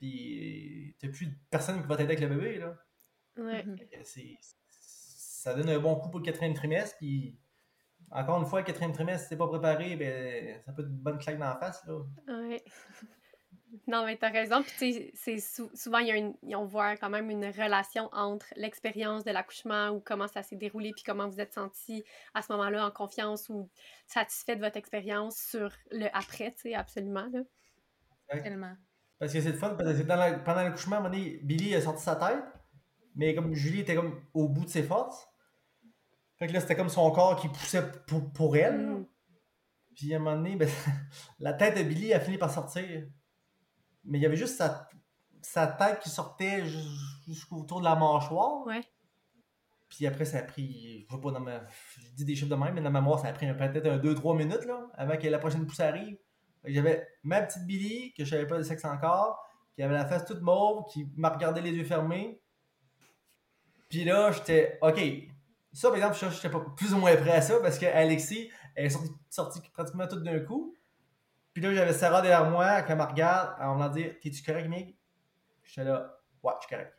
puis 0.00 0.96
tu 0.98 1.06
n'as 1.06 1.12
plus 1.12 1.28
personne 1.50 1.80
qui 1.82 1.86
va 1.86 1.96
t'aider 1.96 2.14
avec 2.14 2.20
le 2.20 2.34
bébé. 2.34 2.58
Là. 2.58 2.74
Ouais. 3.36 3.64
Ça 4.02 5.54
donne 5.54 5.68
un 5.68 5.78
bon 5.78 5.94
coup 5.96 6.08
pour 6.08 6.20
le 6.20 6.24
quatrième 6.24 6.54
trimestre. 6.54 6.96
Puis 6.96 7.38
encore 8.10 8.40
une 8.40 8.46
fois, 8.46 8.60
le 8.60 8.66
quatrième 8.66 8.92
trimestre, 8.92 9.24
si 9.24 9.28
t'es 9.30 9.36
pas 9.36 9.46
préparé, 9.46 9.96
ben, 9.96 10.60
ça 10.64 10.72
peut 10.72 10.82
être 10.82 10.88
une 10.88 10.96
bonne 10.96 11.18
claque 11.18 11.38
dans 11.38 11.50
la 11.50 11.56
face. 11.56 11.84
Là. 11.86 11.94
Ouais. 12.28 12.64
Non, 13.86 14.04
mais 14.04 14.16
t'as 14.16 14.30
raison. 14.30 14.64
Puis, 14.64 15.12
c'est 15.14 15.38
souvent, 15.38 15.98
il 15.98 16.08
y 16.08 16.10
a 16.10 16.16
une, 16.16 16.34
on 16.56 16.64
voit 16.64 16.96
quand 16.96 17.08
même 17.08 17.30
une 17.30 17.46
relation 17.46 18.08
entre 18.12 18.46
l'expérience 18.56 19.22
de 19.22 19.30
l'accouchement 19.30 19.90
ou 19.90 20.00
comment 20.00 20.26
ça 20.26 20.42
s'est 20.42 20.56
déroulé, 20.56 20.90
puis 20.92 21.04
comment 21.04 21.28
vous 21.28 21.40
êtes 21.40 21.52
senti 21.52 22.02
à 22.34 22.42
ce 22.42 22.50
moment-là 22.52 22.84
en 22.84 22.90
confiance 22.90 23.48
ou 23.48 23.70
satisfait 24.08 24.56
de 24.56 24.60
votre 24.60 24.76
expérience 24.76 25.36
sur 25.36 25.72
le 25.92 26.06
après, 26.16 26.52
tu 26.52 26.62
sais, 26.62 26.74
absolument. 26.74 27.28
Là. 27.32 27.42
Tellement. 28.42 28.74
Parce 29.20 29.32
que 29.32 29.40
c'est 29.40 29.52
le 29.52 29.56
fun, 29.56 29.74
parce 29.76 29.96
que 29.96 30.02
pendant 30.02 30.62
l'accouchement, 30.62 30.96
à 30.96 30.98
un 30.98 31.02
moment 31.02 31.14
donné, 31.14 31.38
Billy 31.44 31.74
a 31.76 31.80
sorti 31.80 32.02
sa 32.02 32.16
tête, 32.16 32.42
mais 33.14 33.34
comme 33.34 33.54
Julie 33.54 33.80
était 33.80 33.94
comme 33.94 34.20
au 34.34 34.48
bout 34.48 34.64
de 34.64 34.70
ses 34.70 34.82
forces. 34.82 35.28
Fait 36.38 36.48
que 36.48 36.52
là, 36.52 36.60
c'était 36.60 36.74
comme 36.74 36.88
son 36.88 37.08
corps 37.12 37.36
qui 37.36 37.48
poussait 37.48 37.84
pour, 38.08 38.32
pour 38.32 38.56
elle. 38.56 38.80
Mm. 38.80 39.06
Puis 39.94 40.12
à 40.12 40.16
un 40.16 40.20
moment 40.20 40.36
donné, 40.36 40.56
ben, 40.56 40.68
la 41.38 41.52
tête 41.52 41.76
de 41.76 41.82
Billy 41.84 42.12
a 42.12 42.18
fini 42.18 42.38
par 42.38 42.50
sortir 42.50 43.06
mais 44.04 44.18
il 44.18 44.22
y 44.22 44.26
avait 44.26 44.36
juste 44.36 44.56
sa, 44.56 44.88
sa 45.42 45.66
tête 45.66 46.00
qui 46.00 46.10
sortait 46.10 46.64
jusqu'autour 47.26 47.80
de 47.80 47.84
la 47.84 47.96
mâchoire. 47.96 48.66
Ouais. 48.66 48.82
Puis 49.88 50.06
après, 50.06 50.24
ça 50.24 50.38
a 50.38 50.42
pris, 50.42 51.06
je 51.08 51.14
sais 51.14 51.20
pas, 51.20 51.30
dans 51.32 51.40
ma, 51.40 51.66
je 51.98 52.10
dis 52.14 52.24
des 52.24 52.34
chiffres 52.34 52.50
de 52.50 52.54
même, 52.54 52.74
mais 52.74 52.80
dans 52.80 52.90
ma 52.90 53.00
mémoire, 53.00 53.18
ça 53.18 53.28
a 53.28 53.32
pris 53.32 53.46
peut-être 53.52 53.86
un 53.86 53.98
2-3 53.98 54.36
minutes, 54.36 54.64
là, 54.64 54.88
avant 54.94 55.16
que 55.16 55.26
la 55.26 55.38
prochaine 55.38 55.66
pousse 55.66 55.80
arrive. 55.80 56.16
J'avais 56.64 57.06
ma 57.22 57.42
petite 57.42 57.66
Billy, 57.66 58.12
que 58.14 58.24
je 58.24 58.30
savais 58.30 58.46
pas 58.46 58.58
de 58.58 58.62
sexe 58.62 58.84
encore, 58.84 59.44
qui 59.74 59.82
avait 59.82 59.94
la 59.94 60.04
face 60.04 60.24
toute 60.24 60.42
mauve, 60.42 60.84
qui 60.92 61.08
m'a 61.16 61.30
regardé 61.30 61.60
les 61.60 61.72
yeux 61.72 61.84
fermés. 61.84 62.42
Puis 63.88 64.04
là, 64.04 64.30
j'étais, 64.30 64.78
OK. 64.82 65.00
Ça, 65.72 65.88
par 65.88 65.96
exemple, 65.96 66.16
je 66.16 66.26
n'étais 66.26 66.50
pas 66.50 66.60
plus 66.76 66.92
ou 66.92 66.98
moins 66.98 67.16
prêt 67.16 67.32
à 67.32 67.42
ça, 67.42 67.60
parce 67.60 67.78
qu'Alexis, 67.78 68.50
elle 68.74 68.86
est 68.86 68.98
sortie, 69.30 69.60
pratiquement 69.72 70.06
tout 70.06 70.20
d'un 70.20 70.40
coup. 70.40 70.74
Puis 71.52 71.62
là, 71.62 71.74
j'avais 71.74 71.92
Sarah 71.92 72.22
derrière 72.22 72.48
moi, 72.48 72.82
qui 72.82 72.92
me 72.92 73.02
regarde, 73.02 73.56
en 73.60 73.76
me 73.76 73.88
dit 73.92 74.06
T'es-tu 74.20 74.42
correct, 74.42 74.68
Mig? 74.68 74.96
J'étais 75.64 75.84
là, 75.84 76.18
ouais, 76.42 76.52
je 76.60 76.66
suis 76.66 76.76
correct. 76.76 76.94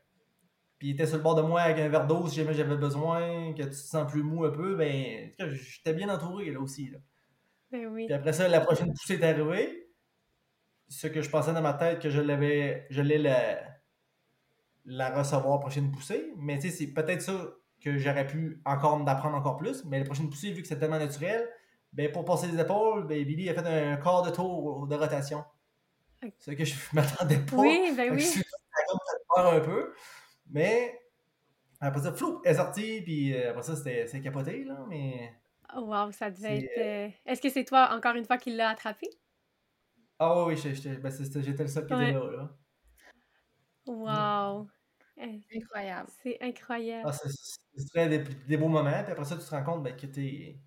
puis 0.78 0.90
il 0.90 0.92
était 0.94 1.06
sur 1.06 1.18
le 1.18 1.24
bord 1.24 1.36
de 1.36 1.42
moi 1.42 1.62
avec 1.62 1.80
un 1.80 1.90
verre 1.90 2.08
d'eau 2.08 2.28
si 2.28 2.36
jamais 2.36 2.54
j'avais 2.54 2.78
besoin, 2.78 3.54
que 3.54 3.64
tu 3.64 3.70
te 3.70 3.76
sens 3.76 4.10
plus 4.10 4.24
mou 4.24 4.46
un 4.46 4.52
peu, 4.52 4.76
ben, 4.76 5.32
j'étais 5.38 5.94
bien 5.94 6.10
entouré 6.10 6.52
là 6.52 6.60
aussi. 6.60 6.90
Là. 6.90 7.00
Ben 7.72 7.88
oui. 7.88 8.06
Puis 8.06 8.14
après 8.14 8.34
ça, 8.34 8.48
la 8.48 8.62
prochaine 8.62 8.94
poussée 8.94 9.16
est 9.16 9.24
arrivée. 9.24 9.88
Ce 10.90 11.08
que 11.08 11.22
je 11.22 11.30
pensais 11.30 11.54
dans 11.54 11.62
ma 11.62 11.74
tête 11.74 12.00
que 12.00 12.10
je 12.10 12.20
l'avais, 12.20 12.86
je 12.90 13.02
l'ai 13.02 13.18
la, 13.18 13.62
la 14.86 15.10
recevoir 15.18 15.60
prochaine 15.60 15.92
poussée, 15.92 16.34
mais 16.38 16.60
tu 16.60 16.70
sais, 16.70 16.78
c'est 16.78 16.94
peut-être 16.94 17.22
ça 17.22 17.54
que 17.80 17.98
j'aurais 17.98 18.28
pu 18.28 18.62
encore 18.66 19.04
d'apprendre 19.04 19.36
encore 19.38 19.58
plus, 19.58 19.86
mais 19.86 20.00
la 20.00 20.06
prochaine 20.06 20.30
poussée, 20.30 20.52
vu 20.52 20.62
que 20.62 20.68
c'est 20.68 20.78
tellement 20.78 21.00
naturel, 21.00 21.48
ben 21.94 22.12
pour 22.12 22.26
passer 22.26 22.48
les 22.48 22.60
épaules, 22.60 23.08
ben 23.08 23.24
Billy 23.24 23.50
a 23.50 23.54
fait 23.54 23.68
un 23.68 23.98
quart 23.98 24.22
de 24.24 24.32
tour 24.32 24.88
de 24.88 24.96
rotation. 24.96 25.44
Ce 26.40 26.52
que 26.52 26.66
je 26.66 26.76
m'attendais 26.94 27.40
pas. 27.40 27.56
Oui, 27.56 27.94
ben 27.96 28.14
oui. 28.14 28.22
Je 28.22 28.42
peur 29.34 29.54
un 29.54 29.60
peu. 29.60 29.94
Mais 30.50 31.00
après 31.80 32.02
ça, 32.02 32.14
flou, 32.14 32.42
elle 32.44 32.52
est 32.52 32.56
sortie, 32.56 33.02
puis 33.02 33.34
euh, 33.34 33.52
après 33.52 33.64
ça, 33.64 33.76
c'était 33.76 34.22
capoté, 34.22 34.64
là, 34.64 34.86
mais... 34.88 35.34
Oh, 35.76 35.82
wow, 35.82 36.12
ça 36.12 36.30
devait 36.30 36.60
être... 36.60 36.78
Euh, 36.78 37.10
est-ce 37.26 37.42
que 37.42 37.50
c'est 37.50 37.64
toi, 37.64 37.90
encore 37.94 38.16
une 38.16 38.26
fois, 38.26 38.38
qui 38.38 38.52
l'a 38.52 38.70
attrapé? 38.70 39.08
Ah 40.20 40.46
oui, 40.46 40.56
j'étais 40.58 40.96
ben, 40.98 41.10
le 41.10 41.26
seul 41.68 41.86
qui 41.88 41.94
était 41.94 42.12
là, 42.12 42.32
là. 42.32 42.58
Wow! 43.88 44.68
Incroyable. 45.56 46.10
C'est 46.24 46.38
incroyable. 46.42 47.10
Ah, 47.10 47.14
c'est 47.14 47.88
très 47.90 48.10
des, 48.10 48.20
des, 48.20 48.58
beaux 48.58 48.68
moments, 48.68 49.04
puis 49.04 49.12
après 49.12 49.26
ça, 49.26 49.38
tu 49.38 49.44
te 49.44 49.50
rends 49.50 49.64
compte 49.64 49.84
ben, 49.84 49.96
que 49.96 50.08
t'es 50.08 50.60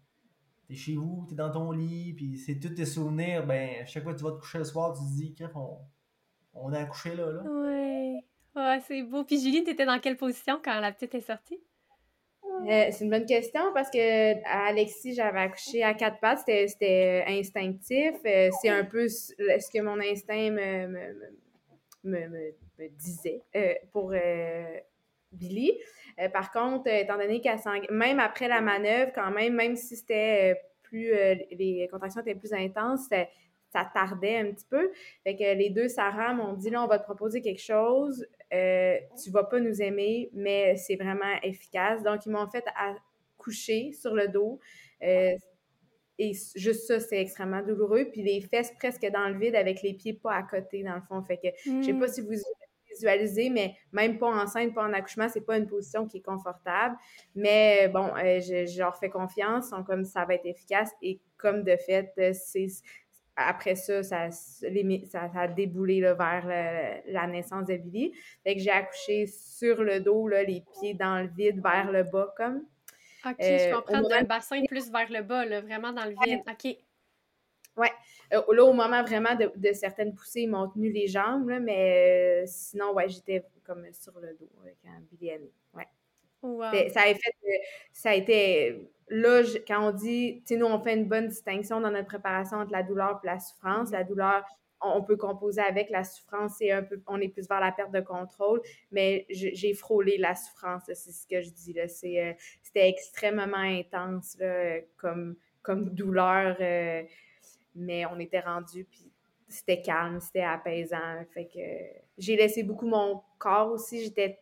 es 0.71 0.75
chez 0.75 0.95
vous, 0.95 1.27
t'es 1.29 1.35
dans 1.35 1.51
ton 1.51 1.73
lit, 1.73 2.15
puis 2.15 2.39
c'est 2.39 2.59
tous 2.59 2.71
tes 2.71 2.87
souvenirs, 2.87 3.47
ben, 3.47 3.87
chaque 3.87 4.03
fois 4.03 4.15
que 4.15 4.19
tu 4.19 4.25
vas 4.25 4.33
te 4.33 4.39
coucher 4.39 4.59
le 4.59 4.65
soir, 4.65 4.93
tu 4.93 5.05
te 5.05 5.15
dis, 5.15 5.35
on, 5.55 5.79
on 6.55 6.73
a 6.73 6.81
accouché 6.81 7.15
là, 7.15 7.31
là. 7.31 7.43
Ouais. 7.43 8.25
Ouais, 8.57 8.81
c'est 8.87 9.03
beau. 9.03 9.25
Puis 9.25 9.41
Julie, 9.41 9.65
t'étais 9.65 9.87
dans 9.87 9.99
quelle 9.99 10.17
position 10.17 10.61
quand 10.65 10.79
la 10.81 10.93
petite 10.93 11.15
est 11.15 11.21
sortie? 11.21 11.59
Euh, 12.67 12.87
c'est 12.91 13.05
une 13.05 13.11
bonne 13.11 13.27
question 13.27 13.61
parce 13.75 13.91
que 13.91 14.43
Alexis, 14.47 15.15
j'avais 15.15 15.41
accouché 15.41 15.83
à 15.83 15.95
quatre 15.95 16.19
pattes. 16.21 16.41
C'était 16.47 17.25
instinctif. 17.27 18.15
Euh, 18.25 18.51
c'est 18.61 18.71
un 18.71 18.85
peu 18.85 19.09
ce 19.09 19.71
que 19.71 19.83
mon 19.83 20.01
instinct 20.01 20.51
me, 20.51 20.87
me, 22.05 22.29
me, 22.29 22.89
disait 22.99 23.43
euh, 23.55 23.75
pour 23.93 24.15
Billy. 25.33 25.73
par 26.33 26.51
contre, 26.53 26.89
étant 26.89 27.19
donné 27.19 27.41
qu'elle 27.41 27.59
même 27.91 28.21
après 28.21 28.49
la 28.49 28.61
manœuvre, 28.61 29.13
quand 29.15 29.31
même, 29.31 29.55
même 29.55 29.77
si 29.77 29.97
c'était 29.97 30.61
plus 30.83 31.13
les 31.51 31.89
contractions 31.91 32.21
étaient 32.23 32.35
plus 32.35 32.53
intenses, 32.53 33.09
ça 33.09 33.91
tardait 33.93 34.39
un 34.39 34.53
petit 34.53 34.67
peu. 34.71 34.93
Fait 35.25 35.35
les 35.55 35.71
deux 35.71 35.89
Sarah 35.89 36.33
m'ont 36.33 36.53
dit 36.55 36.71
là, 36.71 36.83
on 36.83 36.87
va 36.87 36.99
te 36.99 37.05
proposer 37.05 37.43
quelque 37.43 37.63
chose. 37.63 38.25
Euh, 38.55 38.99
tu 39.23 39.31
vas 39.31 39.45
pas 39.45 39.59
nous 39.59 39.83
aimer, 39.83 40.31
mais 40.33 40.77
c'est 40.77 40.97
vraiment 40.97 41.35
efficace. 41.43 42.03
Donc, 42.03 42.25
ils 42.27 42.31
m'ont 42.31 42.47
fait 42.49 42.65
à 42.77 42.95
coucher 43.37 43.93
sur 43.93 44.15
le 44.15 44.29
dos. 44.29 44.61
Euh, 45.03 45.35
et 46.19 46.33
juste 46.55 46.87
ça, 46.87 47.01
c'est 47.01 47.21
extrêmement 47.21 47.63
douloureux. 47.63 48.09
Puis 48.13 48.23
les 48.23 48.41
fesses 48.41 48.73
presque 48.79 49.07
dans 49.13 49.29
le 49.29 49.39
vide 49.39 49.57
avec 49.57 49.83
les 49.83 49.95
pieds 49.95 50.15
pas 50.15 50.35
à 50.35 50.43
côté, 50.43 50.83
dans 50.83 50.95
le 50.95 51.03
fond. 51.03 51.23
Fait 51.23 51.39
que 51.39 51.49
je 51.65 51.83
sais 51.83 51.93
pas 51.95 52.07
hmm. 52.07 52.09
si 52.09 52.21
vous 52.21 52.35
visualisez, 52.91 53.51
mais 53.51 53.75
même 53.91 54.19
pas 54.19 54.29
enceinte, 54.29 54.73
pas 54.73 54.85
en 54.85 54.93
accouchement, 54.93 55.29
c'est 55.29 55.45
pas 55.45 55.59
une 55.59 55.67
position 55.67 56.07
qui 56.07 56.19
est 56.19 56.23
confortable. 56.23 56.97
Mais 57.35 57.89
bon, 57.89 58.07
euh, 58.17 58.39
je, 58.41 58.79
leur 58.79 58.97
fais 58.97 59.11
confiance, 59.11 59.71
comme 59.87 60.05
ça 60.05 60.25
va 60.25 60.35
être 60.35 60.47
efficace. 60.47 60.93
Et 61.03 61.21
comme 61.37 61.65
de 61.65 61.77
fait, 61.77 62.13
c'est 62.35 62.69
après 63.37 63.75
ça, 63.75 64.03
ça, 64.03 64.31
ça, 64.31 65.31
a 65.35 65.49
déboulé 65.49 66.01
vers 66.01 67.03
la 67.07 67.27
naissance 67.27 67.67
de 67.67 67.77
Billy. 67.77 68.13
Fait 68.43 68.55
que 68.55 68.61
j'ai 68.61 68.71
accouché 68.71 69.27
sur 69.27 69.83
le 69.83 70.01
dos, 70.01 70.29
là, 70.29 70.43
les 70.43 70.63
pieds 70.73 70.95
dans 70.95 71.23
le 71.23 71.29
vide, 71.29 71.63
vers 71.63 71.91
le 71.91 72.05
bas, 72.05 72.33
comme. 72.37 72.65
OK, 73.27 73.37
je 73.41 73.71
euh, 73.71 73.75
comprends. 73.75 74.03
D'un 74.03 74.23
bassin 74.23 74.63
plus 74.69 74.91
vers 74.91 75.11
le 75.11 75.23
bas, 75.23 75.45
là, 75.45 75.61
vraiment 75.61 75.93
dans 75.93 76.05
le 76.05 76.15
vide. 76.25 76.41
OK. 76.49 76.77
Ouais. 77.77 77.91
Euh, 78.33 78.43
là, 78.53 78.65
au 78.65 78.73
moment 78.73 79.03
vraiment 79.03 79.35
de, 79.35 79.73
certaines 79.73 80.15
poussées, 80.15 80.43
ils 80.43 80.51
m'ont 80.51 80.69
tenu 80.69 80.93
les 80.93 81.09
jambes, 81.09 81.49
là, 81.49 81.59
mais 81.59 82.43
euh, 82.43 82.47
sinon, 82.47 82.93
ouais, 82.93 83.09
j'étais 83.09 83.45
comme 83.65 83.85
sur 83.93 84.19
le 84.21 84.35
dos 84.35 84.51
avec 84.63 84.77
un 84.87 85.01
Billy 85.11 85.33
Ouais. 86.45 86.91
Ça 86.91 87.01
a, 87.01 87.15
fait, 87.15 87.35
ça 87.93 88.11
a 88.11 88.15
été 88.15 88.91
là, 89.09 89.43
quand 89.67 89.89
on 89.89 89.93
dit, 89.93 90.43
tu 90.47 90.55
sais, 90.55 90.57
nous, 90.57 90.67
on 90.67 90.79
fait 90.79 90.95
une 90.95 91.09
bonne 91.09 91.29
distinction 91.29 91.81
dans 91.81 91.91
notre 91.91 92.07
préparation 92.07 92.59
entre 92.59 92.73
la 92.73 92.83
douleur 92.83 93.21
et 93.23 93.27
la 93.27 93.39
souffrance. 93.39 93.91
La 93.91 94.05
douleur, 94.05 94.45
on, 94.81 95.03
peut 95.03 95.17
composer 95.17 95.63
avec. 95.63 95.91
La 95.91 96.05
souffrance, 96.05 96.57
c'est 96.59 96.71
un 96.71 96.83
peu, 96.83 97.01
on 97.07 97.21
est 97.21 97.29
plus 97.29 97.49
vers 97.49 97.61
la 97.61 97.73
perte 97.73 97.93
de 97.93 98.01
contrôle, 98.01 98.61
mais 98.93 99.27
j'ai 99.31 99.75
frôlé 99.75 100.19
la 100.19 100.35
souffrance, 100.35 100.83
c'est 100.87 100.95
ce 100.95 101.27
que 101.27 101.41
je 101.41 101.51
dis. 101.51 101.73
là. 101.73 101.85
Euh, 101.85 102.33
c'était 102.63 102.89
extrêmement 102.89 103.57
intense 103.57 104.37
comme, 104.97 105.37
comme 105.63 105.91
douleur, 105.91 106.57
euh, 106.61 107.03
mais 107.75 108.05
on 108.07 108.19
était 108.19 108.41
rendu, 108.41 108.85
puis 108.85 109.11
c'était 109.49 109.81
calme, 109.81 110.21
c'était 110.21 110.43
apaisant. 110.43 111.25
Fait 111.33 111.47
que 111.47 111.61
j'ai 112.19 112.37
laissé 112.37 112.63
beaucoup 112.63 112.87
mon 112.87 113.23
corps 113.39 113.71
aussi. 113.71 114.03
J'étais 114.05 114.41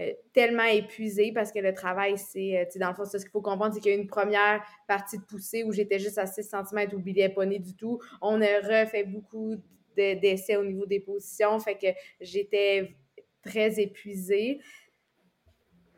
euh, 0.00 0.12
tellement 0.32 0.64
épuisée 0.64 1.32
parce 1.32 1.52
que 1.52 1.58
le 1.58 1.74
travail, 1.74 2.16
c'est, 2.16 2.58
euh, 2.58 2.78
dans 2.78 2.88
le 2.88 2.94
fond, 2.94 3.04
ce 3.04 3.18
qu'il 3.18 3.28
faut 3.28 3.42
comprendre, 3.42 3.74
c'est 3.74 3.80
qu'il 3.80 3.92
y 3.92 3.94
a 3.94 3.98
une 3.98 4.06
première 4.06 4.62
partie 4.88 5.18
de 5.18 5.24
poussée 5.24 5.62
où 5.64 5.72
j'étais 5.72 5.98
juste 5.98 6.16
à 6.16 6.26
6 6.26 6.42
cm 6.42 6.94
où 6.94 6.98
Billy 6.98 7.20
n'est 7.20 7.28
pas 7.28 7.44
né 7.44 7.58
du 7.58 7.74
tout. 7.74 8.00
On 8.22 8.40
a 8.40 8.58
refait 8.60 9.04
beaucoup 9.04 9.56
d'essais 9.96 10.56
au 10.56 10.64
niveau 10.64 10.86
des 10.86 11.00
positions, 11.00 11.58
fait 11.58 11.76
que 11.76 11.88
j'étais 12.20 12.96
très 13.42 13.78
épuisée. 13.80 14.60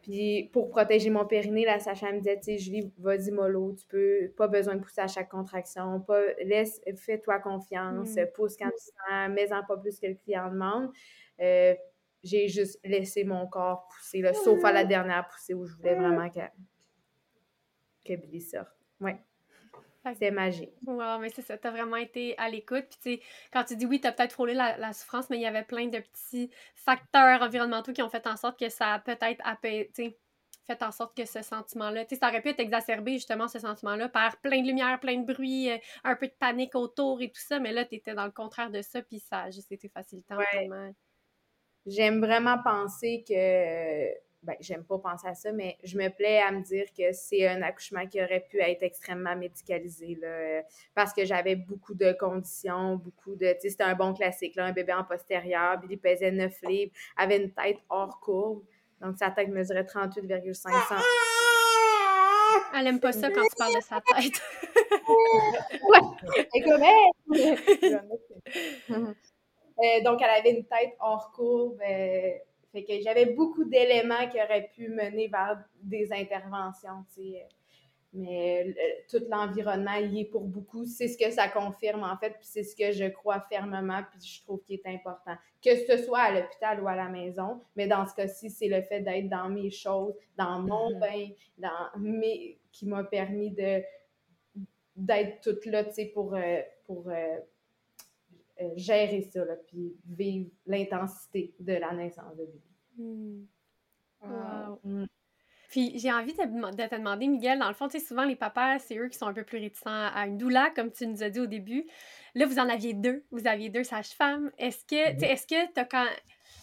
Puis 0.02 0.50
pour 0.52 0.68
protéger 0.70 1.10
mon 1.10 1.24
périnée, 1.24 1.64
la 1.64 1.78
Sacha 1.78 2.10
me 2.10 2.18
disait, 2.18 2.38
tu 2.38 2.44
sais, 2.44 2.58
Julie, 2.58 2.92
vas-y 2.98 3.30
mollo, 3.30 3.76
tu 3.78 3.86
peux, 3.86 4.32
pas 4.36 4.48
besoin 4.48 4.74
de 4.74 4.80
pousser 4.80 5.02
à 5.02 5.06
chaque 5.06 5.28
contraction, 5.28 6.00
pas, 6.00 6.20
laisse, 6.42 6.80
fais-toi 6.96 7.38
confiance, 7.38 8.16
mm. 8.16 8.26
pousse 8.34 8.56
quand 8.56 8.70
tu 8.70 8.84
sens, 8.84 9.30
mets-en 9.30 9.62
pas 9.64 9.76
plus 9.76 10.00
que 10.00 10.08
le 10.08 10.14
client 10.14 10.50
demande. 10.50 10.90
Euh, 11.40 11.74
j'ai 12.22 12.48
juste 12.48 12.78
laissé 12.84 13.24
mon 13.24 13.46
corps 13.46 13.88
pousser, 13.88 14.20
là, 14.20 14.32
sauf 14.34 14.64
à 14.64 14.72
la 14.72 14.84
dernière 14.84 15.26
poussée 15.28 15.54
où 15.54 15.64
je 15.64 15.74
voulais 15.74 15.94
vraiment 15.94 16.28
que, 16.30 16.40
que 18.04 18.14
Billy 18.14 18.40
sorte. 18.40 18.70
Ouais. 19.00 19.20
C'est 20.18 20.32
magique. 20.32 20.72
Wow, 20.84 21.18
mais 21.20 21.28
c'est 21.28 21.42
ça, 21.42 21.56
t'as 21.56 21.70
vraiment 21.70 21.96
été 21.96 22.36
à 22.36 22.48
l'écoute. 22.48 22.86
Puis, 22.90 22.98
tu 23.02 23.10
sais, 23.10 23.20
quand 23.52 23.62
tu 23.64 23.76
dis 23.76 23.86
oui, 23.86 24.00
t'as 24.00 24.10
peut-être 24.10 24.32
frôlé 24.32 24.52
la, 24.52 24.92
souffrance, 24.92 25.30
mais 25.30 25.36
il 25.36 25.42
y 25.42 25.46
avait 25.46 25.62
plein 25.62 25.86
de 25.86 25.98
petits 25.98 26.50
facteurs 26.74 27.40
environnementaux 27.40 27.92
qui 27.92 28.02
ont 28.02 28.08
fait 28.08 28.26
en 28.26 28.36
sorte 28.36 28.58
que 28.58 28.68
ça 28.68 28.94
a 28.94 28.98
peut-être 28.98 29.42
fait 30.66 30.82
en 30.82 30.90
sorte 30.92 31.16
que 31.16 31.24
ce 31.24 31.42
sentiment-là, 31.42 32.04
tu 32.04 32.14
sais, 32.14 32.20
ça 32.20 32.28
aurait 32.28 32.40
pu 32.40 32.48
être 32.48 32.60
exacerbé, 32.60 33.14
justement, 33.14 33.48
ce 33.48 33.58
sentiment-là, 33.58 34.08
par 34.08 34.40
plein 34.40 34.62
de 34.62 34.66
lumière, 34.66 34.98
plein 35.00 35.18
de 35.18 35.32
bruit, 35.32 35.70
euh, 35.70 35.78
un 36.04 36.14
peu 36.14 36.28
de 36.28 36.34
panique 36.38 36.74
autour 36.74 37.20
et 37.20 37.28
tout 37.28 37.40
ça, 37.40 37.58
mais 37.58 37.72
là, 37.72 37.84
t'étais 37.84 38.14
dans 38.14 38.24
le 38.24 38.30
contraire 38.30 38.70
de 38.70 38.80
ça, 38.80 39.02
puis 39.02 39.18
ça 39.18 39.42
a 39.42 39.50
juste 39.50 39.72
été 39.72 39.88
facilitant, 39.88 40.36
vraiment 40.36 40.92
j'aime 41.86 42.20
vraiment 42.20 42.58
penser 42.62 43.24
que 43.28 44.22
ben, 44.42 44.56
j'aime 44.58 44.82
pas 44.82 44.98
penser 44.98 45.28
à 45.28 45.34
ça, 45.34 45.52
mais 45.52 45.78
je 45.84 45.96
me 45.96 46.08
plais 46.08 46.40
à 46.40 46.50
me 46.50 46.62
dire 46.62 46.86
que 46.96 47.12
c'est 47.12 47.46
un 47.46 47.62
accouchement 47.62 48.06
qui 48.08 48.20
aurait 48.20 48.44
pu 48.50 48.60
être 48.60 48.82
extrêmement 48.82 49.36
médicalisé, 49.36 50.18
là, 50.20 50.62
parce 50.96 51.12
que 51.12 51.24
j'avais 51.24 51.54
beaucoup 51.54 51.94
de 51.94 52.12
conditions, 52.12 52.96
beaucoup 52.96 53.36
de, 53.36 53.52
tu 53.52 53.60
sais, 53.60 53.70
c'était 53.70 53.84
un 53.84 53.94
bon 53.94 54.12
classique, 54.14 54.56
là, 54.56 54.64
un 54.66 54.72
bébé 54.72 54.94
en 54.94 55.04
postérieur, 55.04 55.78
Billy 55.78 55.96
pesait 55.96 56.32
9 56.32 56.52
livres, 56.62 56.92
avait 57.16 57.36
une 57.40 57.52
tête 57.52 57.78
hors 57.88 58.18
courbe, 58.18 58.64
donc 59.00 59.16
sa 59.16 59.30
tête 59.30 59.48
mesurait 59.48 59.84
38,5 59.84 60.54
cm. 60.54 61.00
Elle 62.74 62.86
aime 62.86 63.00
pas 63.00 63.12
ça 63.12 63.30
quand 63.30 63.42
tu 63.42 63.56
parles 63.56 63.76
de 63.76 63.80
sa 63.80 64.00
tête. 64.00 64.40
ouais, 65.88 66.00
euh, 68.88 69.12
donc, 70.04 70.20
elle 70.22 70.30
avait 70.30 70.50
une 70.50 70.64
tête 70.64 70.94
hors 71.00 71.32
courbe. 71.32 71.80
Euh, 71.80 72.30
fait 72.72 72.84
que 72.84 73.00
j'avais 73.02 73.26
beaucoup 73.26 73.64
d'éléments 73.64 74.28
qui 74.30 74.38
auraient 74.40 74.70
pu 74.74 74.88
mener 74.88 75.28
vers 75.28 75.62
des 75.82 76.12
interventions, 76.12 77.04
Mais 78.14 78.64
euh, 78.66 78.72
tout 79.10 79.22
l'environnement 79.28 79.96
y 79.96 80.20
est 80.20 80.24
pour 80.24 80.42
beaucoup. 80.42 80.86
C'est 80.86 81.08
ce 81.08 81.18
que 81.18 81.30
ça 81.30 81.48
confirme, 81.48 82.02
en 82.02 82.16
fait, 82.16 82.30
puis 82.30 82.46
c'est 82.46 82.62
ce 82.62 82.74
que 82.74 82.92
je 82.92 83.04
crois 83.10 83.40
fermement, 83.40 84.00
puis 84.10 84.20
je 84.26 84.42
trouve 84.42 84.62
qui 84.62 84.74
est 84.74 84.86
important. 84.86 85.34
Que 85.62 85.76
ce 85.76 85.98
soit 85.98 86.20
à 86.20 86.32
l'hôpital 86.32 86.82
ou 86.82 86.88
à 86.88 86.96
la 86.96 87.08
maison, 87.08 87.60
mais 87.76 87.86
dans 87.86 88.06
ce 88.06 88.14
cas-ci, 88.14 88.50
c'est 88.50 88.68
le 88.68 88.82
fait 88.82 89.00
d'être 89.00 89.28
dans 89.28 89.50
mes 89.50 89.70
choses, 89.70 90.14
dans 90.38 90.60
mon 90.60 90.92
mm-hmm. 90.92 91.00
bain, 91.00 91.28
dans 91.58 92.00
mes... 92.00 92.58
qui 92.72 92.86
m'a 92.86 93.04
permis 93.04 93.50
de 93.50 93.82
d'être 94.94 95.40
toute 95.40 95.64
là, 95.64 95.84
tu 95.84 95.94
sais, 95.94 96.04
pour, 96.06 96.36
pour 96.84 97.08
euh, 97.08 97.38
gérer 98.76 99.22
ça, 99.22 99.44
là, 99.44 99.56
puis 99.66 99.96
vivre 100.06 100.50
l'intensité 100.66 101.54
de 101.60 101.74
la 101.74 101.92
naissance 101.92 102.36
de 102.36 102.44
bébé. 102.44 102.62
Hmm. 102.96 103.44
Wow. 104.22 104.80
Hmm. 104.84 105.06
Puis 105.68 105.98
j'ai 105.98 106.12
envie 106.12 106.34
de, 106.34 106.42
de, 106.42 106.88
te 106.88 106.94
demander, 106.94 107.26
Miguel, 107.28 107.58
dans 107.58 107.68
le 107.68 107.74
fond, 107.74 107.88
tu 107.88 107.98
sais, 107.98 108.04
souvent 108.04 108.24
les 108.24 108.36
papas, 108.36 108.78
c'est 108.78 108.98
eux 108.98 109.08
qui 109.08 109.16
sont 109.16 109.26
un 109.26 109.32
peu 109.32 109.42
plus 109.42 109.58
réticents 109.58 109.90
à 110.14 110.26
une 110.26 110.36
doula, 110.36 110.70
comme 110.76 110.92
tu 110.92 111.06
nous 111.06 111.22
as 111.22 111.30
dit 111.30 111.40
au 111.40 111.46
début. 111.46 111.86
Là, 112.34 112.44
vous 112.44 112.58
en 112.58 112.68
aviez 112.68 112.92
deux. 112.92 113.24
Vous 113.30 113.46
aviez 113.46 113.70
deux 113.70 113.84
sages-femmes. 113.84 114.50
Est-ce 114.58 114.84
que, 114.84 115.18
tu 115.18 115.24
est-ce 115.24 115.46
que 115.46 115.72
t'as 115.72 115.86
quand 115.86 116.06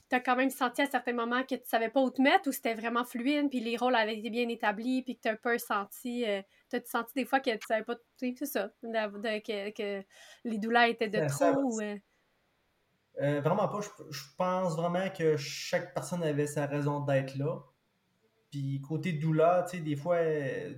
t'as 0.09 0.19
quand 0.19 0.35
même 0.35 0.49
senti 0.49 0.81
à 0.81 0.87
certains 0.87 1.13
moments 1.13 1.43
que 1.43 1.55
tu 1.55 1.65
savais 1.65 1.89
pas 1.89 2.01
où 2.01 2.09
te 2.09 2.21
mettre 2.21 2.49
ou 2.49 2.51
c'était 2.51 2.73
vraiment 2.73 3.05
fluide, 3.05 3.49
puis 3.49 3.59
les 3.59 3.77
rôles 3.77 3.95
avaient 3.95 4.17
été 4.17 4.29
bien 4.29 4.49
établis, 4.49 5.03
puis 5.03 5.15
que 5.15 5.21
tu 5.21 5.27
as 5.27 5.33
un 5.33 5.35
peu 5.35 5.57
senti, 5.57 6.25
euh, 6.27 6.41
t'as 6.69 6.81
senti 6.85 7.13
des 7.15 7.25
fois 7.25 7.39
que 7.39 7.51
tu 7.51 7.67
savais 7.67 7.83
pas, 7.83 7.95
c'est 8.17 8.45
ça, 8.45 8.69
que, 8.81 9.69
que, 9.71 10.05
les 10.43 10.57
douleurs 10.57 10.83
étaient 10.83 11.09
de 11.09 11.27
trop 11.27 11.81
euh? 11.81 11.97
Euh, 13.21 13.41
vraiment 13.41 13.67
pas. 13.67 13.81
Je, 13.81 14.21
pense 14.37 14.75
vraiment 14.75 15.09
que 15.09 15.35
chaque 15.35 15.93
personne 15.93 16.23
avait 16.23 16.47
sa 16.47 16.65
raison 16.65 17.01
d'être 17.01 17.35
là. 17.35 17.59
Puis 18.49 18.81
côté 18.81 19.13
douleur, 19.13 19.65
tu 19.65 19.77
sais, 19.77 19.83
des 19.83 19.95
fois, 19.95 20.19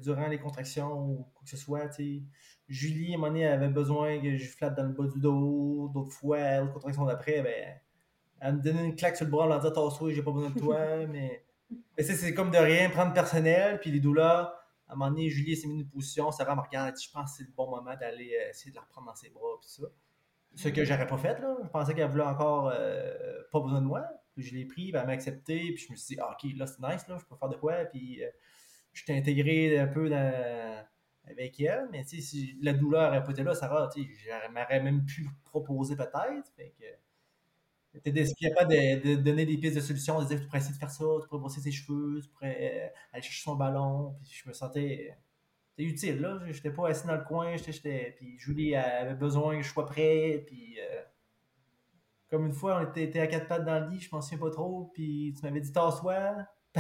durant 0.01 0.27
les 0.27 0.39
contractions 0.39 0.91
ou 0.91 1.27
quoi 1.33 1.43
que 1.43 1.49
ce 1.49 1.57
soit, 1.57 1.87
tu 1.89 1.95
sais, 1.95 2.23
Julie, 2.67 3.13
à 3.13 3.15
un 3.15 3.17
moment 3.17 3.27
donné, 3.27 3.47
avait 3.47 3.69
besoin 3.69 4.19
que 4.19 4.37
je 4.37 4.49
flatte 4.49 4.75
dans 4.75 4.83
le 4.83 4.93
bas 4.93 5.05
du 5.05 5.19
dos. 5.19 5.89
D'autres 5.93 6.11
fois, 6.13 6.59
l'autre 6.59 6.73
contraction 6.73 7.05
d'après, 7.05 7.41
ben, 7.41 7.75
elle 8.39 8.55
me 8.55 8.61
donnait 8.61 8.85
une 8.85 8.95
claque 8.95 9.15
sur 9.15 9.25
le 9.25 9.31
bras 9.31 9.45
en 9.45 9.47
leur 9.47 9.59
disant 9.59 9.73
Tasse-toi, 9.73 10.11
j'ai 10.11 10.23
pas 10.23 10.31
besoin 10.31 10.49
de 10.49 10.59
toi. 10.59 10.79
mais 11.07 11.45
mais 11.97 12.03
c'est 12.03 12.33
comme 12.33 12.51
de 12.51 12.57
rien 12.57 12.89
prendre 12.89 13.13
personnel. 13.13 13.79
Puis 13.79 13.91
les 13.91 13.99
douleurs, 13.99 14.53
à 14.91 14.93
un 14.93 14.97
moment 14.97 15.09
donné, 15.09 15.29
Julie 15.29 15.55
s'est 15.55 15.69
mis 15.69 15.75
une 15.79 15.87
position. 15.87 16.29
Va 16.29 16.53
me 16.53 16.59
regarder. 16.59 16.99
Je 17.01 17.09
pense 17.09 17.31
que 17.31 17.37
c'est 17.37 17.43
le 17.43 17.53
bon 17.55 17.69
moment 17.69 17.95
d'aller 17.95 18.35
euh, 18.35 18.49
essayer 18.49 18.71
de 18.71 18.75
la 18.75 18.81
reprendre 18.81 19.07
dans 19.07 19.15
ses 19.15 19.29
bras. 19.29 19.57
Puis 19.61 19.69
ça. 19.69 19.83
Ce 20.53 20.67
que 20.67 20.83
j'aurais 20.83 21.07
pas 21.07 21.17
fait. 21.17 21.39
là. 21.39 21.55
Je 21.63 21.69
pensais 21.69 21.95
qu'elle 21.95 22.09
voulait 22.09 22.25
encore 22.25 22.69
euh, 22.75 23.41
pas 23.53 23.61
besoin 23.61 23.79
de 23.79 23.85
moi. 23.85 24.03
Puis 24.33 24.43
je 24.43 24.53
l'ai 24.53 24.65
pris, 24.65 24.89
elle 24.93 25.05
m'a 25.05 25.13
accepté. 25.13 25.71
Puis 25.71 25.85
je 25.85 25.91
me 25.93 25.95
suis 25.95 26.15
dit, 26.15 26.21
ah, 26.21 26.33
ok, 26.33 26.51
là 26.57 26.67
c'est 26.67 26.81
nice, 26.81 27.07
là, 27.07 27.17
je 27.17 27.25
peux 27.25 27.37
faire 27.37 27.47
de 27.47 27.55
quoi. 27.55 27.85
Puis 27.85 28.21
euh, 28.21 28.29
je 28.91 29.05
t'ai 29.05 29.17
intégré 29.17 29.79
un 29.79 29.87
peu 29.87 30.13
avec 31.23 31.57
elle. 31.61 31.87
Mais 31.93 32.03
si 32.03 32.57
la 32.61 32.73
douleur 32.73 33.11
n'aurait 33.11 33.23
pas 33.23 33.31
été 33.31 33.43
là, 33.43 33.55
ça 33.55 33.69
va. 33.69 33.89
Je 33.95 34.51
m'aurais 34.51 34.81
même 34.81 35.05
pu 35.05 35.25
proposer 35.45 35.95
peut-être. 35.95 36.51
T'es 38.03 38.25
capable 38.39 38.71
de, 38.71 39.15
de, 39.15 39.21
donner 39.21 39.45
des 39.45 39.57
pistes 39.57 39.75
de 39.75 39.81
solutions, 39.81 40.21
de 40.21 40.27
dire 40.27 40.39
tu 40.39 40.45
pourrais 40.45 40.59
essayer 40.59 40.73
de 40.73 40.79
faire 40.79 40.91
ça, 40.91 41.03
tu 41.21 41.27
pourrais 41.27 41.39
brosser 41.39 41.59
ses 41.59 41.71
cheveux, 41.71 42.21
tu 42.21 42.29
pourrais 42.29 42.57
euh, 42.59 42.87
aller 43.11 43.21
chercher 43.21 43.43
son 43.43 43.55
ballon. 43.55 44.15
Puis 44.21 44.41
je 44.41 44.47
me 44.47 44.53
sentais 44.53 45.17
utile, 45.77 46.21
là. 46.21 46.39
J'étais 46.49 46.71
pas 46.71 46.89
assis 46.89 47.07
dans 47.07 47.15
le 47.15 47.23
coin, 47.23 47.55
j'étais. 47.57 48.15
Puis 48.17 48.37
Julie 48.37 48.75
avait 48.75 49.15
besoin 49.15 49.57
que 49.57 49.63
je 49.63 49.71
sois 49.71 49.85
prêt. 49.85 50.43
Puis 50.47 50.79
euh, 50.79 51.01
comme 52.29 52.45
une 52.45 52.53
fois, 52.53 52.81
on 52.81 52.95
était, 52.95 53.19
à 53.19 53.27
quatre 53.27 53.47
pattes 53.47 53.65
dans 53.65 53.79
le 53.79 53.89
lit, 53.89 53.99
je 53.99 54.09
m'en 54.11 54.21
souviens 54.21 54.39
pas 54.39 54.51
trop. 54.51 54.91
Puis 54.93 55.33
tu 55.37 55.45
m'avais 55.45 55.61
dit 55.61 55.71
tasse-toi. 55.71 56.35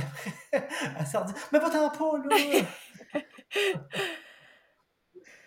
elle 0.53 1.05
s'est 1.05 1.17
Mais 1.51 1.59
pas 1.59 1.69
tant 1.69 1.89
pas, 1.89 2.17
là! 2.29 2.65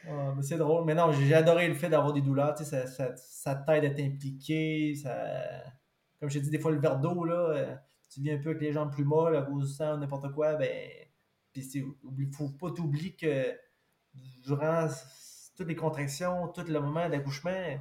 Ah, 0.08 0.34
c'est 0.42 0.58
drôle. 0.58 0.84
Mais 0.84 0.94
non, 0.94 1.12
j'ai 1.12 1.34
adoré 1.34 1.68
le 1.68 1.74
fait 1.74 1.88
d'avoir 1.88 2.12
des 2.12 2.20
douleurs. 2.20 2.54
Tu 2.54 2.64
sais, 2.64 2.86
ça, 2.86 3.16
ça, 3.16 3.54
t'aide 3.54 3.84
à 3.84 3.90
t'impliquer. 3.90 4.94
Ça... 4.94 5.14
Comme 6.20 6.28
je 6.28 6.38
t'ai 6.38 6.44
dit, 6.44 6.50
des 6.50 6.58
fois, 6.58 6.70
le 6.70 6.78
verre 6.78 6.98
d'eau, 6.98 7.24
là, 7.24 7.34
euh, 7.34 7.74
tu 8.10 8.20
viens 8.20 8.36
un 8.36 8.38
peu 8.38 8.50
avec 8.50 8.62
les 8.62 8.72
jambes 8.72 8.92
plus 8.92 9.04
molles, 9.04 9.36
à 9.36 9.42
cause 9.42 9.68
du 9.68 9.74
sang, 9.74 9.96
n'importe 9.96 10.32
quoi. 10.32 10.54
Ben, 10.54 10.88
puis 11.52 12.30
faut 12.32 12.48
pas 12.48 12.70
t'oublier 12.70 13.14
que 13.14 13.56
durant 14.44 14.88
toutes 15.56 15.68
les 15.68 15.76
contractions, 15.76 16.48
tout 16.48 16.64
le 16.66 16.80
moment 16.80 17.08
d'accouchement, 17.08 17.78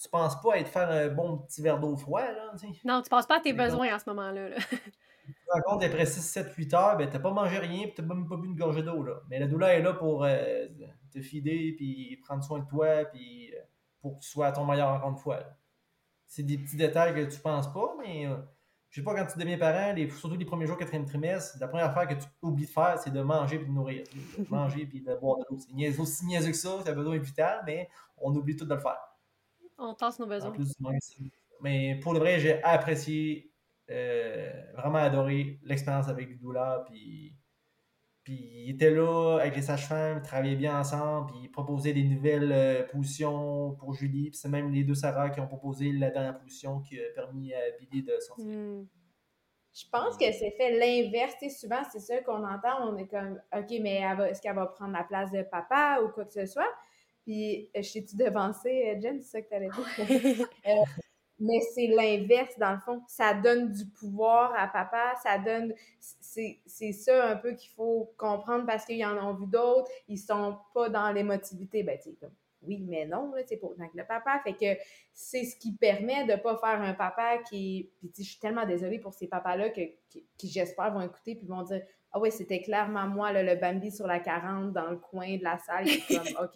tu 0.00 0.08
penses 0.08 0.40
pas 0.40 0.54
à 0.54 0.58
être 0.58 0.68
faire 0.68 0.90
un 0.90 1.08
bon 1.08 1.38
petit 1.38 1.62
verre 1.62 1.78
d'eau 1.78 1.96
froid. 1.96 2.22
Là, 2.22 2.52
Non, 2.84 3.02
tu 3.02 3.08
penses 3.08 3.26
pas 3.26 3.36
à 3.36 3.40
tes 3.40 3.52
besoins 3.52 3.94
à 3.94 3.98
ce 3.98 4.08
moment-là. 4.10 4.48
Là. 4.48 4.56
tu 5.26 5.32
te 5.32 5.52
rends 5.52 5.60
compte 5.62 5.84
après 5.84 6.06
6, 6.06 6.20
7, 6.20 6.52
8 6.54 6.74
heures, 6.74 6.96
ben, 6.96 7.08
t'as 7.08 7.20
pas 7.20 7.30
mangé 7.30 7.58
rien, 7.58 7.86
tu 7.94 8.02
n'as 8.02 8.14
même 8.14 8.28
pas 8.28 8.36
bu 8.36 8.48
une 8.48 8.56
gorgée 8.56 8.82
d'eau. 8.82 9.02
Là. 9.02 9.20
Mais 9.28 9.38
la 9.38 9.46
douleur 9.46 9.70
est 9.70 9.82
là 9.82 9.92
pour 9.92 10.24
euh, 10.24 10.66
te 11.12 11.20
fider, 11.20 11.74
puis 11.76 12.16
prendre 12.24 12.42
soin 12.42 12.60
de 12.60 12.66
toi, 12.66 13.04
puis 13.06 13.52
euh, 13.54 13.60
pour 14.00 14.16
que 14.16 14.22
tu 14.22 14.28
sois 14.28 14.48
à 14.48 14.52
ton 14.52 14.64
meilleur 14.64 14.88
encore 14.88 15.10
une 15.10 15.16
fois. 15.16 15.40
C'est 16.26 16.42
des 16.42 16.58
petits 16.58 16.76
détails 16.76 17.14
que 17.14 17.32
tu 17.32 17.40
penses 17.40 17.72
pas, 17.72 17.94
mais 17.98 18.26
euh, 18.26 18.36
je 18.92 19.00
sais 19.00 19.04
pas, 19.04 19.14
quand 19.14 19.26
tu 19.26 19.38
deviens 19.38 19.56
parent, 19.56 19.94
les, 19.94 20.10
surtout 20.10 20.36
les 20.36 20.44
premiers 20.44 20.66
jours, 20.66 20.76
quatrième 20.76 21.06
trimestre, 21.06 21.56
la 21.58 21.66
première 21.66 21.86
affaire 21.86 22.06
que 22.06 22.22
tu 22.22 22.28
oublies 22.42 22.66
de 22.66 22.70
faire, 22.70 22.98
c'est 22.98 23.10
de 23.10 23.22
manger 23.22 23.58
puis 23.58 23.66
de 23.66 23.72
nourrir. 23.72 24.04
De 24.38 24.46
manger 24.50 24.84
puis 24.84 25.00
de 25.00 25.14
boire 25.14 25.38
de 25.38 25.44
l'eau. 25.48 25.58
C'est 25.58 25.98
aussi 25.98 26.26
niaiseux 26.26 26.50
que 26.50 26.56
ça, 26.56 26.78
c'est 26.84 26.90
un 26.90 26.94
besoin 26.94 27.16
vital, 27.18 27.62
mais 27.64 27.88
on 28.18 28.34
oublie 28.34 28.54
tout 28.54 28.66
de 28.66 28.74
le 28.74 28.80
faire. 28.80 29.00
On 29.78 29.94
tasse 29.94 30.18
nos 30.18 30.26
besoins. 30.26 30.52
mais 31.62 31.98
pour 32.02 32.12
le 32.12 32.18
vrai, 32.18 32.38
j'ai 32.38 32.62
apprécié, 32.62 33.50
euh, 33.90 34.50
vraiment 34.76 34.98
adoré 34.98 35.58
l'expérience 35.62 36.08
avec 36.08 36.38
Doula, 36.38 36.84
puis 36.86 37.34
puis 38.24 38.34
il 38.34 38.70
était 38.70 38.90
là 38.90 39.38
avec 39.40 39.56
les 39.56 39.62
sages-femmes, 39.62 40.18
ils 40.18 40.26
travaillaient 40.26 40.56
bien 40.56 40.78
ensemble, 40.78 41.32
puis 41.32 41.40
ils 41.44 41.50
proposaient 41.50 41.92
des 41.92 42.04
nouvelles 42.04 42.52
euh, 42.52 42.82
positions 42.84 43.72
pour 43.72 43.94
Julie. 43.94 44.30
Puis 44.30 44.38
c'est 44.38 44.48
même 44.48 44.70
les 44.72 44.84
deux 44.84 44.94
Sarah 44.94 45.30
qui 45.30 45.40
ont 45.40 45.48
proposé 45.48 45.90
la 45.92 46.10
dernière 46.10 46.38
position 46.38 46.80
qui 46.80 46.98
a 47.00 47.02
permis 47.14 47.52
à 47.52 47.60
Billy 47.80 48.02
de 48.02 48.18
sortir. 48.20 48.46
Hmm. 48.46 48.86
Je 49.74 49.84
pense 49.90 50.16
que 50.18 50.30
c'est 50.32 50.50
fait 50.52 50.78
l'inverse. 50.78 51.34
Souvent, 51.58 51.82
c'est 51.90 52.00
ça 52.00 52.20
qu'on 52.20 52.44
entend. 52.44 52.90
On 52.90 52.96
est 52.96 53.06
comme, 53.06 53.40
OK, 53.56 53.70
mais 53.80 54.02
est-ce 54.30 54.42
qu'elle 54.42 54.54
va 54.54 54.66
prendre 54.66 54.92
la 54.92 55.02
place 55.02 55.32
de 55.32 55.42
papa 55.42 56.00
ou 56.04 56.10
quoi 56.10 56.24
que 56.26 56.32
ce 56.32 56.46
soit? 56.46 56.70
Puis, 57.24 57.70
euh, 57.76 57.82
je 57.82 57.92
t'ai-tu 57.92 58.16
devancé, 58.16 58.94
euh, 58.96 59.00
Jen? 59.00 59.22
C'est 59.22 59.30
ça 59.30 59.42
que 59.42 59.48
tu 59.48 59.54
allais 59.54 59.68
dire? 59.68 60.46
mais 61.42 61.60
c'est 61.74 61.88
l'inverse, 61.88 62.56
dans 62.58 62.72
le 62.72 62.78
fond. 62.78 63.02
Ça 63.08 63.34
donne 63.34 63.72
du 63.72 63.84
pouvoir 63.86 64.54
à 64.56 64.68
papa, 64.68 65.14
ça 65.22 65.38
donne... 65.38 65.74
C'est 65.98 66.92
ça 66.92 67.30
un 67.30 67.36
peu 67.36 67.52
qu'il 67.52 67.70
faut 67.72 68.12
comprendre 68.16 68.64
parce 68.64 68.84
qu'ils 68.84 69.04
en 69.04 69.16
ont 69.18 69.34
vu 69.34 69.46
d'autres, 69.46 69.90
ils 70.08 70.18
sont 70.18 70.56
pas 70.72 70.88
dans 70.88 71.10
l'émotivité. 71.12 71.82
Ben, 71.82 71.98
tu 72.02 72.14
comme, 72.14 72.32
oui, 72.62 72.84
mais 72.88 73.06
non, 73.06 73.32
c'est 73.46 73.56
pour 73.56 73.72
autant 73.72 73.88
que 73.88 73.96
le 73.96 74.06
papa. 74.06 74.40
Fait 74.44 74.52
que 74.54 74.80
c'est 75.12 75.44
ce 75.44 75.56
qui 75.56 75.72
permet 75.72 76.24
de 76.26 76.40
pas 76.40 76.56
faire 76.56 76.80
un 76.80 76.94
papa 76.94 77.38
qui... 77.38 77.90
Puis, 77.98 78.12
je 78.18 78.22
suis 78.22 78.38
tellement 78.38 78.64
désolée 78.64 79.00
pour 79.00 79.12
ces 79.12 79.26
papas-là 79.26 79.70
que, 79.70 79.80
qui, 80.08 80.48
j'espère, 80.48 80.92
vont 80.92 81.02
écouter 81.02 81.34
puis 81.34 81.46
vont 81.46 81.62
dire 81.62 81.82
«Ah 82.12 82.20
oui, 82.20 82.30
c'était 82.30 82.60
clairement 82.60 83.08
moi, 83.08 83.32
le 83.32 83.56
Bambi 83.56 83.90
sur 83.90 84.06
la 84.06 84.20
40 84.20 84.72
dans 84.72 84.90
le 84.90 84.98
coin 84.98 85.36
de 85.36 85.42
la 85.42 85.58
salle.» 85.58 85.86
comme 86.08 86.18
«OK, 86.44 86.52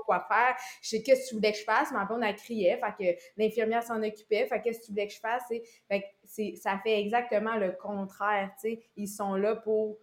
quoi 0.00 0.20
faire. 0.20 0.56
Je 0.82 0.88
sais 0.88 1.02
qu'est-ce 1.02 1.24
que 1.24 1.28
tu 1.28 1.34
voulais 1.36 1.52
que 1.52 1.58
je 1.58 1.64
fasse. 1.64 1.92
Ma 1.92 2.04
blonde, 2.04 2.24
a 2.24 2.32
crié. 2.32 2.78
Fait 2.78 3.16
que 3.16 3.20
l'infirmière 3.36 3.82
s'en 3.82 4.02
occupait. 4.02 4.46
Fait 4.46 4.60
qu'est-ce 4.60 4.80
que 4.80 4.86
tu 4.86 4.92
voulais 4.92 5.06
que 5.06 5.14
je 5.14 5.20
fasse? 5.20 5.44
Ça 6.60 6.78
fait 6.82 7.00
exactement 7.00 7.56
le 7.56 7.72
contraire. 7.72 8.50
Ils 8.96 9.08
sont 9.08 9.34
là 9.34 9.56
pour. 9.56 9.98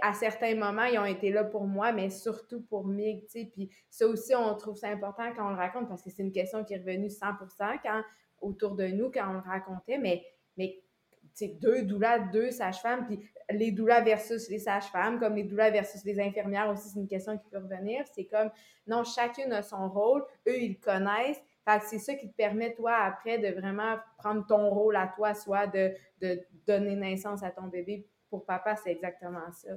À 0.00 0.14
certains 0.14 0.54
moments, 0.54 0.84
ils 0.84 0.98
ont 0.98 1.04
été 1.04 1.30
là 1.30 1.44
pour 1.44 1.66
moi, 1.66 1.92
mais 1.92 2.08
surtout 2.08 2.62
pour 2.62 2.86
Mig. 2.86 3.26
Puis 3.26 3.70
ça 3.90 4.06
aussi, 4.06 4.34
on 4.34 4.54
trouve 4.56 4.76
ça 4.76 4.88
important 4.88 5.30
quand 5.36 5.48
on 5.48 5.50
le 5.50 5.56
raconte 5.56 5.86
parce 5.86 6.02
que 6.02 6.08
c'est 6.08 6.22
une 6.22 6.32
question 6.32 6.64
qui 6.64 6.72
est 6.72 6.78
revenue 6.78 7.10
100 7.10 7.26
quand, 7.82 8.02
autour 8.40 8.74
de 8.74 8.86
nous 8.86 9.10
quand 9.10 9.28
on 9.28 9.34
le 9.34 9.40
racontait. 9.40 9.98
Mais, 9.98 10.24
mais 10.56 10.82
deux 11.60 11.82
doulas, 11.82 12.18
deux 12.18 12.50
sages-femmes, 12.50 13.06
puis 13.06 13.20
les 13.50 13.70
doulas 13.70 14.00
versus 14.00 14.48
les 14.48 14.58
sages-femmes, 14.58 15.20
comme 15.20 15.34
les 15.36 15.44
doulas 15.44 15.70
versus 15.70 16.04
les 16.04 16.18
infirmières 16.20 16.68
aussi, 16.70 16.88
c'est 16.88 16.98
une 16.98 17.08
question 17.08 17.36
qui 17.38 17.48
peut 17.50 17.58
revenir. 17.58 18.04
C'est 18.14 18.26
comme, 18.26 18.50
non, 18.86 19.04
chacune 19.04 19.52
a 19.52 19.62
son 19.62 19.88
rôle, 19.88 20.24
eux, 20.48 20.58
ils 20.58 20.78
connaissent. 20.78 21.40
C'est 21.88 21.98
ça 21.98 22.14
qui 22.14 22.30
te 22.30 22.36
permet, 22.36 22.74
toi, 22.74 22.94
après, 22.94 23.38
de 23.38 23.48
vraiment 23.60 23.96
prendre 24.18 24.46
ton 24.46 24.70
rôle 24.70 24.96
à 24.96 25.08
toi, 25.08 25.34
soit 25.34 25.66
de, 25.66 25.92
de 26.22 26.40
donner 26.66 26.94
naissance 26.94 27.42
à 27.42 27.50
ton 27.50 27.66
bébé. 27.66 28.06
Pour 28.30 28.46
papa, 28.46 28.76
c'est 28.76 28.92
exactement 28.92 29.50
ça. 29.52 29.70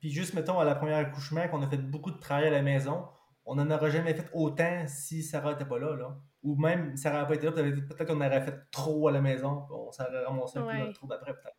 Puis 0.00 0.10
juste, 0.10 0.34
mettons, 0.34 0.58
à 0.58 0.64
la 0.64 0.74
première 0.74 0.98
accouchement, 0.98 1.46
qu'on 1.48 1.62
a 1.62 1.68
fait 1.68 1.76
beaucoup 1.76 2.10
de 2.10 2.18
travail 2.18 2.48
à 2.48 2.50
la 2.50 2.62
maison, 2.62 3.06
on 3.44 3.54
n'en 3.54 3.70
aurait 3.70 3.90
jamais 3.90 4.12
fait 4.12 4.28
autant 4.32 4.86
si 4.86 5.22
Sarah 5.22 5.52
n'était 5.52 5.64
pas 5.64 5.78
là, 5.78 5.96
là. 5.96 6.16
Ou 6.42 6.56
même, 6.56 6.96
si 6.96 7.02
Sarah 7.02 7.22
n'a 7.22 7.26
pas 7.26 7.34
été 7.34 7.46
là, 7.46 7.52
peut-être 7.52 8.04
qu'on 8.04 8.20
aurait 8.20 8.40
fait 8.42 8.56
trop 8.70 9.08
à 9.08 9.12
la 9.12 9.20
maison, 9.20 9.66
on 9.70 9.90
s'aurait 9.90 10.24
ramassé 10.24 10.58
un 10.58 10.66
peu 10.66 10.76
notre 10.76 10.92
trou 10.92 11.06
d'après, 11.06 11.32
peut-être. 11.34 11.56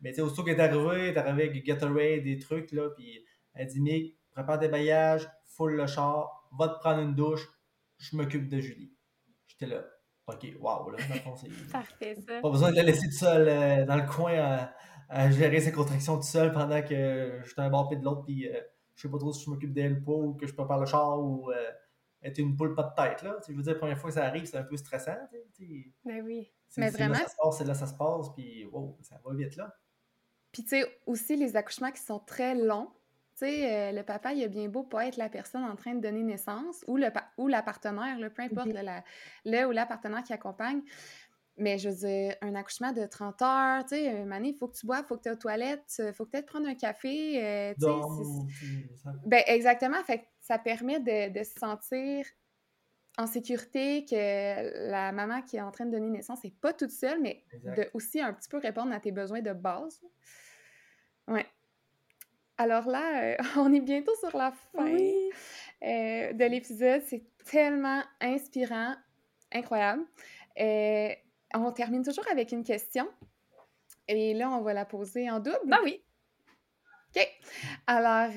Mais 0.00 0.10
tu 0.10 0.16
sais, 0.16 0.22
aussitôt 0.22 0.44
qu'elle 0.44 0.58
est 0.58 0.62
arrivée, 0.62 1.08
elle 1.08 1.16
est 1.16 1.18
arrivée 1.18 1.48
avec 1.48 1.64
Gatorade, 1.64 2.22
des 2.22 2.38
trucs, 2.38 2.72
là, 2.72 2.90
puis 2.90 3.24
elle 3.54 3.66
dit 3.66 3.80
Mick, 3.80 4.18
prépare 4.30 4.58
des 4.58 4.68
bagages, 4.68 5.26
full 5.44 5.76
le 5.76 5.86
char, 5.86 6.48
va 6.58 6.68
te 6.68 6.78
prendre 6.78 7.00
une 7.00 7.14
douche, 7.14 7.48
je 7.98 8.16
m'occupe 8.16 8.48
de 8.48 8.60
Julie. 8.60 8.92
J'étais 9.46 9.66
là. 9.66 9.84
Ok, 10.26 10.46
waouh, 10.60 10.90
là, 10.90 10.98
c'est. 11.36 11.48
Parfait, 11.72 12.16
ça. 12.16 12.40
Pas 12.40 12.50
besoin 12.50 12.70
de 12.70 12.76
la 12.76 12.82
laisser 12.82 13.08
toute 13.08 13.16
seule 13.16 13.48
euh, 13.48 13.84
dans 13.86 13.96
le 13.96 14.06
coin 14.06 14.68
à, 15.08 15.30
gérer 15.30 15.60
ses 15.60 15.70
contractions 15.70 16.16
toute 16.16 16.24
seule 16.24 16.52
pendant 16.52 16.82
que 16.82 17.40
j'étais 17.44 17.60
un 17.60 17.70
bord 17.70 17.88
de 17.88 18.04
l'autre, 18.04 18.24
puis 18.24 18.48
euh, 18.48 18.60
je 18.96 19.02
sais 19.02 19.08
pas 19.08 19.18
trop 19.18 19.32
si 19.32 19.44
je 19.44 19.50
m'occupe 19.50 19.72
d'elle 19.72 20.02
pas, 20.02 20.12
ou 20.12 20.34
que 20.34 20.48
je 20.48 20.52
prépare 20.52 20.80
le 20.80 20.86
char, 20.86 21.20
ou 21.20 21.50
euh, 21.52 21.70
être 22.22 22.38
une 22.38 22.56
poule 22.56 22.74
pas 22.74 22.82
de 22.84 22.94
tête, 22.94 23.22
là. 23.22 23.36
je 23.46 23.52
veux 23.52 23.62
dire, 23.62 23.74
la 23.74 23.78
première 23.78 23.98
fois 23.98 24.10
que 24.10 24.14
ça 24.14 24.24
arrive, 24.24 24.46
c'est 24.46 24.56
un 24.56 24.64
peu 24.64 24.76
stressant, 24.76 25.16
Mais 26.04 26.20
oui. 26.20 26.52
Mais 26.76 26.90
vraiment. 26.90 27.14
Là, 27.14 27.20
ça 27.20 27.28
se 27.28 27.36
passe, 27.36 27.58
c'est 27.58 27.64
là, 27.64 27.74
ça 27.74 27.86
se 27.86 27.94
passe, 27.94 28.28
puis 28.34 28.64
wow, 28.66 28.98
ça 29.02 29.20
va 29.24 29.34
vite, 29.34 29.56
là. 29.56 29.74
Puis, 30.52 30.62
tu 30.62 30.70
sais, 30.70 31.00
aussi 31.06 31.36
les 31.36 31.56
accouchements 31.56 31.92
qui 31.92 32.00
sont 32.00 32.18
très 32.18 32.54
longs. 32.54 32.90
Tu 33.38 33.44
sais, 33.44 33.90
euh, 33.90 33.92
le 33.92 34.02
papa, 34.02 34.32
il 34.32 34.42
a 34.42 34.48
bien 34.48 34.68
beau 34.68 34.82
pas 34.82 35.06
être 35.06 35.18
la 35.18 35.28
personne 35.28 35.62
en 35.64 35.76
train 35.76 35.94
de 35.94 36.00
donner 36.00 36.22
naissance 36.22 36.82
ou, 36.86 36.96
le 36.96 37.08
ou 37.36 37.48
la 37.48 37.62
partenaire, 37.62 38.16
peu 38.34 38.42
importe, 38.42 38.68
le, 38.68 38.80
la, 39.44 39.68
ou 39.68 39.70
la 39.72 39.84
partenaire 39.84 40.22
qui 40.22 40.32
accompagne. 40.32 40.80
Mais 41.58 41.78
je 41.78 41.88
veux 41.88 41.96
dire, 41.96 42.34
un 42.42 42.54
accouchement 42.54 42.92
de 42.92 43.06
30 43.06 43.42
heures, 43.42 43.84
tu 43.84 43.96
sais, 43.96 44.24
Mané, 44.24 44.50
il 44.50 44.56
faut 44.56 44.68
que 44.68 44.76
tu 44.76 44.86
bois, 44.86 45.00
il 45.00 45.04
faut 45.06 45.16
que 45.16 45.22
tu 45.22 45.28
es 45.28 45.32
aux 45.32 45.36
toilettes, 45.36 45.94
il 45.98 46.12
faut 46.12 46.26
peut-être 46.26 46.46
prendre 46.46 46.68
un 46.68 46.74
café. 46.74 47.42
Euh, 47.42 47.74
tu 47.74 47.86
sais, 47.86 49.10
ben, 49.24 49.42
exactement. 49.46 50.02
Fait 50.04 50.28
ça 50.40 50.58
permet 50.58 51.00
de, 51.00 51.42
se 51.42 51.58
sentir 51.58 52.26
en 53.18 53.26
sécurité, 53.26 54.04
que 54.04 54.90
la 54.90 55.10
maman 55.10 55.42
qui 55.42 55.56
est 55.56 55.62
en 55.62 55.70
train 55.70 55.86
de 55.86 55.90
donner 55.90 56.10
naissance 56.10 56.44
n'est 56.44 56.54
pas 56.60 56.72
toute 56.72 56.90
seule, 56.90 57.20
mais 57.20 57.44
de 57.64 57.88
aussi 57.94 58.20
un 58.20 58.32
petit 58.32 58.48
peu 58.48 58.58
répondre 58.58 58.92
à 58.92 59.00
tes 59.00 59.12
besoins 59.12 59.40
de 59.40 59.52
base. 59.52 60.00
Ouais. 61.26 61.46
Alors 62.58 62.86
là, 62.88 63.22
euh, 63.22 63.36
on 63.56 63.72
est 63.72 63.80
bientôt 63.80 64.14
sur 64.20 64.36
la 64.36 64.52
fin 64.72 64.86
euh, 64.86 66.32
de 66.32 66.44
l'épisode. 66.44 67.02
C'est 67.06 67.24
tellement 67.44 68.02
inspirant, 68.20 68.94
incroyable. 69.52 70.04
Euh, 70.58 71.10
on 71.54 71.72
termine 71.72 72.04
toujours 72.04 72.26
avec 72.30 72.52
une 72.52 72.64
question. 72.64 73.08
Et 74.08 74.34
là, 74.34 74.50
on 74.50 74.62
va 74.62 74.72
la 74.72 74.84
poser 74.84 75.30
en 75.30 75.40
double. 75.40 75.58
Ben 75.66 75.78
oui. 75.84 76.02
OK. 77.14 77.28
Alors, 77.86 78.30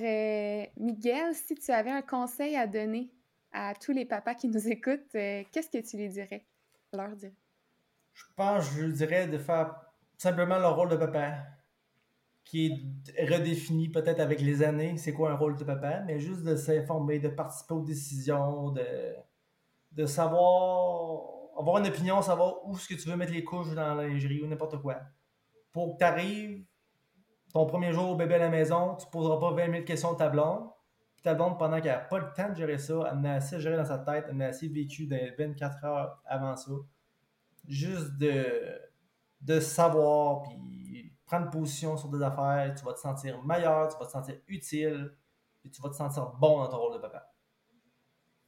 Miguel, 0.77 1.35
si 1.35 1.55
tu 1.55 1.71
avais 1.71 1.91
un 1.91 2.01
conseil 2.01 2.55
à 2.55 2.65
donner 2.67 3.11
à 3.51 3.73
tous 3.73 3.91
les 3.91 4.05
papas 4.05 4.35
qui 4.35 4.47
nous 4.47 4.67
écoutent, 4.67 5.11
qu'est-ce 5.11 5.69
que 5.69 5.87
tu 5.87 5.97
les 5.97 6.09
dirais, 6.09 6.45
leur 6.93 7.15
dire? 7.15 7.31
Je 8.13 8.23
pense, 8.35 8.71
je 8.71 8.85
dirais 8.85 9.27
de 9.27 9.37
faire 9.37 9.75
simplement 10.17 10.59
leur 10.59 10.75
rôle 10.75 10.89
de 10.89 10.97
papa 10.97 11.45
qui 12.43 12.95
est 13.15 13.25
redéfini 13.25 13.89
peut-être 13.89 14.19
avec 14.19 14.41
les 14.41 14.63
années, 14.63 14.97
c'est 14.97 15.13
quoi 15.13 15.31
un 15.31 15.35
rôle 15.35 15.55
de 15.55 15.63
papa, 15.63 16.01
mais 16.07 16.19
juste 16.19 16.41
de 16.41 16.55
s'informer, 16.55 17.19
de 17.19 17.29
participer 17.29 17.75
aux 17.75 17.83
décisions, 17.83 18.71
de, 18.71 19.15
de 19.91 20.05
savoir, 20.07 21.38
avoir 21.59 21.77
une 21.77 21.87
opinion, 21.87 22.21
savoir 22.21 22.65
où 22.65 22.75
est-ce 22.75 22.87
que 22.87 22.95
tu 22.95 23.09
veux 23.09 23.15
mettre 23.15 23.33
les 23.33 23.43
couches 23.43 23.73
dans 23.75 23.93
lingerie 23.95 24.41
ou 24.41 24.47
n'importe 24.47 24.81
quoi. 24.81 24.97
Pour 25.71 25.93
que 25.93 25.99
tu 25.99 26.03
arrives, 26.05 26.65
ton 27.53 27.65
premier 27.65 27.91
jour 27.91 28.11
au 28.11 28.15
bébé 28.15 28.35
à 28.35 28.39
la 28.39 28.49
maison, 28.49 28.95
tu 28.95 29.05
ne 29.05 29.11
poseras 29.11 29.39
pas 29.39 29.51
20 29.51 29.71
000 29.71 29.83
questions 29.83 30.13
à 30.13 30.15
ta 30.15 30.29
blonde. 30.29 30.69
Puis 31.15 31.23
ta 31.23 31.33
blonde, 31.33 31.59
pendant 31.59 31.81
qu'elle 31.81 31.91
n'a 31.91 31.99
pas 31.99 32.19
le 32.19 32.31
temps 32.33 32.49
de 32.49 32.55
gérer 32.55 32.77
ça, 32.77 32.93
elle 33.11 33.25
a 33.25 33.33
assez 33.35 33.59
géré 33.59 33.75
dans 33.75 33.85
sa 33.85 33.99
tête, 33.99 34.25
elle 34.29 34.41
a 34.41 34.47
assez 34.47 34.67
vécu 34.67 35.05
dans 35.05 35.19
24 35.37 35.83
heures 35.83 36.21
avant 36.25 36.55
ça. 36.55 36.71
Juste 37.67 38.17
de, 38.17 38.79
de 39.41 39.59
savoir, 39.59 40.43
puis 40.43 41.13
prendre 41.25 41.49
position 41.49 41.97
sur 41.97 42.09
des 42.09 42.21
affaires, 42.21 42.73
tu 42.75 42.85
vas 42.85 42.93
te 42.93 42.99
sentir 42.99 43.43
meilleur, 43.43 43.89
tu 43.89 43.99
vas 43.99 44.05
te 44.05 44.11
sentir 44.11 44.35
utile, 44.47 45.13
et 45.65 45.69
tu 45.69 45.81
vas 45.81 45.89
te 45.89 45.95
sentir 45.95 46.31
bon 46.39 46.59
dans 46.59 46.69
ton 46.69 46.77
rôle 46.77 46.93
de 46.93 46.99
papa. 46.99 47.31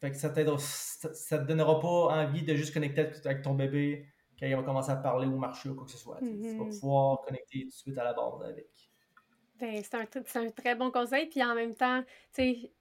Fait 0.01 0.09
que 0.09 0.17
ça 0.17 0.29
ne 0.29 0.57
ça, 0.57 1.37
te 1.37 1.43
donnera 1.43 1.79
pas 1.79 1.87
envie 1.87 2.41
de 2.41 2.55
juste 2.55 2.73
connecter 2.73 3.11
avec 3.23 3.43
ton 3.43 3.53
bébé 3.53 4.07
quand 4.39 4.47
il 4.47 4.55
va 4.55 4.63
commencer 4.63 4.89
à 4.89 4.95
parler 4.95 5.27
ou 5.27 5.37
marcher 5.37 5.69
ou 5.69 5.75
quoi 5.75 5.85
que 5.85 5.91
ce 5.91 5.97
soit. 5.99 6.17
Tu 6.17 6.25
vas 6.25 6.31
mm-hmm. 6.31 6.79
pouvoir 6.79 7.21
connecter 7.21 7.61
tout 7.61 7.67
de 7.67 7.71
suite 7.71 7.97
à 7.99 8.03
la 8.03 8.13
base 8.13 8.41
avec. 8.43 8.67
Ben, 9.59 9.79
c'est 9.83 9.93
un, 9.93 10.41
un, 10.41 10.49
très 10.49 10.73
bon 10.73 10.89
conseil. 10.89 11.27
Puis 11.27 11.43
en 11.43 11.53
même 11.53 11.75
temps, 11.75 12.01
tu 12.01 12.07
sais, 12.31 12.71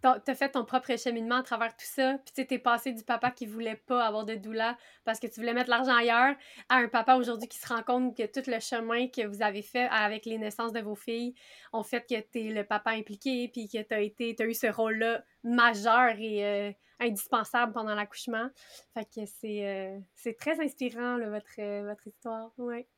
t'as 0.00 0.34
fait 0.34 0.50
ton 0.50 0.64
propre 0.64 0.96
cheminement 0.96 1.36
à 1.36 1.42
travers 1.42 1.76
tout 1.76 1.86
ça, 1.86 2.18
puis 2.24 2.32
tu 2.34 2.46
t'es 2.46 2.58
passé 2.58 2.92
du 2.92 3.02
papa 3.02 3.30
qui 3.30 3.46
voulait 3.46 3.76
pas 3.76 4.04
avoir 4.04 4.24
de 4.24 4.34
doula 4.34 4.76
parce 5.04 5.18
que 5.18 5.26
tu 5.26 5.40
voulais 5.40 5.54
mettre 5.54 5.70
l'argent 5.70 5.94
ailleurs 5.94 6.36
à 6.68 6.76
un 6.76 6.88
papa 6.88 7.16
aujourd'hui 7.16 7.48
qui 7.48 7.58
se 7.58 7.66
rend 7.66 7.82
compte 7.82 8.16
que 8.16 8.26
tout 8.26 8.48
le 8.48 8.60
chemin 8.60 9.08
que 9.08 9.26
vous 9.26 9.42
avez 9.42 9.62
fait 9.62 9.88
avec 9.90 10.24
les 10.24 10.38
naissances 10.38 10.72
de 10.72 10.80
vos 10.80 10.94
filles 10.94 11.34
ont 11.72 11.82
fait 11.82 12.06
que 12.08 12.20
t'es 12.20 12.44
le 12.44 12.64
papa 12.64 12.92
impliqué, 12.92 13.48
puis 13.48 13.68
que 13.68 13.82
t'as 13.82 14.00
été, 14.00 14.36
as 14.38 14.44
eu 14.44 14.54
ce 14.54 14.68
rôle-là 14.68 15.24
majeur 15.42 16.18
et 16.18 16.44
euh, 16.44 16.72
indispensable 17.00 17.72
pendant 17.72 17.94
l'accouchement. 17.94 18.48
Fait 18.94 19.04
que 19.04 19.26
c'est 19.26 19.66
euh, 19.66 19.98
c'est 20.14 20.36
très 20.36 20.60
inspirant, 20.60 21.18
votre, 21.18 21.60
euh, 21.60 21.84
votre 21.88 22.06
histoire, 22.06 22.52
ouais. 22.58 22.88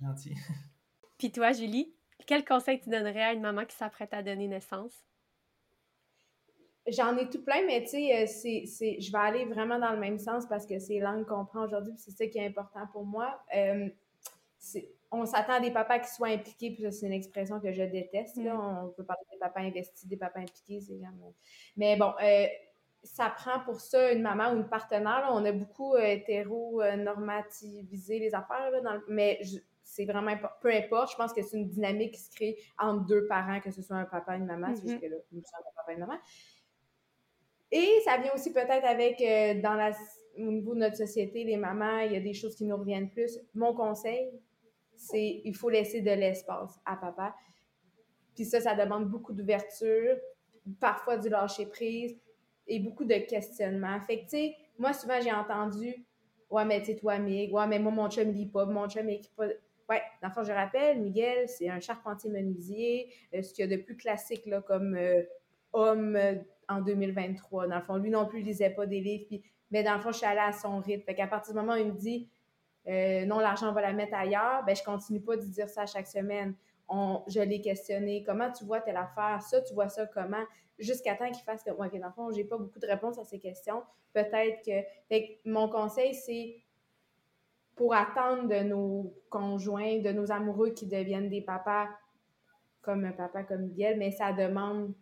Gentil. 0.00 0.34
puis 1.18 1.32
toi, 1.32 1.52
Julie, 1.52 1.94
quel 2.26 2.44
conseil 2.44 2.80
tu 2.80 2.90
donnerais 2.90 3.22
à 3.22 3.32
une 3.32 3.40
maman 3.40 3.64
qui 3.64 3.76
s'apprête 3.76 4.14
à 4.14 4.22
donner 4.22 4.48
naissance? 4.48 5.04
J'en 6.88 7.16
ai 7.16 7.28
tout 7.28 7.44
plein, 7.44 7.64
mais 7.64 7.82
tu 7.82 7.90
sais, 7.90 8.22
euh, 8.22 8.26
c'est, 8.26 9.00
je 9.00 9.12
vais 9.12 9.18
aller 9.18 9.44
vraiment 9.44 9.78
dans 9.78 9.92
le 9.92 9.98
même 9.98 10.18
sens 10.18 10.46
parce 10.46 10.66
que 10.66 10.80
c'est 10.80 10.98
langue 10.98 11.24
qu'on 11.26 11.44
prend 11.44 11.64
aujourd'hui, 11.64 11.92
c'est 11.96 12.10
ça 12.10 12.26
qui 12.26 12.38
est 12.38 12.46
important 12.46 12.88
pour 12.92 13.04
moi. 13.04 13.40
Euh, 13.54 13.88
on 15.12 15.24
s'attend 15.26 15.52
à 15.54 15.60
des 15.60 15.70
papas 15.70 16.00
qui 16.00 16.10
soient 16.10 16.26
impliqués, 16.28 16.72
puis 16.72 16.92
c'est 16.92 17.06
une 17.06 17.12
expression 17.12 17.60
que 17.60 17.72
je 17.72 17.84
déteste. 17.84 18.36
Là. 18.38 18.54
Mm. 18.54 18.84
On 18.84 18.88
peut 18.88 19.04
parler 19.04 19.22
des 19.30 19.38
papas 19.38 19.60
investis, 19.60 20.08
des 20.08 20.16
papas 20.16 20.40
impliqués, 20.40 20.80
c'est 20.80 20.98
Mais 21.76 21.96
bon, 21.96 22.14
euh, 22.20 22.46
ça 23.04 23.30
prend 23.30 23.60
pour 23.60 23.80
ça 23.80 24.10
une 24.12 24.22
maman 24.22 24.50
ou 24.52 24.56
une 24.56 24.68
partenaire. 24.68 25.28
On 25.30 25.44
a 25.44 25.52
beaucoup 25.52 25.96
hétéro-normativisé 25.96 28.18
les 28.18 28.34
affaires, 28.34 28.72
là, 28.72 28.98
mais 29.06 29.40
c'est 29.84 30.06
vraiment 30.06 30.36
peu 30.60 30.72
importe. 30.72 31.12
Je 31.12 31.16
pense 31.16 31.32
que 31.32 31.42
c'est 31.42 31.58
une 31.58 31.68
dynamique 31.68 32.14
qui 32.14 32.20
se 32.20 32.34
crée 32.34 32.58
entre 32.78 33.06
deux 33.06 33.26
parents, 33.26 33.60
que 33.60 33.70
ce 33.70 33.82
soit 33.82 33.96
un 33.96 34.04
papa 34.04 34.34
et 34.34 34.38
une 34.38 34.46
maman. 34.46 34.74
C'est 34.74 34.82
juste 34.82 34.94
mm-hmm. 34.94 35.00
que 35.00 35.06
là, 35.06 35.16
nous 35.30 35.42
sommes 35.42 35.60
un 35.60 35.70
papa 35.76 35.92
et 35.92 35.94
une 35.94 36.00
maman. 36.00 36.18
Et 37.72 38.00
ça 38.04 38.18
vient 38.18 38.32
aussi 38.34 38.52
peut-être 38.52 38.84
avec, 38.84 39.20
euh, 39.20 39.60
dans 39.60 39.92
au 40.38 40.50
niveau 40.52 40.74
de 40.74 40.80
notre 40.80 40.96
société, 40.96 41.42
les 41.44 41.56
mamans, 41.56 42.00
il 42.00 42.12
y 42.12 42.16
a 42.16 42.20
des 42.20 42.34
choses 42.34 42.54
qui 42.54 42.64
nous 42.64 42.76
reviennent 42.76 43.10
plus. 43.10 43.38
Mon 43.54 43.74
conseil, 43.74 44.30
c'est 44.94 45.40
il 45.44 45.56
faut 45.56 45.70
laisser 45.70 46.00
de 46.00 46.10
l'espace 46.10 46.78
à 46.86 46.96
papa. 46.96 47.34
Puis 48.34 48.44
ça, 48.44 48.60
ça 48.60 48.74
demande 48.74 49.08
beaucoup 49.08 49.32
d'ouverture, 49.32 50.16
parfois 50.80 51.16
du 51.16 51.28
lâcher-prise 51.28 52.16
et 52.66 52.78
beaucoup 52.78 53.04
de 53.04 53.14
questionnement. 53.14 54.00
Fait 54.00 54.18
que, 54.18 54.22
tu 54.22 54.28
sais, 54.28 54.56
moi, 54.78 54.92
souvent, 54.92 55.20
j'ai 55.20 55.32
entendu 55.32 56.06
Ouais, 56.52 56.66
mais 56.66 56.82
tu 56.82 56.94
toi, 56.94 57.18
Mig, 57.18 57.50
ouais, 57.50 57.66
mais 57.66 57.78
moi, 57.78 57.90
mon 57.90 58.10
chum 58.10 58.30
lit 58.30 58.44
pas, 58.44 58.66
mon 58.66 58.86
chum 58.86 59.08
est 59.08 59.26
pas. 59.34 59.46
Ouais, 59.88 60.02
dans 60.20 60.28
le 60.28 60.34
fond, 60.34 60.44
je 60.44 60.52
rappelle, 60.52 61.00
Miguel, 61.00 61.48
c'est 61.48 61.70
un 61.70 61.80
charpentier 61.80 62.28
menuisier, 62.28 63.10
euh, 63.34 63.40
ce 63.40 63.54
qu'il 63.54 63.64
y 63.68 63.72
a 63.72 63.74
de 63.74 63.82
plus 63.82 63.96
classique, 63.96 64.44
là, 64.44 64.60
comme 64.60 64.94
euh, 64.94 65.22
homme 65.72 66.14
en 66.68 66.80
2023. 66.80 67.68
Dans 67.68 67.76
le 67.76 67.82
fond, 67.82 67.96
lui 67.96 68.10
non 68.10 68.26
plus, 68.26 68.40
lisait 68.40 68.70
pas 68.70 68.86
des 68.86 69.00
livres. 69.00 69.24
Puis, 69.26 69.42
mais 69.70 69.82
dans 69.82 69.94
le 69.94 70.00
fond, 70.00 70.12
je 70.12 70.18
suis 70.18 70.26
allée 70.26 70.40
à 70.40 70.52
son 70.52 70.80
rythme. 70.80 71.04
Fait 71.04 71.14
qu'à 71.14 71.26
partir 71.26 71.54
du 71.54 71.60
moment 71.60 71.74
où 71.74 71.76
il 71.76 71.92
me 71.92 71.98
dit 71.98 72.28
euh, 72.88 73.24
non, 73.26 73.38
l'argent, 73.38 73.70
on 73.70 73.72
va 73.72 73.82
la 73.82 73.92
mettre 73.92 74.14
ailleurs, 74.14 74.64
ben, 74.64 74.74
je 74.74 74.82
continue 74.82 75.20
pas 75.20 75.36
de 75.36 75.44
dire 75.44 75.68
ça 75.68 75.86
chaque 75.86 76.06
semaine. 76.06 76.54
On, 76.88 77.22
je 77.28 77.40
l'ai 77.40 77.60
questionné. 77.60 78.22
Comment 78.24 78.50
tu 78.50 78.64
vois 78.64 78.80
telle 78.80 78.96
affaire? 78.96 79.40
Ça, 79.42 79.60
tu 79.62 79.72
vois 79.72 79.88
ça 79.88 80.06
comment? 80.06 80.44
Jusqu'à 80.78 81.14
temps 81.14 81.30
qu'il 81.30 81.44
fasse 81.44 81.62
que, 81.62 81.70
moi, 81.70 81.88
dans 81.88 82.06
le 82.06 82.12
fond, 82.12 82.32
j'ai 82.32 82.44
pas 82.44 82.58
beaucoup 82.58 82.80
de 82.80 82.86
réponses 82.86 83.18
à 83.18 83.24
ces 83.24 83.38
questions. 83.38 83.82
Peut-être 84.12 84.64
que. 84.64 84.82
Fait 85.08 85.40
mon 85.44 85.68
conseil, 85.68 86.14
c'est 86.14 86.56
pour 87.76 87.94
attendre 87.94 88.48
de 88.48 88.62
nos 88.64 89.14
conjoints, 89.30 90.00
de 90.00 90.10
nos 90.10 90.30
amoureux 90.30 90.70
qui 90.70 90.86
deviennent 90.86 91.30
des 91.30 91.40
papas 91.40 91.88
comme 92.82 93.04
un 93.04 93.12
papa 93.12 93.44
comme 93.44 93.62
Miguel, 93.62 93.96
mais 93.96 94.10
ça 94.10 94.32
demande 94.32 94.92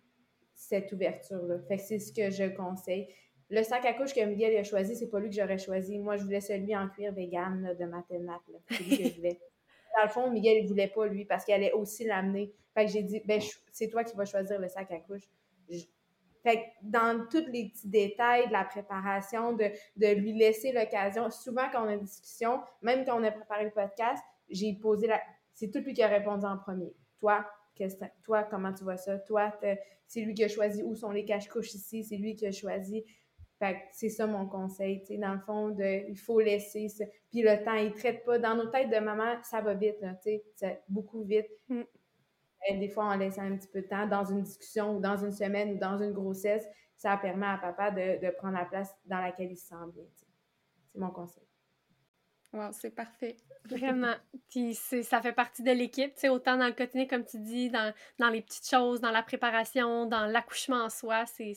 cette 0.60 0.92
ouverture-là. 0.92 1.58
Fait 1.66 1.78
que 1.78 1.82
c'est 1.82 1.98
ce 1.98 2.12
que 2.12 2.30
je 2.30 2.54
conseille. 2.54 3.08
Le 3.48 3.62
sac 3.62 3.84
à 3.86 3.94
couche 3.94 4.12
que 4.12 4.24
Miguel 4.24 4.56
a 4.58 4.62
choisi, 4.62 4.94
c'est 4.94 5.08
pas 5.08 5.18
lui 5.18 5.30
que 5.30 5.34
j'aurais 5.34 5.58
choisi. 5.58 5.98
Moi, 5.98 6.16
je 6.18 6.24
voulais 6.24 6.42
celui 6.42 6.76
en 6.76 6.88
cuir 6.88 7.12
vegan 7.12 7.74
de 7.78 7.84
Matenat. 7.86 8.40
C'est 8.68 8.82
lui 8.84 8.98
que 8.98 9.08
je 9.08 9.16
voulais. 9.16 9.40
Dans 9.96 10.04
le 10.04 10.08
fond, 10.08 10.30
Miguel, 10.30 10.58
il 10.58 10.68
voulait 10.68 10.88
pas 10.88 11.06
lui 11.06 11.24
parce 11.24 11.44
qu'il 11.44 11.54
allait 11.54 11.72
aussi 11.72 12.04
l'amener. 12.04 12.52
Fait 12.74 12.84
que 12.84 12.92
j'ai 12.92 13.02
dit, 13.02 13.22
ben, 13.24 13.40
c'est 13.72 13.88
toi 13.88 14.04
qui 14.04 14.14
vas 14.14 14.26
choisir 14.26 14.60
le 14.60 14.68
sac 14.68 14.92
à 14.92 14.98
couche. 14.98 15.28
Fait 16.42 16.56
que 16.56 16.66
dans 16.82 17.26
tous 17.28 17.46
les 17.50 17.70
petits 17.70 17.88
détails 17.88 18.46
de 18.46 18.52
la 18.52 18.64
préparation, 18.64 19.54
de, 19.54 19.64
de 19.96 20.14
lui 20.14 20.32
laisser 20.32 20.72
l'occasion, 20.72 21.28
souvent 21.30 21.68
quand 21.72 21.84
on 21.84 21.88
a 21.88 21.94
une 21.94 22.04
discussion, 22.04 22.60
même 22.82 23.04
quand 23.04 23.18
on 23.20 23.24
a 23.24 23.30
préparé 23.30 23.64
le 23.64 23.70
podcast, 23.70 24.22
j'ai 24.48 24.74
posé 24.74 25.06
la. 25.06 25.20
C'est 25.54 25.70
tout 25.70 25.80
lui 25.80 25.92
qui 25.92 26.02
a 26.02 26.08
répondu 26.08 26.46
en 26.46 26.56
premier. 26.56 26.94
Toi, 27.18 27.44
toi, 28.22 28.44
comment 28.44 28.72
tu 28.72 28.84
vois 28.84 28.96
ça? 28.96 29.18
Toi, 29.18 29.52
c'est 30.06 30.20
lui 30.20 30.34
qui 30.34 30.44
a 30.44 30.48
choisi 30.48 30.82
où 30.82 30.94
sont 30.94 31.10
les 31.10 31.24
cache-couches 31.24 31.74
ici, 31.74 32.04
c'est 32.04 32.16
lui 32.16 32.34
qui 32.34 32.46
a 32.46 32.52
choisi. 32.52 33.04
Fait 33.58 33.76
c'est 33.92 34.08
ça 34.08 34.26
mon 34.26 34.46
conseil, 34.46 35.02
tu 35.02 35.18
dans 35.18 35.34
le 35.34 35.40
fond, 35.40 35.68
de, 35.68 36.08
il 36.08 36.18
faut 36.18 36.40
laisser 36.40 36.88
ça. 36.88 37.04
Puis 37.30 37.42
le 37.42 37.62
temps, 37.62 37.74
il 37.74 37.92
traite 37.92 38.24
pas. 38.24 38.38
Dans 38.38 38.54
nos 38.54 38.66
têtes 38.66 38.90
de 38.90 38.98
maman, 38.98 39.36
ça 39.42 39.60
va 39.60 39.74
vite, 39.74 39.98
tu 40.24 40.40
sais, 40.56 40.82
beaucoup 40.88 41.22
vite. 41.24 41.46
Mm. 41.68 41.82
des 42.78 42.88
fois, 42.88 43.04
en 43.04 43.16
laissant 43.16 43.42
un 43.42 43.56
petit 43.56 43.68
peu 43.68 43.82
de 43.82 43.86
temps 43.86 44.06
dans 44.06 44.24
une 44.24 44.42
discussion 44.42 44.96
ou 44.96 45.00
dans 45.00 45.18
une 45.18 45.32
semaine 45.32 45.72
ou 45.72 45.78
dans 45.78 45.98
une 45.98 46.12
grossesse, 46.12 46.66
ça 46.96 47.16
permet 47.18 47.46
à 47.46 47.58
papa 47.58 47.90
de, 47.90 48.30
prendre 48.36 48.54
la 48.54 48.64
place 48.64 48.94
dans 49.04 49.20
laquelle 49.20 49.52
il 49.52 49.56
se 49.56 49.68
sent 49.68 49.74
bien, 49.94 50.04
C'est 50.92 50.98
mon 50.98 51.10
conseil. 51.10 51.49
Wow, 52.52 52.70
c'est 52.72 52.90
parfait. 52.90 53.36
Vraiment. 53.64 54.14
Puis 54.50 54.74
ça 54.74 55.22
fait 55.22 55.32
partie 55.32 55.62
de 55.62 55.70
l'équipe, 55.70 56.14
tu 56.14 56.20
sais, 56.22 56.28
autant 56.28 56.56
dans 56.56 56.66
le 56.66 56.72
quotidien, 56.72 57.06
comme 57.06 57.24
tu 57.24 57.38
dis, 57.38 57.70
dans, 57.70 57.92
dans 58.18 58.28
les 58.28 58.42
petites 58.42 58.68
choses, 58.68 59.00
dans 59.00 59.12
la 59.12 59.22
préparation, 59.22 60.06
dans 60.06 60.26
l'accouchement 60.26 60.84
en 60.84 60.90
soi, 60.90 61.24
c'est 61.26 61.54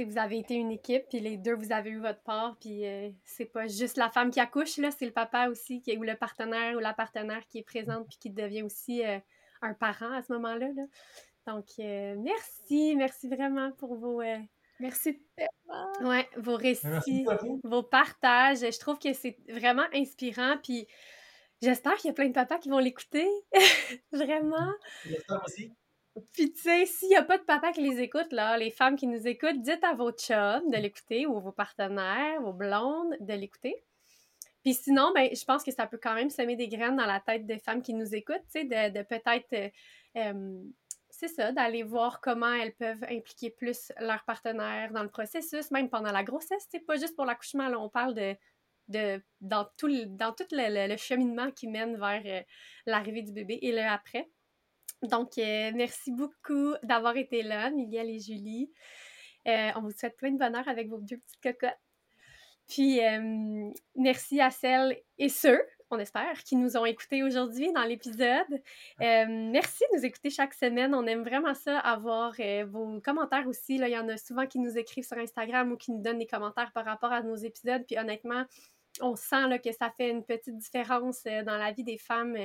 vous 0.00 0.18
avez 0.18 0.38
été 0.38 0.54
une 0.54 0.70
équipe, 0.70 1.04
puis 1.10 1.20
les 1.20 1.36
deux, 1.36 1.54
vous 1.54 1.72
avez 1.72 1.90
eu 1.90 1.98
votre 1.98 2.22
part, 2.22 2.56
puis 2.58 2.86
euh, 2.86 3.10
c'est 3.24 3.44
pas 3.44 3.66
juste 3.66 3.98
la 3.98 4.08
femme 4.08 4.30
qui 4.30 4.40
accouche, 4.40 4.78
là, 4.78 4.90
c'est 4.90 5.04
le 5.04 5.12
papa 5.12 5.48
aussi, 5.48 5.82
qui, 5.82 5.96
ou 5.96 6.02
le 6.02 6.16
partenaire 6.16 6.76
ou 6.76 6.80
la 6.80 6.94
partenaire 6.94 7.46
qui 7.46 7.58
est 7.58 7.62
présente, 7.62 8.08
puis 8.08 8.16
qui 8.18 8.30
devient 8.30 8.62
aussi 8.62 9.04
euh, 9.04 9.18
un 9.60 9.74
parent 9.74 10.12
à 10.12 10.22
ce 10.22 10.32
moment-là. 10.32 10.68
Là. 10.74 10.82
Donc, 11.46 11.66
euh, 11.78 12.16
merci, 12.18 12.94
merci 12.96 13.28
vraiment 13.28 13.70
pour 13.72 13.96
vos, 13.96 14.22
Merci 14.80 15.22
tellement. 15.36 16.08
Ouais, 16.10 16.28
vos 16.36 16.56
récits, 16.56 17.24
vos 17.64 17.82
partages, 17.82 18.58
je 18.60 18.78
trouve 18.78 18.98
que 18.98 19.12
c'est 19.12 19.36
vraiment 19.48 19.86
inspirant. 19.94 20.56
Puis 20.62 20.86
j'espère 21.60 21.94
qu'il 21.96 22.08
y 22.08 22.10
a 22.10 22.14
plein 22.14 22.28
de 22.28 22.32
papas 22.32 22.58
qui 22.58 22.68
vont 22.68 22.78
l'écouter. 22.78 23.28
vraiment. 24.12 24.72
J'espère 25.04 25.42
aussi. 25.44 25.72
Puis, 26.32 26.52
tu 26.52 26.60
sais, 26.60 26.84
s'il 26.84 27.08
n'y 27.08 27.16
a 27.16 27.22
pas 27.22 27.38
de 27.38 27.44
papa 27.44 27.72
qui 27.72 27.80
les 27.80 28.02
écoute, 28.02 28.32
là, 28.32 28.58
les 28.58 28.70
femmes 28.70 28.96
qui 28.96 29.06
nous 29.06 29.26
écoutent, 29.26 29.62
dites 29.62 29.82
à 29.82 29.94
vos 29.94 30.12
chums 30.12 30.70
de 30.70 30.76
l'écouter 30.76 31.26
ou 31.26 31.40
vos 31.40 31.52
partenaires, 31.52 32.40
vos 32.42 32.52
blondes 32.52 33.16
de 33.20 33.32
l'écouter. 33.32 33.82
Puis 34.62 34.74
sinon, 34.74 35.10
ben, 35.14 35.28
je 35.34 35.44
pense 35.44 35.64
que 35.64 35.72
ça 35.72 35.86
peut 35.86 35.98
quand 36.00 36.14
même 36.14 36.30
semer 36.30 36.54
des 36.54 36.68
graines 36.68 36.96
dans 36.96 37.06
la 37.06 37.20
tête 37.20 37.46
des 37.46 37.58
femmes 37.58 37.82
qui 37.82 37.94
nous 37.94 38.14
écoutent, 38.14 38.44
tu 38.52 38.60
sais, 38.60 38.64
de, 38.64 38.98
de 38.98 39.02
peut-être, 39.02 39.52
euh, 39.54 39.68
euh, 40.16 40.62
c'est 41.22 41.28
ça, 41.28 41.52
d'aller 41.52 41.84
voir 41.84 42.20
comment 42.20 42.52
elles 42.52 42.74
peuvent 42.74 43.04
impliquer 43.04 43.50
plus 43.50 43.92
leur 44.00 44.24
partenaire 44.24 44.90
dans 44.92 45.04
le 45.04 45.08
processus, 45.08 45.70
même 45.70 45.88
pendant 45.88 46.10
la 46.10 46.24
grossesse, 46.24 46.66
c'est 46.68 46.84
pas 46.84 46.96
juste 46.96 47.14
pour 47.14 47.24
l'accouchement, 47.24 47.68
là, 47.68 47.78
on 47.78 47.88
parle 47.88 48.14
de, 48.88 49.22
dans 49.40 49.68
tout 49.76 49.86
le, 49.86 50.06
dans 50.06 50.32
tout 50.32 50.46
le, 50.50 50.96
cheminement 50.96 51.52
qui 51.52 51.68
mène 51.68 51.96
vers 51.96 52.22
euh, 52.26 52.42
l'arrivée 52.86 53.22
du 53.22 53.32
bébé 53.32 53.58
et 53.62 53.70
le 53.70 53.82
après. 53.82 54.28
Donc, 55.02 55.36
merci 55.36 56.12
beaucoup 56.12 56.74
d'avoir 56.82 57.16
été 57.16 57.42
là, 57.42 57.70
Miguel 57.70 58.08
et 58.08 58.20
Julie. 58.20 58.70
on 59.46 59.80
vous 59.80 59.90
souhaite 59.90 60.16
plein 60.16 60.30
de 60.30 60.38
bonheur 60.38 60.66
avec 60.68 60.88
vos 60.88 60.98
deux 60.98 61.18
petites 61.18 61.40
cocottes. 61.42 61.78
Puis, 62.68 63.00
merci 63.96 64.40
à 64.40 64.50
celles 64.50 64.96
et 65.18 65.28
ceux, 65.28 65.60
on 65.92 65.98
espère, 65.98 66.42
qui 66.44 66.56
nous 66.56 66.76
ont 66.76 66.84
écoutés 66.84 67.22
aujourd'hui 67.22 67.72
dans 67.72 67.84
l'épisode. 67.84 68.62
merci 68.98 69.84
de 69.92 69.98
nous 69.98 70.04
écouter 70.04 70.30
chaque 70.30 70.54
semaine. 70.54 70.94
On 70.94 71.06
aime 71.06 71.22
vraiment 71.22 71.54
ça, 71.54 71.78
avoir 71.78 72.34
vos 72.66 73.00
commentaires 73.00 73.46
aussi. 73.46 73.78
Là, 73.78 73.88
il 73.88 73.92
y 73.92 73.98
en 73.98 74.08
a 74.08 74.16
souvent 74.16 74.46
qui 74.46 74.58
nous 74.58 74.78
écrivent 74.78 75.06
sur 75.06 75.18
Instagram 75.18 75.72
ou 75.72 75.76
qui 75.76 75.92
nous 75.92 76.02
donnent 76.02 76.18
des 76.18 76.26
commentaires 76.26 76.72
par 76.72 76.84
rapport 76.84 77.12
à 77.12 77.22
nos 77.22 77.36
épisodes. 77.36 77.84
Puis 77.86 77.98
honnêtement, 77.98 78.44
on 79.00 79.16
sent 79.16 79.48
là, 79.48 79.58
que 79.58 79.72
ça 79.72 79.90
fait 79.96 80.10
une 80.10 80.24
petite 80.24 80.56
différence 80.58 81.24
dans 81.24 81.56
la 81.56 81.72
vie 81.72 81.84
des 81.84 81.98
femmes, 81.98 82.36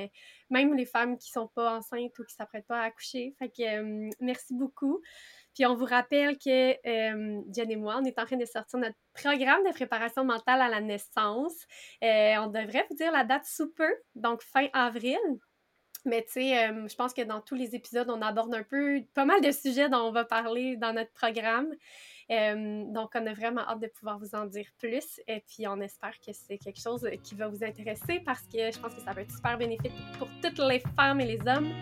même 0.50 0.74
les 0.74 0.86
femmes 0.86 1.18
qui 1.18 1.30
sont 1.30 1.48
pas 1.48 1.76
enceintes 1.76 2.18
ou 2.18 2.24
qui 2.24 2.34
s'apprêtent 2.34 2.66
pas 2.66 2.80
à 2.80 2.84
accoucher. 2.84 3.34
Fait 3.38 3.48
que 3.50 4.10
merci 4.22 4.54
beaucoup. 4.54 5.02
Puis 5.58 5.66
on 5.66 5.74
vous 5.74 5.86
rappelle 5.86 6.38
que 6.38 6.70
euh, 6.86 7.42
Jen 7.52 7.68
et 7.68 7.74
moi, 7.74 7.98
on 8.00 8.04
est 8.04 8.16
en 8.20 8.24
train 8.24 8.36
de 8.36 8.44
sortir 8.44 8.78
notre 8.78 8.94
programme 9.12 9.64
de 9.64 9.72
préparation 9.72 10.24
mentale 10.24 10.60
à 10.60 10.68
la 10.68 10.80
naissance. 10.80 11.66
Euh, 12.04 12.36
on 12.36 12.46
devrait 12.46 12.86
vous 12.88 12.94
dire 12.94 13.10
la 13.10 13.24
date 13.24 13.44
sous 13.44 13.68
peu, 13.72 13.92
donc 14.14 14.40
fin 14.40 14.68
avril. 14.72 15.18
Mais 16.04 16.22
tu 16.22 16.34
sais, 16.34 16.68
euh, 16.68 16.86
je 16.86 16.94
pense 16.94 17.12
que 17.12 17.22
dans 17.22 17.40
tous 17.40 17.56
les 17.56 17.74
épisodes, 17.74 18.08
on 18.08 18.22
aborde 18.22 18.54
un 18.54 18.62
peu 18.62 19.00
pas 19.14 19.24
mal 19.24 19.40
de 19.40 19.50
sujets 19.50 19.88
dont 19.88 19.98
on 19.98 20.12
va 20.12 20.24
parler 20.24 20.76
dans 20.76 20.92
notre 20.92 21.10
programme. 21.10 21.74
donc, 22.30 23.10
on 23.16 23.26
a 23.26 23.32
vraiment 23.32 23.62
hâte 23.62 23.80
de 23.80 23.88
pouvoir 23.88 24.20
vous 24.20 24.36
en 24.36 24.46
dire 24.46 24.68
plus. 24.78 25.20
Et 25.26 25.40
puis, 25.40 25.66
on 25.66 25.80
espère 25.80 26.14
que 26.24 26.32
c'est 26.32 26.58
quelque 26.58 26.80
chose 26.80 27.04
qui 27.24 27.34
va 27.34 27.48
vous 27.48 27.64
intéresser 27.64 28.20
parce 28.24 28.42
que 28.42 28.70
je 28.70 28.78
pense 28.78 28.94
que 28.94 29.00
ça 29.00 29.12
va 29.12 29.22
être 29.22 29.32
super 29.32 29.58
bénéfique 29.58 29.92
pour 30.20 30.28
toutes 30.40 30.60
les 30.60 30.80
femmes 30.94 31.20
et 31.20 31.26
les 31.26 31.40
hommes. 31.48 31.72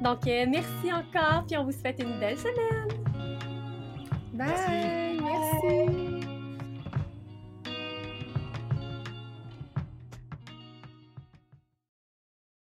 Donc, 0.00 0.24
merci 0.24 0.90
encore, 0.90 1.44
puis 1.46 1.58
on 1.58 1.64
vous 1.64 1.72
souhaite 1.72 2.02
une 2.02 2.18
belle 2.18 2.38
semaine. 2.38 3.09
Bye. 4.40 4.46
Merci. 4.46 5.20
merci. 5.22 5.99